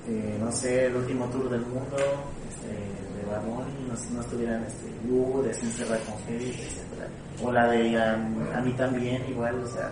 eh, 0.07 0.38
no 0.40 0.49
sé, 0.49 0.85
el 0.85 0.95
último 0.95 1.26
tour 1.26 1.49
del 1.49 1.60
mundo 1.60 1.98
este, 2.49 2.69
de 2.69 3.30
Bad 3.30 3.44
no, 3.44 4.15
no 4.15 4.22
estuvieran 4.22 4.64
este, 4.64 4.88
Lugo, 5.06 5.44
de 5.44 5.53
Sin 5.53 5.72
Cerrar 5.72 5.99
con 5.99 6.15
etc. 6.34 6.64
O 7.44 7.52
la 7.52 7.68
de 7.68 7.90
um, 7.90 8.56
A 8.56 8.61
mí 8.61 8.72
también, 8.73 9.30
igual, 9.30 9.61
o 9.61 9.68
sea. 9.68 9.91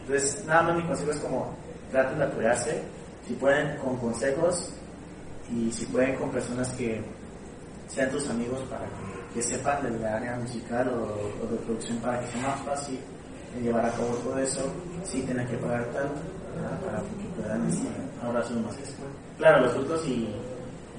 Entonces, 0.00 0.44
nada 0.44 0.64
más 0.64 0.76
mi 0.76 0.82
consejo 0.82 1.12
es 1.12 1.18
como, 1.20 1.54
traten 1.90 2.18
de 2.18 2.24
apoyarse, 2.24 2.82
si 3.26 3.32
pueden 3.34 3.78
con 3.78 3.96
consejos 3.96 4.70
y 5.50 5.72
si 5.72 5.86
pueden 5.86 6.14
con 6.16 6.30
personas 6.30 6.68
que 6.72 7.02
sean 7.88 8.10
tus 8.10 8.28
amigos 8.28 8.60
para 8.68 8.84
que, 8.84 9.09
que 9.34 9.42
sepan 9.42 9.82
del 9.82 10.04
área 10.04 10.36
musical 10.36 10.88
o, 10.88 11.44
o 11.44 11.50
de 11.50 11.56
producción 11.58 11.98
para 11.98 12.20
que 12.20 12.26
sea 12.26 12.42
más 12.48 12.60
fácil 12.62 12.98
llevar 13.62 13.86
a 13.86 13.90
cabo 13.90 14.14
todo 14.22 14.38
eso, 14.38 14.72
sí 15.04 15.22
tienen 15.22 15.46
que 15.46 15.56
pagar 15.56 15.84
tanto 15.86 16.20
¿verdad? 16.54 16.80
para 16.80 16.98
que 16.98 17.40
puedan 17.40 17.68
ahora 18.22 18.42
son 18.42 18.64
más 18.64 18.76
después. 18.76 19.10
Claro, 19.38 19.62
los 19.62 19.72
frutos 19.72 20.06
y, 20.06 20.28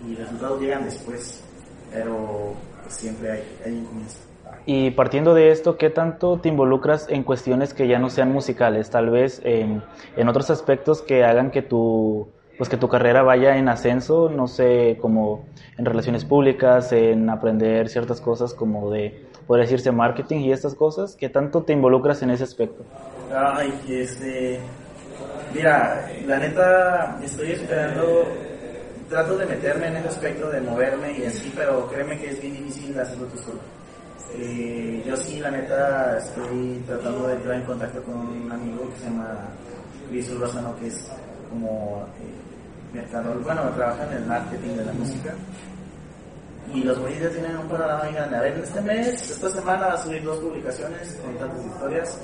y 0.08 0.16
resultados 0.16 0.60
llegan 0.60 0.84
después, 0.84 1.44
pero 1.92 2.54
pues, 2.82 2.96
siempre 2.96 3.32
hay, 3.32 3.58
hay 3.66 3.72
un 3.74 3.86
comienzo. 3.86 4.18
Y 4.66 4.92
partiendo 4.92 5.34
de 5.34 5.52
esto, 5.52 5.78
¿qué 5.78 5.90
tanto 5.90 6.40
te 6.40 6.50
involucras 6.50 7.08
en 7.10 7.24
cuestiones 7.24 7.74
que 7.74 7.88
ya 7.88 8.00
no 8.00 8.10
sean 8.10 8.32
musicales? 8.32 8.90
Tal 8.90 9.10
vez 9.10 9.42
en, 9.44 9.82
en 10.16 10.28
otros 10.28 10.50
aspectos 10.50 11.02
que 11.02 11.24
hagan 11.24 11.52
que 11.52 11.62
tu, 11.62 12.28
pues 12.58 12.70
que 12.70 12.78
tu 12.78 12.88
carrera 12.88 13.24
vaya 13.24 13.58
en 13.58 13.70
ascenso, 13.70 14.30
no 14.30 14.48
sé, 14.48 14.98
como 15.02 15.46
en 15.78 15.86
relaciones 15.86 16.26
públicas, 16.26 16.92
en 16.92 17.30
aprender 17.30 17.90
ciertas 17.90 18.22
cosas 18.22 18.54
como 18.54 18.92
de, 18.92 19.26
podría 19.48 19.64
decirse, 19.64 19.92
marketing 19.92 20.42
y 20.42 20.52
estas 20.52 20.76
cosas. 20.76 21.16
¿Qué 21.16 21.30
tanto 21.30 21.64
te 21.64 21.74
involucras 21.74 22.22
en 22.22 22.32
ese 22.32 22.44
aspecto? 22.44 22.84
Ay, 23.36 23.74
este. 23.90 24.60
Mira, 25.54 26.10
la 26.26 26.40
neta, 26.40 27.20
estoy 27.24 27.52
esperando. 27.52 28.28
Trato 29.10 29.38
de 29.38 29.46
meterme 29.46 29.88
en 29.88 29.98
ese 29.98 30.08
aspecto 30.08 30.50
de 30.50 30.62
moverme 30.62 31.18
y 31.18 31.26
así, 31.26 31.52
pero 31.54 31.86
créeme 31.90 32.18
que 32.18 32.30
es 32.30 32.42
bien 32.42 32.54
difícil 32.54 32.98
hacerlo 32.98 33.26
tú 33.26 33.38
solo. 33.40 33.60
Eh, 34.38 35.04
yo 35.06 35.18
sí, 35.18 35.40
la 35.40 35.52
neta, 35.52 36.18
estoy 36.18 36.82
tratando 36.88 37.28
de 37.28 37.34
entrar 37.34 37.56
en 37.56 37.64
contacto 37.64 38.02
con 38.04 38.16
un 38.16 38.50
amigo 38.50 38.90
que 38.90 39.00
se 39.00 39.10
llama 39.10 39.50
Luis 40.10 40.32
Urbazano, 40.32 40.74
que 40.78 40.88
es 40.88 41.12
como 41.52 42.08
eh, 42.20 42.96
mercador, 42.96 43.44
bueno, 43.44 43.70
trabaja 43.76 44.08
en 44.08 44.18
el 44.18 44.26
marketing 44.26 44.78
de 44.78 44.86
la 44.86 44.94
música. 44.94 45.34
Y 46.74 46.84
los 46.84 46.98
güeyes 47.00 47.32
tienen 47.32 47.58
un 47.58 47.68
panorama 47.68 48.06
muy 48.06 48.14
grande. 48.14 48.38
A 48.38 48.42
ver, 48.42 48.58
este 48.58 48.82
mes, 48.82 49.30
esta 49.30 49.50
semana 49.50 49.88
va 49.88 49.94
a 49.94 49.98
subir 49.98 50.24
dos 50.24 50.40
publicaciones 50.40 51.20
con 51.24 51.36
tantas 51.38 51.66
historias. 51.66 52.22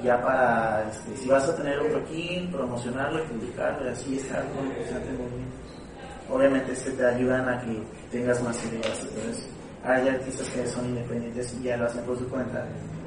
Y 0.00 0.06
ya 0.06 0.22
para, 0.22 0.88
este, 0.88 1.16
si 1.16 1.28
vas 1.28 1.48
a 1.48 1.56
tener 1.56 1.80
un 1.80 1.90
toquín, 1.90 2.52
promocionarlo 2.52 3.24
y 3.24 3.26
publicarlo, 3.26 3.86
y 3.86 3.92
así 3.92 4.16
estar 4.18 4.44
con 4.52 4.70
constante 4.70 5.12
movimiento. 5.12 5.56
Obviamente, 6.30 6.72
este 6.72 6.92
te 6.92 7.04
ayudan 7.04 7.48
a 7.48 7.60
que 7.60 7.82
tengas 8.12 8.40
más 8.42 8.64
ideas 8.66 8.86
eso. 8.88 9.48
Hay 9.82 10.08
artistas 10.08 10.48
que 10.50 10.66
son 10.68 10.86
independientes 10.86 11.56
y 11.58 11.64
ya 11.64 11.76
lo 11.76 11.86
hacen 11.86 12.04
por 12.04 12.16
su 12.16 12.28
cuenta 12.28 12.64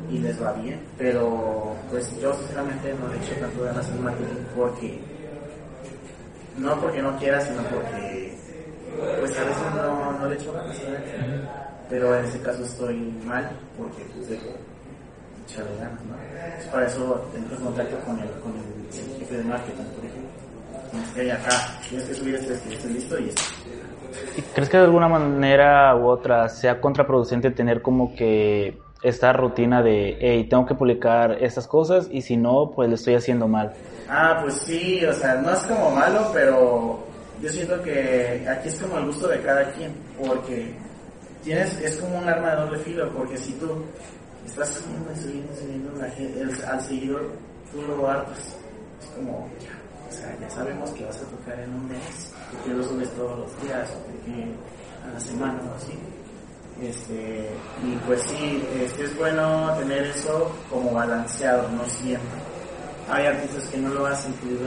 y 0.09 0.17
les 0.17 0.41
va 0.41 0.51
bien. 0.53 0.81
Pero, 0.97 1.75
pues 1.89 2.19
yo 2.19 2.33
sinceramente 2.33 2.93
no 2.95 3.07
le 3.07 3.17
echo 3.17 3.35
tanto 3.39 3.63
ganas 3.63 3.89
al 3.89 3.99
marketing 3.99 4.43
porque, 4.55 4.99
no 6.57 6.79
porque 6.79 7.01
no 7.01 7.17
quiera, 7.17 7.41
sino 7.41 7.63
porque 7.63 8.37
pues 9.19 9.37
a 9.37 9.43
veces 9.43 9.63
no, 9.75 10.19
no 10.19 10.27
le 10.27 10.35
echo 10.35 10.53
ganas 10.53 10.77
pero 11.89 12.17
en 12.17 12.25
ese 12.25 12.39
caso 12.41 12.63
estoy 12.63 13.13
mal 13.25 13.49
porque 13.77 14.03
pues 14.15 14.29
dejo 14.29 14.49
echarle 15.47 15.75
ganas 15.77 15.99
¿no? 16.05 16.71
Para 16.71 16.87
eso 16.87 17.25
entro 17.35 17.57
en 17.57 17.63
contacto 17.63 17.97
con 18.05 18.19
el, 18.19 18.29
con 18.41 18.53
el, 18.53 19.19
jefe 19.19 19.37
de 19.37 19.43
marketing 19.43 19.83
por 19.95 20.05
ejemplo 20.05 21.13
que 21.15 21.31
acá 21.31 21.79
tienes 21.87 22.07
que 22.07 22.13
subir 22.13 22.35
este, 22.35 22.53
este 22.53 22.89
listo 22.89 23.19
y 23.19 23.29
esto 23.29 23.43
¿Y 24.37 24.41
¿Crees 24.41 24.69
que 24.69 24.77
de 24.77 24.83
alguna 24.83 25.07
manera 25.07 25.95
u 25.95 26.05
otra 26.05 26.47
sea 26.49 26.79
contraproducente 26.79 27.49
tener 27.49 27.81
como 27.81 28.15
que 28.15 28.77
esta 29.01 29.33
rutina 29.33 29.81
de, 29.81 30.17
hey, 30.19 30.47
tengo 30.49 30.65
que 30.65 30.75
publicar 30.75 31.37
estas 31.41 31.67
cosas 31.67 32.07
y 32.11 32.21
si 32.21 32.37
no, 32.37 32.71
pues 32.75 32.89
lo 32.89 32.95
estoy 32.95 33.15
haciendo 33.15 33.47
mal? 33.47 33.73
Ah, 34.09 34.39
pues 34.41 34.55
sí, 34.65 35.03
o 35.05 35.13
sea, 35.13 35.35
no 35.35 35.51
es 35.51 35.59
como 35.59 35.91
malo, 35.91 36.29
pero 36.33 37.03
yo 37.41 37.49
siento 37.49 37.81
que 37.83 38.45
aquí 38.49 38.69
es 38.69 38.75
como 38.79 38.97
el 38.97 39.05
gusto 39.07 39.27
de 39.27 39.41
cada 39.41 39.71
quien, 39.73 39.93
porque 40.23 40.73
tienes, 41.43 41.77
es 41.79 41.97
como 41.97 42.17
un 42.19 42.27
arma 42.27 42.51
de 42.51 42.55
doble 42.61 42.79
filo, 42.79 43.09
porque 43.13 43.37
si 43.37 43.53
tú 43.53 43.83
estás 44.45 44.69
subiendo 44.69 45.11
y 45.11 45.15
subiendo 45.21 45.55
subiendo 45.55 45.91
la 46.01 46.09
gente- 46.11 46.41
el- 46.41 46.65
al 46.65 46.81
seguidor, 46.81 47.29
tú 47.71 47.81
lo 47.81 48.09
hartas. 48.09 48.37
Es 49.01 49.07
como, 49.15 49.49
ya, 49.61 49.71
o 50.09 50.11
sea, 50.11 50.37
ya 50.39 50.49
sabemos 50.49 50.89
que 50.91 51.05
vas 51.05 51.17
a 51.17 51.25
tocar 51.25 51.59
en 51.59 51.73
un 51.73 51.87
mes, 51.89 52.31
porque 52.51 52.69
lo 52.73 52.83
subes 52.83 53.09
todos 53.15 53.39
los 53.39 53.61
días, 53.63 53.89
porque 53.89 54.45
a 55.09 55.13
la 55.13 55.19
semana 55.19 55.59
o 55.71 55.75
así. 55.75 55.97
Este, 56.81 57.49
y 57.85 57.95
pues 58.07 58.21
sí, 58.23 58.63
este, 58.81 59.03
es 59.05 59.17
bueno 59.17 59.73
tener 59.79 60.03
eso 60.07 60.51
como 60.69 60.91
balanceado, 60.91 61.69
no 61.69 61.85
siempre. 61.85 62.39
Hay 63.09 63.25
artistas 63.25 63.69
que 63.69 63.77
no 63.77 63.89
lo 63.89 64.05
hacen, 64.05 64.33
que 64.35 64.45
les 64.47 64.59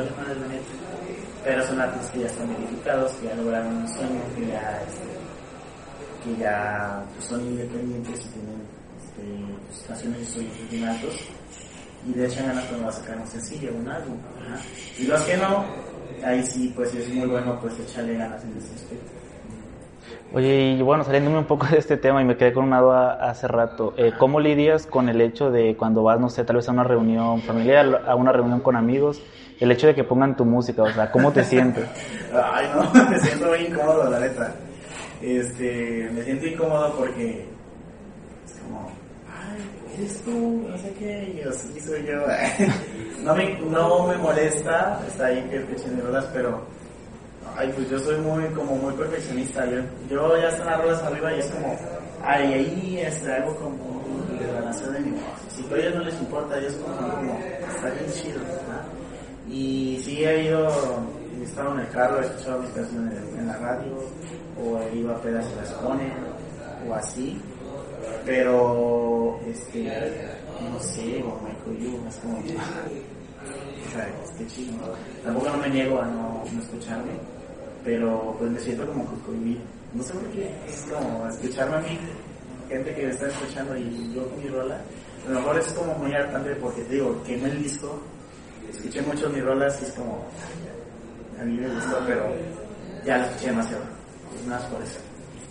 pero 1.45 1.65
son 1.65 1.81
artistas 1.81 2.11
que 2.11 2.19
ya 2.21 2.27
están 2.27 2.49
verificados, 2.49 3.13
que 3.13 3.29
ya 3.29 3.35
lograron 3.37 3.77
un 3.77 3.89
sueño, 3.89 4.21
que 4.35 4.47
ya, 4.49 4.83
este, 4.83 6.25
que 6.25 6.43
ya 6.43 7.05
pues, 7.15 7.25
son 7.25 7.41
independientes 7.41 8.21
y 8.21 8.29
tienen 8.29 8.63
este, 8.99 9.55
pues, 9.69 9.83
canciones 9.87 10.23
y 10.23 10.33
sueños 10.33 10.89
altos 10.89 11.21
y 12.07 12.15
le 12.15 12.27
echan 12.27 12.47
ganas 12.47 12.65
cuando 12.67 12.87
va 12.87 12.93
a 12.93 12.95
sacar 12.95 13.19
un 13.19 13.27
sencillo, 13.27 13.71
un 13.75 13.89
álbum. 13.89 14.17
Y 14.99 15.05
los 15.05 15.21
que 15.23 15.37
no, 15.37 15.65
ahí 16.25 16.45
sí, 16.47 16.73
pues 16.75 16.95
es 16.95 17.09
muy 17.09 17.27
bueno 17.27 17.59
pues 17.61 17.75
echarle 17.79 18.15
ganas 18.15 18.43
en 18.45 18.57
ese 18.57 18.75
aspecto. 18.75 19.26
Oye, 20.33 20.73
y 20.73 20.83
bueno, 20.83 21.05
saliéndome 21.05 21.39
un 21.39 21.45
poco 21.45 21.67
de 21.67 21.79
este 21.79 21.97
tema 21.97 22.21
y 22.21 22.25
me 22.25 22.37
quedé 22.37 22.53
con 22.53 22.65
una 22.65 22.81
duda 22.81 23.13
hace 23.31 23.47
rato, 23.47 23.95
eh, 23.97 24.13
¿cómo 24.19 24.41
lidias 24.41 24.87
con 24.87 25.09
el 25.09 25.21
hecho 25.21 25.51
de 25.51 25.77
cuando 25.77 26.03
vas, 26.03 26.19
no 26.19 26.29
sé, 26.29 26.45
tal 26.45 26.57
vez 26.57 26.69
a 26.69 26.73
una 26.73 26.83
reunión 26.85 27.41
familiar, 27.43 28.03
a 28.07 28.15
una 28.17 28.33
reunión 28.33 28.61
con 28.61 28.75
amigos, 28.77 29.23
el 29.61 29.71
hecho 29.71 29.87
de 29.87 29.95
que 29.95 30.05
pongan 30.05 30.37
tu 30.37 30.45
música, 30.45 30.83
o 30.83 30.91
sea, 30.91 31.11
¿cómo 31.11 31.33
te 31.33 31.45
sientes? 31.45 31.89
Ay, 32.35 32.67
no, 32.75 33.05
me 33.11 33.19
siento 33.21 33.47
muy 33.47 33.59
incómodo, 33.59 34.11
la 34.11 34.21
neta. 34.21 34.53
Este, 35.23 36.11
me 36.13 36.23
siento 36.23 36.47
incómodo 36.47 36.95
porque 36.99 37.47
es 38.45 38.61
como, 38.61 38.91
ay, 39.33 39.97
eres 39.97 40.23
tú, 40.23 40.67
no 40.69 40.77
sé 40.77 40.93
qué, 40.99 41.35
y 41.35 41.45
yo, 41.45 41.53
sí, 41.53 41.81
soy 41.81 42.05
yo. 42.05 42.21
no, 43.25 43.35
me, 43.35 43.59
no 43.61 44.07
me 44.09 44.17
molesta, 44.19 45.01
está 45.07 45.27
ahí 45.27 45.41
que 45.51 45.61
mis 45.61 46.05
rolas, 46.05 46.29
pero, 46.35 46.61
ay, 47.57 47.73
pues 47.75 47.89
yo 47.91 47.99
soy 47.99 48.19
muy, 48.19 48.45
como 48.49 48.77
muy 48.77 48.95
perfeccionista. 48.95 49.65
Yo, 49.67 49.81
yo 50.11 50.37
ya 50.37 50.49
están 50.49 50.67
las 50.67 50.81
rolas 50.81 51.03
arriba 51.03 51.35
y 51.35 51.41
es 51.41 51.47
como, 51.47 51.77
ay, 52.23 52.53
ahí 52.53 52.99
este, 53.01 53.33
algo 53.33 53.57
como 53.57 54.05
de 54.39 54.53
balanceo 54.53 54.91
de 54.91 55.01
mi 55.01 55.11
voz. 55.13 55.23
Si 55.49 55.73
a 55.73 55.77
ellos 55.77 55.95
no 55.95 56.03
les 56.03 56.21
importa, 56.21 56.59
ellos 56.59 56.75
como, 56.75 56.97
como 56.97 57.39
está 57.39 57.91
bien 57.91 58.13
chido, 58.13 58.41
¿verdad? 58.41 58.85
Y 59.49 60.01
sí 60.05 60.25
he 60.25 60.45
ido, 60.45 60.69
he 61.41 61.45
estado 61.45 61.73
en 61.75 61.81
el 61.81 61.89
carro, 61.89 62.21
he 62.21 62.27
escuchado 62.27 62.61
mis 62.61 62.77
en, 62.77 63.47
la 63.47 63.57
radio, 63.59 63.93
o 64.63 64.79
he 64.81 64.97
ido 64.97 65.15
a 65.15 65.23
pedas 65.23 65.47
y 65.53 65.57
las 65.57 65.73
ponen, 65.75 66.13
o 66.89 66.95
así. 66.95 67.41
Pero, 68.25 69.39
este, 69.47 69.85
no 70.71 70.81
sé, 70.81 71.23
o 71.23 71.41
Michael 71.43 71.79
Young, 71.79 72.07
es 72.09 72.17
como, 72.17 72.39
o 72.39 73.93
sea, 73.93 74.09
que 74.37 74.47
chido. 74.47 74.73
¿no? 74.73 74.93
Tampoco 75.25 75.51
no 75.51 75.59
me 75.59 75.69
niego 75.69 76.01
a 76.01 76.07
no, 76.07 76.43
no 76.53 76.61
escucharme, 76.61 77.13
pero 77.87 78.37
pues 78.39 78.51
me 78.51 78.59
siento 78.59 78.87
como 78.87 79.09
que 79.09 79.23
cohibido. 79.23 79.61
No 79.95 80.03
sé 80.03 80.13
por 80.13 80.25
qué, 80.25 80.51
es 80.67 80.87
como 80.93 81.27
escucharme 81.27 81.77
a 81.77 81.81
mí, 81.81 81.99
gente 82.69 82.95
que 82.95 83.07
me 83.07 83.11
está 83.11 83.29
escuchando 83.29 83.75
y 83.79 84.13
yo 84.15 84.29
con 84.29 84.43
mi 84.43 84.49
rola. 84.51 84.79
A 85.27 85.31
lo 85.31 85.41
mejor 85.41 85.59
es 85.59 85.73
como 85.73 85.95
muy 85.95 86.13
hartante 86.13 86.55
porque 86.57 86.83
te 86.83 86.97
digo, 86.97 87.23
quemé 87.25 87.49
el 87.49 87.63
disco 87.63 87.99
escuché 88.71 89.03
mucho 89.03 89.29
mis 89.31 89.45
rolas 89.45 89.81
y 89.81 89.85
es 89.87 89.93
como 89.93 90.25
a 91.41 91.45
mí 91.45 91.57
me 91.57 91.69
gustó 91.69 91.99
pero 92.07 92.25
ya 93.05 93.19
lo 93.19 93.25
escuché 93.25 93.47
demasiado 93.49 93.85
es 94.35 94.47
más 94.47 94.63
por 94.65 94.83
eso 94.83 95.01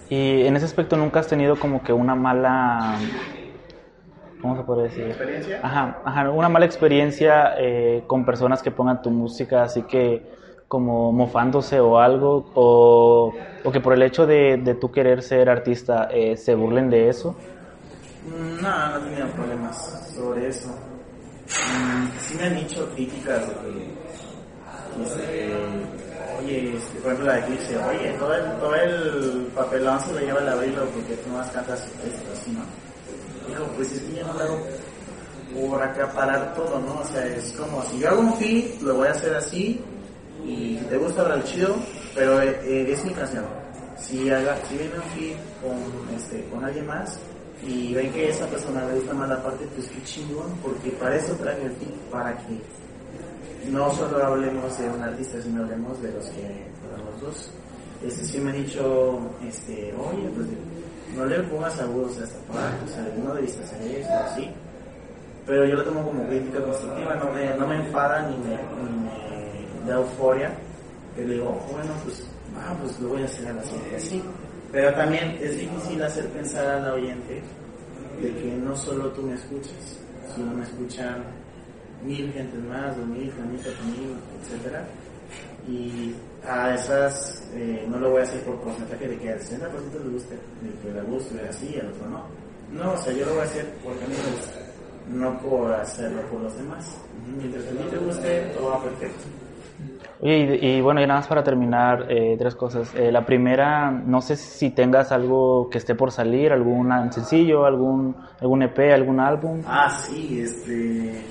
Y 0.10 0.46
en 0.46 0.56
ese 0.56 0.66
aspecto 0.66 0.98
nunca 0.98 1.20
has 1.20 1.28
tenido 1.28 1.58
como 1.58 1.84
que 1.84 1.94
una 1.94 2.16
mala 2.16 2.98
¿cómo 4.42 4.58
se 4.58 4.64
puede 4.64 4.84
decir? 4.84 5.06
¿Experiencia? 5.06 5.60
Ajá, 5.64 6.02
ajá, 6.06 6.30
una 6.30 6.50
mala 6.50 6.66
experiencia 6.66 7.56
eh, 7.58 8.04
con 8.08 8.26
personas 8.26 8.62
que 8.62 8.72
pongan 8.72 9.02
tu 9.02 9.10
música, 9.10 9.64
así 9.64 9.84
que 9.84 10.22
como 10.68 11.12
mofándose 11.12 11.80
o 11.80 12.00
algo, 12.00 12.50
o, 12.56 13.34
o 13.64 13.72
que 13.72 13.80
por 13.80 13.94
el 13.94 14.02
hecho 14.04 14.26
de, 14.26 14.58
de 14.58 14.76
tú 14.76 14.92
querer 14.92 15.22
ser 15.22 15.50
artista 15.50 16.10
eh, 16.12 16.36
se 16.38 16.56
burlen 16.56 16.90
de 16.90 17.10
eso. 17.10 17.36
No, 18.62 18.90
no 18.90 19.00
tenido 19.00 19.28
problemas 19.30 20.12
sobre 20.16 20.48
eso. 20.48 20.70
Mm, 20.70 22.08
Sí 22.20 22.36
me 22.38 22.44
han 22.46 22.56
dicho 22.58 22.90
críticas 22.96 23.48
de 23.48 23.54
que, 23.54 23.96
oye, 26.42 26.76
este, 26.76 27.00
por 27.00 27.12
ejemplo 27.12 27.28
la 27.28 27.34
de 27.34 27.40
Eclipse, 27.42 27.78
oye, 27.78 28.10
todo 28.18 28.34
el, 28.34 28.44
todo 28.60 28.76
el 28.76 29.48
papelón 29.56 30.00
se 30.00 30.14
lo 30.14 30.20
lleva 30.20 30.40
el 30.40 30.50
abrilo 30.50 30.86
porque 30.86 31.16
tú 31.18 31.30
más 31.30 31.52
cantas 31.52 31.82
esto, 32.04 32.32
así, 32.34 32.52
¿no? 32.52 32.62
Digo, 33.48 33.68
pues 33.76 33.92
es 33.92 34.02
que 34.02 34.16
yo 34.20 34.26
no 34.26 34.34
lo 34.34 34.40
hago 34.40 34.60
por 35.70 35.84
acaparar 35.84 36.56
todo, 36.56 36.80
¿no? 36.80 37.02
O 37.02 37.06
sea, 37.06 37.24
es 37.28 37.54
como, 37.54 37.84
si 37.84 38.00
yo 38.00 38.10
hago 38.10 38.22
un 38.22 38.34
feed, 38.38 38.82
lo 38.82 38.96
voy 38.96 39.08
a 39.08 39.12
hacer 39.12 39.36
así, 39.36 39.80
y 40.46 40.78
si 40.80 40.86
te 40.86 40.98
gusta, 40.98 41.34
el 41.34 41.44
chido, 41.44 41.76
pero 42.14 42.42
eh, 42.42 42.60
eh, 42.64 42.92
es 42.92 43.04
mi 43.04 43.12
canción. 43.12 43.46
Si, 43.98 44.30
haga, 44.30 44.58
si 44.68 44.78
viene 44.78 44.94
feed 45.16 45.36
con, 45.62 46.16
este, 46.16 46.46
con 46.50 46.64
alguien 46.64 46.86
más, 46.86 47.20
y 47.64 47.94
ven 47.96 48.12
que 48.12 48.30
esa 48.30 48.46
persona 48.46 48.86
le 48.86 48.96
gusta 48.96 49.14
más 49.14 49.30
la 49.30 49.42
parte, 49.42 49.66
pues 49.74 49.88
qué 49.88 50.04
chingón, 50.04 50.52
porque 50.62 50.92
para 50.92 51.16
eso 51.16 51.34
traje 51.36 51.64
el 51.64 51.72
feed, 51.72 51.96
para 52.12 52.38
que 52.38 52.62
no 53.72 53.92
solo 53.94 54.24
hablemos 54.24 54.78
de 54.78 54.90
un 54.90 55.02
artista, 55.02 55.42
sino 55.42 55.64
hablemos 55.64 56.00
de 56.02 56.12
los 56.12 56.26
que, 56.30 56.42
de 56.42 57.04
los 57.04 57.22
dos. 57.22 57.52
Este, 58.04 58.24
sí 58.26 58.40
me 58.40 58.52
han 58.52 58.64
dicho, 58.64 59.20
este, 59.48 59.94
oye, 59.94 60.30
pues 60.36 60.48
no 61.16 61.26
le 61.26 61.40
pongas 61.44 61.80
agudos 61.80 62.20
a 62.20 62.26
esta 62.26 62.40
parte, 62.54 62.86
o 62.86 62.88
sea, 62.88 63.16
no 63.24 63.34
debiste 63.34 63.64
hacer 63.64 63.82
esto, 63.82 64.14
así. 64.14 64.52
Pero 65.48 65.66
yo 65.66 65.76
lo 65.76 65.84
tomo 65.84 66.04
como 66.04 66.28
crítica 66.28 66.60
constructiva, 66.62 67.16
no 67.16 67.32
me, 67.32 67.56
no 67.56 67.68
me 67.68 67.76
enfada 67.78 68.28
ni 68.30 68.38
me, 68.38 68.58
ni 68.58 69.00
me 69.06 69.35
da 69.86 69.96
euforia. 69.96 70.52
Yo 71.18 71.26
digo, 71.26 71.60
bueno, 71.72 71.94
pues, 72.04 72.24
ah, 72.58 72.76
pues 72.82 73.00
lo 73.00 73.10
voy 73.10 73.22
a 73.22 73.26
hacer 73.26 73.48
a 73.48 73.54
la 73.54 73.64
siguiente, 73.64 73.96
así. 73.96 74.24
Pero 74.72 74.94
también 74.94 75.38
es 75.42 75.58
difícil 75.58 76.04
hacer 76.04 76.28
pensar 76.30 76.68
al 76.68 76.92
oyente 76.92 77.42
de 78.22 78.34
que 78.34 78.52
no 78.58 78.76
solo 78.76 79.10
tú 79.12 79.22
me 79.22 79.36
escuchas, 79.36 80.00
sino 80.36 80.54
me 80.54 80.64
escuchan 80.64 81.24
mil 82.04 82.32
gentes 82.34 82.64
más, 82.64 82.96
dos 82.98 83.08
mil, 83.08 83.32
tres 83.32 83.46
mil, 83.46 83.62
cuatro 83.64 83.84
mil, 83.86 84.16
etcétera. 84.42 84.86
Y 85.68 86.14
a 86.48 86.76
esas 86.76 87.48
eh, 87.54 87.86
no 87.90 87.98
lo 88.00 88.12
voy 88.12 88.22
a 88.22 88.24
hacer 88.24 88.42
por 88.44 88.60
porcentaje 88.62 89.08
de 89.08 89.18
que 89.18 89.30
al 89.32 89.40
60% 89.40 89.52
le 90.04 90.10
guste, 90.12 90.36
de 90.36 90.80
que 90.82 90.94
le 90.94 91.02
guste 91.04 91.40
así 91.48 91.80
al 91.80 91.88
otro 91.88 92.10
no. 92.10 92.26
No, 92.72 92.94
o 92.94 92.98
sea, 92.98 93.14
yo 93.14 93.26
lo 93.26 93.32
voy 93.32 93.42
a 93.42 93.46
hacer 93.46 93.66
porque 93.84 94.04
a 94.04 94.08
mí 94.08 94.16
me 94.16 94.36
gusta, 94.36 94.60
no 95.10 95.40
por 95.40 95.74
hacerlo 95.74 96.22
por 96.30 96.42
los 96.42 96.56
demás. 96.58 96.98
Mientras 97.38 97.66
a 97.68 97.72
mí 97.72 97.80
te 97.90 97.98
guste, 97.98 98.42
todo 98.56 98.70
va 98.70 98.84
perfecto. 98.84 99.24
Y, 100.22 100.32
y 100.32 100.82
bueno, 100.82 101.02
y 101.02 101.08
nada 101.08 101.20
más 101.20 101.28
para 101.28 101.44
terminar, 101.44 102.06
eh, 102.10 102.36
tres 102.38 102.56
cosas. 102.56 102.94
Eh, 102.96 103.12
la 103.12 103.26
primera, 103.26 103.92
no 103.92 104.22
sé 104.22 104.38
si 104.38 104.70
tengas 104.70 105.12
algo 105.12 105.70
que 105.70 105.78
esté 105.78 105.96
por 105.96 106.12
salir, 106.12 106.52
algún 106.52 106.90
sencillo, 107.12 107.66
algún, 107.66 108.16
algún 108.40 108.64
EP, 108.64 108.94
algún 108.94 109.20
álbum. 109.20 109.62
Ah, 109.68 109.90
sí, 109.90 110.42
este. 110.42 111.22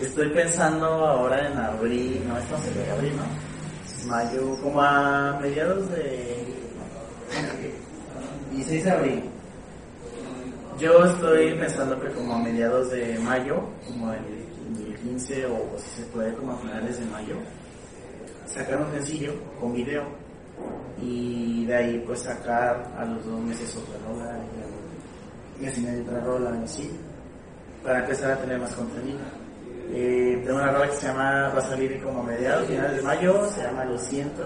Estoy 0.00 0.30
pensando 0.30 0.86
ahora 0.86 1.46
en 1.46 1.58
abril, 1.58 2.22
no, 2.26 2.34
se 2.58 2.78
ve 2.78 2.90
abril, 2.90 3.12
¿no? 3.16 4.10
Mayo, 4.10 4.56
como 4.62 4.80
a 4.80 5.38
mediados 5.40 5.90
de. 5.90 6.60
16 8.52 8.84
de 8.84 8.90
abril. 8.90 9.24
Yo 10.78 11.04
estoy 11.04 11.54
pensando 11.58 12.00
que 12.00 12.08
como 12.08 12.34
a 12.34 12.38
mediados 12.38 12.90
de 12.90 13.18
mayo, 13.18 13.62
como 13.86 14.12
el, 14.12 14.46
el 14.86 14.96
15 14.96 15.46
o 15.46 15.78
si 15.78 16.00
se 16.00 16.06
puede, 16.06 16.34
como 16.34 16.52
a 16.52 16.56
finales 16.56 16.98
de 16.98 17.06
mayo, 17.06 17.36
sacar 18.52 18.80
un 18.80 18.92
sencillo 18.92 19.34
con 19.60 19.72
video 19.72 20.04
y 21.00 21.64
de 21.66 21.74
ahí 21.74 22.02
pues 22.06 22.20
sacar 22.20 22.92
a 22.98 23.04
los 23.04 23.24
dos 23.24 23.40
meses 23.40 23.76
otra 23.76 23.94
rola 24.06 24.38
y 25.58 25.64
mes 25.64 25.78
y 25.78 25.80
medio 25.80 26.02
otra 26.02 26.20
rola 26.20 26.58
y 26.60 26.64
así 26.64 26.90
para 27.82 28.00
empezar 28.00 28.32
a 28.32 28.36
tener 28.36 28.58
más 28.58 28.74
contenido. 28.74 29.18
Eh, 29.92 30.40
tengo 30.44 30.58
una 30.58 30.70
rola 30.70 30.86
que 30.86 30.96
se 30.96 31.06
llama, 31.06 31.48
va 31.48 31.58
a 31.58 31.62
salir 31.62 32.00
como 32.02 32.20
a 32.20 32.24
mediados, 32.24 32.66
finales 32.66 32.96
de 32.96 33.02
mayo, 33.02 33.50
se 33.50 33.62
llama 33.62 33.84
Lo 33.84 33.98
Siento. 33.98 34.44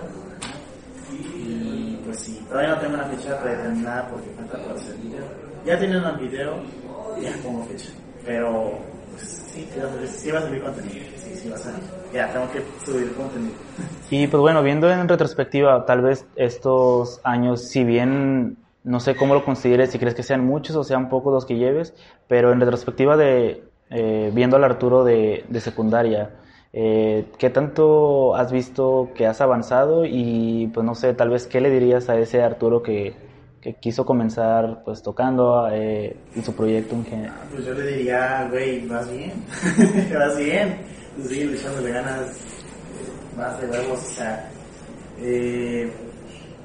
Y 1.12 2.01
pues 2.05 2.20
sí, 2.20 2.44
todavía 2.48 2.74
no 2.74 2.81
tengo 2.81 2.94
una 2.94 3.05
fecha 3.05 3.39
predeterminada 3.40 4.09
porque 4.09 4.31
falta 4.31 4.59
por 4.59 4.76
hacer 4.76 4.97
video. 4.97 5.24
Ya 5.66 5.78
tienen 5.78 6.05
un 6.05 6.18
video, 6.18 6.62
ya 7.20 7.32
pongo 7.43 7.64
fecha. 7.64 7.90
Pero 8.24 8.78
pues 9.10 9.51
sí, 9.52 9.68
sí 10.06 10.31
va 10.31 10.39
a 10.39 10.43
salir 10.43 10.62
contenido, 10.62 11.05
Ya, 12.12 12.32
tengo 12.32 12.46
que 12.52 12.62
subir 12.84 13.12
contenido. 13.14 13.54
Y 14.10 14.26
pues 14.26 14.40
bueno, 14.40 14.62
viendo 14.62 14.90
en 14.90 15.08
retrospectiva, 15.08 15.84
tal 15.86 16.02
vez 16.02 16.26
estos 16.36 17.20
años, 17.24 17.68
si 17.68 17.84
bien 17.84 18.56
no 18.84 19.00
sé 19.00 19.16
cómo 19.16 19.34
lo 19.34 19.44
consideres, 19.44 19.90
si 19.90 19.98
crees 19.98 20.14
que 20.14 20.22
sean 20.22 20.44
muchos 20.44 20.76
o 20.76 20.84
sean 20.84 21.08
pocos 21.08 21.32
los 21.32 21.46
que 21.46 21.56
lleves, 21.56 21.94
pero 22.28 22.52
en 22.52 22.60
retrospectiva 22.60 23.16
de 23.16 23.64
eh, 23.90 24.30
viendo 24.34 24.56
al 24.56 24.64
Arturo 24.64 25.04
de, 25.04 25.44
de 25.48 25.60
secundaria, 25.60 26.30
eh, 26.72 27.26
¿qué 27.38 27.50
tanto 27.50 28.34
has 28.36 28.52
visto 28.52 29.10
que 29.14 29.26
has 29.26 29.40
avanzado? 29.40 30.04
Y 30.04 30.70
pues 30.74 30.84
no 30.84 30.94
sé, 30.94 31.14
tal 31.14 31.30
vez 31.30 31.46
qué 31.46 31.60
le 31.60 31.70
dirías 31.70 32.08
a 32.08 32.18
ese 32.18 32.42
Arturo 32.42 32.82
que, 32.82 33.14
que 33.60 33.74
quiso 33.74 34.04
comenzar 34.04 34.82
pues 34.84 35.02
tocando 35.02 35.68
eh, 35.72 36.16
en 36.36 36.44
su 36.44 36.54
proyecto 36.54 36.94
en 36.94 37.04
general. 37.06 37.34
Ah, 37.40 37.46
Pues 37.52 37.64
yo 37.64 37.72
le 37.74 37.86
diría, 37.86 38.48
güey, 38.50 38.86
vas 38.86 39.10
bien, 39.10 39.32
vas 40.18 40.36
bien, 40.36 40.76
sigue 41.23 41.55
echándole 41.55 41.93
ganas, 41.93 42.31
más 43.36 43.61
de 43.61 43.66
huevos, 43.69 44.01
o 44.01 44.15
sea, 44.15 44.51
eh, 45.19 45.93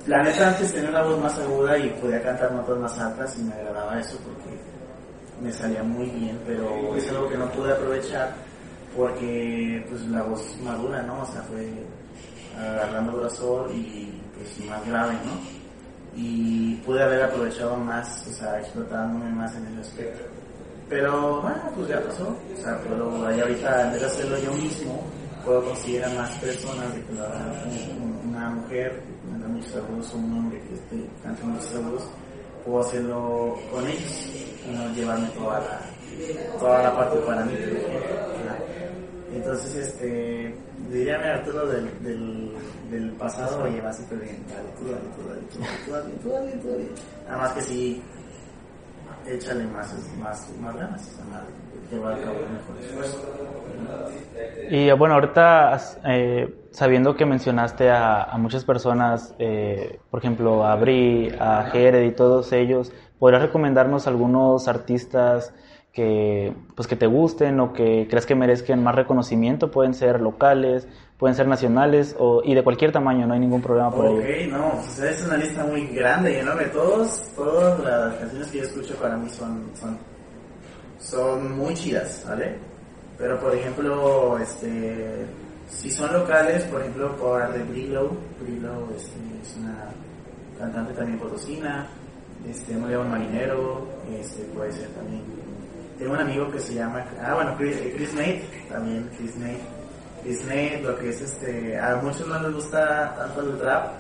la 0.08 0.24
neta 0.24 0.50
antes 0.50 0.74
tenía 0.74 0.90
una 0.90 1.04
voz 1.04 1.20
más 1.20 1.38
aguda 1.40 1.78
y 1.78 1.90
podía 2.02 2.22
cantar 2.22 2.52
notas 2.52 2.78
más 2.78 3.00
altas 3.00 3.38
y 3.38 3.44
me 3.44 3.54
agradaba 3.54 4.00
eso 4.00 4.18
porque 4.18 4.58
me 5.42 5.52
salía 5.52 5.84
muy 5.84 6.08
bien, 6.10 6.40
pero 6.46 6.96
es 6.96 7.10
algo 7.10 7.30
que 7.30 7.38
no 7.38 7.52
pude 7.52 7.72
aprovechar 7.72 8.34
porque 8.96 9.86
pues 9.90 10.02
la 10.08 10.24
voz 10.24 10.58
madura, 10.64 11.02
¿no? 11.04 11.22
O 11.22 11.26
sea, 11.26 11.42
fue 11.44 11.70
agarrando 12.58 13.18
grosor 13.18 13.72
y 13.72 14.22
pues 14.36 14.68
más 14.68 14.86
grave, 14.88 15.14
¿no? 15.26 15.60
y 16.16 16.76
pude 16.86 17.02
haber 17.02 17.24
aprovechado 17.24 17.78
más, 17.78 18.28
o 18.28 18.34
sea, 18.34 18.60
explotándome 18.60 19.32
más 19.32 19.56
en 19.56 19.68
ese 19.68 19.82
aspecto. 19.82 20.29
Pero 20.90 21.42
bueno, 21.42 21.62
pues 21.76 21.88
ya 21.88 22.02
pasó, 22.02 22.28
o 22.28 22.62
sea, 22.62 22.80
ahí 23.28 23.40
ahorita 23.40 23.86
en 23.86 23.92
vez 23.92 24.02
de 24.02 24.08
hacerlo 24.08 24.38
yo 24.40 24.54
mismo, 24.54 25.04
puedo 25.46 25.64
conseguir 25.64 26.04
a 26.04 26.10
más 26.10 26.32
personas 26.40 26.94
de 26.96 27.04
que 27.04 27.14
una 28.28 28.50
mujer 28.50 29.00
que 29.04 29.30
canta 29.30 29.48
muchos 29.48 29.76
agudos 29.76 30.14
un 30.16 30.34
hombre 30.38 30.60
que 30.62 30.74
este, 30.74 31.10
canta 31.24 31.46
muchos 31.46 31.76
agudos, 31.76 32.08
puedo 32.66 32.80
hacerlo 32.82 33.56
con 33.72 33.88
ellos 33.88 34.30
no 34.72 34.94
llevarme 34.94 35.28
toda 35.30 35.60
la, 35.60 36.60
toda 36.60 36.84
la 36.84 36.96
parte 36.96 37.18
para 37.20 37.46
mí. 37.46 37.54
Entonces, 39.34 39.76
este, 39.76 40.56
diría 40.92 41.18
a 41.18 41.36
Arturo 41.36 41.68
del, 41.68 42.04
del, 42.04 42.52
del 42.90 43.12
pasado, 43.12 43.64
oye, 43.64 43.80
va 43.80 43.92
bien, 43.92 44.44
dale, 44.50 44.70
tú 44.78 44.86
dale, 44.86 45.02
tú 45.16 45.30
dale, 45.30 45.42
tú 45.86 45.92
dale, 45.92 46.12
tú 46.24 46.30
dale, 46.30 46.52
tú 46.58 46.70
dale, 46.70 46.84
tú. 46.86 47.02
Nada 47.26 47.38
más 47.38 47.54
que 47.54 47.62
sí, 47.62 48.02
échale 49.34 49.66
más, 49.66 49.94
más, 50.20 50.76
ganas, 50.76 51.20
a 51.20 51.26
mejor. 51.94 52.76
Y 54.70 54.92
bueno, 54.92 55.16
ahorita 55.16 55.80
eh, 56.06 56.54
sabiendo 56.72 57.16
que 57.16 57.26
mencionaste 57.26 57.90
a, 57.90 58.24
a 58.24 58.38
muchas 58.38 58.64
personas, 58.64 59.34
eh, 59.40 60.00
por 60.12 60.20
ejemplo 60.20 60.66
a 60.66 60.76
Bri, 60.76 61.34
a 61.40 61.64
Jared 61.64 62.06
y 62.06 62.12
todos 62.12 62.52
ellos, 62.54 62.92
¿podrías 63.18 63.42
recomendarnos 63.42 64.08
algunos 64.08 64.68
artistas 64.68 65.54
que 65.92 66.54
pues 66.76 66.88
que 66.88 66.96
te 66.96 67.08
gusten 67.08 67.60
o 67.60 67.74
que 67.74 68.08
creas 68.08 68.26
que 68.26 68.36
merezcan 68.36 68.84
más 68.84 68.96
reconocimiento? 68.96 69.72
Pueden 69.72 69.96
ser 69.96 70.22
locales, 70.22 70.88
pueden 71.20 71.36
ser 71.36 71.48
nacionales 71.48 72.16
o, 72.18 72.42
y 72.46 72.56
de 72.56 72.64
cualquier 72.64 72.94
tamaño, 72.94 73.28
no 73.28 73.34
hay 73.34 73.42
ningún 73.42 73.62
problema 73.62 73.92
por 73.92 74.06
Ok, 74.06 74.22
ello. 74.24 74.58
no, 74.58 74.72
pues 74.72 75.00
es 75.00 75.26
una 75.26 75.36
lista 75.36 75.66
muy 75.66 75.86
grande 75.88 76.32
y 76.32 76.36
enorme. 76.38 76.64
Todos, 76.68 77.30
todas 77.36 77.78
las 77.82 78.16
canciones 78.16 78.48
que 78.48 78.60
yo 78.60 78.64
escucho 78.64 78.96
para 78.96 79.18
mí 79.18 79.30
son, 79.30 79.70
son, 79.78 79.98
son 80.98 81.58
muy 81.58 81.74
chidas, 81.74 82.26
¿vale? 82.28 82.56
Pero 83.18 83.38
por 83.38 83.54
ejemplo, 83.54 84.40
este, 84.40 85.26
si 85.68 85.92
son 85.92 86.14
locales, 86.14 86.64
por 86.64 86.80
ejemplo, 86.80 87.14
por 87.18 87.42
hablar 87.42 87.58
de 87.60 87.64
Brillo, 87.66 88.12
Brillo 88.42 88.88
este, 88.96 89.20
es 89.42 89.58
una 89.58 89.90
cantante 90.58 90.94
también 90.94 91.20
potosina, 91.20 91.86
este, 92.50 92.78
un 92.78 92.90
león 92.90 93.12
marinero, 93.12 93.86
este, 94.18 94.44
puede 94.56 94.72
ser 94.72 94.88
también. 94.92 95.22
Tengo 95.98 96.14
un 96.14 96.20
amigo 96.20 96.50
que 96.50 96.60
se 96.60 96.76
llama, 96.76 97.04
ah 97.22 97.36
bueno, 97.36 97.56
Chris, 97.58 97.76
Chris 97.94 98.14
Nate, 98.14 98.42
también 98.70 99.10
Chris 99.18 99.36
Nate. 99.36 99.79
Nate, 100.26 100.82
lo 100.84 100.98
que 100.98 101.10
es 101.10 101.22
este, 101.22 101.80
a 101.80 101.96
muchos 101.98 102.28
no 102.28 102.40
les 102.42 102.54
gusta 102.54 103.16
tanto 103.16 103.42
el 103.42 103.60
rap 103.60 103.94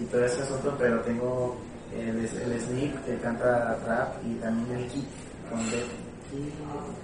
y 0.00 0.04
todo 0.04 0.24
ese 0.24 0.42
asunto, 0.42 0.74
pero 0.78 1.00
tengo 1.00 1.56
el, 1.94 2.18
el 2.18 2.60
Sneak 2.60 3.04
que 3.04 3.16
canta 3.18 3.76
rap 3.86 4.14
y 4.24 4.34
también 4.36 4.78
el 4.78 4.86
Kik 4.88 5.06
con 5.50 5.70
D, 5.70 5.84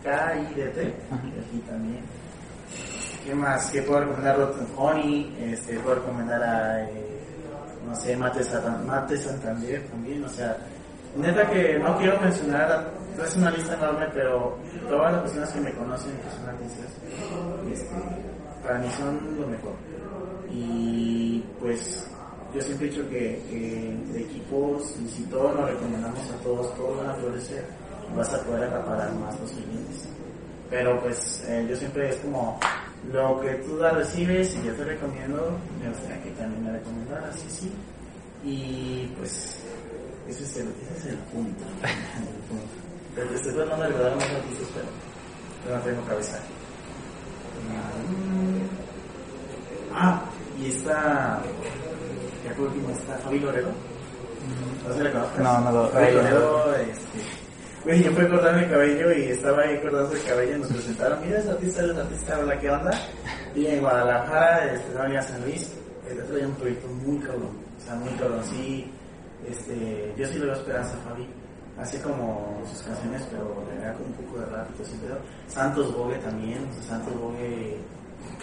K-I-D-T, 0.03 0.81
aquí 0.81 1.59
también. 1.69 2.03
¿Qué 3.25 3.35
más? 3.35 3.71
¿Qué 3.71 3.83
puedo 3.83 4.01
recomendar? 4.01 4.37
Rotten 4.37 4.67
Honey, 4.77 5.37
este, 5.39 5.79
puedo 5.79 5.97
recomendar 5.97 6.43
a, 6.43 6.83
eh, 6.83 7.21
no 7.87 7.95
sé, 7.95 8.17
Mate, 8.17 8.43
Satan, 8.43 8.85
Mate 8.87 9.17
Santander 9.17 9.87
también, 9.89 10.25
o 10.25 10.29
sea, 10.29 10.57
neta 11.17 11.49
que 11.49 11.79
no 11.79 11.97
quiero 11.99 12.21
mencionar, 12.21 12.91
es 13.25 13.37
una 13.37 13.51
lista 13.51 13.75
enorme, 13.75 14.07
pero 14.13 14.59
todas 14.89 15.13
las 15.13 15.23
personas 15.23 15.53
que 15.53 15.61
me 15.61 15.73
conocen, 15.73 16.13
que 16.17 16.31
son 16.37 16.49
artistas, 16.49 16.87
este, 17.71 18.32
para 18.63 18.79
mí 18.79 18.89
son 18.97 19.41
lo 19.41 19.47
mejor. 19.47 19.73
Y 20.51 21.43
pues 21.61 22.07
yo 22.55 22.61
siempre 22.61 22.87
he 22.87 22.91
dicho 22.91 23.09
que, 23.09 23.43
que 23.49 23.91
entre 23.91 24.23
equipos, 24.23 24.95
y 25.03 25.09
si 25.09 25.23
todos 25.25 25.55
nos 25.57 25.71
recomendamos 25.71 26.31
a 26.31 26.37
todos, 26.43 26.75
todos 26.77 26.99
van 26.99 27.11
a 27.11 27.15
florecer, 27.15 27.65
vas 28.15 28.33
a 28.35 28.43
poder 28.45 28.65
acaparar 28.65 29.13
más 29.15 29.39
los 29.41 29.51
clientes. 29.51 30.09
Pero 30.69 31.01
pues 31.01 31.45
eh, 31.49 31.67
yo 31.69 31.77
siempre 31.77 32.11
es 32.11 32.17
como 32.17 32.59
lo 33.13 33.41
que 33.41 33.55
tú 33.57 33.77
la 33.77 33.91
recibes 33.91 34.55
y 34.57 34.67
yo 34.67 34.75
te 34.75 34.85
recomiendo, 34.85 35.59
me 35.83 35.89
gustaría 35.89 36.23
que 36.23 36.31
también 36.31 36.65
me 36.65 36.73
recomendaras, 36.73 37.37
sí, 37.37 37.47
sí. 37.49 37.73
Y 38.45 39.13
pues 39.19 39.57
ese 40.29 40.45
es 40.45 40.57
el, 40.57 40.69
ese 40.69 40.99
es 40.99 41.07
el 41.07 41.19
punto. 41.19 41.65
el 43.17 43.29
te 43.29 43.35
estoy 43.35 43.53
tratando 43.53 43.85
de 43.85 43.89
recordar 43.91 44.17
más 44.17 44.33
noticias, 44.33 44.69
pero 44.75 45.77
no 45.77 45.83
tengo 45.83 46.05
cabeza. 46.07 46.39
Ah, 49.95 50.23
y 50.59 50.67
esta, 50.71 51.41
ya 52.45 52.55
por 52.57 52.67
último 52.69 52.91
está 52.91 53.15
Fabi 53.19 53.39
Loredo. 53.41 53.71
No 54.89 54.95
se 54.95 55.05
la 55.05 55.13
conozcas. 55.13 55.39
No, 55.45 55.61
no 55.61 55.73
lo- 55.73 55.89
Fabi 55.91 56.13
Loredo, 56.13 56.75
este. 56.77 57.19
Güey, 57.85 58.03
yo 58.05 58.13
fui 58.13 58.25
a 58.25 58.29
cortarme 58.29 58.65
el 58.65 58.71
cabello 58.71 59.13
y 59.13 59.23
estaba 59.25 59.63
ahí 59.63 59.81
cortándose 59.81 60.17
el 60.17 60.25
cabello 60.29 60.57
y 60.57 60.61
nos 60.61 60.69
presentaron. 60.73 61.19
Mira, 61.27 61.39
es 61.41 61.49
artista, 61.49 61.83
es 61.85 61.97
artista, 61.97 62.39
hola, 62.39 62.59
¿qué 62.61 62.71
onda? 62.71 62.91
Y 63.57 63.67
en 63.67 63.81
Guadalajara, 63.81 64.73
este, 64.73 64.95
no 64.95 65.19
a 65.19 65.23
San 65.23 65.43
Luis, 65.43 65.73
el 66.09 66.21
otro 66.21 66.37
día 66.37 66.47
un 66.47 66.55
proyecto 66.55 66.89
muy 66.89 67.19
cabrón. 67.19 67.51
O 67.77 67.81
sea, 67.85 67.95
muy 67.97 68.11
cabrón. 68.15 68.41
Sí, 68.45 68.91
este, 69.49 70.15
yo 70.17 70.27
sí 70.29 70.39
le 70.39 70.45
veo 70.47 70.55
esperanza 70.55 70.95
a 70.97 71.09
Fabi. 71.11 71.29
Hace 71.79 72.01
como 72.01 72.63
sus 72.71 72.83
canciones, 72.83 73.23
pero 73.31 73.65
le 73.73 73.81
da 73.81 73.93
como 73.95 74.07
un 74.07 74.13
poco 74.13 74.41
de 74.41 74.47
rap 74.47 74.69
y 74.79 75.07
todo. 75.07 75.19
Santos 75.49 75.97
Bogue 75.97 76.17
también, 76.19 76.69
o 76.71 76.75
sea, 76.75 76.83
Santos 76.83 77.15
Bogue, 77.19 77.79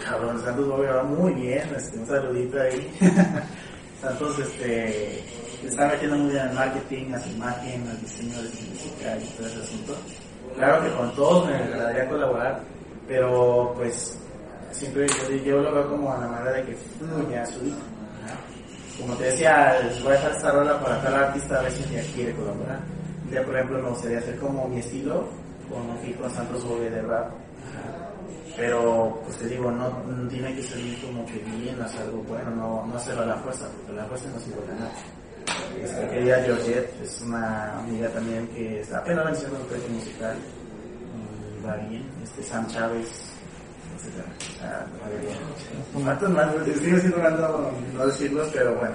cabrón, 0.04 0.42
Santos 0.42 0.68
Bogue 0.68 0.88
va 0.88 1.02
muy 1.04 1.32
bien, 1.34 1.62
este, 1.76 1.98
un 1.98 2.06
saludito 2.06 2.60
ahí. 2.60 2.92
Santos, 4.02 4.38
este, 4.38 5.22
está 5.64 5.88
metiendo 5.88 6.16
muy 6.16 6.30
bien 6.32 6.48
al 6.48 6.54
marketing, 6.54 7.12
a 7.12 7.20
su 7.20 7.30
imagen, 7.30 7.86
al 7.88 8.00
diseño 8.00 8.42
de 8.42 8.48
su 8.48 8.62
música 8.64 9.16
y 9.16 9.24
todo 9.36 9.46
ese 9.46 9.62
asunto. 9.62 9.96
Claro 10.56 10.82
que 10.82 10.90
con 10.92 11.14
todos 11.14 11.46
me 11.46 11.54
agradaría 11.54 12.08
colaborar, 12.08 12.60
pero 13.06 13.72
pues 13.76 14.18
siempre 14.72 15.06
yo, 15.06 15.36
yo 15.44 15.60
lo 15.60 15.74
veo 15.74 15.88
como 15.90 16.12
a 16.12 16.18
la 16.18 16.26
manera 16.26 16.52
de 16.52 16.64
que 16.64 16.74
fluya 16.74 17.46
su. 17.46 17.60
Como 19.00 19.14
te 19.16 19.24
decía, 19.24 19.78
voy 20.02 20.12
a 20.12 20.16
dejar 20.16 20.32
esta 20.32 20.50
rola 20.50 20.78
para 20.80 21.00
tal 21.00 21.14
artista 21.14 21.58
a 21.58 21.62
ver 21.62 21.72
si 21.72 21.82
quiere 21.84 22.34
colaborar. 22.34 22.80
Ya, 23.30 23.42
por 23.44 23.54
ejemplo, 23.54 23.82
me 23.82 23.88
gustaría 23.90 24.18
hacer 24.18 24.36
como 24.38 24.68
mi 24.68 24.78
estilo, 24.80 25.28
con 25.68 25.82
un 25.82 26.12
con 26.14 26.30
Santos 26.30 26.64
Bogue 26.64 26.90
de 26.90 27.02
rap. 27.02 27.30
Pero, 28.56 29.20
pues 29.24 29.36
te 29.38 29.46
digo, 29.46 29.70
no, 29.70 29.88
no 30.04 30.28
tiene 30.28 30.54
que 30.54 30.62
salir 30.62 31.00
como 31.00 31.24
que 31.24 31.38
bien, 31.38 31.80
hacer 31.80 32.02
algo 32.02 32.22
bueno, 32.24 32.50
no, 32.50 32.86
no 32.86 32.96
hacerlo 32.96 33.22
a 33.22 33.26
la 33.26 33.36
fuerza, 33.36 33.68
porque 33.76 33.92
la 33.92 34.04
fuerza 34.06 34.28
no 34.34 34.40
sirve 34.40 34.66
de 34.66 34.74
nada. 34.74 34.92
Esta 35.82 36.10
querida 36.10 36.42
Georgette 36.44 37.02
es 37.02 37.20
una 37.22 37.78
amiga 37.78 38.08
también 38.08 38.46
que 38.48 38.80
está 38.80 38.98
apenas 38.98 39.24
venciendo 39.24 39.56
un 39.58 39.66
proyecto 39.66 39.92
musical 39.92 40.36
va 41.66 41.76
bien. 41.76 42.04
Este 42.22 42.42
Sam 42.42 42.66
Chávez, 42.68 43.08
etcétera. 43.96 44.28
O 45.94 46.00
sea, 46.00 46.28
más, 46.28 46.78
sigo 46.78 46.98
siendo 46.98 47.18
raro 47.18 47.72
no 47.94 48.06
decirlos, 48.06 48.50
pero 48.52 48.74
bueno, 48.76 48.94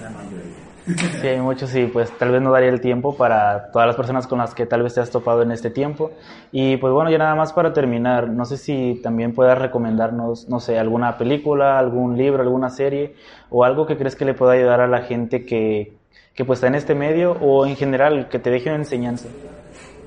la 0.00 0.10
mayoría. 0.10 0.69
Sí, 0.96 1.26
hay 1.26 1.40
muchos 1.40 1.74
y 1.74 1.86
pues 1.86 2.10
tal 2.18 2.30
vez 2.30 2.42
no 2.42 2.52
daría 2.52 2.70
el 2.70 2.80
tiempo 2.80 3.16
para 3.16 3.70
todas 3.70 3.86
las 3.86 3.96
personas 3.96 4.26
con 4.26 4.38
las 4.38 4.54
que 4.54 4.66
tal 4.66 4.82
vez 4.82 4.94
te 4.94 5.00
has 5.00 5.10
topado 5.10 5.42
en 5.42 5.50
este 5.50 5.70
tiempo. 5.70 6.12
Y 6.52 6.76
pues 6.78 6.92
bueno, 6.92 7.10
ya 7.10 7.18
nada 7.18 7.34
más 7.34 7.52
para 7.52 7.72
terminar, 7.72 8.28
no 8.28 8.44
sé 8.44 8.56
si 8.56 9.00
también 9.02 9.34
puedas 9.34 9.58
recomendarnos, 9.58 10.48
no 10.48 10.60
sé, 10.60 10.78
alguna 10.78 11.18
película, 11.18 11.78
algún 11.78 12.16
libro, 12.16 12.42
alguna 12.42 12.70
serie 12.70 13.14
o 13.50 13.64
algo 13.64 13.86
que 13.86 13.96
crees 13.96 14.16
que 14.16 14.24
le 14.24 14.34
pueda 14.34 14.52
ayudar 14.52 14.80
a 14.80 14.86
la 14.86 15.02
gente 15.02 15.44
que, 15.44 15.94
que 16.34 16.44
pues 16.44 16.58
está 16.58 16.68
en 16.68 16.74
este 16.74 16.94
medio 16.94 17.32
o 17.40 17.66
en 17.66 17.76
general 17.76 18.28
que 18.28 18.38
te 18.38 18.50
deje 18.50 18.70
una 18.70 18.78
enseñanza. 18.78 19.28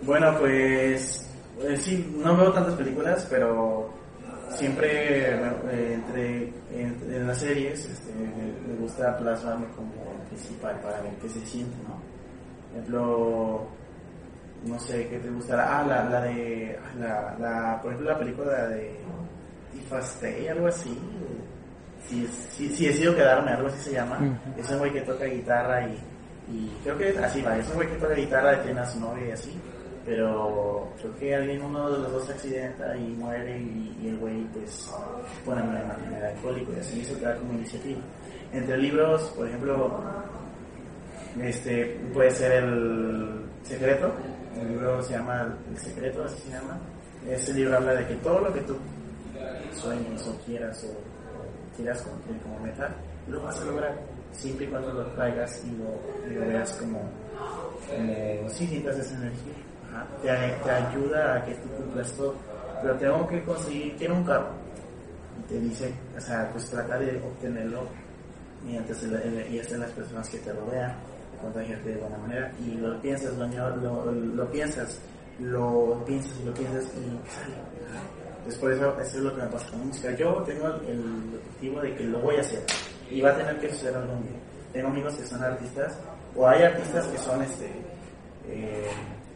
Bueno, 0.04 0.36
pues 0.40 1.30
eh, 1.62 1.78
sí, 1.78 2.14
no 2.24 2.36
veo 2.36 2.52
tantas 2.52 2.76
películas, 2.76 3.28
pero 3.30 4.03
siempre 4.58 5.30
eh, 5.32 5.94
entre, 5.94 6.54
entre- 6.72 7.18
en 7.18 7.28
las 7.28 7.38
series 7.40 7.86
este, 7.86 8.12
me, 8.14 8.76
gusta 8.80 9.18
plasmarme 9.18 9.68
como 9.76 9.92
el 10.12 10.28
principal 10.30 10.80
para 10.82 11.02
ver 11.02 11.14
qué 11.22 11.30
se 11.30 11.46
siente, 11.46 11.76
¿no? 11.88 11.94
Por 12.70 12.72
ejemplo, 12.80 13.68
no 14.66 14.80
sé 14.80 15.08
qué 15.10 15.20
te 15.20 15.30
gustará. 15.30 15.80
Ah, 15.80 15.84
la, 15.88 16.04
la 16.10 16.22
de. 16.22 16.80
La, 17.00 17.36
la, 17.40 17.80
por 17.82 17.92
ejemplo, 17.92 18.12
la 18.14 18.20
película 18.20 18.68
de 18.68 18.92
If 19.76 19.92
I 19.92 19.96
Stay, 20.02 20.48
algo 20.48 20.68
así. 20.68 20.98
Si, 22.08 22.28
si, 22.28 22.70
si 22.70 22.88
decido 22.88 23.16
quedarme, 23.16 23.52
algo 23.52 23.68
así 23.68 23.80
se 23.80 23.94
llama. 23.94 24.18
Es 24.58 24.70
un 24.72 24.80
güey 24.80 24.92
que 24.92 25.02
toca 25.02 25.26
guitarra 25.26 25.88
y, 25.88 25.94
y 26.52 26.78
creo 26.84 26.98
que 26.98 27.10
así 27.20 27.42
va. 27.42 27.58
Es 27.58 27.68
un 27.70 27.76
güey 27.76 27.88
que 27.90 27.96
toca 27.96 28.14
guitarra, 28.16 28.62
tiene 28.64 28.80
a 28.82 28.86
su 28.86 29.00
novia 29.00 29.28
y 29.28 29.32
así. 29.32 29.62
Pero 30.06 30.90
creo 31.00 31.16
que 31.18 31.36
alguien, 31.36 31.62
uno 31.62 31.90
de 31.90 32.00
los 32.00 32.12
dos 32.12 32.30
accidenta 32.30 32.96
y 32.98 33.08
muere 33.14 33.58
y, 33.58 34.08
el 34.08 34.18
güey 34.18 34.44
pues 34.54 34.92
pone 35.46 35.62
en 35.62 35.68
manera 35.88 36.30
alcohólico 36.30 36.74
y 36.74 36.80
así 36.80 37.02
te 37.02 37.20
da 37.22 37.36
como 37.38 37.54
iniciativa. 37.54 38.02
Entre 38.52 38.78
libros, 38.78 39.22
por 39.36 39.48
ejemplo, 39.48 40.04
este 41.42 42.00
puede 42.14 42.32
ser 42.32 42.64
el 42.64 43.44
secreto 43.64 44.14
el 44.56 44.68
libro 44.68 45.02
se 45.02 45.14
llama 45.14 45.58
el 45.72 45.78
secreto 45.80 46.24
así 46.24 46.40
se 46.44 46.52
llama 46.52 46.78
este 47.28 47.54
libro 47.54 47.76
habla 47.76 47.96
de 47.96 48.06
que 48.06 48.16
todo 48.16 48.40
lo 48.40 48.54
que 48.54 48.62
tú 48.62 48.78
sueñes 49.74 50.28
o 50.28 50.38
quieras 50.46 50.84
o, 50.84 50.92
o 50.92 51.76
quieras 51.76 52.04
cumplir 52.04 52.40
como 52.42 52.60
meta 52.60 52.94
lo 53.28 53.42
vas 53.42 53.60
a 53.60 53.66
lograr 53.66 53.98
siempre 54.34 54.66
y 54.66 54.70
cuando 54.70 54.94
lo 54.94 55.06
traigas 55.14 55.64
y 55.66 55.72
lo, 55.78 56.40
veas 56.40 56.74
como 56.74 57.00
como 57.88 58.50
si 58.50 58.68
sientas 58.68 58.98
esa 58.98 59.16
energía. 59.16 59.54
Te, 60.22 60.30
ayuda 60.30 61.36
a 61.36 61.46
que 61.46 61.54
tú 61.56 61.70
cumplas 61.70 62.12
todo 62.14 62.36
pero 62.82 62.96
tengo 62.96 63.28
que 63.28 63.44
conseguir 63.44 63.96
quiero 63.98 64.16
un 64.16 64.24
carro 64.24 64.50
y 65.40 65.50
te 65.50 65.60
dice 65.60 65.94
o 66.18 66.22
sea 66.22 66.50
pues 66.52 66.70
trata 66.70 66.98
de 67.00 67.18
obtenerlo 67.18 67.88
mediante 68.66 68.94
y 69.52 69.60
hasta 69.60 69.78
las 69.78 69.92
personas 69.92 70.30
que 70.30 70.38
te 70.40 70.54
rodean, 70.54 70.96
contagiarte 71.42 71.90
de 71.90 71.98
buena 71.98 72.18
manera 72.18 72.52
y 72.60 72.76
lo 72.76 73.00
piensas, 73.02 73.34
lo, 73.36 73.48
lo, 74.12 74.50
piensas, 74.50 75.00
lo 75.40 76.04
piensas 76.06 76.40
y 76.42 76.46
lo 76.46 76.54
piensas 76.54 76.84
y 76.84 77.30
sale. 77.30 77.56
Entonces 78.38 78.60
por 78.60 78.72
eso, 78.72 79.00
eso 79.00 79.18
es 79.18 79.24
lo 79.24 79.36
que 79.36 79.42
me 79.42 79.48
pasa 79.48 79.70
con 79.70 79.88
música. 79.88 80.12
Yo 80.16 80.44
tengo 80.44 80.68
el 80.68 81.40
objetivo 81.40 81.82
de 81.82 81.96
que 81.96 82.04
lo 82.06 82.20
voy 82.20 82.38
a 82.38 82.42
hacer 82.42 82.64
y 83.10 83.22
va 83.22 83.32
a 83.32 83.38
tener 83.38 83.60
que 83.60 83.70
suceder 83.70 83.96
algún 83.96 84.24
día. 84.24 84.40
Tengo 84.72 84.88
amigos 84.90 85.16
que 85.16 85.26
son 85.26 85.44
artistas 85.44 85.98
o 86.36 86.48
hay 86.48 86.64
artistas 86.64 87.06
que 87.08 87.18
son, 87.18 87.42
este, 87.42 87.72
eh, 88.48 88.88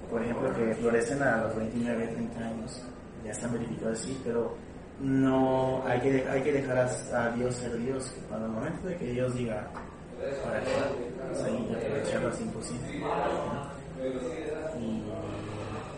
por 0.09 0.21
ejemplo, 0.21 0.53
que 0.53 0.73
florecen 0.75 1.21
a 1.21 1.43
los 1.43 1.55
29, 1.55 2.07
30 2.07 2.39
años, 2.39 2.81
ya 3.23 3.31
están 3.31 3.53
verificados 3.53 3.99
así, 3.99 4.19
pero 4.23 4.55
no 4.99 5.83
hay 5.85 5.99
que, 5.99 6.27
hay 6.27 6.41
que 6.41 6.53
dejar 6.53 6.77
a, 6.77 7.29
Dios 7.31 7.55
ser 7.55 7.77
Dios, 7.77 8.11
que 8.11 8.21
cuando 8.21 8.47
el 8.47 8.51
momento 8.53 8.87
de 8.87 8.95
que 8.97 9.05
Dios 9.05 9.35
diga 9.35 9.67
para 10.43 10.59
qué, 10.61 10.71
pues 11.27 11.43
ahí 11.43 11.75
aprovecharlo 11.75 12.27
al 12.27 12.33
100%. 12.33 12.47
Y, 14.79 15.03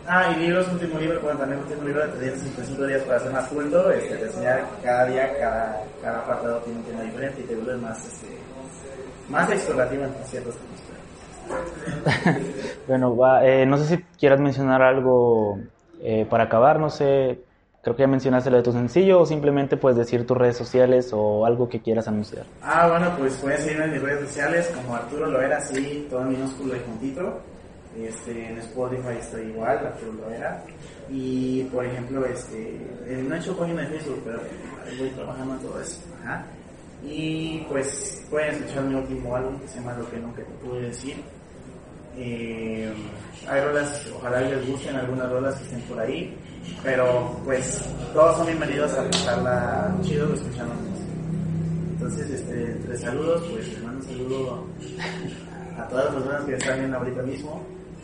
ah, 0.06 0.34
y 0.34 0.40
libros, 0.40 0.68
último 0.72 0.98
libro, 0.98 1.20
bueno, 1.20 1.38
también 1.38 1.60
último 1.60 1.84
libro 1.84 2.06
de 2.06 2.12
355 2.18 2.86
días 2.86 3.02
para 3.02 3.20
ser 3.20 3.32
más 3.32 3.48
culto, 3.48 3.90
este, 3.90 4.16
te 4.16 4.24
enseña 4.26 4.60
cada 4.82 5.06
día, 5.06 5.38
cada, 5.38 5.84
cada 6.02 6.18
apartado 6.18 6.58
tiene 6.60 6.80
un 6.80 6.84
tema 6.84 7.02
diferente 7.02 7.40
y 7.40 7.44
te 7.44 7.54
vuelve 7.54 7.76
más, 7.76 8.04
este, 8.06 8.26
más 9.28 9.50
explorativo 9.50 10.04
en 10.04 10.12
ciertos 10.26 10.54
temas. 10.56 10.80
bueno, 12.90 13.16
eh, 13.42 13.66
no 13.66 13.76
sé 13.76 13.84
si 13.84 14.02
quieras 14.18 14.40
mencionar 14.40 14.82
algo 14.82 15.60
eh, 16.02 16.26
para 16.28 16.44
acabar, 16.44 16.80
no 16.80 16.90
sé, 16.90 17.38
creo 17.82 17.94
que 17.94 18.02
ya 18.02 18.08
mencionaste 18.08 18.50
lo 18.50 18.56
de 18.56 18.64
tu 18.64 18.72
sencillo 18.72 19.20
o 19.20 19.26
simplemente 19.26 19.76
puedes 19.76 19.96
decir 19.96 20.26
tus 20.26 20.36
redes 20.36 20.56
sociales 20.56 21.12
o 21.12 21.46
algo 21.46 21.68
que 21.68 21.80
quieras 21.80 22.08
anunciar. 22.08 22.46
Ah, 22.62 22.88
bueno, 22.88 23.14
pues 23.16 23.36
pueden 23.36 23.58
seguirme 23.58 23.84
en 23.84 23.92
mis 23.92 24.02
redes 24.02 24.28
sociales 24.28 24.72
como 24.74 24.96
Arturo 24.96 25.26
Loera, 25.26 25.58
así, 25.58 26.08
todo 26.10 26.22
en 26.22 26.30
minúsculo 26.30 26.74
y 26.74 26.80
juntito. 26.80 27.40
Este, 27.96 28.48
en 28.48 28.58
Spotify 28.58 29.18
estoy 29.20 29.42
igual, 29.42 29.86
Arturo 29.86 30.12
Loera. 30.12 30.64
Y, 31.08 31.62
por 31.72 31.84
ejemplo, 31.84 32.26
este, 32.26 32.74
eh, 33.06 33.24
no 33.24 33.36
he 33.36 33.38
hecho 33.38 33.56
página 33.56 33.82
de 33.82 33.88
Facebook, 33.88 34.22
pero 34.24 34.40
voy 34.98 35.10
trabajando 35.10 35.54
en 35.54 35.60
todo 35.60 35.80
eso. 35.80 36.00
Ajá. 36.24 36.44
Y, 37.04 37.64
pues, 37.68 38.26
pueden 38.28 38.56
escuchar 38.56 38.82
mi 38.82 38.96
último 38.96 39.36
álbum 39.36 39.60
que 39.60 39.68
se 39.68 39.78
llama 39.78 39.94
Lo 39.94 40.10
que 40.10 40.16
nunca 40.16 40.42
te 40.42 40.66
pude 40.66 40.80
decir. 40.82 41.22
Eh, 42.16 42.92
hay 43.48 43.60
rolas, 43.60 44.06
ojalá 44.16 44.40
les 44.40 44.66
gusten 44.66 44.96
algunas 44.96 45.30
rolas 45.30 45.54
que 45.56 45.64
estén 45.64 45.80
por 45.82 45.98
ahí, 46.00 46.36
pero 46.82 47.36
pues 47.44 47.84
todos 48.12 48.36
son 48.36 48.46
bienvenidos 48.46 48.92
a 48.94 49.04
pasarla 49.10 49.96
chido 50.02 50.34
escuchando 50.34 50.74
Entonces, 51.92 52.30
este, 52.30 52.74
tres 52.86 53.00
saludos, 53.00 53.42
pues 53.50 53.68
les 53.68 53.82
mando 53.82 54.00
un 54.00 54.06
saludo 54.06 54.66
a 55.78 55.88
todas 55.88 56.04
las 56.06 56.14
personas 56.14 56.44
que 56.44 56.54
están 56.54 56.78
viendo 56.78 56.96
ahorita 56.98 57.22
mismo. 57.22 57.62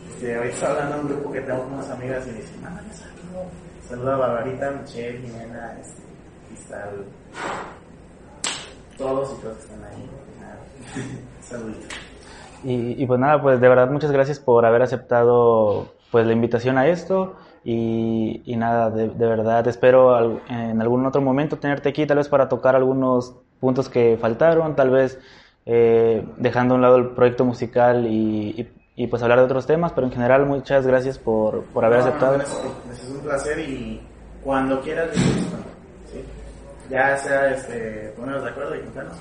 Este, 0.09 0.35
ahorita 0.35 0.53
estoy 0.55 0.69
hablando 0.69 0.95
de 0.95 1.01
un 1.01 1.09
grupo 1.09 1.31
que 1.31 1.41
tengo 1.41 1.63
con 1.63 1.73
unas 1.73 1.89
amigas 1.89 2.27
y 2.27 2.31
me 2.31 2.37
dicen, 2.37 2.61
mamá, 2.61 2.81
saludo. 2.93 3.49
Saludo 3.87 4.11
a 4.11 4.17
Barbarita, 4.17 4.71
Michelle, 4.71 5.19
Jimena, 5.19 5.77
este, 5.79 6.01
Cristal, 6.49 7.05
todos 8.97 9.37
y 9.37 9.41
todos 9.41 9.57
que 9.57 9.63
están 9.63 9.83
ahí. 9.83 10.09
Saluditos. 11.41 12.06
Y, 12.63 13.01
y, 13.01 13.05
pues 13.05 13.19
nada, 13.19 13.41
pues 13.41 13.61
de 13.61 13.69
verdad 13.69 13.89
muchas 13.89 14.11
gracias 14.11 14.39
por 14.39 14.65
haber 14.65 14.81
aceptado 14.81 15.93
pues 16.11 16.25
la 16.25 16.33
invitación 16.33 16.77
a 16.77 16.87
esto 16.87 17.35
y, 17.63 18.41
y 18.45 18.55
nada, 18.55 18.89
de, 18.89 19.09
de, 19.09 19.27
verdad 19.27 19.67
espero 19.67 20.15
al, 20.15 20.41
en 20.49 20.81
algún 20.81 21.05
otro 21.05 21.21
momento 21.21 21.57
tenerte 21.57 21.89
aquí 21.89 22.05
tal 22.05 22.17
vez 22.17 22.29
para 22.29 22.47
tocar 22.47 22.75
algunos 22.75 23.35
puntos 23.59 23.89
que 23.89 24.17
faltaron, 24.19 24.75
tal 24.75 24.89
vez 24.89 25.19
eh, 25.65 26.25
dejando 26.37 26.73
a 26.73 26.77
un 26.77 26.81
lado 26.81 26.95
el 26.95 27.09
proyecto 27.09 27.43
musical 27.43 28.07
y, 28.07 28.69
y, 28.95 29.07
pues 29.07 29.21
hablar 29.21 29.39
de 29.39 29.45
otros 29.45 29.67
temas, 29.67 29.91
pero 29.91 30.07
en 30.07 30.13
general 30.13 30.45
muchas 30.45 30.87
gracias 30.87 31.19
por, 31.19 31.63
por 31.65 31.83
haber 31.83 31.99
no, 31.99 32.05
aceptado. 32.05 32.37
No, 32.37 32.43
es, 32.43 33.09
un 33.09 33.19
placer 33.19 33.59
y 33.59 34.01
cuando 34.43 34.79
quieras, 34.79 35.09
¿sí? 35.13 36.23
ya 36.89 37.17
sea 37.17 37.51
este, 37.51 38.13
ponernos 38.15 38.43
de 38.43 38.49
acuerdo 38.49 38.75
y 38.75 38.79
contarnos. 38.79 39.17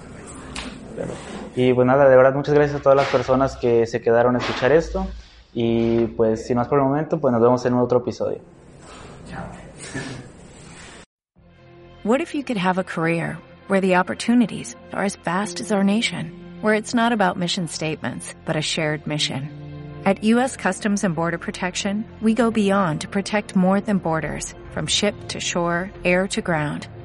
Y 1.54 1.72
pues 1.72 1.86
nada, 1.86 2.08
de 2.08 2.16
verdad 2.16 2.34
muchas 2.34 2.54
gracias 2.54 2.80
a 2.80 2.82
todas 2.82 2.96
las 2.96 3.08
personas 3.08 3.56
que 3.56 3.86
se 3.86 4.00
quedaron 4.00 4.36
a 4.36 4.38
escuchar 4.38 4.72
esto. 4.72 5.06
Y 5.54 6.06
pues 6.08 6.46
sin 6.46 6.56
más 6.56 6.68
por 6.68 6.78
el 6.78 6.84
momento, 6.84 7.18
pues 7.18 7.32
nos 7.32 7.40
vemos 7.40 7.64
en 7.64 7.74
otro 7.74 7.98
episodio. 7.98 8.40
Chao. 9.30 9.44
What 12.04 12.20
if 12.20 12.34
you 12.34 12.44
could 12.44 12.58
have 12.58 12.78
a 12.78 12.84
career 12.84 13.38
where 13.68 13.80
the 13.80 13.96
opportunities 13.96 14.76
are 14.92 15.04
as 15.04 15.16
vast 15.16 15.60
as 15.60 15.72
our 15.72 15.82
nation, 15.82 16.30
where 16.60 16.74
it's 16.74 16.94
not 16.94 17.12
about 17.12 17.36
mission 17.36 17.68
statements, 17.68 18.34
but 18.44 18.56
a 18.56 18.62
shared 18.62 19.06
mission? 19.06 19.50
At 20.04 20.22
U.S. 20.22 20.56
Customs 20.56 21.02
and 21.02 21.16
Border 21.16 21.38
Protection, 21.38 22.04
we 22.20 22.34
go 22.34 22.52
beyond 22.52 23.00
to 23.00 23.08
protect 23.08 23.56
more 23.56 23.80
than 23.80 23.98
borders, 23.98 24.54
from 24.70 24.86
ship 24.86 25.16
to 25.28 25.40
shore, 25.40 25.90
air 26.04 26.28
to 26.28 26.42
ground 26.42 26.86